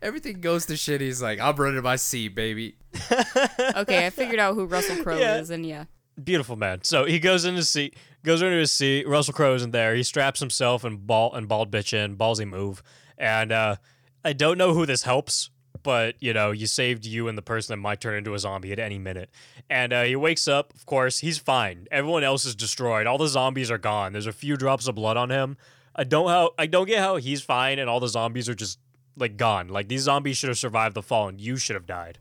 Everything 0.00 0.40
goes 0.40 0.66
to 0.66 0.76
shit. 0.76 1.00
He's 1.00 1.22
like, 1.22 1.40
I'm 1.40 1.54
running 1.56 1.82
my 1.82 1.96
seat, 1.96 2.34
baby. 2.34 2.76
Okay, 3.76 4.06
I 4.06 4.10
figured 4.10 4.38
out 4.40 4.54
who 4.54 4.64
Russell 4.66 5.02
Crowe 5.02 5.18
Yeah. 5.18 5.38
is, 5.38 5.50
and 5.50 5.64
yeah. 5.66 5.84
Beautiful 6.22 6.56
man. 6.56 6.80
So 6.82 7.04
he 7.04 7.18
goes 7.18 7.44
in 7.44 7.54
his 7.54 7.70
seat, 7.70 7.96
goes 8.24 8.42
into 8.42 8.56
his 8.56 8.72
seat. 8.72 9.08
Russell 9.08 9.34
Crowe 9.34 9.54
isn't 9.54 9.70
there. 9.70 9.94
He 9.94 10.02
straps 10.02 10.40
himself 10.40 10.84
and 10.84 11.06
ball 11.06 11.34
and 11.34 11.48
bald 11.48 11.70
bitch 11.70 11.94
in, 11.94 12.16
ballsy 12.16 12.46
move. 12.46 12.82
And 13.16 13.50
uh, 13.50 13.76
I 14.24 14.32
don't 14.32 14.58
know 14.58 14.74
who 14.74 14.84
this 14.84 15.04
helps, 15.04 15.50
but 15.82 16.16
you 16.20 16.34
know, 16.34 16.50
you 16.50 16.66
saved 16.66 17.06
you 17.06 17.28
and 17.28 17.38
the 17.38 17.42
person 17.42 17.72
that 17.72 17.82
might 17.82 18.00
turn 18.00 18.16
into 18.16 18.34
a 18.34 18.38
zombie 18.38 18.72
at 18.72 18.78
any 18.78 18.98
minute. 18.98 19.30
And 19.70 19.92
uh, 19.92 20.02
he 20.02 20.16
wakes 20.16 20.46
up. 20.46 20.74
Of 20.74 20.84
course, 20.84 21.20
he's 21.20 21.38
fine. 21.38 21.88
Everyone 21.90 22.24
else 22.24 22.44
is 22.44 22.54
destroyed. 22.54 23.06
All 23.06 23.18
the 23.18 23.28
zombies 23.28 23.70
are 23.70 23.78
gone. 23.78 24.12
There's 24.12 24.26
a 24.26 24.32
few 24.32 24.56
drops 24.56 24.86
of 24.86 24.94
blood 24.94 25.16
on 25.16 25.30
him. 25.30 25.56
I 25.96 26.04
don't 26.04 26.28
how 26.28 26.52
I 26.58 26.66
don't 26.66 26.86
get 26.86 27.00
how 27.00 27.16
he's 27.16 27.42
fine 27.42 27.78
and 27.78 27.88
all 27.88 28.00
the 28.00 28.08
zombies 28.08 28.48
are 28.48 28.54
just 28.54 28.78
like 29.16 29.36
gone. 29.36 29.68
Like 29.68 29.88
these 29.88 30.02
zombies 30.02 30.36
should 30.36 30.48
have 30.48 30.58
survived 30.58 30.94
the 30.94 31.02
fall 31.02 31.28
and 31.28 31.40
you 31.40 31.56
should 31.56 31.74
have 31.74 31.86
died 31.86 32.18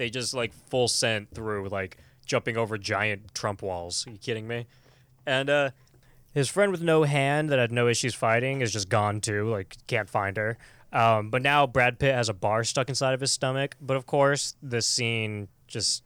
they 0.00 0.08
just 0.08 0.32
like 0.32 0.54
full 0.70 0.88
sent 0.88 1.30
through 1.34 1.68
like 1.68 1.98
jumping 2.30 2.56
over 2.56 2.78
giant 2.78 3.34
Trump 3.34 3.60
walls. 3.60 4.06
Are 4.06 4.10
you 4.12 4.18
kidding 4.18 4.46
me? 4.46 4.66
And 5.26 5.50
uh 5.50 5.70
his 6.32 6.48
friend 6.48 6.70
with 6.70 6.80
no 6.80 7.02
hand 7.02 7.50
that 7.50 7.58
had 7.58 7.72
no 7.72 7.88
issues 7.88 8.14
fighting 8.14 8.60
is 8.60 8.72
just 8.72 8.88
gone 8.88 9.20
too. 9.20 9.50
Like 9.50 9.76
can't 9.88 10.08
find 10.08 10.36
her. 10.36 10.56
Um, 10.92 11.28
but 11.30 11.42
now 11.42 11.66
Brad 11.66 11.98
Pitt 11.98 12.14
has 12.14 12.28
a 12.28 12.32
bar 12.34 12.62
stuck 12.62 12.88
inside 12.88 13.14
of 13.14 13.20
his 13.20 13.32
stomach. 13.32 13.74
But 13.80 13.96
of 13.96 14.06
course, 14.06 14.54
this 14.62 14.86
scene 14.86 15.48
just 15.66 16.04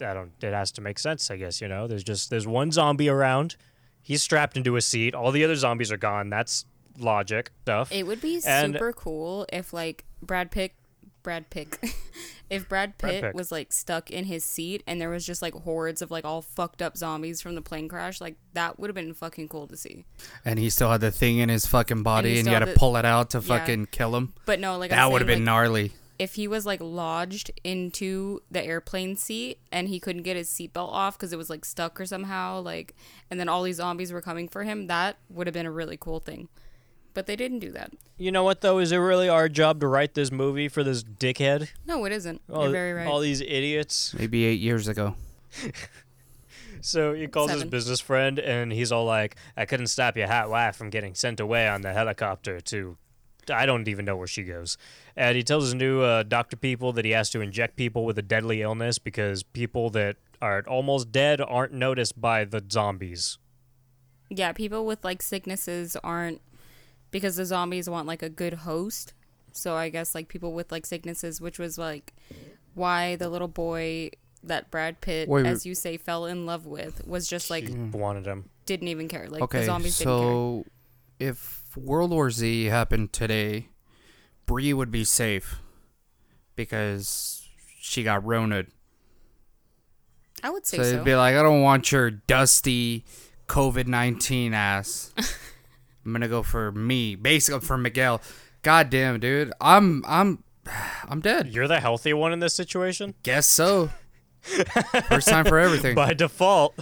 I 0.00 0.14
don't. 0.14 0.30
It 0.40 0.52
has 0.52 0.70
to 0.72 0.80
make 0.80 0.98
sense, 1.00 1.28
I 1.30 1.36
guess. 1.36 1.60
You 1.60 1.66
know, 1.68 1.88
there's 1.88 2.04
just 2.04 2.30
there's 2.30 2.46
one 2.46 2.70
zombie 2.70 3.08
around. 3.08 3.56
He's 4.00 4.22
strapped 4.22 4.56
into 4.56 4.76
a 4.76 4.80
seat. 4.80 5.12
All 5.14 5.32
the 5.32 5.42
other 5.44 5.56
zombies 5.56 5.90
are 5.90 5.96
gone. 5.96 6.30
That's 6.30 6.66
logic 6.98 7.50
stuff. 7.62 7.90
It 7.90 8.06
would 8.06 8.20
be 8.20 8.40
And- 8.46 8.74
super 8.74 8.92
cool 8.92 9.44
if 9.52 9.72
like 9.72 10.04
Brad 10.22 10.50
Pitt 10.52 10.72
Brad 11.24 11.50
Pitt 11.50 11.76
if 12.50 12.68
Brad 12.68 12.96
Brad 12.96 12.98
Pitt 12.98 13.22
Pitt. 13.22 13.34
was 13.34 13.50
like 13.50 13.72
stuck 13.72 14.10
in 14.12 14.26
his 14.26 14.44
seat 14.44 14.84
and 14.86 15.00
there 15.00 15.10
was 15.10 15.26
just 15.26 15.42
like 15.42 15.54
hordes 15.54 16.00
of 16.02 16.12
like 16.12 16.24
all 16.24 16.40
fucked 16.42 16.80
up 16.80 16.96
zombies 16.96 17.40
from 17.42 17.56
the 17.56 17.62
plane 17.62 17.88
crash, 17.88 18.20
like 18.20 18.36
that 18.52 18.78
would 18.78 18.88
have 18.88 18.94
been 18.94 19.12
fucking 19.14 19.48
cool 19.48 19.66
to 19.66 19.76
see. 19.76 20.04
And 20.44 20.60
he 20.60 20.70
still 20.70 20.90
had 20.92 21.00
the 21.00 21.10
thing 21.10 21.38
in 21.38 21.48
his 21.48 21.66
fucking 21.66 22.04
body, 22.04 22.34
he 22.34 22.38
and, 22.38 22.46
you 22.46 22.52
had 22.54 22.62
had 22.62 22.66
to 22.68 22.72
the- 22.74 22.78
pull 22.78 22.96
it 22.96 23.04
out 23.04 23.30
to 23.30 23.38
Yeah. 23.38 23.58
fucking 23.58 23.86
kill 23.86 24.14
him. 24.14 24.34
But 24.46 24.60
no, 24.60 24.78
like 24.78 24.90
That 24.90 25.10
would 25.10 25.20
have 25.20 25.26
been 25.26 25.40
like, 25.40 25.44
gnarly. 25.46 25.92
if 26.18 26.34
he 26.34 26.46
was 26.46 26.64
like 26.64 26.80
lodged 26.80 27.50
into 27.64 28.40
the 28.50 28.62
airplane 28.62 29.16
seat 29.16 29.58
and 29.72 29.88
he 29.88 29.98
couldn't 29.98 30.22
get 30.22 30.36
his 30.36 30.48
seatbelt 30.48 30.88
off 30.92 31.16
because 31.18 31.32
it 31.32 31.36
was 31.36 31.50
like 31.50 31.64
stuck 31.64 31.98
or 32.00 32.06
somehow, 32.06 32.60
like, 32.60 32.94
and 33.30 33.40
then 33.40 33.48
all 33.48 33.62
these 33.64 33.76
zombies 33.76 34.12
were 34.12 34.20
coming 34.22 34.48
for 34.48 34.62
him, 34.62 34.86
that 34.86 35.16
would 35.28 35.46
have 35.46 35.54
been 35.54 35.66
a 35.66 35.72
really 35.72 35.96
cool 35.96 36.20
thing. 36.20 36.48
But 37.14 37.26
they 37.26 37.36
didn't 37.36 37.60
do 37.60 37.70
that. 37.72 37.92
you 38.18 38.30
know 38.32 38.42
what 38.42 38.60
though? 38.60 38.78
Is 38.78 38.90
it 38.92 38.96
really 38.96 39.28
our 39.28 39.48
job 39.48 39.80
to 39.80 39.86
write 39.86 40.14
this 40.14 40.30
movie 40.32 40.68
for 40.68 40.82
this 40.82 41.02
dickhead? 41.04 41.68
No, 41.86 42.04
it 42.04 42.12
isn't. 42.12 42.42
All, 42.52 42.64
You're 42.64 42.72
very 42.72 42.92
right. 42.92 43.06
all 43.06 43.20
these 43.20 43.40
idiots. 43.40 44.14
Maybe 44.18 44.44
eight 44.44 44.60
years 44.60 44.88
ago. 44.88 45.14
So 46.80 47.14
he 47.14 47.26
calls 47.28 47.50
his 47.50 47.64
business 47.64 47.98
friend 47.98 48.38
and 48.38 48.70
he's 48.70 48.92
all 48.92 49.06
like, 49.06 49.36
I 49.56 49.64
couldn't 49.64 49.86
stop 49.86 50.18
your 50.18 50.26
hot 50.26 50.50
wife 50.50 50.76
from 50.76 50.90
getting 50.90 51.14
sent 51.14 51.40
away 51.40 51.66
on 51.66 51.80
the 51.80 51.94
helicopter 51.94 52.60
to. 52.60 52.98
I 53.50 53.64
don't 53.64 53.88
even 53.88 54.04
know 54.04 54.16
where 54.16 54.26
she 54.26 54.42
goes. 54.42 54.76
And 55.16 55.34
he 55.34 55.42
tells 55.42 55.64
his 55.64 55.74
new 55.74 56.02
uh, 56.02 56.24
doctor 56.24 56.56
people 56.56 56.92
that 56.92 57.06
he 57.06 57.12
has 57.12 57.30
to 57.30 57.40
inject 57.40 57.76
people 57.76 58.04
with 58.04 58.18
a 58.18 58.22
deadly 58.22 58.60
illness 58.60 58.98
because 58.98 59.42
people 59.42 59.88
that 59.90 60.16
are 60.42 60.62
almost 60.68 61.10
dead 61.10 61.40
aren't 61.40 61.72
noticed 61.72 62.20
by 62.20 62.44
the 62.44 62.62
zombies. 62.70 63.38
yeah, 64.28 64.52
people 64.52 64.84
with 64.84 65.02
like 65.04 65.22
sicknesses 65.22 65.96
aren't 66.04 66.42
because 67.14 67.36
the 67.36 67.44
zombies 67.44 67.88
want 67.88 68.08
like 68.08 68.24
a 68.24 68.28
good 68.28 68.54
host. 68.54 69.14
So 69.52 69.76
I 69.76 69.88
guess 69.88 70.16
like 70.16 70.26
people 70.26 70.52
with 70.52 70.72
like 70.72 70.84
sicknesses, 70.84 71.40
which 71.40 71.60
was 71.60 71.78
like 71.78 72.12
why 72.74 73.14
the 73.14 73.28
little 73.28 73.46
boy 73.46 74.10
that 74.42 74.68
Brad 74.72 75.00
Pitt, 75.00 75.28
Wait, 75.28 75.46
as 75.46 75.64
you 75.64 75.76
say, 75.76 75.96
fell 75.96 76.26
in 76.26 76.44
love 76.44 76.66
with, 76.66 77.06
was 77.06 77.28
just 77.28 77.50
like 77.50 77.66
wanted 77.92 78.26
him. 78.26 78.50
didn't 78.66 78.88
even 78.88 79.06
care. 79.06 79.28
Like 79.28 79.38
the 79.38 79.44
okay, 79.44 79.64
zombies 79.64 79.96
didn't 79.96 80.10
care. 80.12 80.18
so 80.18 80.64
if 81.20 81.62
World 81.76 82.10
War 82.10 82.32
Z 82.32 82.64
happened 82.64 83.12
today, 83.12 83.68
Bree 84.44 84.72
would 84.74 84.90
be 84.90 85.04
safe 85.04 85.60
because 86.56 87.46
she 87.78 88.02
got 88.02 88.24
Rona'd. 88.24 88.66
I 90.42 90.50
would 90.50 90.66
say 90.66 90.78
So 90.78 90.82
so. 90.82 90.88
it'd 90.88 91.04
be 91.04 91.14
like, 91.14 91.36
I 91.36 91.42
don't 91.44 91.62
want 91.62 91.92
your 91.92 92.10
dusty 92.10 93.04
COVID 93.46 93.86
nineteen 93.86 94.52
ass. 94.52 95.14
I'm 96.04 96.12
gonna 96.12 96.28
go 96.28 96.42
for 96.42 96.72
me, 96.72 97.14
basically 97.14 97.60
for 97.60 97.78
Miguel. 97.78 98.20
God 98.62 98.90
damn, 98.90 99.20
dude, 99.20 99.52
I'm 99.60 100.04
I'm 100.06 100.42
I'm 101.08 101.20
dead. 101.20 101.48
You're 101.48 101.68
the 101.68 101.80
healthy 101.80 102.12
one 102.12 102.32
in 102.32 102.40
this 102.40 102.54
situation? 102.54 103.14
Guess 103.22 103.46
so. 103.46 103.90
First 105.08 105.28
time 105.28 105.46
for 105.46 105.58
everything. 105.58 105.94
By 105.96 106.12
default. 106.12 106.74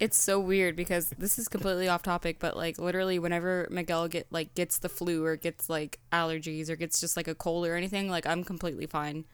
It's 0.00 0.20
so 0.20 0.40
weird 0.40 0.74
because 0.74 1.10
this 1.18 1.38
is 1.38 1.46
completely 1.46 1.86
off 1.88 2.02
topic, 2.02 2.38
but 2.40 2.56
like 2.56 2.78
literally 2.78 3.18
whenever 3.18 3.68
Miguel 3.70 4.08
get 4.08 4.26
like 4.30 4.54
gets 4.54 4.78
the 4.78 4.88
flu 4.88 5.24
or 5.24 5.36
gets 5.36 5.68
like 5.68 6.00
allergies 6.10 6.68
or 6.70 6.76
gets 6.76 7.00
just 7.00 7.16
like 7.16 7.28
a 7.28 7.34
cold 7.34 7.66
or 7.66 7.76
anything, 7.76 8.08
like 8.08 8.26
I'm 8.26 8.42
completely 8.42 8.86
fine. 8.86 9.24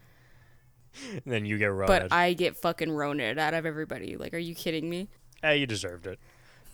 And 1.11 1.21
then 1.25 1.45
you 1.45 1.57
get 1.57 1.67
run. 1.67 1.87
But 1.87 2.11
I 2.11 2.33
get 2.33 2.57
fucking 2.57 2.91
roned 2.91 3.21
out 3.21 3.53
of 3.53 3.65
everybody. 3.65 4.17
Like, 4.17 4.33
are 4.33 4.39
you 4.39 4.55
kidding 4.55 4.89
me? 4.89 5.07
Eh, 5.43 5.53
you 5.53 5.65
deserved 5.65 6.07
it. 6.07 6.19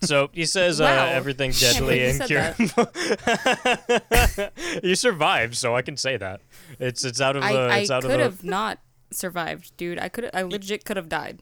So 0.01 0.29
he 0.33 0.45
says 0.45 0.79
Wow. 0.79 1.05
uh, 1.05 1.07
everything 1.09 1.51
deadly 1.59 1.99
believe 1.99 2.01
you 2.01 2.07
and 2.07 2.55
said 2.55 2.55
curable. 2.55 4.51
you 4.83 4.95
survived, 4.95 5.55
so 5.55 5.75
I 5.75 5.81
can 5.81 5.97
say 5.97 6.17
that. 6.17 6.41
It's 6.79 7.03
it's 7.03 7.21
out 7.21 7.35
of 7.35 7.41
the 7.43 7.47
I, 7.49 7.77
it's 7.79 7.89
I 7.89 7.95
out 7.95 8.03
of 8.03 8.09
could 8.11 8.19
the 8.19 8.23
have 8.23 8.43
not 8.43 8.79
survived, 9.11 9.75
dude. 9.77 9.99
I 9.99 10.09
could 10.09 10.29
I 10.33 10.41
legit 10.43 10.85
could 10.85 10.97
have 10.97 11.09
died. 11.09 11.41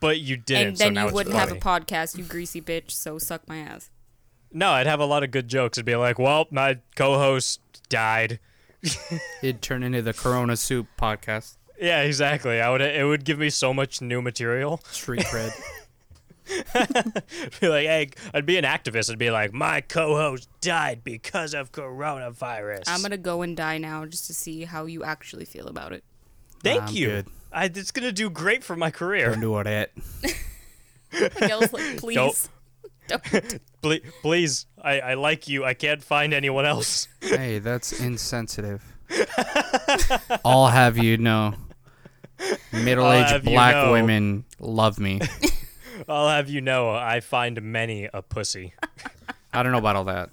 but 0.00 0.20
you 0.20 0.36
didn't. 0.36 0.66
and 0.68 0.78
so 0.78 0.84
then 0.84 0.94
now 0.94 1.08
you 1.08 1.14
wouldn't 1.14 1.34
have 1.36 1.50
a 1.52 1.56
podcast, 1.56 2.16
you 2.18 2.24
greasy 2.24 2.60
bitch, 2.60 2.90
so 2.90 3.18
suck 3.18 3.46
my 3.48 3.58
ass. 3.58 3.90
No, 4.52 4.70
I'd 4.70 4.86
have 4.86 5.00
a 5.00 5.06
lot 5.06 5.22
of 5.22 5.30
good 5.30 5.48
jokes. 5.48 5.78
It'd 5.78 5.86
be 5.86 5.96
like, 5.96 6.18
well, 6.18 6.46
my 6.50 6.78
co-host 6.94 7.60
died. 7.88 8.38
It'd 9.42 9.62
turn 9.62 9.82
into 9.82 10.02
the 10.02 10.12
Corona 10.12 10.56
Soup 10.56 10.86
podcast. 11.00 11.56
Yeah, 11.80 12.02
exactly. 12.02 12.60
I 12.60 12.68
would. 12.70 12.80
It 12.82 13.06
would 13.06 13.24
give 13.24 13.38
me 13.38 13.48
so 13.50 13.72
much 13.72 14.00
new 14.02 14.20
material. 14.20 14.80
Street 14.90 15.22
cred. 15.22 15.52
be 17.60 17.68
like, 17.68 17.86
hey, 17.86 18.10
I'd 18.34 18.46
be 18.46 18.56
an 18.58 18.64
activist. 18.64 19.10
I'd 19.10 19.18
be 19.18 19.30
like, 19.30 19.52
my 19.52 19.80
co-host 19.80 20.48
died 20.60 21.02
because 21.04 21.54
of 21.54 21.72
coronavirus. 21.72 22.82
I'm 22.86 23.02
gonna 23.02 23.16
go 23.16 23.42
and 23.42 23.56
die 23.56 23.78
now 23.78 24.04
just 24.06 24.26
to 24.26 24.34
see 24.34 24.64
how 24.64 24.86
you 24.86 25.04
actually 25.04 25.44
feel 25.44 25.66
about 25.68 25.92
it. 25.92 26.04
Thank 26.62 26.82
I'm 26.84 26.94
you. 26.94 27.06
good. 27.06 27.26
I, 27.52 27.64
it's 27.66 27.90
gonna 27.90 28.12
do 28.12 28.30
great 28.30 28.64
for 28.64 28.76
my 28.76 28.90
career. 28.90 29.30
Don't 29.30 29.40
do 29.40 29.62
that. 29.64 29.90
Miguel's 31.12 31.72
like, 31.72 31.96
please. 31.98 32.48
Don't. 33.08 33.60
Ple- 33.82 33.98
please, 34.22 34.66
I, 34.80 35.00
I 35.00 35.14
like 35.14 35.48
you. 35.48 35.64
I 35.64 35.74
can't 35.74 36.02
find 36.02 36.32
anyone 36.32 36.64
else. 36.64 37.08
Hey, 37.20 37.58
that's 37.58 38.00
insensitive. 38.00 38.82
I'll 40.44 40.68
have 40.68 40.96
you 40.96 41.18
know, 41.18 41.54
Middle-aged 42.72 43.28
have 43.30 43.44
you 43.44 43.50
black 43.50 43.74
know- 43.74 43.92
women 43.92 44.44
love 44.60 44.98
me. 44.98 45.20
I'll 46.08 46.28
have 46.28 46.48
you 46.50 46.60
know, 46.60 46.90
I 46.90 47.20
find 47.20 47.60
many 47.62 48.08
a 48.12 48.22
pussy. 48.22 48.74
I 49.52 49.62
don't 49.62 49.72
know 49.72 49.78
about 49.78 49.96
all 49.96 50.04
that. 50.04 50.30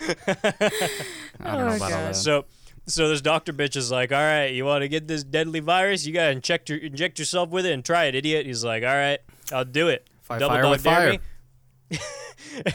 I 0.00 1.56
don't 1.56 1.66
know 1.66 1.72
Oh, 1.72 1.76
about 1.76 1.82
all 1.82 1.88
that. 1.88 2.16
So, 2.16 2.44
so 2.86 3.08
this 3.08 3.20
doctor 3.20 3.52
bitch 3.52 3.76
is 3.76 3.90
like, 3.90 4.12
"All 4.12 4.18
right, 4.18 4.46
you 4.46 4.64
want 4.64 4.82
to 4.82 4.88
get 4.88 5.08
this 5.08 5.24
deadly 5.24 5.60
virus? 5.60 6.06
You 6.06 6.12
gotta 6.12 6.30
inject 6.30 6.68
your 6.70 6.78
inject 6.78 7.18
yourself 7.18 7.50
with 7.50 7.66
it 7.66 7.72
and 7.72 7.84
try 7.84 8.04
it, 8.04 8.14
idiot." 8.14 8.46
He's 8.46 8.64
like, 8.64 8.82
"All 8.82 8.88
right, 8.94 9.18
I'll 9.52 9.64
do 9.64 9.88
it." 9.88 10.06
Fight 10.22 10.38
Double 10.40 10.54
fire 10.54 10.62
dog 10.62 10.70
with 10.72 10.84
fire. 10.84 11.10
me. 11.12 11.18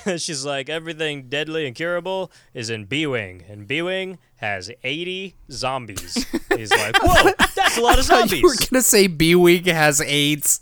And 0.05 0.21
She's 0.21 0.45
like, 0.45 0.69
everything 0.69 1.29
deadly 1.29 1.65
and 1.65 1.75
curable 1.75 2.31
is 2.53 2.69
in 2.69 2.85
B 2.85 3.05
Wing, 3.07 3.43
and 3.49 3.67
B 3.67 3.81
Wing 3.81 4.17
has 4.37 4.69
80 4.83 5.35
zombies. 5.51 6.25
He's 6.55 6.69
like, 6.71 6.95
whoa, 7.01 7.31
that's 7.55 7.77
a 7.77 7.81
lot 7.81 7.97
of 7.97 8.05
zombies. 8.05 8.33
You 8.33 8.43
were 8.43 8.49
zombies. 8.53 8.69
gonna 8.69 8.81
say 8.81 9.07
B 9.07 9.35
Wing 9.35 9.63
has 9.65 9.99
AIDS. 10.01 10.61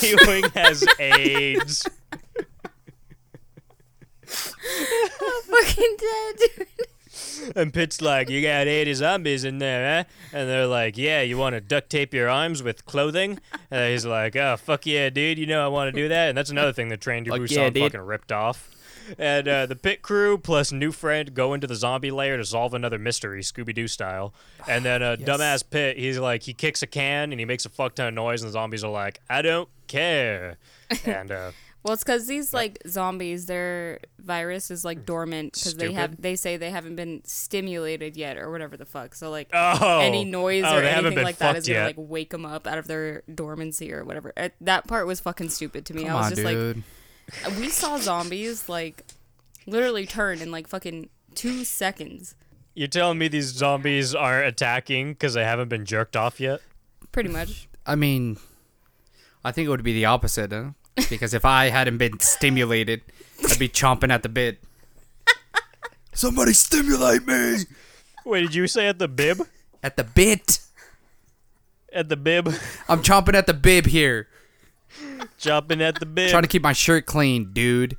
B 0.00 0.14
Wing 0.26 0.44
has 0.54 0.86
AIDS. 0.98 1.86
I'm 4.24 5.42
Fucking 5.44 5.96
dead, 5.98 6.36
dude. 6.56 6.66
And 7.56 7.72
Pitt's 7.74 8.00
like, 8.00 8.30
you 8.30 8.40
got 8.40 8.66
80 8.66 8.94
zombies 8.94 9.44
in 9.44 9.58
there, 9.58 10.00
eh? 10.00 10.04
And 10.32 10.48
they're 10.48 10.66
like, 10.66 10.96
yeah, 10.96 11.22
you 11.22 11.36
want 11.36 11.54
to 11.54 11.60
duct 11.60 11.90
tape 11.90 12.14
your 12.14 12.28
arms 12.28 12.62
with 12.62 12.86
clothing? 12.86 13.38
And 13.70 13.90
he's 13.90 14.06
like, 14.06 14.36
oh, 14.36 14.56
fuck 14.56 14.86
yeah, 14.86 15.10
dude. 15.10 15.38
You 15.38 15.46
know 15.46 15.64
I 15.64 15.68
want 15.68 15.94
to 15.94 16.00
do 16.00 16.08
that. 16.08 16.28
And 16.28 16.38
that's 16.38 16.50
another 16.50 16.72
thing 16.72 16.88
that 16.90 17.00
Train 17.00 17.24
to 17.24 17.30
Fuck 17.30 17.40
Busan 17.40 17.56
yeah, 17.56 17.70
dude. 17.70 17.82
fucking 17.92 18.06
ripped 18.06 18.32
off. 18.32 18.70
And 19.18 19.48
uh, 19.48 19.66
the 19.66 19.76
pit 19.76 20.02
crew 20.02 20.38
plus 20.38 20.72
new 20.72 20.92
friend 20.92 21.34
go 21.34 21.54
into 21.54 21.66
the 21.66 21.74
zombie 21.74 22.10
lair 22.10 22.36
to 22.36 22.44
solve 22.44 22.74
another 22.74 22.98
mystery, 22.98 23.42
Scooby 23.42 23.74
Doo 23.74 23.88
style. 23.88 24.34
And 24.68 24.84
then 24.84 25.02
uh, 25.02 25.16
dumbass 25.20 25.62
Pit, 25.68 25.98
he's 25.98 26.18
like, 26.18 26.42
he 26.42 26.54
kicks 26.54 26.82
a 26.82 26.86
can 26.86 27.32
and 27.32 27.40
he 27.40 27.44
makes 27.44 27.64
a 27.66 27.68
fuck 27.68 27.94
ton 27.94 28.08
of 28.08 28.14
noise, 28.14 28.42
and 28.42 28.48
the 28.48 28.52
zombies 28.52 28.84
are 28.84 28.90
like, 28.90 29.20
I 29.28 29.42
don't 29.42 29.68
care. 29.86 30.58
And 31.06 31.30
uh, 31.30 31.52
Well, 31.82 31.94
it's 31.94 32.04
because 32.04 32.26
these 32.26 32.54
like 32.54 32.78
zombies, 32.86 33.46
their 33.46 33.98
virus 34.18 34.70
is 34.70 34.84
like 34.84 35.04
dormant 35.04 35.54
because 35.54 35.74
they 35.74 35.92
have 35.92 36.20
they 36.20 36.36
say 36.36 36.56
they 36.56 36.70
haven't 36.70 36.94
been 36.94 37.22
stimulated 37.24 38.16
yet 38.16 38.36
or 38.36 38.50
whatever 38.52 38.76
the 38.76 38.84
fuck. 38.84 39.14
So 39.16 39.30
like 39.30 39.48
oh, 39.52 39.98
any 40.00 40.24
noise 40.24 40.64
oh, 40.66 40.76
or 40.76 40.82
anything 40.82 41.24
like 41.24 41.38
that 41.38 41.56
is 41.56 41.64
fucked 41.64 41.68
gonna 41.68 41.78
yet. 41.78 41.96
like 41.96 41.96
wake 41.98 42.30
them 42.30 42.46
up 42.46 42.68
out 42.68 42.78
of 42.78 42.86
their 42.86 43.22
dormancy 43.34 43.92
or 43.92 44.04
whatever. 44.04 44.32
Uh, 44.36 44.50
that 44.60 44.86
part 44.86 45.06
was 45.06 45.18
fucking 45.18 45.48
stupid 45.48 45.84
to 45.86 45.94
me. 45.94 46.04
Come 46.04 46.12
I 46.12 46.14
was 46.18 46.26
on, 46.26 46.30
just 46.32 46.42
dude. 46.46 46.76
like, 46.76 46.84
we 47.58 47.68
saw 47.68 47.98
zombies 47.98 48.68
like 48.68 49.02
literally 49.66 50.06
turn 50.06 50.40
in 50.40 50.50
like 50.50 50.66
fucking 50.68 51.08
two 51.34 51.64
seconds, 51.64 52.34
You're 52.74 52.88
telling 52.88 53.18
me 53.18 53.28
these 53.28 53.46
zombies 53.46 54.14
aren't 54.14 54.46
attacking 54.48 55.12
because 55.12 55.34
they 55.34 55.44
haven't 55.44 55.68
been 55.68 55.84
jerked 55.84 56.16
off 56.16 56.40
yet? 56.40 56.60
pretty 57.10 57.28
much. 57.28 57.68
I 57.84 57.94
mean, 57.94 58.38
I 59.44 59.52
think 59.52 59.66
it 59.66 59.70
would 59.70 59.82
be 59.82 59.92
the 59.92 60.06
opposite, 60.06 60.50
huh? 60.52 60.70
Because 61.10 61.34
if 61.34 61.44
I 61.44 61.68
hadn't 61.68 61.98
been 61.98 62.18
stimulated, 62.20 63.02
I'd 63.50 63.58
be 63.58 63.68
chomping 63.68 64.10
at 64.10 64.22
the 64.22 64.28
bit. 64.30 64.58
Somebody 66.14 66.52
stimulate 66.52 67.26
me 67.26 67.64
Wait, 68.24 68.42
did 68.42 68.54
you 68.54 68.66
say 68.66 68.86
at 68.88 68.98
the 68.98 69.08
bib? 69.08 69.42
at 69.82 69.96
the 69.96 70.04
bit. 70.04 70.60
At 71.92 72.08
the 72.08 72.16
bib? 72.16 72.54
I'm 72.88 73.02
chomping 73.02 73.34
at 73.34 73.46
the 73.46 73.52
bib 73.54 73.86
here, 73.86 74.28
Jumping 75.38 75.80
at 75.82 75.98
the 76.00 76.06
bib. 76.06 76.30
trying 76.30 76.42
to 76.42 76.48
keep 76.48 76.62
my 76.62 76.72
shirt 76.72 77.06
clean, 77.06 77.52
dude. 77.52 77.96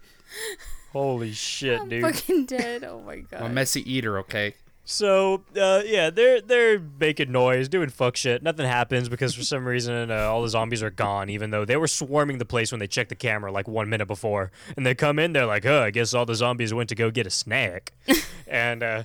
Holy 0.92 1.32
shit, 1.32 1.82
I'm 1.82 1.90
dude. 1.90 2.04
fucking 2.04 2.46
dead. 2.46 2.84
Oh 2.84 3.02
my 3.02 3.24
I'm 3.38 3.46
a 3.46 3.50
messy 3.50 3.90
eater, 3.92 4.20
okay? 4.20 4.56
So, 4.86 5.44
uh, 5.60 5.82
yeah, 5.86 6.10
they're 6.10 6.42
they're 6.42 6.80
making 6.80 7.32
noise, 7.32 7.70
doing 7.70 7.90
fuck 7.90 8.18
shit. 8.18 8.44
Nothing 8.44 8.66
happens 8.66 9.08
because 9.08 9.34
for 9.34 9.44
some 9.44 9.66
reason 9.66 10.12
uh, 10.12 10.16
all 10.16 10.42
the 10.42 10.50
zombies 10.50 10.84
are 10.84 10.90
gone, 10.90 11.30
even 11.30 11.52
though 11.52 11.64
they 11.64 11.78
were 11.78 11.88
swarming 11.88 12.38
the 12.38 12.46
place 12.46 12.72
when 12.72 12.80
they 12.80 12.88
checked 12.88 13.10
the 13.10 13.16
camera 13.16 13.52
like 13.52 13.68
one 13.68 13.90
minute 13.90 14.08
before. 14.08 14.52
And 14.76 14.86
they 14.86 14.94
come 14.94 15.20
in, 15.20 15.32
they're 15.32 15.46
like, 15.46 15.64
"Huh, 15.64 15.82
I 15.82 15.92
guess 15.92 16.14
all 16.14 16.26
the 16.26 16.36
zombies 16.36 16.74
went 16.74 16.90
to 16.90 16.96
go 16.96 17.12
get 17.12 17.26
a 17.26 17.30
snack." 17.30 17.94
and 18.48 18.84
uh, 18.84 19.04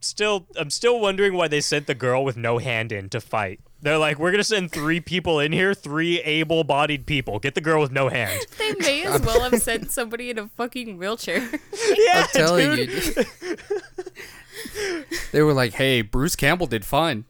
still, 0.00 0.46
I'm 0.56 0.70
still 0.70 0.98
wondering 0.98 1.34
why 1.34 1.46
they 1.46 1.60
sent 1.60 1.86
the 1.86 1.94
girl 1.94 2.24
with 2.24 2.36
no 2.36 2.58
hand 2.58 2.90
in 2.90 3.08
to 3.10 3.20
fight. 3.20 3.60
They're 3.82 3.98
like, 3.98 4.18
"We're 4.20 4.30
gonna 4.30 4.44
send 4.44 4.70
three 4.70 5.00
people 5.00 5.40
in 5.40 5.50
here, 5.52 5.74
three 5.74 6.20
able-bodied 6.20 7.04
people. 7.04 7.40
Get 7.40 7.56
the 7.56 7.60
girl 7.60 7.80
with 7.80 7.90
no 7.90 8.08
hand." 8.08 8.40
They 8.58 8.72
may 8.78 9.02
as 9.04 9.20
well 9.22 9.40
have 9.40 9.60
sent 9.60 9.90
somebody 9.90 10.30
in 10.30 10.38
a 10.38 10.46
fucking 10.48 10.98
wheelchair. 10.98 11.38
yeah, 11.96 12.22
I'm 12.22 12.26
telling 12.28 12.76
dude. 12.76 12.88
you. 12.90 13.24
they 15.32 15.42
were 15.42 15.52
like, 15.52 15.72
"Hey, 15.74 16.02
Bruce 16.02 16.36
Campbell 16.36 16.66
did 16.68 16.84
fine." 16.84 17.24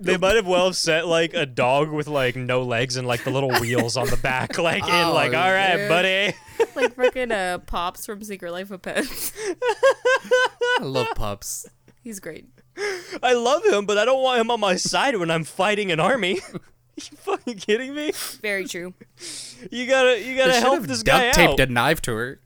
They 0.00 0.16
might 0.16 0.36
have 0.36 0.46
well 0.46 0.66
have 0.66 0.76
sent 0.76 1.08
like 1.08 1.34
a 1.34 1.44
dog 1.44 1.90
with 1.90 2.06
like 2.06 2.36
no 2.36 2.62
legs 2.62 2.96
and 2.96 3.08
like 3.08 3.24
the 3.24 3.32
little 3.32 3.50
wheels 3.60 3.96
on 3.96 4.06
the 4.06 4.16
back, 4.16 4.56
like 4.58 4.84
in 4.84 4.90
Oh, 4.90 5.12
like, 5.12 5.34
all 5.34 5.52
right, 5.52 5.76
yeah. 5.76 5.88
buddy. 5.88 6.34
like 6.76 6.94
freaking 6.94 7.32
uh, 7.32 7.58
Pops 7.58 8.06
from 8.06 8.22
Secret 8.22 8.52
Life 8.52 8.70
of 8.70 8.80
Pets. 8.80 9.32
I 10.78 10.82
love 10.84 11.08
pups. 11.16 11.68
He's 12.04 12.20
great. 12.20 12.46
I 13.22 13.32
love 13.34 13.64
him, 13.64 13.86
but 13.86 13.98
I 13.98 14.04
don't 14.04 14.22
want 14.22 14.40
him 14.40 14.50
on 14.50 14.60
my 14.60 14.76
side 14.76 15.16
when 15.16 15.30
I'm 15.30 15.44
fighting 15.44 15.90
an 15.92 16.00
army. 16.00 16.40
you 16.96 17.16
fucking 17.18 17.58
kidding 17.58 17.94
me? 17.94 18.12
Very 18.42 18.66
true. 18.66 18.94
You 19.70 19.86
gotta, 19.86 20.20
you 20.22 20.36
gotta 20.36 20.48
They 20.52 20.54
should 20.54 20.62
help 20.62 20.74
have 20.74 20.88
this 20.88 21.02
duct 21.02 21.36
guy 21.36 21.46
taped 21.46 21.60
out. 21.60 21.68
a 21.68 21.72
knife 21.72 22.00
to 22.02 22.14
her 22.14 22.40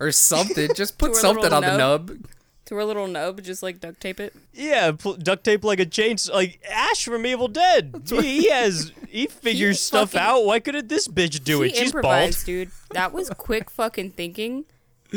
or 0.00 0.12
something. 0.12 0.70
Just 0.76 0.98
put 0.98 1.14
something 1.16 1.42
little 1.42 1.56
on 1.56 1.62
the 1.62 1.76
nub? 1.76 2.08
nub. 2.10 2.26
To 2.66 2.76
her 2.76 2.84
little 2.84 3.08
nub, 3.08 3.42
just 3.42 3.60
like 3.62 3.80
duct 3.80 4.00
tape 4.00 4.20
it. 4.20 4.32
Yeah, 4.54 4.92
pl- 4.92 5.16
duct 5.16 5.42
tape 5.44 5.64
like 5.64 5.80
a 5.80 5.84
chainsaw, 5.84 6.32
like 6.32 6.60
Ash 6.70 7.04
from 7.04 7.26
Evil 7.26 7.48
Dead. 7.48 8.02
He, 8.08 8.22
he 8.42 8.50
has, 8.50 8.92
he 9.08 9.26
figures 9.30 9.80
stuff 9.80 10.12
fucking- 10.12 10.26
out. 10.26 10.44
Why 10.46 10.60
couldn't 10.60 10.88
this 10.88 11.08
bitch 11.08 11.42
do 11.42 11.62
he 11.62 11.70
it? 11.70 11.76
She's 11.76 11.86
improvised, 11.88 12.38
bald. 12.38 12.46
dude. 12.46 12.70
That 12.92 13.12
was 13.12 13.30
quick 13.30 13.68
fucking 13.68 14.12
thinking. 14.12 14.64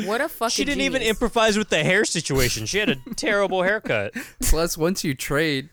What 0.04 0.20
a 0.20 0.28
fucking 0.28 0.50
She 0.50 0.64
didn't 0.64 0.82
even 0.82 1.02
improvise 1.02 1.56
with 1.56 1.70
the 1.70 1.82
hair 1.82 2.04
situation. 2.04 2.66
She 2.66 2.78
had 2.78 2.90
a 2.90 2.96
terrible 3.16 3.62
haircut. 3.62 4.12
Plus, 4.42 4.76
once 4.76 5.04
you 5.04 5.14
trade, 5.14 5.70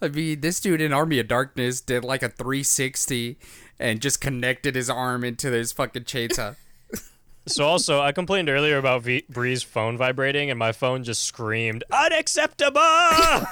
I 0.00 0.08
mean, 0.08 0.40
this 0.40 0.58
dude 0.60 0.80
in 0.80 0.92
Army 0.92 1.18
of 1.20 1.28
Darkness 1.28 1.80
did 1.80 2.04
like 2.04 2.22
a 2.22 2.28
360 2.28 3.38
and 3.78 4.00
just 4.00 4.20
connected 4.20 4.74
his 4.74 4.90
arm 4.90 5.22
into 5.24 5.50
his 5.50 5.72
fucking 5.72 6.04
chainsaw. 6.04 6.56
So 7.44 7.64
also, 7.64 8.00
I 8.00 8.12
complained 8.12 8.48
earlier 8.48 8.78
about 8.78 9.02
v- 9.02 9.24
Bree's 9.28 9.64
phone 9.64 9.98
vibrating, 9.98 10.48
and 10.50 10.56
my 10.56 10.70
phone 10.70 11.02
just 11.02 11.24
screamed 11.24 11.82
"unacceptable." 11.90 12.80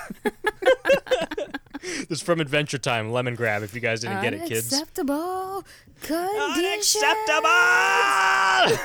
this 1.83 2.07
is 2.09 2.23
from 2.23 2.39
Adventure 2.41 2.79
Time, 2.79 3.11
Lemongrab. 3.11 3.63
If 3.65 3.75
you 3.75 3.81
guys 3.81 4.03
didn't 4.03 4.23
get 4.23 4.33
it, 4.33 4.47
kids. 4.47 4.73
Unacceptable 4.73 5.65
condition. 6.03 7.03
Unacceptable. 7.03 8.79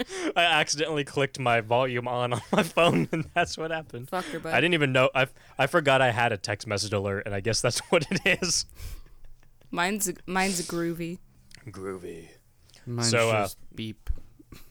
I 0.36 0.42
accidentally 0.42 1.04
clicked 1.04 1.38
my 1.38 1.60
volume 1.60 2.08
on 2.08 2.32
on 2.32 2.40
my 2.52 2.62
phone, 2.62 3.08
and 3.12 3.26
that's 3.34 3.56
what 3.58 3.70
happened. 3.70 4.08
Fuck 4.08 4.24
her 4.26 4.38
butt. 4.38 4.54
I 4.54 4.60
didn't 4.60 4.74
even 4.74 4.92
know. 4.92 5.10
I 5.14 5.26
I 5.58 5.66
forgot 5.66 6.00
I 6.02 6.10
had 6.10 6.32
a 6.32 6.36
text 6.36 6.66
message 6.66 6.92
alert, 6.92 7.24
and 7.26 7.34
I 7.34 7.40
guess 7.40 7.60
that's 7.60 7.78
what 7.90 8.06
it 8.10 8.40
is. 8.42 8.66
Mine's 9.70 10.10
mine's 10.26 10.66
groovy. 10.66 11.18
Groovy. 11.68 12.28
Mine's 12.86 13.10
So, 13.10 13.30
uh, 13.30 13.48
beep. 13.74 14.10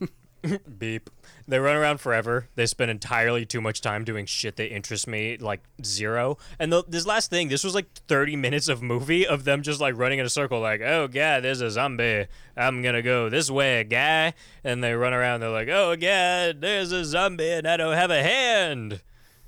Beep. 0.78 1.10
They 1.46 1.58
run 1.58 1.76
around 1.76 1.98
forever. 2.00 2.48
They 2.54 2.66
spend 2.66 2.90
entirely 2.90 3.44
too 3.44 3.60
much 3.60 3.80
time 3.80 4.04
doing 4.04 4.24
shit 4.26 4.56
that 4.56 4.72
interests 4.72 5.06
me, 5.06 5.36
like 5.36 5.60
zero. 5.84 6.38
And 6.58 6.72
the, 6.72 6.84
this 6.88 7.06
last 7.06 7.28
thing, 7.30 7.48
this 7.48 7.64
was 7.64 7.74
like 7.74 7.92
30 8.08 8.36
minutes 8.36 8.68
of 8.68 8.82
movie 8.82 9.26
of 9.26 9.44
them 9.44 9.62
just 9.62 9.80
like 9.80 9.96
running 9.98 10.18
in 10.18 10.26
a 10.26 10.30
circle, 10.30 10.60
like, 10.60 10.80
oh, 10.80 11.08
God, 11.08 11.42
there's 11.44 11.60
a 11.60 11.70
zombie. 11.70 12.26
I'm 12.56 12.82
gonna 12.82 13.02
go 13.02 13.28
this 13.28 13.50
way, 13.50 13.84
guy. 13.84 14.34
And 14.64 14.82
they 14.82 14.94
run 14.94 15.12
around, 15.12 15.40
they're 15.40 15.50
like, 15.50 15.68
oh, 15.68 15.96
God, 15.96 16.60
there's 16.60 16.92
a 16.92 17.04
zombie 17.04 17.50
and 17.50 17.66
I 17.66 17.76
don't 17.76 17.94
have 17.96 18.10
a 18.10 18.22
hand. 18.22 19.00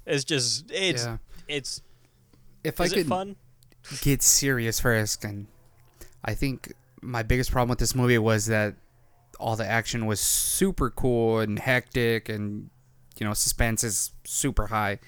It's 0.07 0.25
just, 0.25 0.71
it's, 0.73 1.05
Yeah. 1.05 1.17
it's, 1.49 1.81
If 2.65 2.81
I 2.81 2.89
could 2.89 3.07
fun? 3.07 3.37
get 4.03 4.23
serious 4.23 4.81
for 4.81 4.95
a 4.95 5.07
second, 5.07 5.47
I 6.25 6.35
think 6.35 6.73
my 7.01 7.23
biggest 7.23 7.51
problem 7.51 7.71
with 7.71 7.79
this 7.79 7.95
movie 7.95 8.19
was 8.19 8.47
that 8.47 8.75
all 9.43 9.57
the 9.57 9.67
action 9.67 10.07
was 10.07 10.21
super 10.21 10.89
cool 10.91 11.41
and 11.41 11.59
hectic 11.59 12.29
and 12.29 12.71
you 13.19 13.27
know 13.27 13.35
suspense 13.35 13.83
is 13.83 14.13
super 14.25 14.69
high 14.69 14.99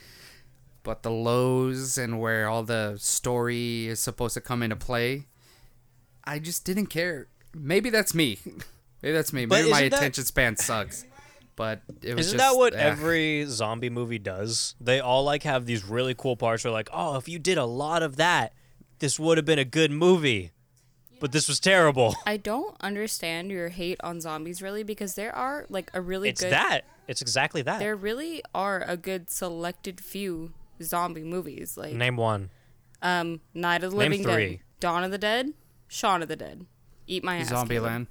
but 0.82 1.02
the 1.02 1.10
lows 1.10 1.96
and 1.96 2.20
where 2.20 2.48
all 2.48 2.62
the 2.62 2.96
story 2.98 3.86
is 3.86 4.00
supposed 4.00 4.34
to 4.34 4.40
come 4.40 4.62
into 4.62 4.76
play 4.76 5.26
i 6.24 6.38
just 6.38 6.64
didn't 6.64 6.86
care 6.86 7.28
maybe 7.54 7.90
that's 7.90 8.14
me 8.14 8.38
maybe 9.02 9.12
that's 9.12 9.32
me 9.32 9.46
maybe 9.46 9.70
my 9.70 9.88
that- 9.88 9.98
attention 9.98 10.24
span 10.24 10.56
sucks 10.56 11.06
but 11.56 11.82
it 12.02 12.16
was 12.16 12.26
Isn't 12.26 12.38
just, 12.38 12.52
that 12.52 12.58
what 12.58 12.74
eh. 12.74 12.78
every 12.78 13.44
zombie 13.46 13.90
movie 13.90 14.18
does? 14.18 14.74
They 14.80 14.98
all 15.00 15.22
like 15.22 15.44
have 15.44 15.66
these 15.66 15.84
really 15.84 16.14
cool 16.14 16.36
parts 16.36 16.64
where 16.64 16.72
like, 16.72 16.88
oh, 16.92 17.16
if 17.16 17.28
you 17.28 17.38
did 17.38 17.58
a 17.58 17.64
lot 17.64 18.02
of 18.02 18.16
that, 18.16 18.54
this 18.98 19.20
would 19.20 19.38
have 19.38 19.44
been 19.44 19.58
a 19.58 19.64
good 19.64 19.90
movie. 19.90 20.50
But 21.24 21.32
this 21.32 21.48
was 21.48 21.58
terrible. 21.58 22.14
I 22.26 22.36
don't 22.36 22.76
understand 22.82 23.50
your 23.50 23.70
hate 23.70 23.98
on 24.04 24.20
zombies 24.20 24.60
really 24.60 24.82
because 24.82 25.14
there 25.14 25.34
are 25.34 25.64
like 25.70 25.90
a 25.94 26.02
really 26.02 26.28
It's 26.28 26.42
good 26.42 26.52
that. 26.52 26.82
It's 27.08 27.22
exactly 27.22 27.62
that. 27.62 27.78
there 27.78 27.96
really 27.96 28.42
are 28.54 28.84
a 28.86 28.98
good 28.98 29.30
selected 29.30 30.02
few 30.02 30.52
zombie 30.82 31.24
movies 31.24 31.78
like 31.78 31.94
Name 31.94 32.18
one. 32.18 32.50
Um, 33.00 33.40
Night 33.54 33.82
of 33.82 33.92
the 33.92 33.96
Name 33.96 34.10
Living 34.10 34.22
three. 34.22 34.48
Dead, 34.56 34.60
Dawn 34.80 35.02
of 35.02 35.12
the 35.12 35.16
Dead, 35.16 35.54
Shaun 35.88 36.20
of 36.20 36.28
the 36.28 36.36
Dead. 36.36 36.66
Eat 37.06 37.24
my 37.24 37.38
ass. 37.38 37.48
Caleb. 37.48 37.68
Zombieland. 37.70 38.06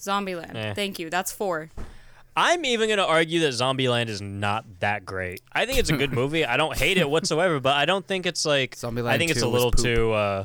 Zombieland. 0.00 0.56
Eh. 0.56 0.74
Thank 0.74 0.98
you. 0.98 1.08
That's 1.08 1.30
four. 1.30 1.70
I'm 2.36 2.64
even 2.64 2.88
gonna 2.88 3.04
argue 3.06 3.38
that 3.42 3.52
Zombieland 3.52 4.08
is 4.08 4.20
not 4.20 4.64
that 4.80 5.04
great. 5.06 5.40
I 5.52 5.66
think 5.66 5.78
it's 5.78 5.90
a 5.90 5.96
good 5.96 6.12
movie. 6.20 6.44
I 6.44 6.56
don't 6.56 6.76
hate 6.76 6.98
it 6.98 7.08
whatsoever, 7.08 7.60
but 7.60 7.76
I 7.76 7.84
don't 7.84 8.04
think 8.04 8.26
it's 8.26 8.44
like. 8.44 8.74
Zombieland 8.74 9.10
I 9.10 9.18
think 9.18 9.30
it's 9.30 9.38
2 9.38 9.46
a 9.46 9.48
was 9.50 9.54
little 9.54 9.70
poop. 9.70 9.84
too. 9.84 10.12
uh 10.12 10.44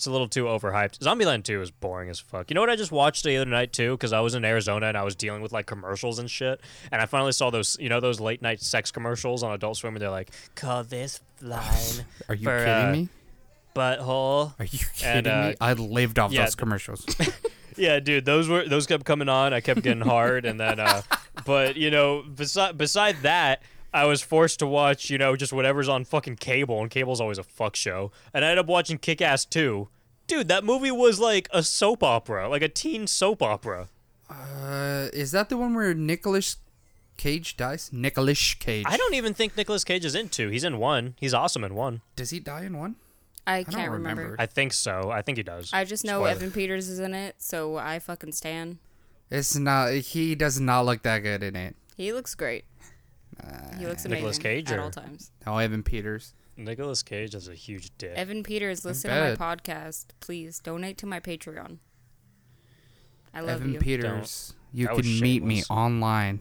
It's 0.00 0.06
a 0.06 0.10
little 0.10 0.28
too 0.28 0.44
overhyped. 0.44 1.00
Zombieland 1.00 1.44
2 1.44 1.60
is 1.60 1.70
boring 1.70 2.08
as 2.08 2.18
fuck. 2.18 2.48
You 2.48 2.54
know 2.54 2.62
what 2.62 2.70
I 2.70 2.76
just 2.76 2.90
watched 2.90 3.22
the 3.22 3.36
other 3.36 3.50
night 3.50 3.74
too? 3.74 3.90
Because 3.98 4.14
I 4.14 4.20
was 4.20 4.34
in 4.34 4.46
Arizona 4.46 4.86
and 4.86 4.96
I 4.96 5.02
was 5.02 5.14
dealing 5.14 5.42
with 5.42 5.52
like 5.52 5.66
commercials 5.66 6.18
and 6.18 6.30
shit, 6.30 6.62
and 6.90 7.02
I 7.02 7.04
finally 7.04 7.32
saw 7.32 7.50
those. 7.50 7.76
You 7.78 7.90
know 7.90 8.00
those 8.00 8.18
late 8.18 8.40
night 8.40 8.62
sex 8.62 8.90
commercials 8.90 9.42
on 9.42 9.52
Adult 9.52 9.76
Swim, 9.76 9.94
and 9.94 10.00
they're 10.00 10.08
like, 10.08 10.30
"Call 10.54 10.84
this 10.84 11.20
line 11.42 12.06
Are 12.30 12.34
you 12.34 12.44
for, 12.44 12.64
kidding 12.64 12.72
uh, 12.72 12.92
me? 12.92 13.08
butthole." 13.76 14.54
Are 14.58 14.64
you 14.64 14.78
and, 15.04 15.26
kidding 15.26 15.32
uh, 15.32 15.48
me? 15.48 15.56
I 15.60 15.74
lived 15.74 16.18
off 16.18 16.32
yeah, 16.32 16.44
those 16.44 16.54
commercials. 16.54 17.04
Yeah, 17.76 18.00
dude, 18.00 18.24
those 18.26 18.48
were 18.48 18.68
those 18.68 18.86
kept 18.86 19.04
coming 19.04 19.28
on. 19.28 19.54
I 19.54 19.60
kept 19.60 19.82
getting 19.82 20.02
hard, 20.02 20.44
and 20.44 20.60
then, 20.60 20.80
uh, 20.80 21.00
but 21.46 21.76
you 21.76 21.90
know, 21.90 22.22
beside 22.22 22.76
beside 22.76 23.16
that, 23.22 23.62
I 23.92 24.04
was 24.04 24.22
forced 24.22 24.58
to 24.60 24.66
watch, 24.66 25.10
you 25.10 25.18
know, 25.18 25.34
just 25.36 25.52
whatever's 25.52 25.88
on 25.88 26.04
fucking 26.04 26.36
cable, 26.36 26.80
and 26.80 26.90
cable's 26.90 27.20
always 27.20 27.38
a 27.38 27.42
fuck 27.42 27.74
show. 27.76 28.12
And 28.32 28.44
I 28.44 28.48
ended 28.48 28.58
up 28.64 28.66
watching 28.68 28.98
Kick 28.98 29.20
Ass 29.20 29.44
2. 29.44 29.88
Dude, 30.26 30.48
that 30.48 30.62
movie 30.64 30.92
was 30.92 31.18
like 31.18 31.48
a 31.52 31.62
soap 31.62 32.02
opera, 32.04 32.48
like 32.48 32.62
a 32.62 32.68
teen 32.68 33.06
soap 33.06 33.42
opera. 33.42 33.88
uh, 34.30 35.08
is 35.12 35.32
that 35.32 35.48
the 35.48 35.56
one 35.56 35.74
where 35.74 35.92
Nicolas 35.92 36.56
Cage 37.16 37.56
dies? 37.56 37.90
Nicolas 37.92 38.54
Cage. 38.54 38.84
I 38.88 38.96
don't 38.96 39.14
even 39.14 39.34
think 39.34 39.56
Nicolas 39.56 39.82
Cage 39.84 40.04
is 40.04 40.14
in 40.14 40.28
two. 40.28 40.48
He's 40.48 40.64
in 40.64 40.78
one. 40.78 41.14
He's 41.18 41.34
awesome 41.34 41.64
in 41.64 41.74
one. 41.74 42.00
Does 42.14 42.30
he 42.30 42.38
die 42.38 42.64
in 42.64 42.78
one? 42.78 42.94
I 43.46 43.64
don't 43.64 43.74
can't 43.74 43.90
remember. 43.90 44.22
remember. 44.22 44.42
I 44.42 44.46
think 44.46 44.72
so. 44.72 45.10
I 45.10 45.22
think 45.22 45.36
he 45.36 45.42
does. 45.42 45.70
I 45.72 45.84
just 45.84 46.04
know 46.04 46.20
Spoiler. 46.20 46.30
Evan 46.30 46.50
Peters 46.52 46.88
is 46.88 47.00
in 47.00 47.12
it, 47.12 47.34
so 47.38 47.76
I 47.76 47.98
fucking 47.98 48.32
stand. 48.32 48.78
It's 49.30 49.56
not. 49.56 49.92
He 49.94 50.36
does 50.36 50.60
not 50.60 50.86
look 50.86 51.02
that 51.02 51.18
good 51.20 51.42
in 51.42 51.56
it. 51.56 51.74
He 51.96 52.12
looks 52.12 52.34
great. 52.34 52.64
Uh, 53.42 53.76
he 53.78 53.86
looks 53.86 54.04
amazing 54.04 54.10
Nicolas 54.10 54.38
Cage 54.38 54.70
at 54.72 54.78
or- 54.78 54.82
all 54.82 54.90
times. 54.90 55.30
No, 55.46 55.58
Evan 55.58 55.82
Peters. 55.82 56.34
Nicolas 56.56 57.02
Cage 57.02 57.32
has 57.32 57.48
a 57.48 57.54
huge 57.54 57.90
dick. 57.96 58.12
Evan 58.16 58.42
Peters, 58.42 58.84
listen 58.84 59.10
to 59.10 59.16
my 59.16 59.34
podcast. 59.56 60.06
Please 60.20 60.58
donate 60.60 60.98
to 60.98 61.06
my 61.06 61.18
Patreon. 61.20 61.78
I 63.32 63.40
love 63.40 63.48
you, 63.48 63.54
Evan 63.54 63.72
you. 63.74 63.78
Peters. 63.80 64.54
You 64.72 64.86
That 64.88 64.96
can 64.96 65.20
meet 65.20 65.42
me 65.42 65.56
shameless. 65.62 65.70
online. 65.70 66.40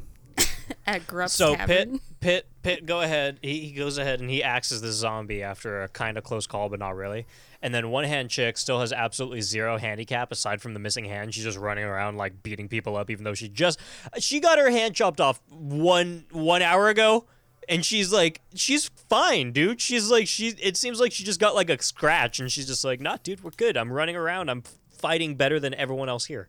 At 0.88 1.08
Grupp's 1.08 1.34
So 1.34 1.56
Pitt, 1.56 1.68
Tavern. 1.68 2.00
Pitt, 2.20 2.48
Pitt, 2.64 2.86
go 2.86 3.02
ahead. 3.02 3.40
He, 3.42 3.60
he 3.62 3.72
goes 3.72 3.98
ahead 3.98 4.20
and 4.20 4.30
he 4.30 4.44
acts 4.44 4.72
as 4.72 4.82
the 4.82 4.92
zombie 4.92 5.44
after 5.44 5.84
a 5.84 5.88
kind 5.88 6.18
of 6.18 6.24
close 6.24 6.48
call, 6.48 6.70
but 6.70 6.80
not 6.80 6.96
really. 6.96 7.26
And 7.62 7.74
then 7.74 7.90
one 7.90 8.06
hand 8.06 8.30
chick 8.30 8.58
still 8.58 8.80
has 8.80 8.94
absolutely 8.94 9.42
zero 9.42 9.78
handicap 9.78 10.32
aside 10.32 10.62
from 10.62 10.74
the 10.74 10.80
missing 10.80 11.06
hand. 11.06 11.34
She's 11.34 11.44
just 11.44 11.58
running 11.58 11.84
around 11.84 12.18
like 12.18 12.42
beating 12.42 12.70
people 12.70 12.96
up, 12.96 13.10
even 13.10 13.26
though 13.26 13.34
she 13.34 13.50
just 13.50 13.80
she 14.18 14.40
got 14.40 14.58
her 14.58 14.70
hand 14.70 14.96
chopped 14.96 15.20
off 15.20 15.42
one 15.50 16.26
one 16.32 16.62
hour 16.62 16.88
ago, 16.88 17.26
and 17.68 17.86
she's 17.86 18.14
like 18.14 18.40
she's 18.56 18.88
fine, 19.10 19.52
dude. 19.52 19.82
She's 19.82 20.10
like 20.10 20.28
she. 20.28 20.50
It 20.62 20.78
seems 20.78 21.02
like 21.02 21.12
she 21.12 21.26
just 21.26 21.40
got 21.40 21.54
like 21.54 21.70
a 21.70 21.82
scratch, 21.82 22.40
and 22.40 22.50
she's 22.50 22.68
just 22.68 22.86
like, 22.86 23.02
nah, 23.02 23.18
dude, 23.22 23.44
we're 23.44 23.52
good. 23.52 23.76
I'm 23.76 23.92
running 23.92 24.16
around. 24.16 24.50
I'm 24.50 24.64
fighting 24.90 25.36
better 25.36 25.60
than 25.60 25.74
everyone 25.74 26.08
else 26.08 26.26
here. 26.26 26.48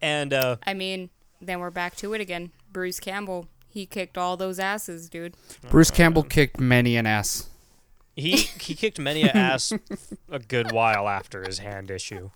And 0.00 0.32
uh, 0.32 0.56
I 0.66 0.74
mean, 0.74 1.10
then 1.40 1.60
we're 1.60 1.70
back 1.70 1.94
to 1.96 2.14
it 2.14 2.20
again. 2.20 2.50
Bruce 2.72 3.00
Campbell. 3.00 3.48
He 3.68 3.86
kicked 3.86 4.18
all 4.18 4.36
those 4.36 4.58
asses, 4.58 5.08
dude. 5.08 5.34
Bruce 5.70 5.90
Campbell 5.90 6.22
kicked 6.24 6.60
many 6.60 6.96
an 6.96 7.06
ass. 7.06 7.48
He 8.14 8.36
he 8.36 8.74
kicked 8.74 8.98
many 8.98 9.22
an 9.22 9.30
ass 9.30 9.72
a 10.30 10.38
good 10.38 10.72
while 10.72 11.08
after 11.08 11.42
his 11.42 11.58
hand 11.58 11.90
issue. 11.90 12.30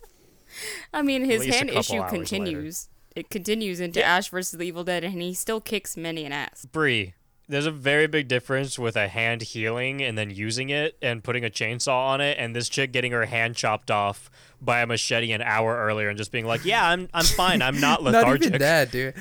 I 0.92 1.02
mean, 1.02 1.24
his 1.24 1.44
hand 1.44 1.68
issue 1.70 2.00
hours 2.00 2.10
continues. 2.10 2.88
It 3.14 3.28
continues 3.30 3.80
into 3.80 4.00
Yeah. 4.00 4.16
Ash 4.16 4.28
versus 4.30 4.58
the 4.58 4.64
Evil 4.64 4.84
Dead, 4.84 5.04
and 5.04 5.20
he 5.20 5.34
still 5.34 5.60
kicks 5.60 5.96
many 5.96 6.24
an 6.24 6.32
ass. 6.32 6.66
Bree, 6.70 7.14
there's 7.48 7.66
a 7.66 7.70
very 7.70 8.06
big 8.06 8.28
difference 8.28 8.78
with 8.78 8.96
a 8.96 9.08
hand 9.08 9.42
healing 9.42 10.02
and 10.02 10.16
then 10.16 10.30
using 10.30 10.70
it 10.70 10.96
and 11.02 11.22
putting 11.22 11.44
a 11.44 11.50
chainsaw 11.50 12.08
on 12.08 12.20
it, 12.22 12.38
and 12.38 12.56
this 12.56 12.68
chick 12.70 12.92
getting 12.92 13.12
her 13.12 13.26
hand 13.26 13.56
chopped 13.56 13.90
off 13.90 14.30
by 14.60 14.80
a 14.80 14.86
machete 14.86 15.32
an 15.32 15.42
hour 15.42 15.76
earlier 15.76 16.08
and 16.08 16.16
just 16.16 16.32
being 16.32 16.46
like, 16.46 16.64
"Yeah, 16.64 16.86
I'm 16.88 17.08
I'm 17.12 17.24
fine. 17.26 17.60
I'm 17.60 17.80
not 17.80 18.02
lethargic." 18.02 18.22
Not 18.22 18.22
lethargic." 18.22 18.46
even 18.48 18.58
that, 18.60 18.90
dude. 18.90 19.14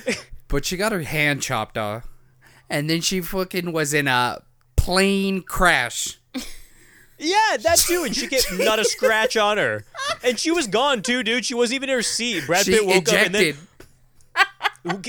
But 0.48 0.66
she 0.66 0.78
got 0.78 0.92
her 0.92 1.02
hand 1.02 1.42
chopped 1.42 1.78
off, 1.78 2.08
and 2.70 2.90
then 2.90 3.02
she 3.02 3.22
fucking 3.22 3.72
was 3.72 3.94
in 3.94 4.08
a 4.08 4.42
plane 4.76 5.42
crash. 5.42 6.20
Yeah, 7.18 7.56
that 7.62 7.78
too, 7.78 8.04
and 8.04 8.14
she 8.14 8.28
get 8.28 8.46
not 8.52 8.78
a 8.78 8.84
scratch 8.84 9.38
on 9.38 9.58
her, 9.58 9.86
and 10.22 10.38
she 10.38 10.52
was 10.52 10.68
gone 10.68 11.02
too, 11.02 11.24
dude. 11.24 11.46
She 11.46 11.54
wasn't 11.54 11.76
even 11.76 11.90
in 11.90 11.96
her 11.96 12.02
seat. 12.02 12.46
Brad 12.46 12.66
She 12.66 12.74
Pitt 12.74 12.86
woke 12.86 13.08
up 13.08 13.16
and 13.16 13.34
then. 13.34 13.58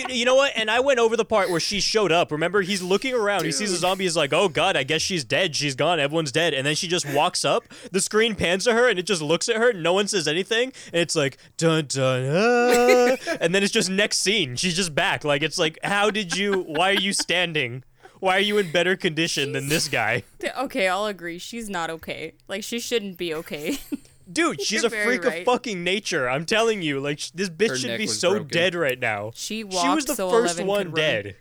You 0.09 0.25
know 0.25 0.35
what? 0.37 0.53
And 0.57 0.71
I 0.71 0.81
went 0.81 0.99
over 0.99 1.17
the 1.17 1.25
part 1.25 1.51
where 1.51 1.61
she 1.61 1.81
showed 1.81 2.11
up. 2.11 2.33
Remember, 2.33 2.63
he's 2.63 2.83
looking 2.83 3.15
around. 3.15 3.45
He 3.45 3.53
sees 3.53 3.73
a 3.73 3.77
zombie. 3.77 4.05
He's 4.05 4.17
like, 4.17 4.33
"Oh 4.33 4.49
God, 4.49 4.77
I 4.77 4.83
guess 4.85 5.03
she's 5.03 5.23
dead. 5.25 5.55
She's 5.55 5.75
gone. 5.75 6.01
Everyone's 6.01 6.33
dead." 6.33 6.55
And 6.55 6.67
then 6.67 6.75
she 6.75 6.89
just 6.89 7.07
walks 7.13 7.45
up. 7.45 7.65
The 7.93 8.01
screen 8.01 8.35
pans 8.35 8.65
to 8.65 8.73
her, 8.73 8.89
and 8.89 8.99
it 8.99 9.05
just 9.07 9.21
looks 9.21 9.49
at 9.49 9.57
her. 9.57 9.73
No 9.73 9.93
one 9.93 10.09
says 10.09 10.27
anything. 10.27 10.73
And 10.93 11.03
it's 11.03 11.15
like 11.15 11.37
dun 11.57 11.87
dun. 11.89 12.27
Ah. 12.31 13.17
and 13.41 13.55
then 13.55 13.63
it's 13.63 13.73
just 13.73 13.91
next 13.91 14.19
scene. 14.19 14.57
She's 14.57 14.77
just 14.77 14.95
back. 14.95 15.25
Like 15.25 15.43
it's 15.43 15.59
like, 15.59 15.79
how 15.85 16.11
did 16.11 16.37
you? 16.37 16.63
Why 16.63 16.91
are 16.91 17.01
you 17.01 17.13
standing? 17.13 17.85
Why 18.21 18.39
are 18.39 18.41
you 18.41 18.57
in 18.59 18.73
better 18.73 18.97
condition 18.97 19.53
than 19.53 19.69
this 19.69 19.89
guy? 19.89 20.23
Okay, 20.59 20.89
I'll 20.89 21.07
agree. 21.07 21.39
She's 21.39 21.69
not 21.69 21.91
okay. 21.91 22.33
Like, 22.49 22.63
she 22.65 22.79
shouldn't 22.79 23.19
be 23.19 23.35
okay. 23.35 23.79
Dude, 24.31 24.61
she's 24.63 24.83
You're 24.83 24.93
a 24.93 25.05
freak 25.05 25.25
right. 25.25 25.39
of 25.41 25.45
fucking 25.45 25.85
nature. 25.85 26.29
I'm 26.29 26.45
telling 26.45 26.83
you. 26.83 27.01
Like 27.01 27.19
sh- 27.21 27.31
this 27.31 27.49
bitch 27.49 27.69
Her 27.71 27.77
should 27.77 27.99
be 27.99 28.07
so 28.07 28.31
broken. 28.31 28.49
dead 28.49 28.75
right 28.75 28.99
now. 28.99 29.31
She 29.35 29.59
She 29.71 29.89
was 29.89 30.05
the 30.07 30.15
so 30.15 30.31
first 30.31 30.61
one 30.63 30.93
dead. 30.93 31.37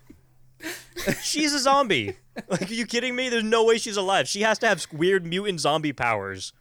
she's 1.22 1.54
a 1.54 1.60
zombie. 1.60 2.18
Like, 2.48 2.70
are 2.70 2.74
you 2.74 2.86
kidding 2.86 3.16
me? 3.16 3.30
There's 3.30 3.44
no 3.44 3.64
way 3.64 3.78
she's 3.78 3.98
alive. 3.98 4.28
She 4.28 4.42
has 4.42 4.58
to 4.60 4.68
have 4.68 4.86
weird 4.92 5.26
mutant 5.26 5.60
zombie 5.62 5.94
powers. 5.94 6.54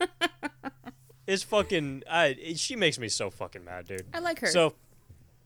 it's 1.26 1.42
fucking. 1.42 2.02
I, 2.10 2.54
she 2.56 2.76
makes 2.76 2.98
me 2.98 3.08
so 3.08 3.30
fucking 3.30 3.64
mad, 3.64 3.86
dude. 3.86 4.04
I 4.12 4.18
like 4.20 4.40
her. 4.40 4.46
So, 4.48 4.74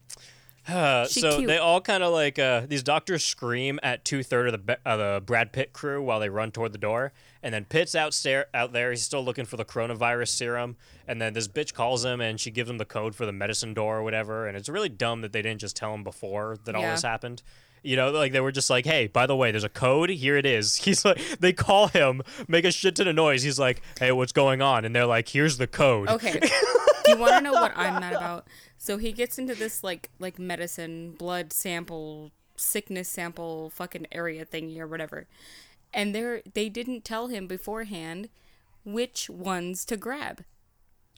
uh, 0.69 1.05
so 1.07 1.37
cute. 1.37 1.49
they 1.49 1.59
all 1.59 1.81
kind 1.81 2.03
of 2.03 2.13
like 2.13 2.39
uh, 2.39 2.63
these 2.67 2.83
doctors 2.83 3.25
scream 3.25 3.79
at 3.83 4.05
two 4.05 4.23
third 4.23 4.47
of 4.47 4.53
the 4.53 4.59
Be- 4.59 4.81
uh, 4.85 4.97
the 4.97 5.23
Brad 5.25 5.53
Pitt 5.53 5.73
crew 5.73 6.03
while 6.03 6.21
they 6.21 6.29
run 6.29 6.51
toward 6.51 6.73
the 6.73 6.79
door, 6.79 7.13
and 7.43 7.55
then 7.55 7.65
Pitt's 7.65 7.95
out 7.95 8.15
stare 8.15 8.47
out 8.53 8.73
there. 8.73 8.91
He's 8.91 9.03
still 9.03 9.25
looking 9.25 9.45
for 9.45 9.57
the 9.57 9.65
coronavirus 9.65 10.29
serum, 10.29 10.77
and 11.07 11.21
then 11.21 11.33
this 11.33 11.49
bitch 11.49 11.75
calls 11.75 12.05
him 12.05 12.21
and 12.21 12.39
she 12.41 12.51
gives 12.51 12.69
him 12.69 12.79
the 12.79 12.85
code 12.85 13.15
for 13.15 13.27
the 13.27 13.33
medicine 13.33 13.75
door 13.75 13.99
or 13.99 14.03
whatever. 14.03 14.47
And 14.47 14.57
it's 14.57 14.69
really 14.69 14.89
dumb 14.89 15.21
that 15.23 15.33
they 15.33 15.43
didn't 15.43 15.61
just 15.61 15.77
tell 15.77 15.95
him 15.95 16.03
before 16.05 16.57
that 16.65 16.75
all 16.75 16.83
Yeah. 16.83 16.93
this 16.93 17.03
happened. 17.03 17.43
You 17.85 17.95
know, 17.95 18.11
like 18.11 18.33
they 18.33 18.41
were 18.41 18.51
just 18.51 18.71
like, 18.71 18.85
"Hey, 18.87 19.07
by 19.07 19.27
the 19.27 19.37
way, 19.37 19.53
there's 19.53 19.63
a 19.65 19.69
code. 19.69 20.11
Here 20.11 20.37
it 20.37 20.45
is." 20.45 20.77
He's 20.85 21.05
like, 21.05 21.21
they 21.39 21.53
call 21.53 21.87
him, 21.89 22.23
make 22.49 22.65
a 22.65 22.73
shit 22.73 22.97
ton 22.97 23.07
of 23.07 23.15
noise. 23.15 23.43
He's 23.45 23.59
like, 23.59 23.83
"Hey, 24.01 24.11
what's 24.11 24.33
going 24.33 24.61
on?" 24.61 24.85
And 24.85 24.95
they're 24.95 25.07
like, 25.07 25.29
"Here's 25.29 25.59
the 25.59 25.69
code." 25.69 26.09
Okay. 26.09 26.41
Do 27.05 27.13
you 27.13 27.17
want 27.17 27.37
to 27.37 27.41
know 27.41 27.53
what 27.53 27.73
I'm 27.77 28.01
mad 28.01 28.13
about? 28.15 28.47
So 28.77 28.99
he 28.99 29.13
gets 29.13 29.39
into 29.39 29.55
this 29.55 29.83
like 29.85 30.11
like 30.19 30.39
medicine, 30.41 31.13
blood 31.13 31.53
sample, 31.53 32.33
sickness 32.57 33.09
sample, 33.09 33.71
fucking 33.71 34.09
area 34.11 34.45
thingy 34.45 34.79
or 34.81 34.87
whatever, 34.89 35.27
and 35.93 36.15
they 36.15 36.43
they 36.55 36.69
didn't 36.69 37.05
tell 37.05 37.29
him 37.29 37.47
beforehand 37.47 38.29
which 38.85 39.29
ones 39.31 39.85
to 39.87 39.97
grab. 39.97 40.45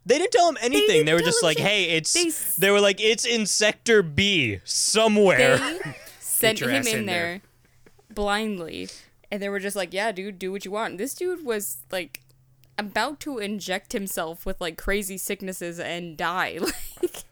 They 0.07 0.19
didn't 0.19 0.33
tell 0.33 0.49
him 0.49 0.57
anything. 0.63 0.87
They, 0.89 1.05
didn't 1.05 1.15
were 1.15 1.21
just 1.21 1.43
like, 1.43 1.59
shit. 1.59 1.67
"Hey, 1.67 1.85
it's." 1.91 2.13
They 2.13 2.31
They, 2.67 2.71
were 2.71 2.81
like, 2.81 3.01
"It's 3.01 3.25
in 3.27 3.45
sector 3.47 4.03
B 4.03 4.61
somewhere." 4.65 5.59
They 5.59 5.95
sent 6.21 6.61
him 6.61 6.71
in, 6.71 6.87
in 7.01 7.07
there, 7.07 7.23
there. 7.27 7.41
blindly, 8.09 8.89
and 9.31 9.43
they 9.43 9.49
were 9.49 9.61
just 9.61 9.77
like, 9.77 9.93
"Yeah, 9.93 10.11
dude, 10.13 10.39
do 10.39 10.51
what 10.53 10.65
you 10.65 10.71
want." 10.71 10.97
This 10.99 11.15
dude 11.15 11.45
was 11.45 11.79
like 11.91 12.21
about 12.79 13.21
to 13.21 13.39
inject 13.39 13.93
himself 13.93 14.47
with 14.47 14.59
like 14.61 14.79
crazy 14.79 15.19
sicknesses 15.19 15.79
and 15.79 16.17
die. 16.17 16.59
Like 17.03 17.25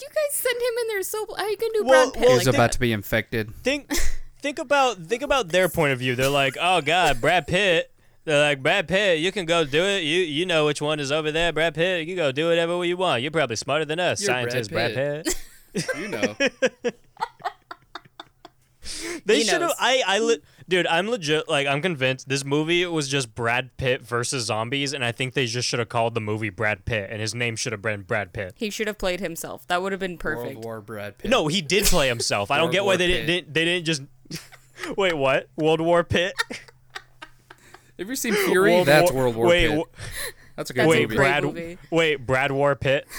you 0.00 0.06
guys 0.08 0.32
sent 0.34 0.56
him 0.56 0.74
in 0.82 0.88
there 0.88 1.02
so. 1.02 1.26
How 1.36 1.48
you 1.48 1.56
gonna 1.56 1.72
do 1.74 1.84
Well- 1.84 2.10
Brad 2.10 2.14
Pitt? 2.14 2.20
well, 2.22 2.28
He 2.30 2.34
like 2.34 2.38
was 2.38 2.44
that? 2.46 2.54
about 2.54 2.72
to 2.72 2.78
be 2.80 2.92
infected. 2.92 3.52
think, 3.64 3.90
think 4.40 4.58
about, 4.58 4.98
think 4.98 5.22
about 5.22 5.48
their 5.48 5.68
point 5.68 5.92
of 5.92 5.98
view. 5.98 6.14
They're 6.14 6.28
like, 6.28 6.56
"Oh 6.60 6.80
God, 6.80 7.20
Brad 7.20 7.46
Pitt." 7.46 7.90
They're 8.24 8.40
like, 8.40 8.62
"Brad 8.62 8.88
Pitt, 8.88 9.20
you 9.20 9.30
can 9.32 9.46
go 9.46 9.64
do 9.64 9.82
it. 9.84 10.02
You, 10.02 10.20
you 10.20 10.46
know 10.46 10.66
which 10.66 10.80
one 10.82 10.98
is 11.00 11.12
over 11.12 11.30
there, 11.30 11.52
Brad 11.52 11.74
Pitt. 11.74 12.08
You 12.08 12.16
go 12.16 12.32
do 12.32 12.48
whatever 12.48 12.84
you 12.84 12.96
want. 12.96 13.22
You're 13.22 13.30
probably 13.30 13.56
smarter 13.56 13.84
than 13.84 14.00
us, 14.00 14.20
You're 14.20 14.32
Brad 14.32 14.50
scientist 14.50 14.70
Brad 14.70 14.94
Pitt." 14.94 15.26
Pitt." 15.26 15.36
You 15.98 16.08
know. 16.08 16.34
They 19.24 19.42
should 19.42 19.62
have. 19.62 19.72
I, 19.80 20.02
I, 20.06 20.18
le- 20.20 20.36
dude, 20.68 20.86
I'm 20.86 21.08
legit. 21.08 21.48
Like, 21.48 21.66
I'm 21.66 21.80
convinced 21.82 22.28
this 22.28 22.44
movie 22.44 22.84
was 22.86 23.08
just 23.08 23.34
Brad 23.34 23.76
Pitt 23.76 24.02
versus 24.02 24.44
zombies, 24.46 24.92
and 24.92 25.04
I 25.04 25.12
think 25.12 25.34
they 25.34 25.46
just 25.46 25.66
should 25.68 25.78
have 25.78 25.88
called 25.88 26.14
the 26.14 26.20
movie 26.20 26.50
Brad 26.50 26.84
Pitt, 26.84 27.08
and 27.10 27.20
his 27.20 27.34
name 27.34 27.56
should 27.56 27.72
have 27.72 27.82
been 27.82 28.02
Brad 28.02 28.32
Pitt. 28.32 28.54
He 28.56 28.70
should 28.70 28.86
have 28.86 28.98
played 28.98 29.20
himself. 29.20 29.66
That 29.68 29.82
would 29.82 29.92
have 29.92 30.00
been 30.00 30.18
perfect. 30.18 30.54
World 30.54 30.64
War 30.64 30.80
Brad 30.80 31.18
Pitt. 31.18 31.30
No, 31.30 31.48
he 31.48 31.60
did 31.62 31.84
play 31.84 32.08
himself. 32.08 32.50
I 32.50 32.56
don't 32.56 32.64
World 32.66 32.72
get 32.72 32.84
why 32.84 32.86
War 32.92 32.96
they 32.98 33.06
Pitt. 33.08 33.26
didn't, 33.26 33.26
didn't. 33.26 33.54
They 33.54 33.64
didn't 33.64 33.84
just. 33.86 34.02
Wait, 34.96 35.14
what? 35.16 35.48
World 35.56 35.80
War 35.80 36.04
Pitt? 36.04 36.34
Have 37.98 38.08
you 38.10 38.16
seen 38.16 38.34
Fury? 38.34 38.72
World 38.72 38.86
That's 38.88 39.10
War- 39.10 39.22
World 39.24 39.36
War 39.36 39.46
wait, 39.46 39.60
Pitt. 39.62 39.68
w- 39.70 39.84
That's 40.54 40.68
a 40.70 40.74
good 40.74 40.80
That's 40.80 40.86
a 40.86 40.90
wait, 40.90 41.02
movie. 41.02 41.16
great 41.16 41.26
Brad. 41.28 41.44
movie. 41.44 41.78
Wait, 41.90 42.16
Brad 42.26 42.52
War 42.52 42.74
Pitt. 42.76 43.06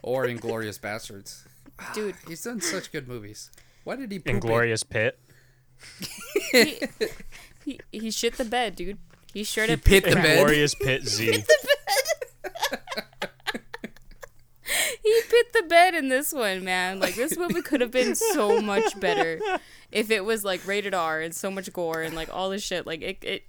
Or 0.00 0.24
Inglourious 0.26 0.78
Basterds. 0.80 1.42
Dude, 1.92 2.14
He's 2.28 2.42
done 2.42 2.60
such 2.62 2.92
good 2.92 3.08
movies. 3.08 3.50
Why 3.84 3.96
did 3.96 4.10
he 4.12 4.18
poop 4.20 4.28
it? 4.28 4.30
Inglorious 4.30 4.82
Pitt. 4.84 5.18
He, 6.52 6.80
he, 7.64 7.80
he 7.90 8.10
shit 8.10 8.34
the 8.36 8.44
bed, 8.44 8.76
dude. 8.76 8.98
He 9.34 9.44
straight 9.44 9.68
He 9.68 9.74
up 9.74 9.84
pit 9.84 10.04
the 10.04 10.14
bed? 10.16 10.38
Inglorious 10.38 10.74
Pitt 10.74 11.06
Z. 11.06 11.30
pit 11.30 11.46
the 11.46 11.68
bed. 11.68 13.30
He 15.02 15.20
pit 15.30 15.52
the 15.54 15.62
bed 15.62 15.94
in 15.94 16.08
this 16.10 16.32
one, 16.32 16.62
man. 16.64 17.00
Like 17.00 17.14
this 17.14 17.38
movie 17.38 17.62
could 17.62 17.80
have 17.80 17.90
been 17.90 18.14
so 18.14 18.60
much 18.60 18.98
better 19.00 19.40
if 19.90 20.10
it 20.10 20.22
was 20.24 20.44
like 20.44 20.66
rated 20.66 20.92
R 20.92 21.20
and 21.20 21.34
so 21.34 21.50
much 21.50 21.72
gore 21.72 22.02
and 22.02 22.14
like 22.14 22.28
all 22.34 22.50
this 22.50 22.62
shit. 22.62 22.86
Like 22.86 23.00
it. 23.00 23.18
it 23.22 23.42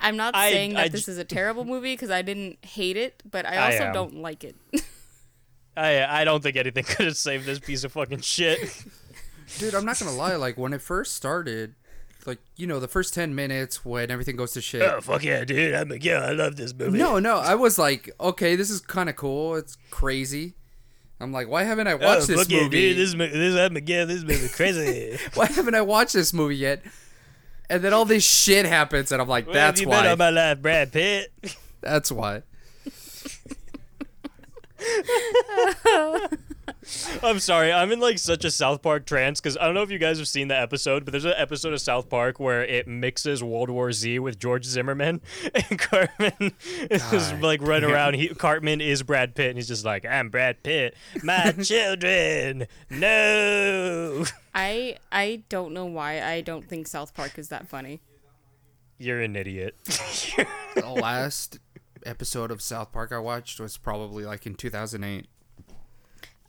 I'm 0.00 0.16
not 0.16 0.34
I- 0.34 0.50
saying 0.50 0.74
that 0.74 0.84
I 0.84 0.88
this 0.88 1.08
is 1.08 1.18
a 1.18 1.24
terrible 1.24 1.64
movie 1.66 1.92
because 1.92 2.10
I 2.10 2.22
didn't 2.22 2.64
hate 2.64 2.96
it, 2.96 3.22
but 3.30 3.44
I 3.44 3.56
I 3.56 3.72
also 3.72 3.84
am. 3.84 3.92
don't 3.94 4.14
like 4.16 4.44
it. 4.44 4.56
I 5.76 6.20
I 6.22 6.24
don't 6.24 6.42
think 6.42 6.56
anything 6.56 6.84
could 6.84 7.04
have 7.06 7.16
saved 7.18 7.44
this 7.44 7.58
piece 7.58 7.84
of 7.84 7.92
fucking 7.92 8.20
shit. 8.22 8.84
Dude, 9.58 9.74
I'm 9.74 9.84
not 9.84 9.98
gonna 9.98 10.12
lie. 10.12 10.36
Like 10.36 10.56
when 10.56 10.72
it 10.72 10.80
first 10.80 11.14
started, 11.14 11.74
like 12.26 12.40
you 12.56 12.66
know, 12.66 12.80
the 12.80 12.88
first 12.88 13.14
ten 13.14 13.34
minutes 13.34 13.84
when 13.84 14.10
everything 14.10 14.36
goes 14.36 14.52
to 14.52 14.60
shit. 14.60 14.82
Oh 14.82 15.00
fuck 15.00 15.24
yeah, 15.24 15.44
dude! 15.44 15.74
I'm 15.74 15.88
like 15.88 16.04
yeah, 16.04 16.18
I 16.18 16.32
love 16.32 16.56
this 16.56 16.74
movie. 16.74 16.98
No, 16.98 17.18
no, 17.18 17.38
I 17.38 17.54
was 17.54 17.78
like, 17.78 18.10
okay, 18.20 18.56
this 18.56 18.70
is 18.70 18.80
kind 18.80 19.08
of 19.08 19.16
cool. 19.16 19.56
It's 19.56 19.76
crazy. 19.90 20.54
I'm 21.18 21.32
like, 21.32 21.48
why 21.48 21.62
haven't 21.64 21.86
I 21.86 21.92
oh, 21.92 21.98
watched 21.98 22.26
this 22.26 22.48
movie? 22.48 22.92
This 22.92 23.14
this 23.14 23.56
I'm 23.56 23.76
again. 23.76 24.08
This 24.08 24.22
movie 24.22 24.48
crazy. 24.48 25.18
why 25.34 25.46
haven't 25.46 25.74
I 25.74 25.80
watched 25.80 26.12
this 26.12 26.32
movie 26.32 26.56
yet? 26.56 26.82
And 27.68 27.82
then 27.82 27.92
all 27.92 28.04
this 28.04 28.24
shit 28.24 28.64
happens, 28.66 29.10
and 29.10 29.20
I'm 29.20 29.28
like, 29.28 29.50
that's 29.50 29.80
you 29.80 29.88
why. 29.88 30.02
been 30.02 30.12
on 30.12 30.18
my 30.18 30.30
life, 30.30 30.62
Brad 30.62 30.92
Pitt. 30.92 31.32
That's 31.80 32.12
why. 32.12 32.42
I'm 37.22 37.38
sorry. 37.38 37.72
I'm 37.72 37.92
in 37.92 38.00
like 38.00 38.18
such 38.18 38.44
a 38.44 38.50
South 38.50 38.82
Park 38.82 39.06
trance 39.06 39.40
because 39.40 39.56
I 39.56 39.64
don't 39.64 39.74
know 39.74 39.82
if 39.82 39.90
you 39.90 39.98
guys 39.98 40.18
have 40.18 40.28
seen 40.28 40.48
the 40.48 40.58
episode, 40.58 41.04
but 41.04 41.12
there's 41.12 41.24
an 41.24 41.34
episode 41.36 41.72
of 41.72 41.80
South 41.80 42.08
Park 42.08 42.38
where 42.40 42.64
it 42.64 42.86
mixes 42.86 43.42
World 43.42 43.70
War 43.70 43.92
Z 43.92 44.18
with 44.18 44.38
George 44.38 44.64
Zimmerman, 44.64 45.20
and 45.54 45.78
Cartman 45.78 46.52
is 46.90 47.32
like 47.34 47.60
running 47.62 47.90
around. 47.90 48.14
He, 48.14 48.28
Cartman 48.28 48.80
is 48.80 49.02
Brad 49.02 49.34
Pitt, 49.34 49.50
and 49.50 49.58
he's 49.58 49.68
just 49.68 49.84
like, 49.84 50.04
"I'm 50.04 50.28
Brad 50.28 50.62
Pitt, 50.62 50.94
my 51.22 51.52
children, 51.62 52.66
no." 52.90 54.24
I 54.54 54.96
I 55.12 55.42
don't 55.48 55.72
know 55.72 55.86
why 55.86 56.22
I 56.22 56.40
don't 56.40 56.68
think 56.68 56.86
South 56.88 57.14
Park 57.14 57.38
is 57.38 57.48
that 57.48 57.68
funny. 57.68 58.00
You're 58.98 59.20
an 59.20 59.36
idiot. 59.36 59.76
The 59.84 60.86
last 60.86 61.58
episode 62.06 62.50
of 62.50 62.62
South 62.62 62.92
Park 62.92 63.12
I 63.12 63.18
watched 63.18 63.60
was 63.60 63.76
probably 63.76 64.24
like 64.24 64.46
in 64.46 64.54
2008. 64.54 65.26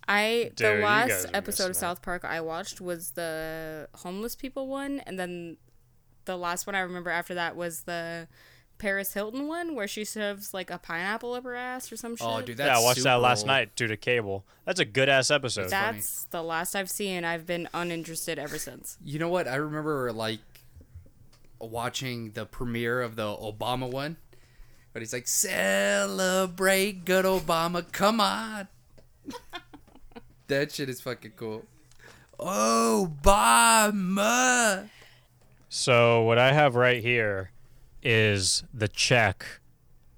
I 0.08 0.52
Dude, 0.56 0.80
the 0.80 0.84
last 0.84 1.28
episode 1.34 1.70
of 1.70 1.76
South 1.76 2.02
Park 2.02 2.24
I 2.24 2.42
watched 2.42 2.80
was 2.80 3.12
the 3.12 3.90
homeless 3.96 4.36
people 4.36 4.68
one, 4.68 5.02
and 5.06 5.20
then 5.20 5.58
the 6.26 6.38
last 6.38 6.66
one 6.66 6.76
I 6.76 6.80
remember 6.80 7.10
after 7.10 7.34
that 7.36 7.56
was 7.56 7.84
the 7.84 8.28
Paris 8.78 9.14
Hilton 9.14 9.48
one 9.48 9.76
where 9.76 9.88
she 9.88 10.06
shoves 10.06 10.54
like 10.54 10.70
a 10.70 10.78
pineapple 10.78 11.34
up 11.34 11.44
her 11.44 11.56
ass 11.56 11.92
or 11.92 11.98
some 11.98 12.14
oh, 12.14 12.16
shit. 12.16 12.28
Oh, 12.28 12.42
dude, 12.42 12.60
yeah, 12.60 12.78
I 12.78 12.82
watched 12.82 13.04
that 13.04 13.16
last 13.16 13.42
old. 13.42 13.48
night 13.48 13.76
due 13.76 13.88
to 13.88 13.98
cable. 13.98 14.46
That's 14.66 14.80
a 14.80 14.86
good 14.86 15.10
ass 15.10 15.32
episode. 15.32 15.70
That's 15.70 16.26
the 16.26 16.44
last 16.44 16.76
I've 16.76 16.90
seen. 16.90 17.26
I've 17.26 17.46
been 17.46 17.68
uninterested 17.74 18.40
ever 18.40 18.58
since. 18.58 18.98
You 19.04 19.20
know 19.20 19.30
what? 19.30 19.48
I 19.48 19.56
remember 19.56 20.12
like 20.14 20.40
watching 21.60 22.32
the 22.32 22.46
premiere 22.46 23.02
of 23.02 23.16
the 23.16 23.24
Obama 23.24 23.92
one, 23.92 24.18
but 24.94 25.02
he's 25.02 25.14
like, 25.14 25.28
"Celebrate 25.28 27.04
good 27.04 27.26
Obama, 27.26 27.92
come 27.92 28.22
on." 28.22 28.68
that 30.48 30.72
shit 30.72 30.90
is 30.90 31.02
fucking 31.02 31.34
cool. 31.36 31.66
Oh, 32.40 33.12
Obama. 33.24 34.90
So 35.70 36.22
what 36.24 36.38
I 36.38 36.54
have 36.54 36.76
right 36.76 37.02
here 37.02 37.52
is 38.04 38.64
the 38.74 38.88
check 38.88 39.46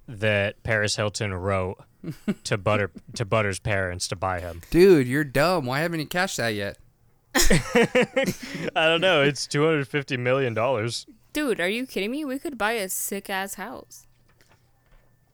that 0.07 0.61
Paris 0.63 0.95
Hilton 0.95 1.33
wrote 1.33 1.77
to 2.43 2.57
Butter 2.57 2.91
to 3.15 3.25
Butter's 3.25 3.59
parents 3.59 4.07
to 4.09 4.15
buy 4.15 4.39
him. 4.39 4.61
Dude, 4.69 5.07
you're 5.07 5.23
dumb. 5.23 5.65
Why 5.65 5.79
haven't 5.79 5.99
you 5.99 6.05
cashed 6.05 6.37
that 6.37 6.49
yet? 6.55 6.77
I 7.35 8.87
don't 8.87 9.01
know. 9.01 9.21
It's 9.21 9.47
two 9.47 9.65
hundred 9.65 9.87
fifty 9.87 10.17
million 10.17 10.53
dollars. 10.53 11.05
Dude, 11.31 11.59
are 11.59 11.69
you 11.69 11.85
kidding 11.85 12.11
me? 12.11 12.25
We 12.25 12.39
could 12.39 12.57
buy 12.57 12.73
a 12.73 12.89
sick 12.89 13.29
ass 13.29 13.55
house. 13.55 14.07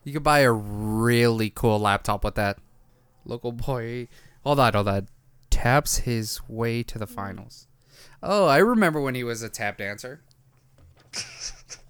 You 0.04 0.14
could 0.14 0.24
buy 0.24 0.40
a 0.40 0.52
really 0.52 1.50
cool 1.50 1.80
laptop 1.80 2.24
with 2.24 2.36
that. 2.36 2.58
Local 3.26 3.52
boy. 3.52 4.08
Hold 4.46 4.60
that, 4.60 4.76
hold 4.76 4.88
that, 4.88 5.06
Taps 5.50 5.98
his 6.00 6.48
way 6.48 6.84
to 6.84 7.00
the 7.00 7.08
finals. 7.08 7.68
Oh, 8.22 8.46
I 8.46 8.58
remember 8.58 9.02
when 9.02 9.16
he 9.16 9.24
was 9.24 9.42
a 9.42 9.50
tap 9.50 9.78
dancer. 9.78 10.22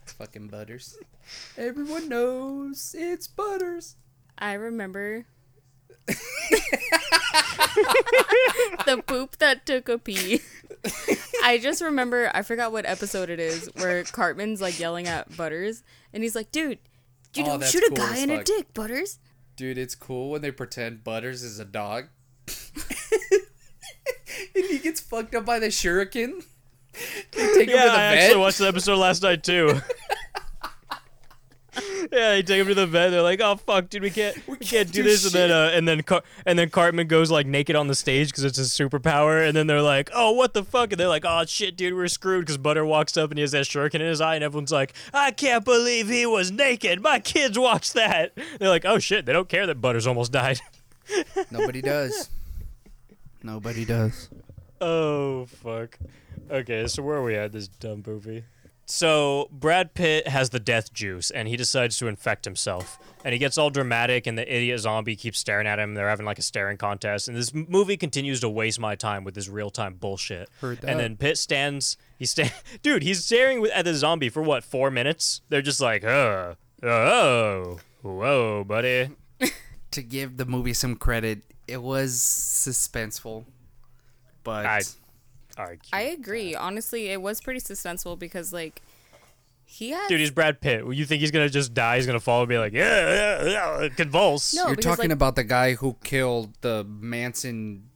Fucking 0.06 0.48
Butters. 0.48 0.98
Everyone 1.58 2.08
knows 2.08 2.96
it's 2.98 3.28
Butters. 3.28 3.96
I 4.38 4.54
remember 4.54 5.26
the 8.86 9.02
poop 9.06 9.38
that 9.38 9.66
took 9.66 9.90
a 9.90 9.98
pee. 9.98 10.42
I 11.44 11.58
just 11.58 11.82
remember 11.82 12.30
I 12.34 12.42
forgot 12.44 12.72
what 12.72 12.86
episode 12.86 13.30
it 13.30 13.40
is 13.40 13.70
where 13.76 14.04
Cartman's 14.04 14.62
like 14.62 14.80
yelling 14.80 15.08
at 15.08 15.36
Butters 15.36 15.84
and 16.14 16.24
he's 16.24 16.36
like, 16.36 16.52
"Dude, 16.52 16.80
you 17.34 17.44
Oh, 17.44 17.48
don't 17.58 17.64
shoot 17.66 17.84
a 17.84 17.88
cool 17.90 17.98
guy 17.98 18.18
in 18.20 18.30
a 18.30 18.44
dick, 18.44 18.74
Butters." 18.74 19.20
Dude, 19.56 19.78
it's 19.78 19.96
cool 19.96 20.30
when 20.30 20.42
they 20.42 20.52
pretend 20.52 21.04
Butters 21.04 21.44
is 21.44 21.60
a 21.60 21.66
dog. 21.66 22.06
and 24.56 24.66
he 24.66 24.80
gets 24.80 25.00
fucked 25.00 25.36
up 25.36 25.46
by 25.46 25.60
the 25.60 25.68
shuriken. 25.68 26.44
They 27.32 27.54
take 27.54 27.70
him 27.70 27.76
Yeah, 27.76 27.86
to 27.86 27.90
the 27.92 27.94
I 27.98 28.16
vet. 28.16 28.18
actually 28.24 28.40
watched 28.40 28.58
the 28.60 28.68
episode 28.68 28.98
last 28.98 29.22
night 29.24 29.44
too. 29.44 29.82
yeah, 32.12 32.30
they 32.32 32.42
take 32.42 32.62
him 32.62 32.68
to 32.68 32.74
the 32.74 32.88
vet. 32.88 33.12
They're 33.12 33.22
like, 33.22 33.42
"Oh 33.42 33.58
fuck, 33.58 33.90
dude, 33.90 34.02
we 34.02 34.10
can't, 34.10 34.36
we, 34.48 34.56
can't, 34.56 34.90
do, 34.92 35.04
do 35.04 35.10
this." 35.10 35.26
And 35.26 35.34
then, 35.34 35.52
uh, 35.52 35.72
and 35.74 35.86
then, 35.86 36.04
Car- 36.04 36.24
and 36.46 36.58
then 36.58 36.70
Cartman 36.70 37.08
goes 37.08 37.30
like 37.30 37.46
naked 37.48 37.76
on 37.76 37.88
the 37.88 37.96
stage 37.96 38.30
because 38.30 38.46
it's 38.46 38.58
his 38.58 38.72
superpower. 38.72 39.46
And 39.46 39.54
then 39.58 39.68
they're 39.68 39.82
like, 39.82 40.10
"Oh, 40.14 40.32
what 40.32 40.54
the 40.54 40.64
fuck?" 40.64 40.94
And 40.94 41.00
they're 41.00 41.10
like, 41.10 41.26
"Oh 41.26 41.44
shit, 41.46 41.76
dude, 41.76 41.94
we're 41.94 42.08
screwed." 42.08 42.46
Because 42.46 42.58
Butter 42.58 42.86
walks 42.86 43.18
up 43.18 43.30
and 43.30 43.38
he 43.38 43.42
has 43.42 43.52
that 43.52 43.66
shuriken 43.66 43.96
in 43.96 44.02
his 44.08 44.22
eye, 44.22 44.36
and 44.36 44.44
everyone's 44.46 44.72
like, 44.72 44.94
"I 45.14 45.32
can't 45.32 45.66
believe 45.66 46.08
he 46.08 46.26
was 46.26 46.50
naked. 46.50 47.02
My 47.02 47.20
kids 47.20 47.60
watched 47.60 47.94
that." 47.96 48.32
They're 48.60 48.70
like, 48.70 48.86
"Oh 48.86 49.00
shit, 49.00 49.26
they 49.26 49.34
don't 49.34 49.50
care 49.50 49.68
that 49.68 49.82
Butter's 49.82 50.08
almost 50.08 50.32
died." 50.32 50.62
Nobody 51.52 51.82
does. 51.82 52.30
Nobody 53.44 53.86
does. 53.86 54.30
Oh 54.82 55.46
fuck. 55.46 55.98
Okay, 56.50 56.88
so 56.88 57.02
where 57.04 57.18
are 57.18 57.24
we 57.24 57.36
at 57.36 57.52
this 57.52 57.68
dumb 57.68 58.04
movie? 58.06 58.44
So 58.88 59.48
Brad 59.52 59.96
Pitt 59.96 60.28
has 60.28 60.52
the 60.52 60.60
death 60.60 60.94
juice 60.94 61.32
and 61.32 61.48
he 61.48 61.58
decides 61.58 61.98
to 61.98 62.08
infect 62.08 62.46
himself. 62.46 63.00
And 63.24 63.34
he 63.34 63.40
gets 63.40 63.58
all 63.58 63.72
dramatic 63.72 64.28
and 64.28 64.38
the 64.38 64.44
idiot 64.56 64.80
zombie 64.80 65.16
keeps 65.16 65.40
staring 65.40 65.66
at 65.66 65.80
him. 65.80 65.96
They're 65.96 66.08
having 66.10 66.28
like 66.28 66.38
a 66.38 66.44
staring 66.44 66.78
contest. 66.78 67.28
And 67.28 67.36
this 67.36 67.52
movie 67.52 67.98
continues 67.98 68.42
to 68.42 68.50
waste 68.50 68.80
my 68.80 68.94
time 68.94 69.24
with 69.24 69.34
this 69.34 69.50
real 69.50 69.72
time 69.72 69.96
bullshit. 69.96 70.50
Heard 70.62 70.82
that. 70.82 70.90
And 70.92 71.00
then 71.00 71.18
Pitt 71.18 71.40
stands 71.40 71.98
he 72.20 72.26
sta- 72.28 72.52
Dude, 72.84 73.02
he's 73.02 73.26
staring 73.26 73.60
with- 73.60 73.72
at 73.72 73.86
the 73.86 73.96
zombie 73.96 74.30
for 74.30 74.44
what, 74.44 74.64
4 74.64 74.92
minutes? 74.92 75.42
They're 75.50 75.64
just 75.64 75.82
like, 75.82 76.04
"Uh, 76.04 76.54
oh. 76.84 77.80
Whoa, 78.04 78.64
buddy." 78.64 79.10
to 79.96 80.04
give 80.04 80.38
the 80.38 80.46
movie 80.46 80.74
some 80.74 80.96
credit, 80.96 81.42
it 81.68 81.82
was 81.82 82.14
suspenseful. 82.14 83.46
But 84.44 84.66
I 84.66 84.82
Argue. 85.58 85.90
I 85.94 86.02
agree. 86.02 86.56
Honestly, 86.56 87.08
it 87.08 87.22
was 87.22 87.42
pretty 87.42 87.60
suspenseful 87.60 88.20
because 88.20 88.52
like 88.52 88.82
he 89.64 89.90
has 89.92 90.08
Dude, 90.08 90.20
he's 90.20 90.32
Brad 90.32 90.62
Pitt. 90.62 90.84
You 90.94 91.06
think 91.06 91.22
he's 91.22 91.32
gonna 91.32 91.50
just 91.50 91.74
die? 91.74 91.96
He's 91.98 92.06
gonna 92.06 92.20
fall 92.20 92.42
and 92.42 92.50
be 92.50 92.58
like, 92.58 92.74
yeah, 92.74 93.44
yeah, 93.44 93.82
yeah, 93.82 93.90
convulse. 93.90 94.54
No, 94.54 94.68
you're 94.68 94.76
because, 94.76 94.86
talking 94.98 95.10
like- 95.10 95.16
about 95.16 95.36
the 95.36 95.44
guy 95.44 95.74
who 95.74 95.96
killed 96.04 96.54
the 96.62 96.84
Manson 96.84 97.90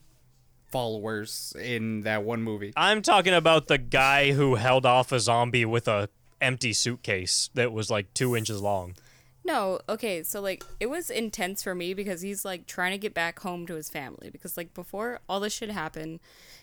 followers 0.72 1.54
in 1.60 2.02
that 2.02 2.24
one 2.24 2.44
movie. 2.44 2.74
I'm 2.76 3.02
talking 3.02 3.34
about 3.34 3.68
the 3.68 3.78
guy 3.78 4.32
who 4.32 4.56
held 4.56 4.86
off 4.86 5.12
a 5.12 5.20
zombie 5.20 5.66
with 5.66 5.88
a 5.88 6.10
empty 6.42 6.74
suitcase 6.74 7.50
that 7.56 7.72
was 7.72 7.90
like 7.90 8.14
two 8.14 8.36
inches 8.36 8.62
long. 8.62 8.96
No, 9.50 9.80
okay, 9.90 10.22
so 10.22 10.42
like 10.42 10.64
it 10.80 10.92
was 10.92 11.10
intense 11.10 11.64
for 11.64 11.74
me 11.74 11.96
because 11.96 12.22
he's 12.22 12.46
like 12.46 12.68
trying 12.68 12.92
to 12.92 13.00
get 13.00 13.16
back 13.16 13.40
home 13.40 13.66
to 13.66 13.74
his 13.74 13.90
family 13.90 14.30
because 14.30 14.56
like 14.56 14.76
before 14.76 15.22
all 15.28 15.40
this 15.40 15.54
shit 15.54 15.72
happened, 15.72 16.20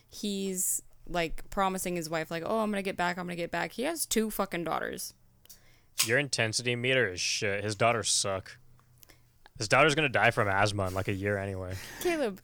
he's 0.09 0.83
like 1.09 1.51
promising 1.51 1.97
his 1.97 2.09
wife 2.09 2.31
like, 2.31 2.45
"Oh, 2.47 2.61
I'm 2.61 2.71
going 2.71 2.83
to 2.83 2.89
get 2.89 2.97
back, 2.97 3.19
I'm 3.19 3.27
going 3.27 3.37
to 3.37 3.43
get 3.43 3.51
back." 3.51 3.73
He 3.73 3.83
has 3.83 4.07
two 4.07 4.31
fucking 4.31 4.63
daughters. 4.63 5.15
Your 6.05 6.19
intensity 6.19 6.77
meter 6.77 7.09
is 7.09 7.21
shit. 7.21 7.65
His 7.65 7.75
daughters 7.75 8.09
suck. 8.09 8.57
His 9.59 9.67
daughter's 9.67 9.95
gonna 9.95 10.11
die 10.11 10.31
from 10.31 10.49
asthma 10.49 10.87
in 10.87 10.95
like 10.95 11.09
a 11.09 11.15
year 11.15 11.39
anyway. 11.39 11.75
Caleb, 12.03 12.41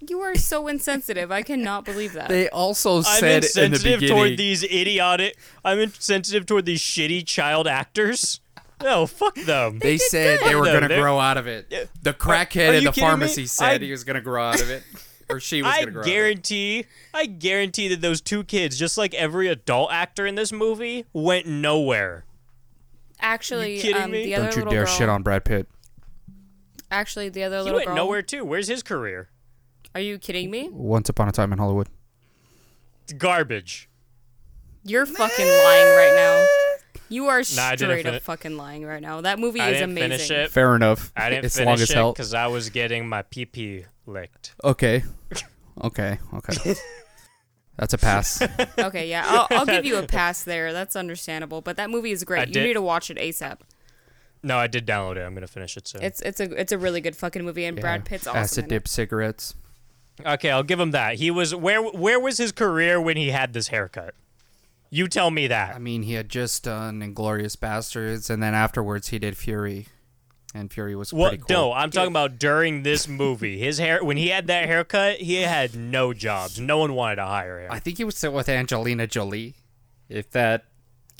You 0.00 0.20
are 0.20 0.34
so 0.34 0.66
insensitive. 0.66 1.30
I 1.30 1.42
cannot 1.42 1.84
believe 1.84 2.14
that. 2.14 2.28
They 2.28 2.48
also 2.48 2.98
I'm 2.98 3.02
said 3.04 3.20
in 3.22 3.40
the 3.40 3.46
insensitive 3.46 4.00
beginning. 4.00 4.16
toward 4.16 4.38
these 4.38 4.62
idiotic. 4.64 5.36
I'm 5.64 5.78
insensitive 5.78 6.46
toward 6.46 6.64
these 6.64 6.80
shitty 6.80 7.26
child 7.26 7.66
actors. 7.66 8.40
No, 8.82 9.06
fuck 9.06 9.34
them. 9.34 9.78
They 9.78 9.98
said 9.98 10.40
they 10.44 10.54
were 10.54 10.64
gonna 10.64 10.88
grow 10.88 11.18
out 11.18 11.36
of 11.36 11.46
it. 11.46 11.68
The 12.02 12.12
crackhead 12.14 12.72
you 12.72 12.78
in 12.78 12.84
the 12.84 12.90
kidding 12.92 13.04
me? 13.04 13.08
pharmacy 13.10 13.46
said 13.46 13.82
I- 13.82 13.84
he 13.84 13.90
was 13.90 14.04
gonna 14.04 14.20
grow 14.20 14.42
out 14.44 14.60
of 14.60 14.70
it, 14.70 14.82
or 15.28 15.38
she 15.40 15.62
was 15.62 15.72
I 15.72 15.80
gonna 15.80 15.90
grow 15.92 16.00
out 16.00 16.06
of 16.06 16.10
it. 16.10 16.14
guarantee, 16.14 16.86
I 17.12 17.26
guarantee 17.26 17.88
that 17.88 18.00
those 18.00 18.20
two 18.20 18.42
kids, 18.44 18.78
just 18.78 18.96
like 18.96 19.12
every 19.14 19.48
adult 19.48 19.92
actor 19.92 20.26
in 20.26 20.34
this 20.34 20.50
movie, 20.52 21.04
went 21.12 21.46
nowhere. 21.46 22.24
actually, 23.20 23.78
kidding 23.80 24.02
um, 24.02 24.10
me? 24.10 24.24
the 24.24 24.34
other 24.34 24.44
Don't 24.46 24.52
you 24.56 24.58
little 24.60 24.72
dare 24.72 24.84
girl, 24.86 24.94
shit 24.94 25.08
on 25.10 25.22
Brad 25.22 25.44
Pitt. 25.44 25.68
Actually, 26.90 27.28
the 27.28 27.42
other 27.44 27.58
He 27.58 27.62
little 27.64 27.76
went 27.76 27.86
girl. 27.88 27.96
nowhere 27.96 28.22
too. 28.22 28.44
Where's 28.44 28.66
his 28.68 28.82
career? 28.82 29.28
Are 29.94 30.00
you 30.00 30.18
kidding 30.18 30.50
me? 30.50 30.68
Once 30.72 31.08
upon 31.08 31.28
a 31.28 31.32
time 31.32 31.52
in 31.52 31.58
Hollywood. 31.58 31.88
It's 33.04 33.12
garbage. 33.12 33.88
You're 34.84 35.04
fucking 35.06 35.46
lying 35.46 35.86
right 35.96 36.12
now. 36.16 36.46
You 37.10 37.26
are 37.26 37.42
Nah, 37.56 37.62
I 37.64 37.76
didn't 37.76 37.98
straight 38.00 38.06
up 38.14 38.22
fucking 38.22 38.56
lying 38.56 38.86
right 38.86 39.02
now. 39.02 39.20
That 39.20 39.38
movie 39.38 39.60
I 39.60 39.70
is 39.70 39.74
didn't 39.80 39.90
amazing. 39.90 40.10
finish 40.10 40.30
it. 40.30 40.50
Fair 40.50 40.74
enough. 40.76 41.12
I 41.16 41.28
didn't 41.28 41.44
it's 41.46 41.56
finish 41.56 41.66
long 41.66 41.74
as 41.74 41.90
it 41.90 41.94
hell. 41.94 42.12
because 42.12 42.32
I 42.32 42.46
was 42.46 42.70
getting 42.70 43.08
my 43.08 43.22
pee 43.22 43.44
pee 43.44 43.84
licked. 44.06 44.54
Okay. 44.64 45.04
Okay. 45.82 46.18
Okay. 46.34 46.74
That's 47.76 47.94
a 47.94 47.98
pass. 47.98 48.42
Okay, 48.78 49.08
yeah, 49.08 49.24
I'll, 49.26 49.46
I'll 49.60 49.64
give 49.66 49.86
you 49.86 49.96
a 49.96 50.06
pass 50.06 50.42
there. 50.44 50.74
That's 50.74 50.94
understandable. 50.94 51.62
But 51.62 51.76
that 51.78 51.88
movie 51.88 52.10
is 52.10 52.22
great. 52.24 52.40
I 52.40 52.44
you 52.44 52.52
did- 52.52 52.64
need 52.66 52.72
to 52.74 52.82
watch 52.82 53.08
it 53.10 53.16
ASAP. 53.16 53.60
No, 54.42 54.58
I 54.58 54.66
did 54.66 54.86
download 54.86 55.16
it. 55.16 55.20
I'm 55.22 55.32
gonna 55.34 55.46
finish 55.46 55.76
it 55.78 55.86
soon. 55.88 56.02
It's 56.02 56.20
it's 56.22 56.38
a 56.40 56.52
it's 56.58 56.72
a 56.72 56.78
really 56.78 57.00
good 57.00 57.16
fucking 57.16 57.44
movie, 57.44 57.64
and 57.64 57.80
Brad 57.80 58.04
Pitt's 58.04 58.26
awesome. 58.26 58.38
Acid 58.40 58.58
in 58.58 58.64
it. 58.64 58.68
dip 58.68 58.88
cigarettes. 58.88 59.54
Okay, 60.26 60.50
I'll 60.50 60.62
give 60.62 60.80
him 60.80 60.90
that. 60.90 61.14
He 61.14 61.30
was 61.30 61.54
where 61.54 61.82
where 61.82 62.20
was 62.20 62.36
his 62.38 62.52
career 62.52 63.00
when 63.00 63.16
he 63.16 63.30
had 63.30 63.52
this 63.54 63.68
haircut? 63.68 64.14
You 64.90 65.06
tell 65.06 65.30
me 65.30 65.46
that. 65.46 65.74
I 65.76 65.78
mean, 65.78 66.02
he 66.02 66.14
had 66.14 66.28
just 66.28 66.64
done 66.64 67.00
Inglourious 67.00 67.56
Basterds, 67.56 68.28
and 68.28 68.42
then 68.42 68.54
afterwards 68.54 69.08
he 69.08 69.18
did 69.20 69.36
Fury, 69.36 69.86
and 70.52 70.72
Fury 70.72 70.96
was 70.96 71.12
What? 71.12 71.28
pretty 71.28 71.44
cool. 71.46 71.56
No, 71.56 71.72
I'm 71.72 71.90
talking 71.92 72.10
about 72.10 72.38
during 72.40 72.82
this 72.82 73.06
movie. 73.06 73.56
His 73.58 73.78
hair 73.78 74.02
when 74.02 74.16
he 74.16 74.28
had 74.28 74.48
that 74.48 74.66
haircut, 74.66 75.18
he 75.18 75.34
had 75.36 75.76
no 75.76 76.12
jobs. 76.12 76.58
No 76.58 76.78
one 76.78 76.94
wanted 76.94 77.16
to 77.16 77.24
hire 77.26 77.60
him. 77.60 77.70
I 77.70 77.78
think 77.78 77.98
he 77.98 78.04
was 78.04 78.16
still 78.16 78.32
with 78.32 78.48
Angelina 78.48 79.06
Jolie, 79.06 79.54
if 80.08 80.28
that 80.32 80.64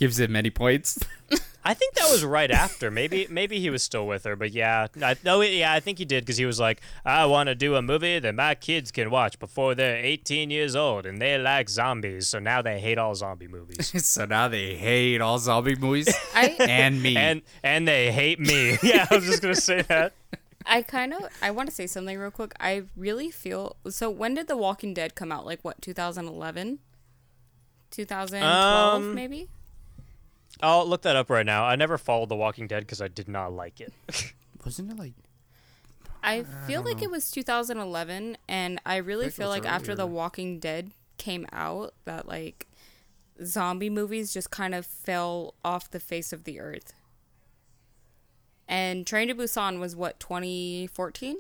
gives 0.01 0.19
him 0.19 0.33
many 0.33 0.51
points. 0.51 0.99
I 1.63 1.75
think 1.75 1.93
that 1.95 2.09
was 2.11 2.25
right 2.25 2.51
after. 2.51 2.91
Maybe 2.91 3.27
maybe 3.29 3.61
he 3.61 3.69
was 3.69 3.83
still 3.83 4.07
with 4.07 4.25
her, 4.25 4.35
but 4.35 4.51
yeah, 4.53 4.87
I, 5.03 5.15
no, 5.23 5.43
yeah, 5.43 5.75
I 5.75 5.79
think 5.81 5.99
he 5.99 6.07
did 6.07 6.25
because 6.25 6.39
he 6.39 6.47
was 6.47 6.59
like, 6.59 6.81
I 7.05 7.27
want 7.27 7.49
to 7.49 7.55
do 7.55 7.75
a 7.77 7.83
movie 7.83 8.19
that 8.19 8.35
my 8.35 8.55
kids 8.55 8.91
can 8.91 9.11
watch 9.11 9.39
before 9.39 9.75
they're 9.75 9.99
18 9.99 10.49
years 10.51 10.75
old, 10.75 11.05
and 11.05 11.21
they 11.21 11.37
like 11.37 11.69
zombies, 11.69 12.29
so 12.29 12.39
now 12.39 12.63
they 12.63 12.81
hate 12.81 12.97
all 12.97 13.15
zombie 13.15 13.47
movies, 13.47 13.93
so 14.07 14.25
now 14.25 14.49
they 14.49 14.75
hate 14.75 15.21
all 15.21 15.39
zombie 15.39 15.77
movies 15.77 16.09
I 16.35 16.57
and 16.61 17.03
me. 17.03 17.15
and 17.19 17.43
and 17.63 17.87
they 17.87 18.11
hate 18.11 18.41
me. 18.41 18.79
Yeah, 18.83 19.07
I 19.11 19.15
was 19.15 19.27
just 19.27 19.43
gonna 19.43 19.55
say 19.55 19.83
that. 19.83 20.15
I 20.65 20.81
kind 20.81 21.13
of 21.13 21.21
I 21.43 21.51
want 21.51 21.69
to 21.69 21.75
say 21.75 21.87
something 21.87 22.19
real 22.19 22.31
quick. 22.31 22.53
I 22.59 22.85
really 22.97 23.31
feel 23.31 23.77
so. 23.91 24.09
When 24.09 24.33
did 24.35 24.49
The 24.49 24.57
Walking 24.57 24.95
Dead 24.95 25.15
come 25.15 25.31
out? 25.31 25.45
Like 25.45 25.61
what? 25.63 25.83
2011, 25.83 26.79
2012, 27.91 29.03
Um, 29.03 29.15
maybe. 29.15 29.49
I'll 30.63 30.87
look 30.87 31.03
that 31.03 31.17
up 31.17 31.31
right 31.31 31.47
now. 31.47 31.65
I 31.65 31.77
never 31.77 31.99
followed 31.99 32.29
The 32.29 32.37
Walking 32.37 32.67
Dead 32.67 32.81
because 32.81 33.01
I 33.01 33.09
did 33.09 33.29
not 33.29 33.53
like 33.53 33.81
it. 33.81 33.93
Wasn't 34.65 34.91
it 34.91 34.99
like 34.99 35.15
I 36.23 36.43
feel 36.67 36.83
like 36.83 37.01
it 37.03 37.11
was 37.11 37.31
2011, 37.31 38.37
and 38.47 38.81
I 38.85 38.97
really 38.97 39.27
think 39.27 39.33
it 39.33 39.37
feel 39.37 39.49
was 39.49 39.61
like 39.61 39.67
after 39.67 39.95
The. 39.95 40.07
Walking 40.07 40.59
Dead 40.59 40.91
came 41.17 41.47
out, 41.51 41.95
that 42.05 42.29
like 42.29 42.67
zombie 43.45 43.91
movies 43.91 44.33
just 44.33 44.51
kind 44.51 44.75
of 44.75 44.85
fell 44.85 45.55
off 45.65 45.91
the 45.91 46.01
face 46.01 46.33
of 46.33 46.45
the 46.45 46.61
earth. 46.61 46.93
And 48.69 49.07
Train 49.07 49.29
to 49.29 49.35
Busan 49.35 49.81
was 49.81 49.97
what 49.97 50.21
2014? 50.21 51.39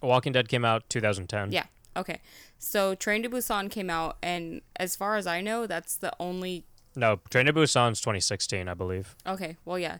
Walking 0.00 0.32
Dead 0.32 0.48
came 0.48 0.64
out 0.64 0.88
2010. 0.88 1.52
Yeah. 1.52 1.64
Okay. 1.96 2.20
So 2.58 2.94
Train 2.94 3.22
to 3.22 3.28
Busan 3.28 3.70
came 3.70 3.90
out, 3.90 4.16
and 4.22 4.62
as 4.76 4.96
far 4.96 5.16
as 5.16 5.26
I 5.26 5.40
know, 5.40 5.66
that's 5.66 5.96
the 5.96 6.12
only. 6.20 6.64
No, 6.96 7.20
Train 7.30 7.46
to 7.46 7.52
Busan's 7.52 8.00
2016, 8.00 8.68
I 8.68 8.74
believe. 8.74 9.16
Okay. 9.26 9.56
Well, 9.64 9.78
yeah. 9.78 9.98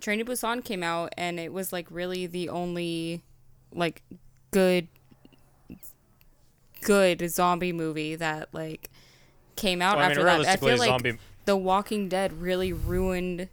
Train 0.00 0.18
to 0.18 0.24
Busan 0.24 0.64
came 0.64 0.82
out, 0.82 1.12
and 1.18 1.38
it 1.40 1.52
was 1.52 1.72
like 1.72 1.86
really 1.90 2.26
the 2.26 2.48
only, 2.48 3.22
like, 3.74 4.02
good, 4.50 4.88
good 6.82 7.28
zombie 7.30 7.72
movie 7.72 8.14
that 8.16 8.48
like 8.52 8.88
came 9.56 9.82
out 9.82 9.96
Well, 9.96 10.06
I 10.06 10.08
mean, 10.08 10.10
after 10.12 10.22
that. 10.24 10.30
I 10.30 10.34
realistically, 10.36 10.70
feel 10.70 10.78
like 10.78 10.88
zombie- 10.88 11.18
The 11.44 11.56
Walking 11.56 12.08
Dead 12.08 12.32
really 12.40 12.72
ruined 12.72 13.48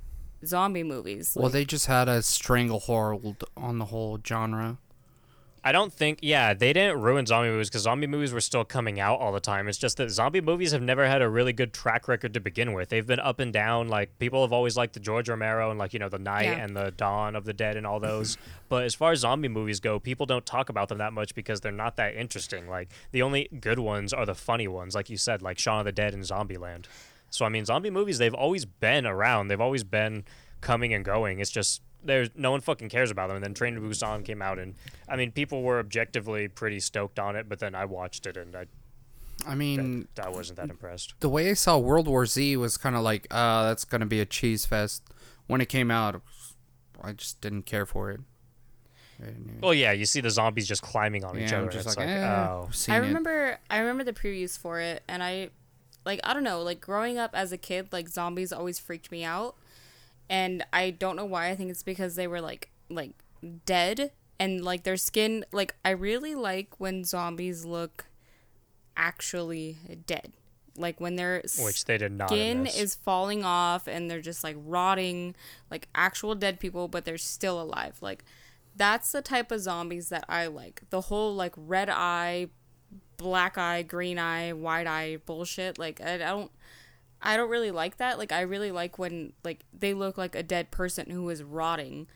zombie 0.46 0.84
movies. 0.84 1.34
Well, 1.36 1.46
Like, 1.46 1.54
they 1.54 1.66
just 1.66 1.88
had 1.88 2.08
a 2.08 2.22
stranglehold 2.22 3.44
on 3.58 3.80
the 3.80 3.86
whole 3.86 4.20
genre. 4.26 4.78
I 5.68 5.74
don't 5.74 5.92
think, 5.92 6.20
yeah, 6.22 6.54
they 6.54 6.72
didn't 6.72 7.02
ruin 7.02 7.26
zombie 7.26 7.50
movies 7.50 7.68
because 7.68 7.82
zombie 7.82 8.08
movies 8.08 8.32
were 8.32 8.40
still 8.40 8.64
coming 8.64 9.02
out 9.02 9.20
all 9.20 9.34
the 9.34 9.42
time. 9.42 9.68
It's 9.68 9.78
just 9.78 9.98
that 9.98 10.10
zombie 10.10 10.40
movies 10.40 10.72
have 10.72 10.82
never 10.82 11.06
had 11.06 11.22
a 11.22 11.28
really 11.28 11.52
good 11.52 11.74
track 11.74 12.08
record 12.08 12.34
to 12.36 12.40
begin 12.40 12.72
with. 12.72 12.88
They've 12.88 13.06
been 13.06 13.20
up 13.20 13.42
and 13.42 13.52
down. 13.52 13.90
Like, 13.90 14.18
people 14.18 14.44
have 14.44 14.54
always 14.54 14.78
liked 14.78 14.94
the 14.94 15.02
George 15.02 15.28
Romero 15.28 15.70
and, 15.70 15.78
like, 15.78 15.92
you 15.92 16.00
know, 16.00 16.08
the 16.08 16.20
Night 16.20 16.46
Yeah. 16.46 16.64
and 16.64 16.74
the 16.74 16.92
Dawn 16.92 17.36
of 17.36 17.44
the 17.44 17.52
Dead 17.52 17.76
and 17.76 17.86
all 17.86 18.00
those. 18.00 18.38
but 18.70 18.86
as 18.86 18.96
far 18.96 19.12
as 19.12 19.20
zombie 19.20 19.50
movies 19.50 19.82
go, 19.82 20.00
people 20.00 20.26
don't 20.26 20.46
talk 20.46 20.70
about 20.70 20.88
them 20.88 21.00
that 21.00 21.12
much 21.12 21.36
because 21.36 21.60
they're 21.60 21.74
not 21.74 21.98
that 21.98 22.16
interesting. 22.16 22.70
Like, 22.70 22.88
the 23.12 23.22
only 23.22 23.50
good 23.60 23.80
ones 23.80 24.14
are 24.14 24.26
the 24.26 24.36
funny 24.36 24.70
ones, 24.70 24.96
like 24.96 25.10
you 25.10 25.18
said, 25.18 25.42
like 25.42 25.60
Shaun 25.60 25.80
of 25.80 25.86
the 25.86 25.92
Dead 25.92 26.14
and 26.14 26.24
Zombieland. 26.24 26.86
So, 27.30 27.44
I 27.44 27.50
mean, 27.50 27.66
zombie 27.66 27.90
movies, 27.90 28.20
they've 28.20 28.34
always 28.34 28.64
been 28.64 29.06
around. 29.06 29.50
They've 29.50 29.60
always 29.60 29.84
been 29.84 30.24
coming 30.62 30.94
and 30.94 31.04
going. 31.04 31.40
It's 31.40 31.52
just 31.52 31.82
there's 32.04 32.30
no 32.36 32.52
one 32.52 32.62
fucking 32.62 32.90
cares 32.90 33.12
about 33.12 33.28
them. 33.28 33.38
And 33.38 33.44
then 33.44 33.54
Train 33.54 33.76
to 33.76 33.82
Busan 33.82 34.24
came 34.24 34.42
out, 34.42 34.60
and 34.60 34.76
I 35.08 35.16
mean, 35.16 35.32
people 35.32 35.62
were 35.64 35.80
objectively 35.80 36.48
pretty 36.48 36.80
stoked 36.80 37.20
on 37.20 37.36
it. 37.36 37.50
But 37.50 37.60
then 37.60 37.76
I 37.76 37.86
watched 37.86 38.26
it, 38.26 38.38
and 38.38 38.56
I 38.56 38.66
I 39.48 39.56
mean, 39.56 40.08
I 40.22 40.30
wasn't 40.30 40.58
that 40.58 40.70
impressed. 40.70 41.14
the 41.20 41.30
way 41.30 41.50
I 41.50 41.54
saw 41.54 41.78
World 41.78 42.08
War 42.08 42.26
Z 42.26 42.58
was 42.58 42.78
kind 42.78 42.96
of 42.96 43.02
like, 43.04 43.28
uh, 43.32 43.66
that's 43.66 43.86
gonna 43.86 44.06
be 44.06 44.20
a 44.20 44.26
cheese 44.26 44.66
fest. 44.66 45.04
When 45.48 45.62
it 45.62 45.70
came 45.70 45.92
out, 45.92 46.22
I 47.02 47.14
just 47.14 47.40
didn't 47.42 47.64
care 47.64 47.86
for 47.86 48.12
it. 48.12 48.20
I 49.22 49.32
Well, 49.62 49.74
yeah, 49.74 49.92
you 49.92 50.06
see 50.06 50.22
the 50.22 50.30
zombies 50.30 50.68
just 50.68 50.82
climbing 50.82 51.24
on 51.24 51.40
each 51.40 51.54
other. 51.54 51.66
I'm 51.66 51.72
just 51.72 51.88
it's 51.88 51.98
like, 51.98 52.08
like, 52.08 52.18
eh, 52.18 52.48
oh, 52.50 52.66
I've 52.68 52.76
seen 52.76 52.96
I 52.96 52.98
it. 52.98 53.02
remember 53.02 53.60
I 53.70 53.80
remember 53.80 54.04
the 54.04 54.14
previews 54.14 54.58
for 54.58 54.80
it 54.80 55.04
and 55.08 55.24
I 55.24 55.50
like 56.06 56.20
I 56.24 56.34
don't 56.34 56.44
know, 56.44 56.62
like 56.62 56.82
growing 56.82 57.18
up 57.18 57.32
as 57.34 57.52
a 57.52 57.58
kid, 57.58 57.92
like 57.92 58.10
zombies 58.10 58.52
always 58.52 58.80
freaked 58.80 59.12
me 59.12 59.24
out. 59.24 59.56
And 60.30 60.66
I 60.74 60.92
don't 60.92 61.16
know 61.16 61.26
why. 61.26 61.50
I 61.50 61.56
think 61.56 61.72
it's 61.72 61.84
because 61.84 62.16
they 62.16 62.28
were 62.28 62.42
like 62.42 62.70
like 62.90 63.12
dead 63.66 64.12
and 64.40 64.64
like 64.64 64.84
their 64.84 64.98
skin 64.98 65.46
like 65.52 65.76
I 65.86 65.92
really 65.92 66.36
like 66.36 66.80
when 66.80 67.04
zombies 67.04 67.66
look 67.66 68.06
actually 68.96 69.78
dead. 70.06 70.34
Like 70.76 71.00
when 71.02 71.16
their 71.16 71.42
which 71.60 71.86
they 71.86 71.98
did 71.98 72.12
not. 72.12 72.30
skin 72.30 72.68
is 72.68 72.94
falling 72.94 73.44
off 73.44 73.88
and 73.88 74.12
they're 74.12 74.22
just 74.22 74.44
like 74.44 74.56
rotting 74.60 75.36
like 75.72 75.88
actual 75.96 76.36
dead 76.36 76.60
people 76.60 76.88
but 76.88 77.04
they're 77.04 77.18
still 77.18 77.60
alive 77.60 77.98
like 78.00 78.24
that's 78.76 79.12
the 79.12 79.24
type 79.24 79.52
of 79.52 79.60
zombies 79.60 80.10
that 80.10 80.24
i 80.30 80.46
like 80.46 80.84
the 80.92 81.02
whole 81.02 81.34
like 81.34 81.54
red 81.58 81.90
eye 81.90 82.48
black 83.18 83.58
eye 83.58 83.82
green 83.82 84.20
eye 84.20 84.54
wide 84.54 84.86
eye 84.86 85.18
bullshit 85.26 85.80
like 85.80 86.00
i, 86.00 86.14
I 86.14 86.18
don't 86.18 86.52
i 87.22 87.36
don't 87.38 87.50
really 87.50 87.72
like 87.72 87.98
that 87.98 88.18
like 88.18 88.32
i 88.32 88.42
really 88.42 88.72
like 88.72 88.98
when 89.00 89.34
like 89.44 89.66
they 89.78 89.94
look 89.94 90.18
like 90.18 90.36
a 90.36 90.44
dead 90.44 90.72
person 90.72 91.10
who 91.10 91.30
is 91.30 91.44
rotting 91.44 92.08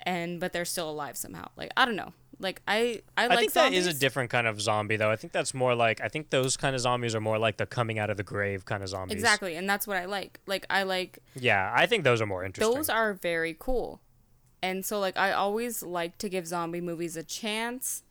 and 0.00 0.40
but 0.40 0.52
they're 0.52 0.64
still 0.64 0.90
alive 0.90 1.16
somehow 1.16 1.48
like 1.56 1.70
i 1.76 1.84
don't 1.84 1.96
know 1.96 2.12
like 2.40 2.60
i 2.66 3.00
i, 3.16 3.24
I 3.24 3.26
like 3.28 3.38
think 3.38 3.52
that 3.54 3.72
is 3.72 3.86
a 3.86 3.94
different 3.94 4.28
kind 4.28 4.46
of 4.48 4.60
zombie, 4.60 4.96
though. 4.96 5.10
I 5.10 5.16
think 5.16 5.32
that's 5.32 5.54
more 5.54 5.74
like 5.76 6.00
I 6.00 6.08
think 6.08 6.30
those 6.30 6.56
kind 6.56 6.74
of 6.74 6.80
zombies 6.80 7.14
are 7.14 7.20
more 7.20 7.38
like 7.38 7.58
the 7.58 7.64
coming 7.66 7.98
out 8.00 8.10
of 8.10 8.16
the 8.16 8.24
grave 8.24 8.64
kind 8.64 8.82
of 8.82 8.88
zombies. 8.88 9.14
exactly 9.14 9.54
and 9.54 9.70
that's 9.70 9.86
what 9.86 9.96
i 9.96 10.04
like 10.04 10.40
like 10.46 10.66
i 10.68 10.82
like 10.82 11.20
Yeah, 11.36 11.72
I 11.74 11.86
think 11.86 12.02
those 12.04 12.20
are 12.20 12.26
more 12.26 12.44
interesting. 12.44 12.74
those 12.74 12.88
are 12.88 13.14
very 13.14 13.54
cool. 13.58 14.00
And 14.62 14.84
so 14.84 14.98
like 14.98 15.16
I 15.16 15.30
always 15.32 15.82
like 15.82 16.18
to 16.18 16.28
give 16.28 16.46
zombie 16.46 16.80
movies 16.80 17.16
a 17.16 17.22
chance, 17.22 18.02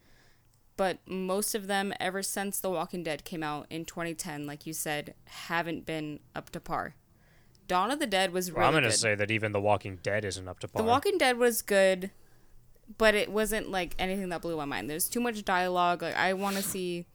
but 0.75 0.99
most 1.07 1.55
of 1.55 1.67
them 1.67 1.93
ever 1.99 2.23
since 2.23 2.59
The 2.59 2.69
Walking 2.69 3.03
Dead 3.03 3.23
came 3.23 3.43
out 3.43 3.67
in 3.69 3.85
2010, 3.85 4.45
like 4.45 4.65
you 4.65 4.73
said, 4.73 5.13
haven't 5.25 5.85
been 5.85 6.19
up 6.35 6.49
to 6.51 6.59
par. 6.59 6.95
Dawn 7.67 7.91
of 7.91 7.99
the 7.99 8.07
Dead 8.07 8.33
was 8.33 8.51
really 8.51 8.59
Well, 8.59 8.67
I'm 8.69 8.73
gonna 8.73 8.91
say 8.91 9.15
that 9.15 9.31
even 9.31 9.51
The 9.51 9.61
Walking 9.61 9.99
Dead 10.01 10.25
isn't 10.25 10.47
up 10.47 10.59
to 10.59 10.67
par. 10.67 10.81
The 10.81 10.87
Walking 10.87 11.17
Dead 11.17 11.37
was 11.37 11.61
good, 11.61 12.11
but 12.97 13.15
it 13.15 13.31
wasn't 13.31 13.69
like 13.69 13.95
anything 13.97 14.29
that 14.29 14.41
blew 14.41 14.57
my 14.57 14.65
mind. 14.65 14.89
There's 14.89 15.07
too 15.07 15.21
much 15.21 15.45
dialogue. 15.45 16.01
Like 16.01 16.15
I 16.15 16.33
want 16.33 16.57
to 16.57 16.63
see 16.63 17.05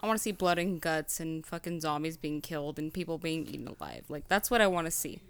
I 0.00 0.06
want 0.06 0.18
to 0.18 0.22
see 0.22 0.32
blood 0.32 0.58
and 0.58 0.80
guts 0.80 1.20
and 1.20 1.44
fucking 1.44 1.80
zombies 1.80 2.16
being 2.16 2.40
killed 2.40 2.78
and 2.78 2.92
people 2.92 3.18
being 3.18 3.46
eaten 3.46 3.66
alive. 3.66 4.04
Like 4.08 4.28
that's 4.28 4.50
what 4.50 4.60
I 4.60 4.66
want 4.66 4.86
to 4.86 4.90
see. 4.90 5.20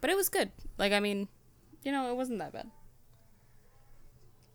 But 0.00 0.10
it 0.10 0.16
was 0.16 0.28
good. 0.28 0.50
Like 0.78 0.92
I 0.92 1.00
mean, 1.00 1.28
you 1.82 1.92
know, 1.92 2.10
it 2.10 2.16
wasn't 2.16 2.38
that 2.38 2.52
bad. 2.52 2.70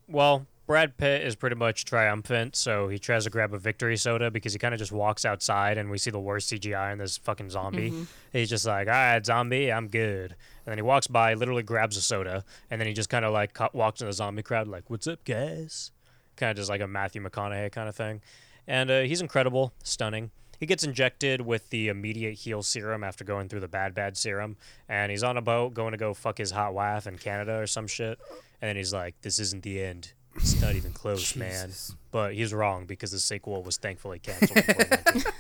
Well, 0.08 0.48
Brad 0.70 0.98
Pitt 0.98 1.24
is 1.24 1.36
pretty 1.36 1.56
much 1.56 1.84
triumphant, 1.84 2.56
so 2.56 2.90
he 2.90 3.00
tries 3.00 3.24
to 3.24 3.32
grab 3.32 3.56
a 3.56 3.58
victory 3.58 3.98
soda 3.98 4.30
because 4.30 4.54
he 4.54 4.60
kind 4.60 4.72
of 4.72 4.78
just 4.78 4.92
walks 4.92 5.26
outside 5.26 5.80
and 5.80 5.90
we 5.90 5.98
see 5.98 6.12
the 6.12 6.20
worst 6.20 6.52
CGI 6.52 6.94
in 6.94 7.00
this 7.00 7.18
fucking 7.18 7.50
zombie. 7.50 7.92
He's 8.32 8.52
just 8.52 8.68
like, 8.68 8.88
all 8.88 8.94
right, 8.94 9.26
zombie, 9.26 9.72
I'm 9.72 9.88
good. 9.88 10.30
And 10.30 10.68
then 10.68 10.78
he 10.78 10.84
walks 10.84 11.08
by, 11.08 11.34
literally 11.34 11.64
grabs 11.64 11.98
a 11.98 12.02
soda, 12.02 12.46
and 12.70 12.80
then 12.80 12.88
he 12.88 12.94
just 12.94 13.10
kind 13.10 13.26
of 13.26 13.34
like 13.34 13.58
walks 13.74 14.02
in 14.02 14.06
the 14.06 14.14
zombie 14.14 14.44
crowd, 14.44 14.68
like, 14.68 14.92
what's 14.92 15.08
up, 15.08 15.26
guys? 15.26 15.90
Kind 16.36 16.52
of 16.52 16.58
just 16.58 16.70
like 16.70 16.82
a 16.82 16.88
Matthew 16.88 17.24
McConaughey 17.24 17.72
kind 17.72 17.90
of 17.90 17.96
thing. 17.96 18.22
And 18.68 18.92
uh, 18.92 19.02
he's 19.02 19.22
incredible, 19.22 19.74
stunning. 19.84 20.30
He 20.60 20.68
gets 20.68 20.84
injected 20.84 21.42
with 21.42 21.72
the 21.72 21.88
immediate 21.88 22.36
heal 22.36 22.62
serum 22.62 23.04
after 23.04 23.24
going 23.24 23.50
through 23.50 23.62
the 23.62 23.68
bad, 23.68 23.96
bad 23.96 24.18
serum. 24.18 24.56
And 24.88 25.10
he's 25.10 25.24
on 25.24 25.36
a 25.36 25.42
boat 25.42 25.74
going 25.74 25.94
to 25.94 25.98
go 25.98 26.14
fuck 26.14 26.38
his 26.38 26.52
hot 26.52 26.76
wife 26.76 27.08
in 27.08 27.18
Canada 27.18 27.58
or 27.58 27.66
some 27.66 27.88
shit. 27.88 28.20
And 28.62 28.70
then 28.70 28.76
he's 28.76 28.94
like, 28.94 29.16
this 29.22 29.40
isn't 29.40 29.64
the 29.64 29.82
end. 29.82 30.14
It's 30.36 30.62
not 30.62 30.76
even 30.76 30.92
close, 30.94 31.36
man. 31.36 31.72
But 32.12 32.34
he's 32.34 32.54
wrong 32.54 32.86
because 32.86 33.12
the 33.12 33.20
sequel 33.20 33.64
was 33.64 33.78
thankfully 33.78 34.20
canceled. 34.20 34.56
before 34.66 34.76
it 34.82 34.90
went 35.08 35.24
through. 35.24 35.32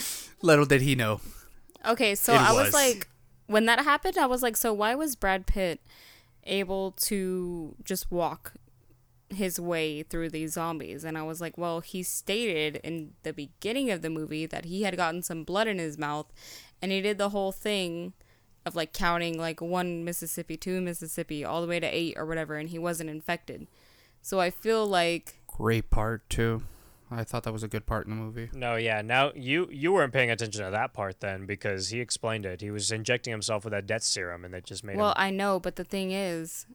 Little 0.42 0.64
did 0.66 0.82
he 0.82 0.94
know. 0.94 1.20
Okay, 1.86 2.14
so 2.14 2.34
It 2.34 2.40
I 2.40 2.52
was 2.52 2.66
was. 2.66 2.74
like, 2.74 3.08
when 3.46 3.66
that 3.66 3.80
happened, 3.84 4.18
I 4.18 4.26
was 4.26 4.42
like, 4.42 4.56
so 4.56 4.72
why 4.72 4.94
was 4.94 5.16
Brad 5.16 5.46
Pitt 5.46 5.80
able 6.44 6.92
to 6.92 7.74
just 7.84 8.10
walk 8.10 8.54
his 9.30 9.58
way 9.60 10.02
through 10.02 10.30
these 10.30 10.52
zombies? 10.54 11.04
And 11.04 11.16
I 11.18 11.22
was 11.22 11.40
like, 11.40 11.56
well, 11.58 11.80
he 11.80 12.02
stated 12.02 12.76
in 12.84 13.12
the 13.22 13.32
beginning 13.32 13.90
of 13.90 14.02
the 14.02 14.10
movie 14.10 14.46
that 14.46 14.66
he 14.66 14.82
had 14.82 14.96
gotten 14.96 15.22
some 15.22 15.44
blood 15.44 15.66
in 15.68 15.78
his 15.78 15.96
mouth, 15.98 16.26
and 16.82 16.92
he 16.92 17.00
did 17.00 17.18
the 17.18 17.30
whole 17.30 17.52
thing 17.52 18.12
of 18.68 18.76
like 18.76 18.92
counting 18.92 19.36
like 19.38 19.60
one 19.60 20.04
Mississippi, 20.04 20.56
two 20.56 20.80
Mississippi, 20.80 21.44
all 21.44 21.60
the 21.60 21.66
way 21.66 21.80
to 21.80 21.86
eight 21.86 22.14
or 22.16 22.24
whatever, 22.24 22.54
and 22.56 22.68
he 22.68 22.78
wasn't 22.78 23.10
infected. 23.10 23.66
So 24.22 24.38
I 24.38 24.50
feel 24.50 24.86
like 24.86 25.40
Great 25.48 25.90
part 25.90 26.28
too. 26.30 26.62
I 27.10 27.24
thought 27.24 27.44
that 27.44 27.52
was 27.52 27.62
a 27.62 27.68
good 27.68 27.86
part 27.86 28.06
in 28.06 28.10
the 28.10 28.16
movie. 28.22 28.50
no, 28.52 28.76
yeah. 28.76 29.00
Now 29.00 29.32
you 29.34 29.66
you 29.72 29.92
weren't 29.92 30.12
paying 30.12 30.30
attention 30.30 30.62
to 30.64 30.70
that 30.70 30.92
part 30.92 31.20
then 31.20 31.46
because 31.46 31.88
he 31.88 32.00
explained 32.00 32.44
it. 32.46 32.60
He 32.60 32.70
was 32.70 32.92
injecting 32.92 33.30
himself 33.32 33.64
with 33.64 33.72
that 33.72 33.86
death 33.86 34.02
serum, 34.02 34.44
and 34.44 34.52
that 34.54 34.64
just 34.64 34.84
made 34.84 34.96
well, 34.96 35.08
him 35.10 35.14
I 35.16 35.30
know, 35.30 35.58
but 35.58 35.76
the 35.76 35.84
thing 35.84 36.12
is, 36.12 36.66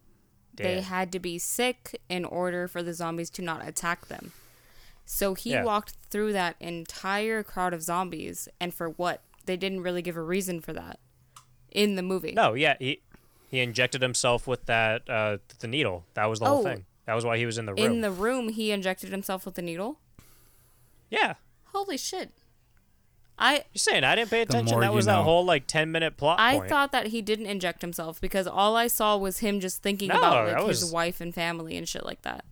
they 0.56 0.82
had 0.82 1.12
to 1.12 1.20
be 1.20 1.38
sick 1.38 2.02
in 2.10 2.26
order 2.26 2.68
for 2.68 2.82
the 2.84 2.94
zombies 2.94 3.30
to 3.32 3.42
not 3.42 3.66
attack 3.68 4.08
them. 4.08 4.32
So 5.06 5.34
he 5.36 5.52
Yeah. 5.52 5.64
walked 5.64 5.96
through 6.10 6.34
that 6.34 6.56
entire 6.60 7.44
crowd 7.44 7.74
of 7.74 7.84
zombies, 7.84 8.48
and 8.60 8.74
for 8.74 8.90
what? 8.90 9.22
They 9.46 9.58
didn't 9.58 9.82
really 9.82 10.02
give 10.02 10.16
a 10.18 10.22
reason 10.22 10.62
for 10.62 10.74
that 10.74 11.00
in 11.74 11.96
the 11.96 12.02
movie. 12.04 12.32
No, 12.34 12.54
yeah, 12.54 12.76
he 12.80 13.02
he 13.50 13.60
injected 13.60 14.02
himself 14.02 14.48
with 14.48 14.66
that 14.68 15.10
uh 15.10 15.38
the 15.60 15.68
needle. 15.68 16.06
That 16.14 16.26
was 16.26 16.40
the 16.40 16.46
whole 16.46 16.60
Oh. 16.60 16.64
thing. 16.64 16.86
That 17.06 17.16
was 17.16 17.26
why 17.26 17.38
he 17.38 17.46
was 17.46 17.58
in 17.58 17.66
the 17.66 17.74
room. 17.74 17.84
In 17.86 18.02
the 18.02 18.12
room, 18.12 18.50
he 18.50 18.72
injected 18.72 19.10
himself 19.10 19.46
with 19.46 19.56
the 19.56 19.62
needle. 19.62 20.00
yeah. 21.10 21.34
Holy 21.74 21.98
shit! 21.98 22.30
I 23.38 23.54
You're 23.56 23.64
saying 23.76 24.04
I 24.04 24.14
didn't 24.16 24.30
pay 24.30 24.42
attention. 24.42 24.80
That 24.80 24.94
was 24.94 25.08
know. 25.08 25.18
that 25.18 25.24
whole 25.24 25.44
like 25.44 25.66
ten 25.68 25.92
minute 25.92 26.18
plot 26.18 26.40
I 26.40 26.58
point. 26.58 26.70
thought 26.70 26.92
that 26.92 27.08
he 27.08 27.22
didn't 27.22 27.48
inject 27.48 27.82
himself 27.82 28.22
because 28.22 28.46
all 28.46 28.76
I 28.76 28.86
saw 28.88 29.18
was 29.18 29.40
him 29.40 29.60
just 29.60 29.82
thinking 29.82 30.10
No, 30.10 30.20
about 30.20 30.46
that 30.46 30.60
like 30.60 30.68
his 30.68 30.92
wife 30.92 31.20
and 31.20 31.34
family 31.34 31.76
and 31.76 31.90
shit 31.90 32.06
like 32.06 32.22
that. 32.22 32.46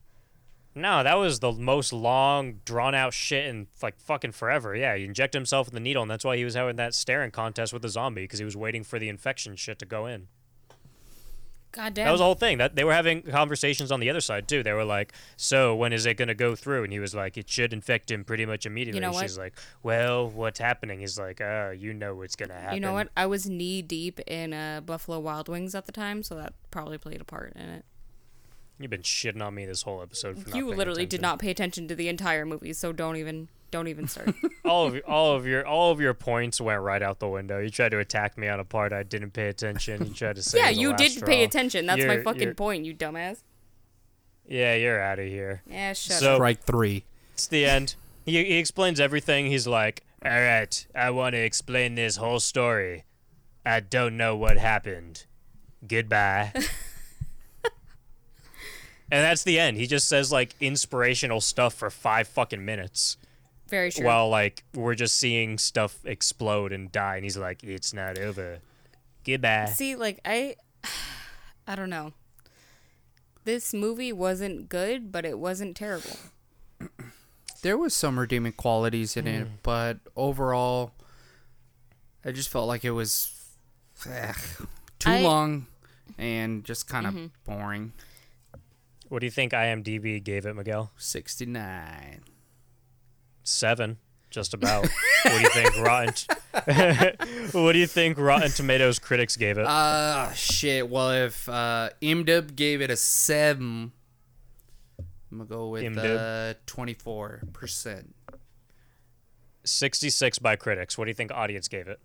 No, 0.74 1.04
that 1.04 1.16
was 1.16 1.40
the 1.40 1.52
most 1.52 1.92
long, 1.92 2.62
drawn 2.64 2.96
out 2.96 3.14
shit 3.14 3.46
in 3.48 3.68
like 3.82 4.00
fucking 4.00 4.32
forever. 4.32 4.76
Yeah, 4.76 4.96
he 4.96 5.04
injected 5.04 5.38
himself 5.38 5.68
with 5.68 5.74
the 5.74 5.82
needle, 5.82 6.02
and 6.02 6.10
that's 6.10 6.24
why 6.24 6.38
he 6.38 6.46
was 6.46 6.56
having 6.56 6.78
that 6.78 6.94
staring 6.96 7.32
contest 7.32 7.74
with 7.74 7.82
the 7.82 7.90
zombie 7.90 8.24
because 8.24 8.40
he 8.40 8.46
was 8.46 8.56
waiting 8.56 8.84
for 8.84 8.98
the 8.98 9.10
infection 9.10 9.56
shit 9.58 9.80
to 9.80 9.86
go 9.86 10.06
in. 10.06 10.28
God 11.74 11.94
damn. 11.94 12.06
That 12.06 12.12
was 12.12 12.20
the 12.20 12.26
whole 12.26 12.36
thing. 12.36 12.58
That 12.58 12.76
they 12.76 12.84
were 12.84 12.94
having 12.94 13.22
conversations 13.22 13.92
on 13.92 14.00
the 14.00 14.10
other 14.10 14.20
side 14.22 14.48
too. 14.48 14.62
They 14.62 14.74
were 14.74 14.84
like, 14.84 15.14
"So 15.38 15.76
when 15.76 15.94
is 15.94 16.06
it 16.06 16.16
gonna 16.16 16.36
go 16.36 16.56
through?" 16.56 16.84
And 16.84 16.92
he 16.92 17.00
was 17.00 17.16
like, 17.16 17.38
"It 17.38 17.50
should 17.50 17.72
infect 17.72 18.12
him 18.12 18.24
pretty 18.26 18.46
much 18.46 18.66
immediately." 18.66 19.00
know? 19.00 19.14
She's 19.22 19.38
like, 19.38 19.58
"Well, 19.82 20.30
what's 20.30 20.60
happening?" 20.60 21.00
He's 21.00 21.18
like, 21.18 21.40
"Uh, 21.40 21.72
you 21.78 21.94
know 21.94 22.16
what's 22.16 22.36
gonna 22.36 22.54
happen." 22.54 22.76
You 22.76 22.82
know 22.82 22.94
what? 22.94 23.10
I 23.16 23.26
was 23.26 23.50
knee 23.50 23.82
deep 23.82 24.20
in 24.22 24.54
uh, 24.54 24.82
Buffalo 24.82 25.20
Wild 25.20 25.48
Wings 25.48 25.74
at 25.74 25.86
the 25.86 25.92
time, 25.94 26.24
so 26.24 26.36
that 26.36 26.54
probably 26.72 26.98
played 26.98 27.22
a 27.22 27.26
part 27.26 27.54
in 27.56 27.70
it. 27.70 27.86
You've 28.82 28.90
been 28.92 29.02
shitting 29.02 29.42
on 29.46 29.54
me 29.56 29.66
this 29.66 29.82
whole 29.84 30.02
episode. 30.02 30.38
For 30.40 30.50
You 30.58 30.66
paying 30.68 30.78
literally 30.78 31.06
did 31.06 31.22
not 31.22 31.40
pay 31.40 31.50
attention 31.52 31.88
to 31.88 31.96
the 31.96 32.08
entire 32.10 32.46
movie, 32.46 32.74
so 32.74 32.92
don't 32.92 33.18
even 33.18 33.48
don't 33.72 33.88
even 33.88 34.08
start. 34.08 34.34
all 34.66 34.88
of 34.88 35.02
all 35.08 35.36
of 35.36 35.46
your 35.48 35.66
all 35.66 35.92
of 35.92 36.00
your 36.02 36.14
points 36.14 36.60
went 36.60 36.82
right 36.82 37.02
out 37.02 37.20
the 37.20 37.28
window. 37.30 37.60
You 37.60 37.70
tried 37.70 37.90
to 37.90 38.00
attack 38.00 38.38
me 38.38 38.48
on 38.48 38.60
a 38.60 38.66
part 38.66 38.92
I 38.94 39.04
didn't 39.04 39.32
pay 39.32 39.48
attention. 39.48 40.06
You 40.08 40.14
tried 40.14 40.36
to 40.38 40.44
say 40.44 40.58
yeah, 40.60 40.66
it 40.66 40.70
was 40.70 40.76
the 40.78 40.82
you 40.82 40.90
last 40.92 41.16
did 41.16 41.26
pay 41.26 41.44
attention. 41.44 41.86
That's 41.86 42.04
my 42.06 42.14
You're- 42.14 42.24
fucking 42.24 42.42
you're- 42.42 42.54
point, 42.54 42.86
you 42.86 42.94
dumbass. 42.94 43.42
Yeah, 44.48 44.76
you're 44.76 45.00
out 45.02 45.20
of 45.20 45.26
here. 45.28 45.62
Yeah, 45.66 45.94
shut 45.94 46.18
So- 46.20 46.32
up. 46.34 46.38
Strike 46.38 46.62
three. 46.64 47.04
It's 47.34 47.48
the 47.48 47.66
end. 47.66 47.96
He 48.26 48.34
he 48.44 48.58
explains 48.58 49.00
everything. 49.00 49.48
He's 49.48 49.66
like, 49.68 50.04
"All 50.24 50.32
right, 50.32 50.86
I 50.94 51.10
want 51.12 51.34
to 51.34 51.40
explain 51.40 51.96
this 51.96 52.18
whole 52.18 52.40
story. 52.40 53.06
I 53.66 53.80
don't 53.80 54.18
know 54.18 54.36
what 54.36 54.58
happened. 54.58 55.26
Goodbye." 55.88 56.52
And 59.12 59.24
that's 59.24 59.44
the 59.44 59.60
end. 59.60 59.78
He 59.78 59.88
just 59.88 60.08
says 60.08 60.32
like 60.32 60.56
inspirational 60.60 61.42
stuff 61.42 61.74
for 61.74 61.90
five 61.90 62.28
fucking 62.28 62.64
minutes. 62.64 63.18
Very 63.72 63.90
true. 63.90 64.06
while 64.06 64.28
like 64.28 64.66
we're 64.74 64.96
just 64.96 65.18
seeing 65.18 65.58
stuff 65.58 65.98
explode 66.04 66.74
and 66.74 66.92
die 66.92 67.16
and 67.16 67.24
he's 67.24 67.38
like 67.38 67.64
it's 67.64 67.94
not 67.94 68.20
over 68.20 68.60
goodbye 69.26 69.72
See, 69.74 69.96
like 69.96 70.20
I 70.26 70.58
I 71.68 71.76
don't 71.76 71.90
know. 71.90 72.12
This 73.46 73.74
movie 73.74 74.12
wasn't 74.12 74.68
good, 74.68 75.12
but 75.12 75.26
it 75.26 75.40
wasn't 75.40 75.78
terrible. 75.78 76.18
There 77.62 77.78
was 77.78 77.96
some 77.96 78.20
redeeming 78.20 78.54
qualities 78.54 79.16
in 79.16 79.26
it, 79.26 79.48
hmm. 79.48 79.54
but 79.64 80.00
overall, 80.16 80.92
I 82.26 82.32
just 82.32 82.50
felt 82.50 82.68
like 82.68 82.84
it 82.84 82.92
was 82.92 83.32
ugh, 84.06 84.68
too 85.00 85.12
I- 85.12 85.22
long 85.22 85.68
and 86.18 86.64
just 86.64 86.88
kind 86.88 87.08
of 87.08 87.14
mm-hmm. 87.14 87.28
boring. 87.46 87.94
What 89.12 89.20
do 89.20 89.26
you 89.26 89.32
think 89.32 89.52
imdb 89.52 90.24
gave 90.24 90.46
it 90.46 90.54
miguel 90.56 90.92
Sixty 90.98 91.46
nine. 91.46 92.22
seven 93.44 93.98
just 94.30 94.54
about 94.54 94.84
what 94.84 95.38
do 95.38 95.42
you 95.42 95.50
think 95.50 95.78
rotten 95.78 96.14
what 97.52 97.74
do 97.74 97.80
you 97.80 97.88
think 97.88 98.18
rotten 98.18 98.52
tomatoes 98.52 99.00
critics 99.00 99.36
gave 99.36 99.58
it 99.58 99.66
Uh 99.66 100.32
shit. 100.34 100.90
Well, 100.90 101.12
if 101.12 101.50
uh, 101.50 101.90
IMDb 102.02 102.56
gave 102.56 102.82
it 102.82 102.90
a 102.90 102.96
seven, 102.96 103.92
I'm 105.00 105.38
gonna 105.38 105.50
go 105.50 105.68
with 105.70 105.98
uh, 105.98 106.54
twenty 106.66 106.94
four 106.94 107.42
percent. 107.54 108.16
66 109.64 110.40
by 110.40 110.56
critics 110.56 110.98
what 110.98 111.06
do 111.06 111.10
you 111.12 111.16
think 111.16 111.32
audience 111.32 111.68
gave 111.68 111.88
it 111.88 112.00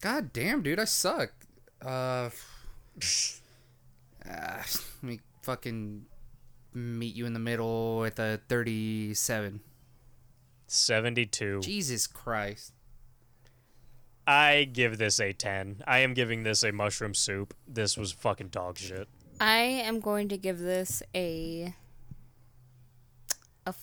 God 0.00 0.32
damn, 0.32 0.62
dude, 0.62 0.78
I 0.78 0.84
suck. 0.84 1.30
Uh, 1.84 1.86
uh, 1.88 2.30
let 4.26 5.02
me 5.02 5.20
fucking 5.42 6.06
meet 6.74 7.14
you 7.14 7.26
in 7.26 7.32
the 7.32 7.38
middle 7.40 7.98
with 7.98 8.18
a 8.18 8.40
thirty-seven. 8.48 9.60
72 10.72 11.60
Jesus 11.62 12.06
Christ. 12.06 12.72
i 14.24 14.62
give 14.72 14.98
this 14.98 15.18
a 15.18 15.32
10 15.32 15.82
i 15.84 15.98
am 15.98 16.14
giving 16.14 16.44
this 16.44 16.62
a 16.62 16.70
mushroom 16.70 17.12
soup 17.12 17.54
this 17.66 17.96
was 17.98 18.12
fucking 18.12 18.48
dog 18.48 18.78
shit 18.78 19.08
I 19.40 19.56
am 19.62 19.98
going 20.00 20.28
to 20.28 20.36
give 20.36 20.58
this 20.60 21.02
a 21.12 21.74
a 23.66 23.70
f- 23.70 23.82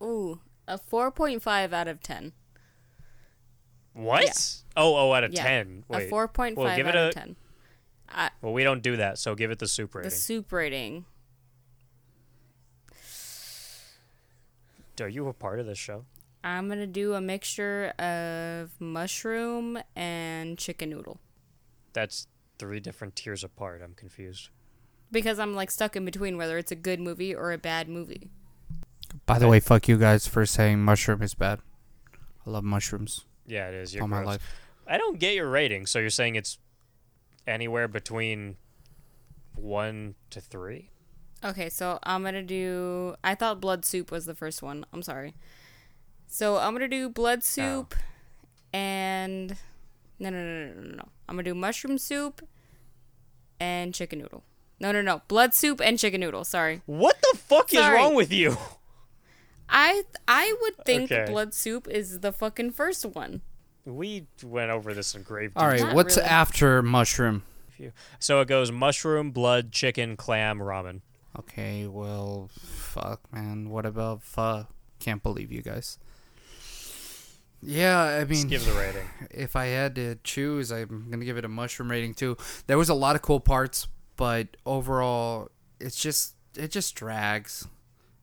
ooh, 0.00 0.40
a 0.66 0.78
4.5 0.78 1.72
out 1.74 1.88
of 1.88 2.00
10. 2.00 2.32
what 3.92 4.22
Yeah. 4.24 4.32
oh 4.76 4.96
oh 4.96 5.12
out 5.12 5.24
of 5.24 5.32
Yeah. 5.34 5.42
10 5.42 5.84
A 5.90 5.92
Wait. 5.92 6.10
4.5 6.10 6.56
well, 6.56 6.74
give 6.76 6.86
out 6.86 6.94
it 6.94 6.98
of 7.00 7.10
a 7.10 7.12
10. 7.12 7.36
well 8.40 8.52
we 8.54 8.62
don't 8.64 8.82
do 8.82 8.96
that 8.96 9.18
so 9.18 9.34
give 9.34 9.50
it 9.50 9.58
the 9.58 9.68
soup 9.68 9.94
rating. 9.94 10.08
The 10.10 10.16
soup 10.16 10.52
rating. 10.52 11.04
Are 15.00 15.08
you 15.08 15.28
a 15.28 15.32
part 15.32 15.60
of 15.60 15.66
this 15.66 15.78
show? 15.78 16.04
I'm 16.44 16.66
going 16.68 16.78
to 16.78 16.86
do 16.86 17.14
a 17.14 17.20
mixture 17.20 17.88
of 17.98 18.70
mushroom 18.80 19.78
and 19.96 20.56
chicken 20.56 20.90
noodle 20.90 21.18
That's 21.92 22.28
three 22.58 22.80
different 22.80 23.16
tiers 23.16 23.42
apart. 23.44 23.82
I'm 23.84 23.94
confused. 23.94 24.50
because 25.10 25.38
I'm 25.38 25.54
like 25.54 25.70
stuck 25.70 25.96
in 25.96 26.04
between 26.04 26.36
whether 26.36 26.58
it's 26.58 26.70
a 26.70 26.76
good 26.76 27.00
movie 27.00 27.34
or 27.34 27.52
a 27.52 27.58
bad 27.58 27.88
movie. 27.88 28.30
By 29.26 29.38
the 29.38 29.48
way, 29.48 29.58
fuck 29.60 29.88
you 29.88 29.96
guys 29.98 30.26
for 30.26 30.44
saying 30.46 30.80
mushroom 30.84 31.22
is 31.22 31.34
bad. 31.34 31.60
I 32.46 32.50
love 32.50 32.64
mushrooms 32.64 33.24
Yeah, 33.46 33.68
it 33.68 33.74
is. 33.74 33.94
You're 33.94 34.02
all 34.02 34.08
my 34.08 34.22
life. 34.22 34.42
I 34.86 34.96
don't 34.96 35.18
get 35.18 35.34
your 35.34 35.50
rating. 35.50 35.86
So 35.86 35.98
you're 35.98 36.10
saying 36.10 36.36
it's 36.36 36.58
anywhere 37.46 37.88
between 37.88 38.56
one 39.54 40.14
to 40.30 40.40
three? 40.40 40.90
Okay, 41.44 41.68
so 41.68 41.98
I'm 42.02 42.22
gonna 42.24 42.42
do. 42.42 43.14
I 43.22 43.34
thought 43.34 43.60
blood 43.60 43.84
soup 43.84 44.10
was 44.10 44.26
the 44.26 44.34
first 44.34 44.62
one. 44.62 44.84
I'm 44.92 45.02
sorry. 45.02 45.34
So 46.26 46.56
I'm 46.58 46.72
gonna 46.72 46.88
do 46.88 47.08
blood 47.08 47.42
soup, 47.44 47.94
and 48.72 49.56
no, 50.18 50.30
no, 50.30 50.36
no, 50.42 50.66
no, 50.66 50.74
no, 50.74 50.80
no, 50.82 50.96
no. 50.96 51.08
I'm 51.28 51.36
gonna 51.36 51.44
do 51.44 51.54
mushroom 51.54 51.96
soup 51.98 52.42
and 53.60 53.94
chicken 53.94 54.18
noodle. 54.18 54.42
No, 54.80 54.92
no, 54.92 55.00
no. 55.02 55.22
Blood 55.28 55.54
soup 55.54 55.80
and 55.80 55.98
chicken 55.98 56.20
noodle. 56.20 56.44
Sorry. 56.44 56.82
What 56.86 57.20
the 57.20 57.38
fuck 57.38 57.72
is 57.72 57.80
wrong 57.88 58.14
with 58.14 58.32
you? 58.32 58.56
I 59.68 60.02
I 60.26 60.56
would 60.62 60.84
think 60.84 61.10
Okay. 61.12 61.30
blood 61.30 61.54
soup 61.54 61.86
is 61.88 62.20
the 62.20 62.32
fucking 62.32 62.72
first 62.72 63.04
one. 63.04 63.42
We 63.84 64.26
went 64.42 64.70
over 64.70 64.92
this 64.92 65.14
in 65.14 65.22
grave 65.22 65.52
All 65.56 65.66
right, 65.66 65.80
Not 65.80 65.94
what's 65.94 66.16
really. 66.16 66.28
after 66.28 66.82
mushroom? 66.82 67.42
So 68.18 68.40
it 68.40 68.48
goes 68.48 68.72
mushroom, 68.72 69.30
blood, 69.30 69.70
chicken, 69.72 70.16
clam, 70.16 70.58
ramen. 70.58 71.00
Okay, 71.38 71.86
well, 71.86 72.50
fuck, 72.58 73.20
man. 73.32 73.70
What 73.70 73.86
about 73.86 74.22
fuck? 74.22 74.68
Can't 74.98 75.22
believe 75.22 75.52
you 75.52 75.62
guys. 75.62 75.98
Yeah, 77.60 78.00
I 78.02 78.24
Just 78.24 78.30
mean, 78.30 78.48
give 78.48 78.64
the 78.64 78.72
rating. 78.72 79.04
if 79.30 79.56
I 79.56 79.66
had 79.66 79.94
to 79.96 80.16
choose, 80.24 80.70
I'm 80.70 81.08
gonna 81.10 81.24
give 81.24 81.36
it 81.36 81.44
a 81.44 81.48
mushroom 81.48 81.90
rating 81.90 82.14
too. 82.14 82.36
There 82.66 82.78
was 82.78 82.88
a 82.88 82.94
lot 82.94 83.16
of 83.16 83.22
cool 83.22 83.40
parts, 83.40 83.88
but 84.16 84.56
overall, 84.64 85.50
it's 85.80 86.00
just 86.00 86.34
it 86.56 86.70
just 86.70 86.94
drags, 86.94 87.66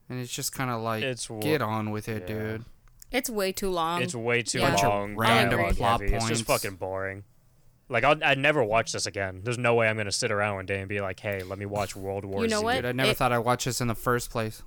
and 0.08 0.20
it's 0.20 0.32
just 0.32 0.52
kind 0.52 0.70
of 0.70 0.80
like 0.82 1.02
It's 1.02 1.28
wa- 1.28 1.40
get 1.40 1.60
on 1.62 1.90
with 1.90 2.08
it, 2.08 2.22
yeah. 2.28 2.34
dude. 2.36 2.64
It's 3.12 3.30
way 3.30 3.52
too 3.52 3.70
long. 3.70 4.02
It's 4.02 4.14
way 4.14 4.42
too 4.42 4.58
Yeah. 4.58 4.74
Long. 4.74 5.16
random 5.16 5.74
plot 5.74 6.00
heavy. 6.00 6.14
It's 6.14 6.28
just 6.28 6.44
fucking 6.44 6.76
boring. 6.76 7.24
Like 7.88 8.04
I'll, 8.04 8.22
I'd 8.24 8.38
never 8.38 8.64
watch 8.64 8.92
this 8.92 9.06
again. 9.06 9.40
There's 9.44 9.58
no 9.58 9.74
way 9.74 9.88
I'm 9.88 9.96
gonna 9.96 10.10
sit 10.12 10.30
around 10.32 10.56
one 10.56 10.66
day 10.66 10.80
and 10.80 10.88
be 10.88 11.00
like, 11.00 11.20
"Hey, 11.20 11.42
let 11.42 11.58
me 11.58 11.66
watch 11.66 11.94
World 11.94 12.24
War 12.24 12.42
You 12.42 12.48
know 12.48 12.58
Z." 12.60 12.64
what? 12.64 12.74
Dude, 12.76 12.84
I 12.86 12.92
never 12.92 13.10
It- 13.12 13.16
thought 13.16 13.32
I'd 13.32 13.38
watch 13.38 13.64
this 13.64 13.80
in 13.80 13.86
the 13.88 13.94
first 13.94 14.30
place. 14.30 14.62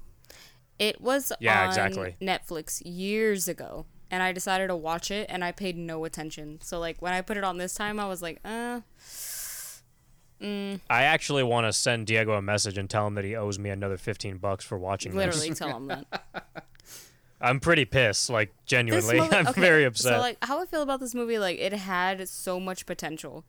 It 0.77 1.01
was 1.01 1.31
Yeah, 1.41 1.63
on 1.63 1.67
exactly. 1.69 2.15
Netflix 2.21 2.81
years 2.85 3.49
ago, 3.49 3.85
and 4.09 4.23
I 4.23 4.31
decided 4.31 4.67
to 4.69 4.75
watch 4.77 5.11
it, 5.11 5.27
and 5.29 5.43
I 5.43 5.51
paid 5.51 5.77
no 5.77 6.05
attention. 6.05 6.59
So 6.61 6.79
like 6.79 7.01
when 7.01 7.11
I 7.11 7.21
put 7.21 7.35
it 7.35 7.43
on 7.43 7.57
this 7.57 7.73
time, 7.73 7.99
I 7.99 8.07
was 8.07 8.21
like, 8.21 8.39
uh, 8.45 8.79
I 10.41 10.79
actually 10.89 11.43
want 11.43 11.67
to 11.67 11.73
send 11.73 12.07
Diego 12.07 12.31
a 12.31 12.41
message 12.41 12.77
and 12.77 12.89
tell 12.89 13.05
him 13.05 13.15
that 13.15 13.25
he 13.25 13.35
owes 13.35 13.59
me 13.59 13.69
another 13.69 13.97
15 13.97 14.37
bucks 14.37 14.63
for 14.63 14.77
watching 14.77 15.13
literally 15.13 15.49
this. 15.49 15.59
tell 15.59 15.75
him 15.75 15.87
that. 15.87 16.23
I'm 17.41 17.59
pretty 17.59 17.85
pissed. 17.85 18.29
Like 18.29 18.53
genuinely, 18.65 19.19
movie- 19.19 19.35
I'm 19.35 19.47
okay, 19.47 19.61
very 19.61 19.85
upset. 19.85 20.13
So 20.15 20.19
like 20.19 20.37
how 20.43 20.61
I 20.61 20.65
feel 20.65 20.81
about 20.81 20.99
this 20.99 21.15
movie, 21.15 21.39
like 21.39 21.59
it 21.59 21.73
had 21.73 22.27
so 22.27 22.59
much 22.59 22.85
potential. 22.85 23.45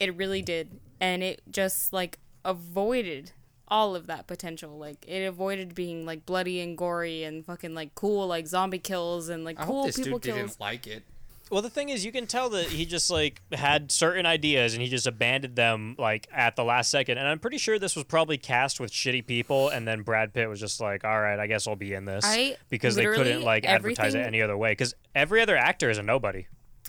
It 0.00 0.14
really 0.16 0.42
did, 0.42 0.80
and 1.00 1.22
it 1.22 1.42
just 1.50 1.92
like 1.92 2.18
avoided 2.44 3.32
all 3.68 3.96
of 3.96 4.06
that 4.08 4.26
potential. 4.26 4.76
Like 4.78 5.04
it 5.08 5.24
avoided 5.24 5.74
being 5.74 6.04
like 6.04 6.26
bloody 6.26 6.60
and 6.60 6.76
gory 6.76 7.22
and 7.24 7.44
fucking 7.46 7.74
like 7.74 7.94
cool 7.94 8.26
like 8.26 8.46
zombie 8.46 8.78
kills 8.78 9.28
and 9.28 9.44
like 9.44 9.58
I 9.58 9.64
cool 9.64 9.82
hope 9.84 9.86
this 9.86 9.96
people 9.96 10.18
dude 10.18 10.34
kills. 10.34 10.50
didn't 10.50 10.60
like 10.60 10.86
it. 10.86 11.04
Well, 11.50 11.60
the 11.62 11.70
thing 11.70 11.90
is, 11.90 12.04
you 12.04 12.10
can 12.10 12.26
tell 12.26 12.48
that 12.50 12.66
he 12.68 12.86
just 12.86 13.10
like 13.10 13.40
had 13.52 13.92
certain 13.92 14.24
ideas 14.26 14.72
and 14.72 14.82
he 14.82 14.88
just 14.88 15.06
abandoned 15.06 15.56
them 15.56 15.94
like 15.98 16.26
at 16.32 16.56
the 16.56 16.64
last 16.64 16.90
second. 16.90 17.18
And 17.18 17.28
I'm 17.28 17.38
pretty 17.38 17.58
sure 17.58 17.78
this 17.78 17.94
was 17.94 18.04
probably 18.04 18.38
cast 18.38 18.80
with 18.80 18.90
shitty 18.90 19.26
people, 19.26 19.68
and 19.68 19.86
then 19.86 20.02
Brad 20.02 20.32
Pitt 20.32 20.48
was 20.48 20.58
just 20.58 20.80
like, 20.80 21.04
"All 21.04 21.20
right, 21.20 21.38
I 21.38 21.46
guess 21.46 21.66
I'll 21.66 21.76
be 21.76 21.92
in 21.92 22.06
this," 22.06 22.24
I- 22.26 22.56
because 22.70 22.94
they 22.96 23.04
couldn't 23.04 23.42
like 23.42 23.64
advertise 23.66 24.14
it 24.14 24.26
any 24.26 24.40
other 24.42 24.56
way. 24.56 24.72
Because 24.72 24.94
every 25.14 25.40
other 25.42 25.56
actor 25.56 25.90
is 25.90 25.98
a 25.98 26.02
nobody. 26.02 26.46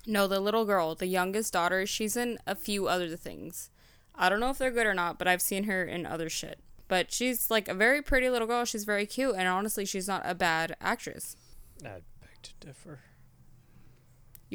No, 0.07 0.27
the 0.27 0.39
little 0.39 0.65
girl, 0.65 0.95
the 0.95 1.07
youngest 1.07 1.51
daughter, 1.53 1.85
she's 1.85 2.15
in 2.15 2.37
a 2.47 2.55
few 2.55 2.87
other 2.87 3.15
things. 3.17 3.69
I 4.15 4.29
don't 4.29 4.39
know 4.39 4.51
if 4.51 4.57
they're 4.57 4.71
good 4.71 4.85
or 4.87 4.93
not, 4.93 5.17
but 5.19 5.27
I've 5.27 5.41
seen 5.41 5.65
her 5.65 5.83
in 5.83 6.05
other 6.05 6.29
shit. 6.29 6.59
But 6.87 7.11
she's 7.11 7.49
like 7.51 7.67
a 7.67 7.73
very 7.73 8.01
pretty 8.01 8.29
little 8.29 8.47
girl. 8.47 8.63
She's 8.65 8.85
very 8.85 9.05
cute, 9.05 9.35
and 9.35 9.47
honestly, 9.47 9.83
she's 9.85 10.07
not 10.07 10.21
a 10.23 10.33
bad 10.35 10.75
actress. 10.79 11.35
I 11.83 12.01
beg 12.21 12.41
to 12.43 12.51
differ. 12.59 12.99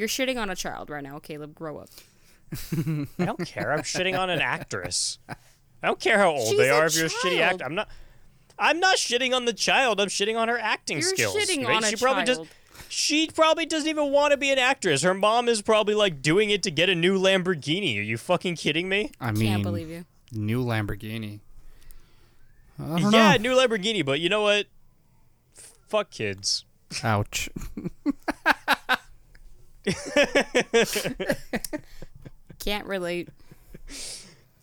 You're 0.01 0.09
shitting 0.09 0.40
on 0.40 0.48
a 0.48 0.56
child 0.56 0.89
right 0.89 1.02
now, 1.02 1.18
Caleb. 1.18 1.55
Grow 1.55 1.77
up. 1.77 1.90
I 3.18 3.27
don't 3.27 3.47
care. 3.47 3.70
I'm 3.70 3.81
shitting 3.82 4.18
on 4.18 4.31
an 4.31 4.40
actress. 4.40 5.18
I 5.28 5.35
don't 5.89 6.01
care 6.01 6.16
how 6.16 6.31
old 6.31 6.48
She's 6.48 6.56
they 6.56 6.70
a 6.70 6.74
are. 6.74 6.86
If 6.86 6.97
you're 6.97 7.05
a 7.05 7.10
shitty 7.10 7.39
actor, 7.43 7.66
I'm 7.66 7.74
not. 7.74 7.86
I'm 8.59 8.81
not 8.81 8.97
shitting 8.97 9.36
on 9.36 9.44
the 9.44 9.52
child. 9.52 10.01
I'm 10.01 10.09
shitting 10.09 10.39
on 10.39 10.48
her 10.48 10.59
acting 10.59 11.01
You're 11.01 11.09
skills. 11.10 11.36
shitting 11.36 11.66
right? 11.66 11.77
on 11.77 11.85
a 11.85 11.89
she 11.89 11.97
probably 11.97 12.24
child. 12.24 12.48
just. 12.48 12.89
She 12.89 13.27
probably 13.27 13.66
doesn't 13.66 13.90
even 13.90 14.10
want 14.10 14.31
to 14.31 14.39
be 14.39 14.51
an 14.51 14.59
actress. 14.59 15.02
Her 15.02 15.12
mom 15.12 15.51
is 15.51 15.60
probably 15.60 15.94
like 15.94 16.22
doing 16.22 16.48
it 16.48 16.62
to 16.62 16.70
get 16.70 16.89
a 16.89 16.94
new 16.94 17.20
Lamborghini. 17.20 17.98
Are 17.98 18.02
you 18.02 18.16
fucking 18.16 18.56
kidding 18.56 18.89
me? 18.89 19.10
I 19.20 19.32
mean, 19.32 19.48
Can't 19.48 19.62
believe 19.62 19.90
you. 19.90 20.06
new 20.32 20.64
Lamborghini. 20.64 21.40
Yeah, 22.78 23.36
know. 23.36 23.36
new 23.36 23.55
Lamborghini, 23.55 24.02
but 24.02 24.18
you 24.18 24.31
know 24.31 24.40
what? 24.40 24.64
Fuck 25.89 26.10
kids. 26.10 26.64
Ouch. 27.05 27.51
Can't 32.59 32.87
relate. 32.87 33.29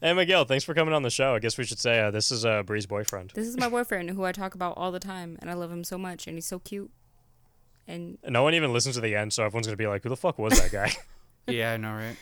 Hey 0.02 0.14
Miguel, 0.14 0.45
thanks 0.45 0.64
for 0.64 0.76
coming 0.76 0.94
on 0.94 1.02
the 1.02 1.10
show. 1.10 1.34
I 1.34 1.40
guess 1.40 1.58
we 1.58 1.64
should 1.64 1.80
say 1.80 1.99
uh, 1.99 2.12
this 2.12 2.32
is 2.32 2.45
uh, 2.45 2.62
Bree's 2.64 2.86
boyfriend. 2.86 3.32
This 3.34 3.48
is 3.48 3.58
my 3.58 3.68
boyfriend 3.68 4.12
who 4.12 4.26
I 4.26 4.32
talk 4.32 4.54
about 4.54 4.76
all 4.78 4.91
the 4.91 4.99
time, 4.99 5.38
and 5.41 5.49
I 5.49 5.54
love 5.54 5.72
him 5.72 5.84
so 5.84 5.98
much, 5.98 6.28
and 6.28 6.38
he's 6.38 6.45
so 6.45 6.60
cute. 6.60 6.91
And 7.88 8.18
No 8.28 8.44
one 8.44 8.54
even 8.54 8.74
listens 8.74 8.95
to 8.95 9.02
the 9.02 9.16
end, 9.16 9.34
so 9.34 9.44
everyone's 9.44 9.66
gonna 9.66 9.78
be 9.78 9.88
like, 9.88 10.04
"Who 10.04 10.10
the 10.10 10.16
fuck 10.18 10.38
was 10.38 10.60
that 10.62 10.72
guy?" 10.72 10.94
yeah, 11.48 11.74
I 11.74 11.78
know, 11.78 11.94
right? 11.94 12.16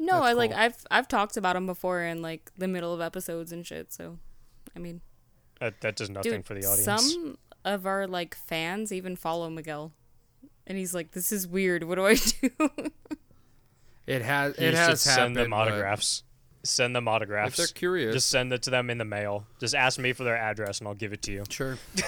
no, 0.00 0.14
That's 0.14 0.24
I 0.26 0.32
like 0.32 0.50
cool. 0.50 0.60
I've 0.60 0.76
I've 0.90 1.06
talked 1.08 1.36
about 1.36 1.54
him 1.54 1.66
before 1.66 2.02
in 2.02 2.22
like 2.22 2.50
the 2.58 2.66
middle 2.66 2.92
of 2.92 3.00
episodes 3.00 3.52
and 3.52 3.64
shit. 3.64 3.92
So, 3.92 4.18
I 4.74 4.80
mean, 4.80 5.00
that, 5.60 5.80
that 5.82 5.94
does 5.96 6.10
nothing 6.10 6.32
dude, 6.32 6.46
for 6.46 6.54
the 6.54 6.64
audience. 6.66 6.84
some 6.84 7.38
of 7.64 7.86
our 7.86 8.08
like 8.08 8.34
fans 8.34 8.92
even 8.92 9.14
follow 9.14 9.48
Miguel, 9.48 9.92
and 10.66 10.78
he's 10.78 10.94
like, 10.94 11.10
"This 11.12 11.32
is 11.32 11.46
weird. 11.46 11.84
What 11.84 11.96
do 11.96 12.06
I 12.06 12.14
do?" 12.40 12.50
It 14.06 14.22
has. 14.22 14.58
You 14.58 14.66
It 14.66 14.70
should 14.70 14.78
has 14.78 15.00
send 15.00 15.18
happened. 15.18 15.36
them 15.36 15.50
but 15.50 15.56
autographs. 15.56 16.22
Send 16.64 16.94
them 16.94 17.08
autographs. 17.08 17.50
If 17.52 17.56
they're 17.56 17.74
curious, 17.74 18.14
Just 18.14 18.28
send 18.28 18.52
it 18.52 18.62
to 18.62 18.70
them 18.70 18.88
in 18.88 18.98
the 18.98 19.04
mail. 19.04 19.46
Just 19.58 19.74
ask 19.74 19.98
me 19.98 20.12
for 20.12 20.22
their 20.22 20.36
address 20.36 20.78
and 20.78 20.86
I'll 20.86 20.94
give 20.94 21.12
it 21.12 21.22
to 21.22 21.32
you. 21.32 21.42
sure. 21.50 21.76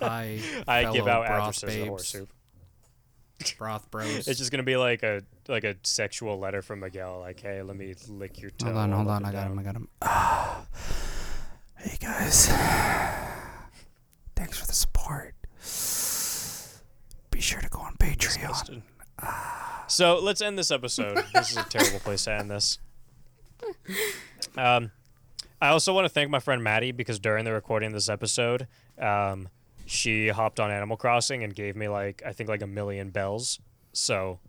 Hi, 0.00 0.38
I 0.68 0.92
give 0.92 1.08
out 1.08 1.26
broth 1.26 1.40
addresses 1.40 1.60
to 1.60 1.66
babes, 1.66 1.88
horse 1.88 2.08
soup. 2.08 2.28
Broth 3.58 3.90
bros. 3.90 4.28
It's 4.28 4.38
just 4.38 4.50
gonna 4.50 4.62
be 4.62 4.76
like 4.76 5.02
a 5.02 5.22
like 5.48 5.64
a 5.64 5.76
sexual 5.84 6.38
letter 6.38 6.60
from 6.62 6.80
Miguel, 6.80 7.20
like, 7.20 7.40
"Hey, 7.40 7.62
let 7.62 7.76
me 7.76 7.94
lick 8.08 8.40
your 8.42 8.50
toe." 8.50 8.66
hold 8.66 8.76
on, 8.78 8.92
hold 8.92 9.08
on. 9.08 9.24
I 9.24 9.32
got 9.32 9.46
and 9.50 9.52
him. 9.52 9.58
I 9.58 9.62
got 9.62 9.76
him. 9.76 9.88
Hey 11.78 11.96
guys, 12.00 12.48
thanks 14.34 14.58
for 14.58 14.66
the 14.66 14.72
support. 14.72 15.34
Be 17.36 17.42
sure 17.42 17.60
to 17.60 17.68
go 17.68 17.80
on 17.80 17.94
Patreon. 17.98 18.80
So 19.88 20.18
let's 20.18 20.40
end 20.40 20.58
this 20.58 20.70
episode. 20.70 21.22
this 21.34 21.50
is 21.50 21.58
a 21.58 21.64
terrible 21.64 22.00
place 22.00 22.24
to 22.24 22.32
end 22.32 22.50
this. 22.50 22.78
Um, 24.56 24.90
I 25.60 25.68
also 25.68 25.92
want 25.92 26.06
to 26.06 26.08
thank 26.08 26.30
my 26.30 26.38
friend 26.38 26.64
Maddie 26.64 26.92
because 26.92 27.18
during 27.18 27.44
the 27.44 27.52
recording 27.52 27.88
of 27.88 27.92
this 27.92 28.08
episode, 28.08 28.68
um, 28.98 29.50
she 29.84 30.28
hopped 30.28 30.58
on 30.60 30.70
Animal 30.70 30.96
Crossing 30.96 31.44
and 31.44 31.54
gave 31.54 31.76
me 31.76 31.88
like 31.88 32.22
I 32.24 32.32
think 32.32 32.48
like 32.48 32.62
a 32.62 32.66
million 32.66 33.10
bells. 33.10 33.60
So, 33.92 34.40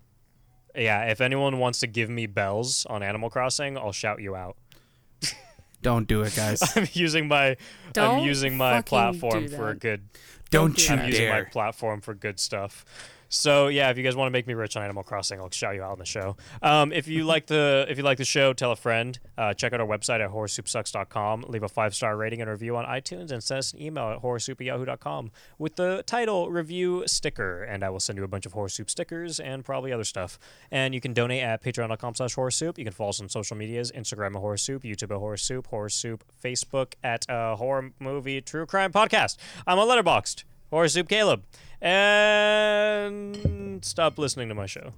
yeah, 0.74 1.12
if 1.12 1.20
anyone 1.20 1.60
wants 1.60 1.82
to 1.82 1.88
give 1.88 2.10
me 2.10 2.26
bells 2.26 2.86
on 2.86 3.04
Animal 3.04 3.30
Crossing, 3.30 3.78
I'll 3.78 3.92
shout 3.92 4.22
you 4.22 4.34
out. 4.34 4.56
Don't 5.82 6.08
do 6.08 6.22
it, 6.22 6.36
guys. 6.36 6.62
I'm 6.76 6.88
using 6.94 7.28
my 7.28 7.50
I'm 7.50 7.58
Don't 7.94 8.24
using 8.24 8.58
my 8.58 8.82
platform 8.82 9.48
do 9.48 9.56
for 9.56 9.70
a 9.70 9.74
that. 9.74 9.80
good 9.80 10.10
Don't 10.50 10.76
do 10.76 10.82
you 10.84 10.88
that. 10.90 11.00
I'm 11.00 11.08
using 11.08 11.30
my 11.30 11.44
platform 11.44 12.02
for 12.02 12.14
good 12.14 12.40
stuff. 12.40 12.86
So 13.30 13.68
yeah, 13.68 13.90
if 13.90 13.98
you 13.98 14.04
guys 14.04 14.16
want 14.16 14.28
to 14.28 14.32
make 14.32 14.48
me 14.48 14.54
rich 14.54 14.76
on 14.78 14.84
Animal 14.84 15.04
Crossing, 15.04 15.40
I'll 15.40 15.50
shout 15.52 15.76
you 15.76 15.84
out 15.84 15.92
on 15.92 16.00
the 16.00 16.06
show. 16.06 16.38
Um, 16.62 16.92
if 16.92 17.08
you 17.08 17.24
like 17.24 17.48
the 17.48 17.86
if 17.90 17.98
you 17.98 18.04
like 18.04 18.18
the 18.18 18.26
show, 18.26 18.54
tell 18.54 18.72
a 18.72 18.76
friend. 18.76 19.20
Uh, 19.38 19.54
check 19.54 19.74
out 19.74 19.82
our 19.82 19.88
website 19.88 20.20
at 20.24 20.32
horrorsoupsucks.com. 20.32 21.46
Leave 21.48 21.64
a 21.64 21.70
five 21.70 21.94
star 21.96 22.16
rating 22.16 22.42
and 22.42 22.50
review 22.50 22.76
on 22.78 22.86
iTunes, 22.86 23.32
and 23.32 23.44
send 23.44 23.60
us 23.60 23.74
an 23.74 23.82
email 23.82 24.10
at 24.10 24.22
horrorsoup@yahoo.com 24.22 25.32
with 25.58 25.76
the 25.76 26.04
title 26.06 26.50
review 26.50 27.04
sticker, 27.08 27.64
and 27.64 27.84
I 27.84 27.90
will 27.90 28.00
send 28.00 28.18
you 28.18 28.24
a 28.24 28.28
bunch 28.28 28.46
of 28.46 28.54
horror 28.54 28.70
soup 28.70 28.90
stickers 28.90 29.40
and 29.40 29.64
probably 29.66 29.92
other 29.92 30.04
stuff. 30.04 30.40
And 30.72 30.94
you 30.94 31.02
can 31.02 31.14
donate 31.14 31.44
at 31.44 31.64
patreon.com/slash 31.64 32.36
horror. 32.36 32.48
You 32.60 32.84
can 32.86 32.94
follow 32.94 33.10
us 33.10 33.20
on 33.20 33.30
social 33.30 33.58
medias: 33.58 33.92
Instagram 33.92 34.36
at 34.36 34.42
horror 34.42 34.58
soup, 34.58 34.84
YouTube 34.84 35.12
at 35.12 35.18
horror 35.18 35.38
soup, 35.38 35.68
horror 35.68 35.90
soup, 35.90 36.24
Facebook 36.42 36.94
at 37.04 37.30
uh, 37.30 37.56
horror 37.56 37.92
movie 38.00 38.42
true 38.42 38.66
crime 38.66 38.92
podcast. 38.92 39.38
I'm 39.66 39.78
a 39.78 39.86
Letterboxd. 39.86 40.44
Horror 40.70 40.90
Soup 40.90 41.08
Caleb. 41.08 41.44
And 41.82 43.84
stop 43.86 44.18
listening 44.18 44.50
to 44.50 44.56
my 44.56 44.66
show. 44.66 44.94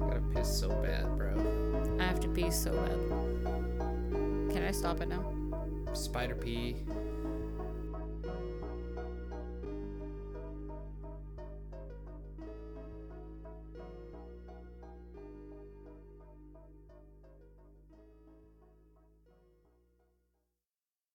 gotta 0.00 0.22
piss 0.34 0.58
so 0.58 0.68
bad, 0.82 1.16
bro. 1.16 1.96
I 2.00 2.04
have 2.04 2.20
to 2.20 2.28
pee 2.28 2.50
so 2.50 2.72
bad. 2.72 4.52
Can 4.52 4.64
I 4.64 4.70
stop 4.70 5.00
it 5.00 5.08
now? 5.08 5.24
Spider 5.92 6.34
pee. 6.34 6.76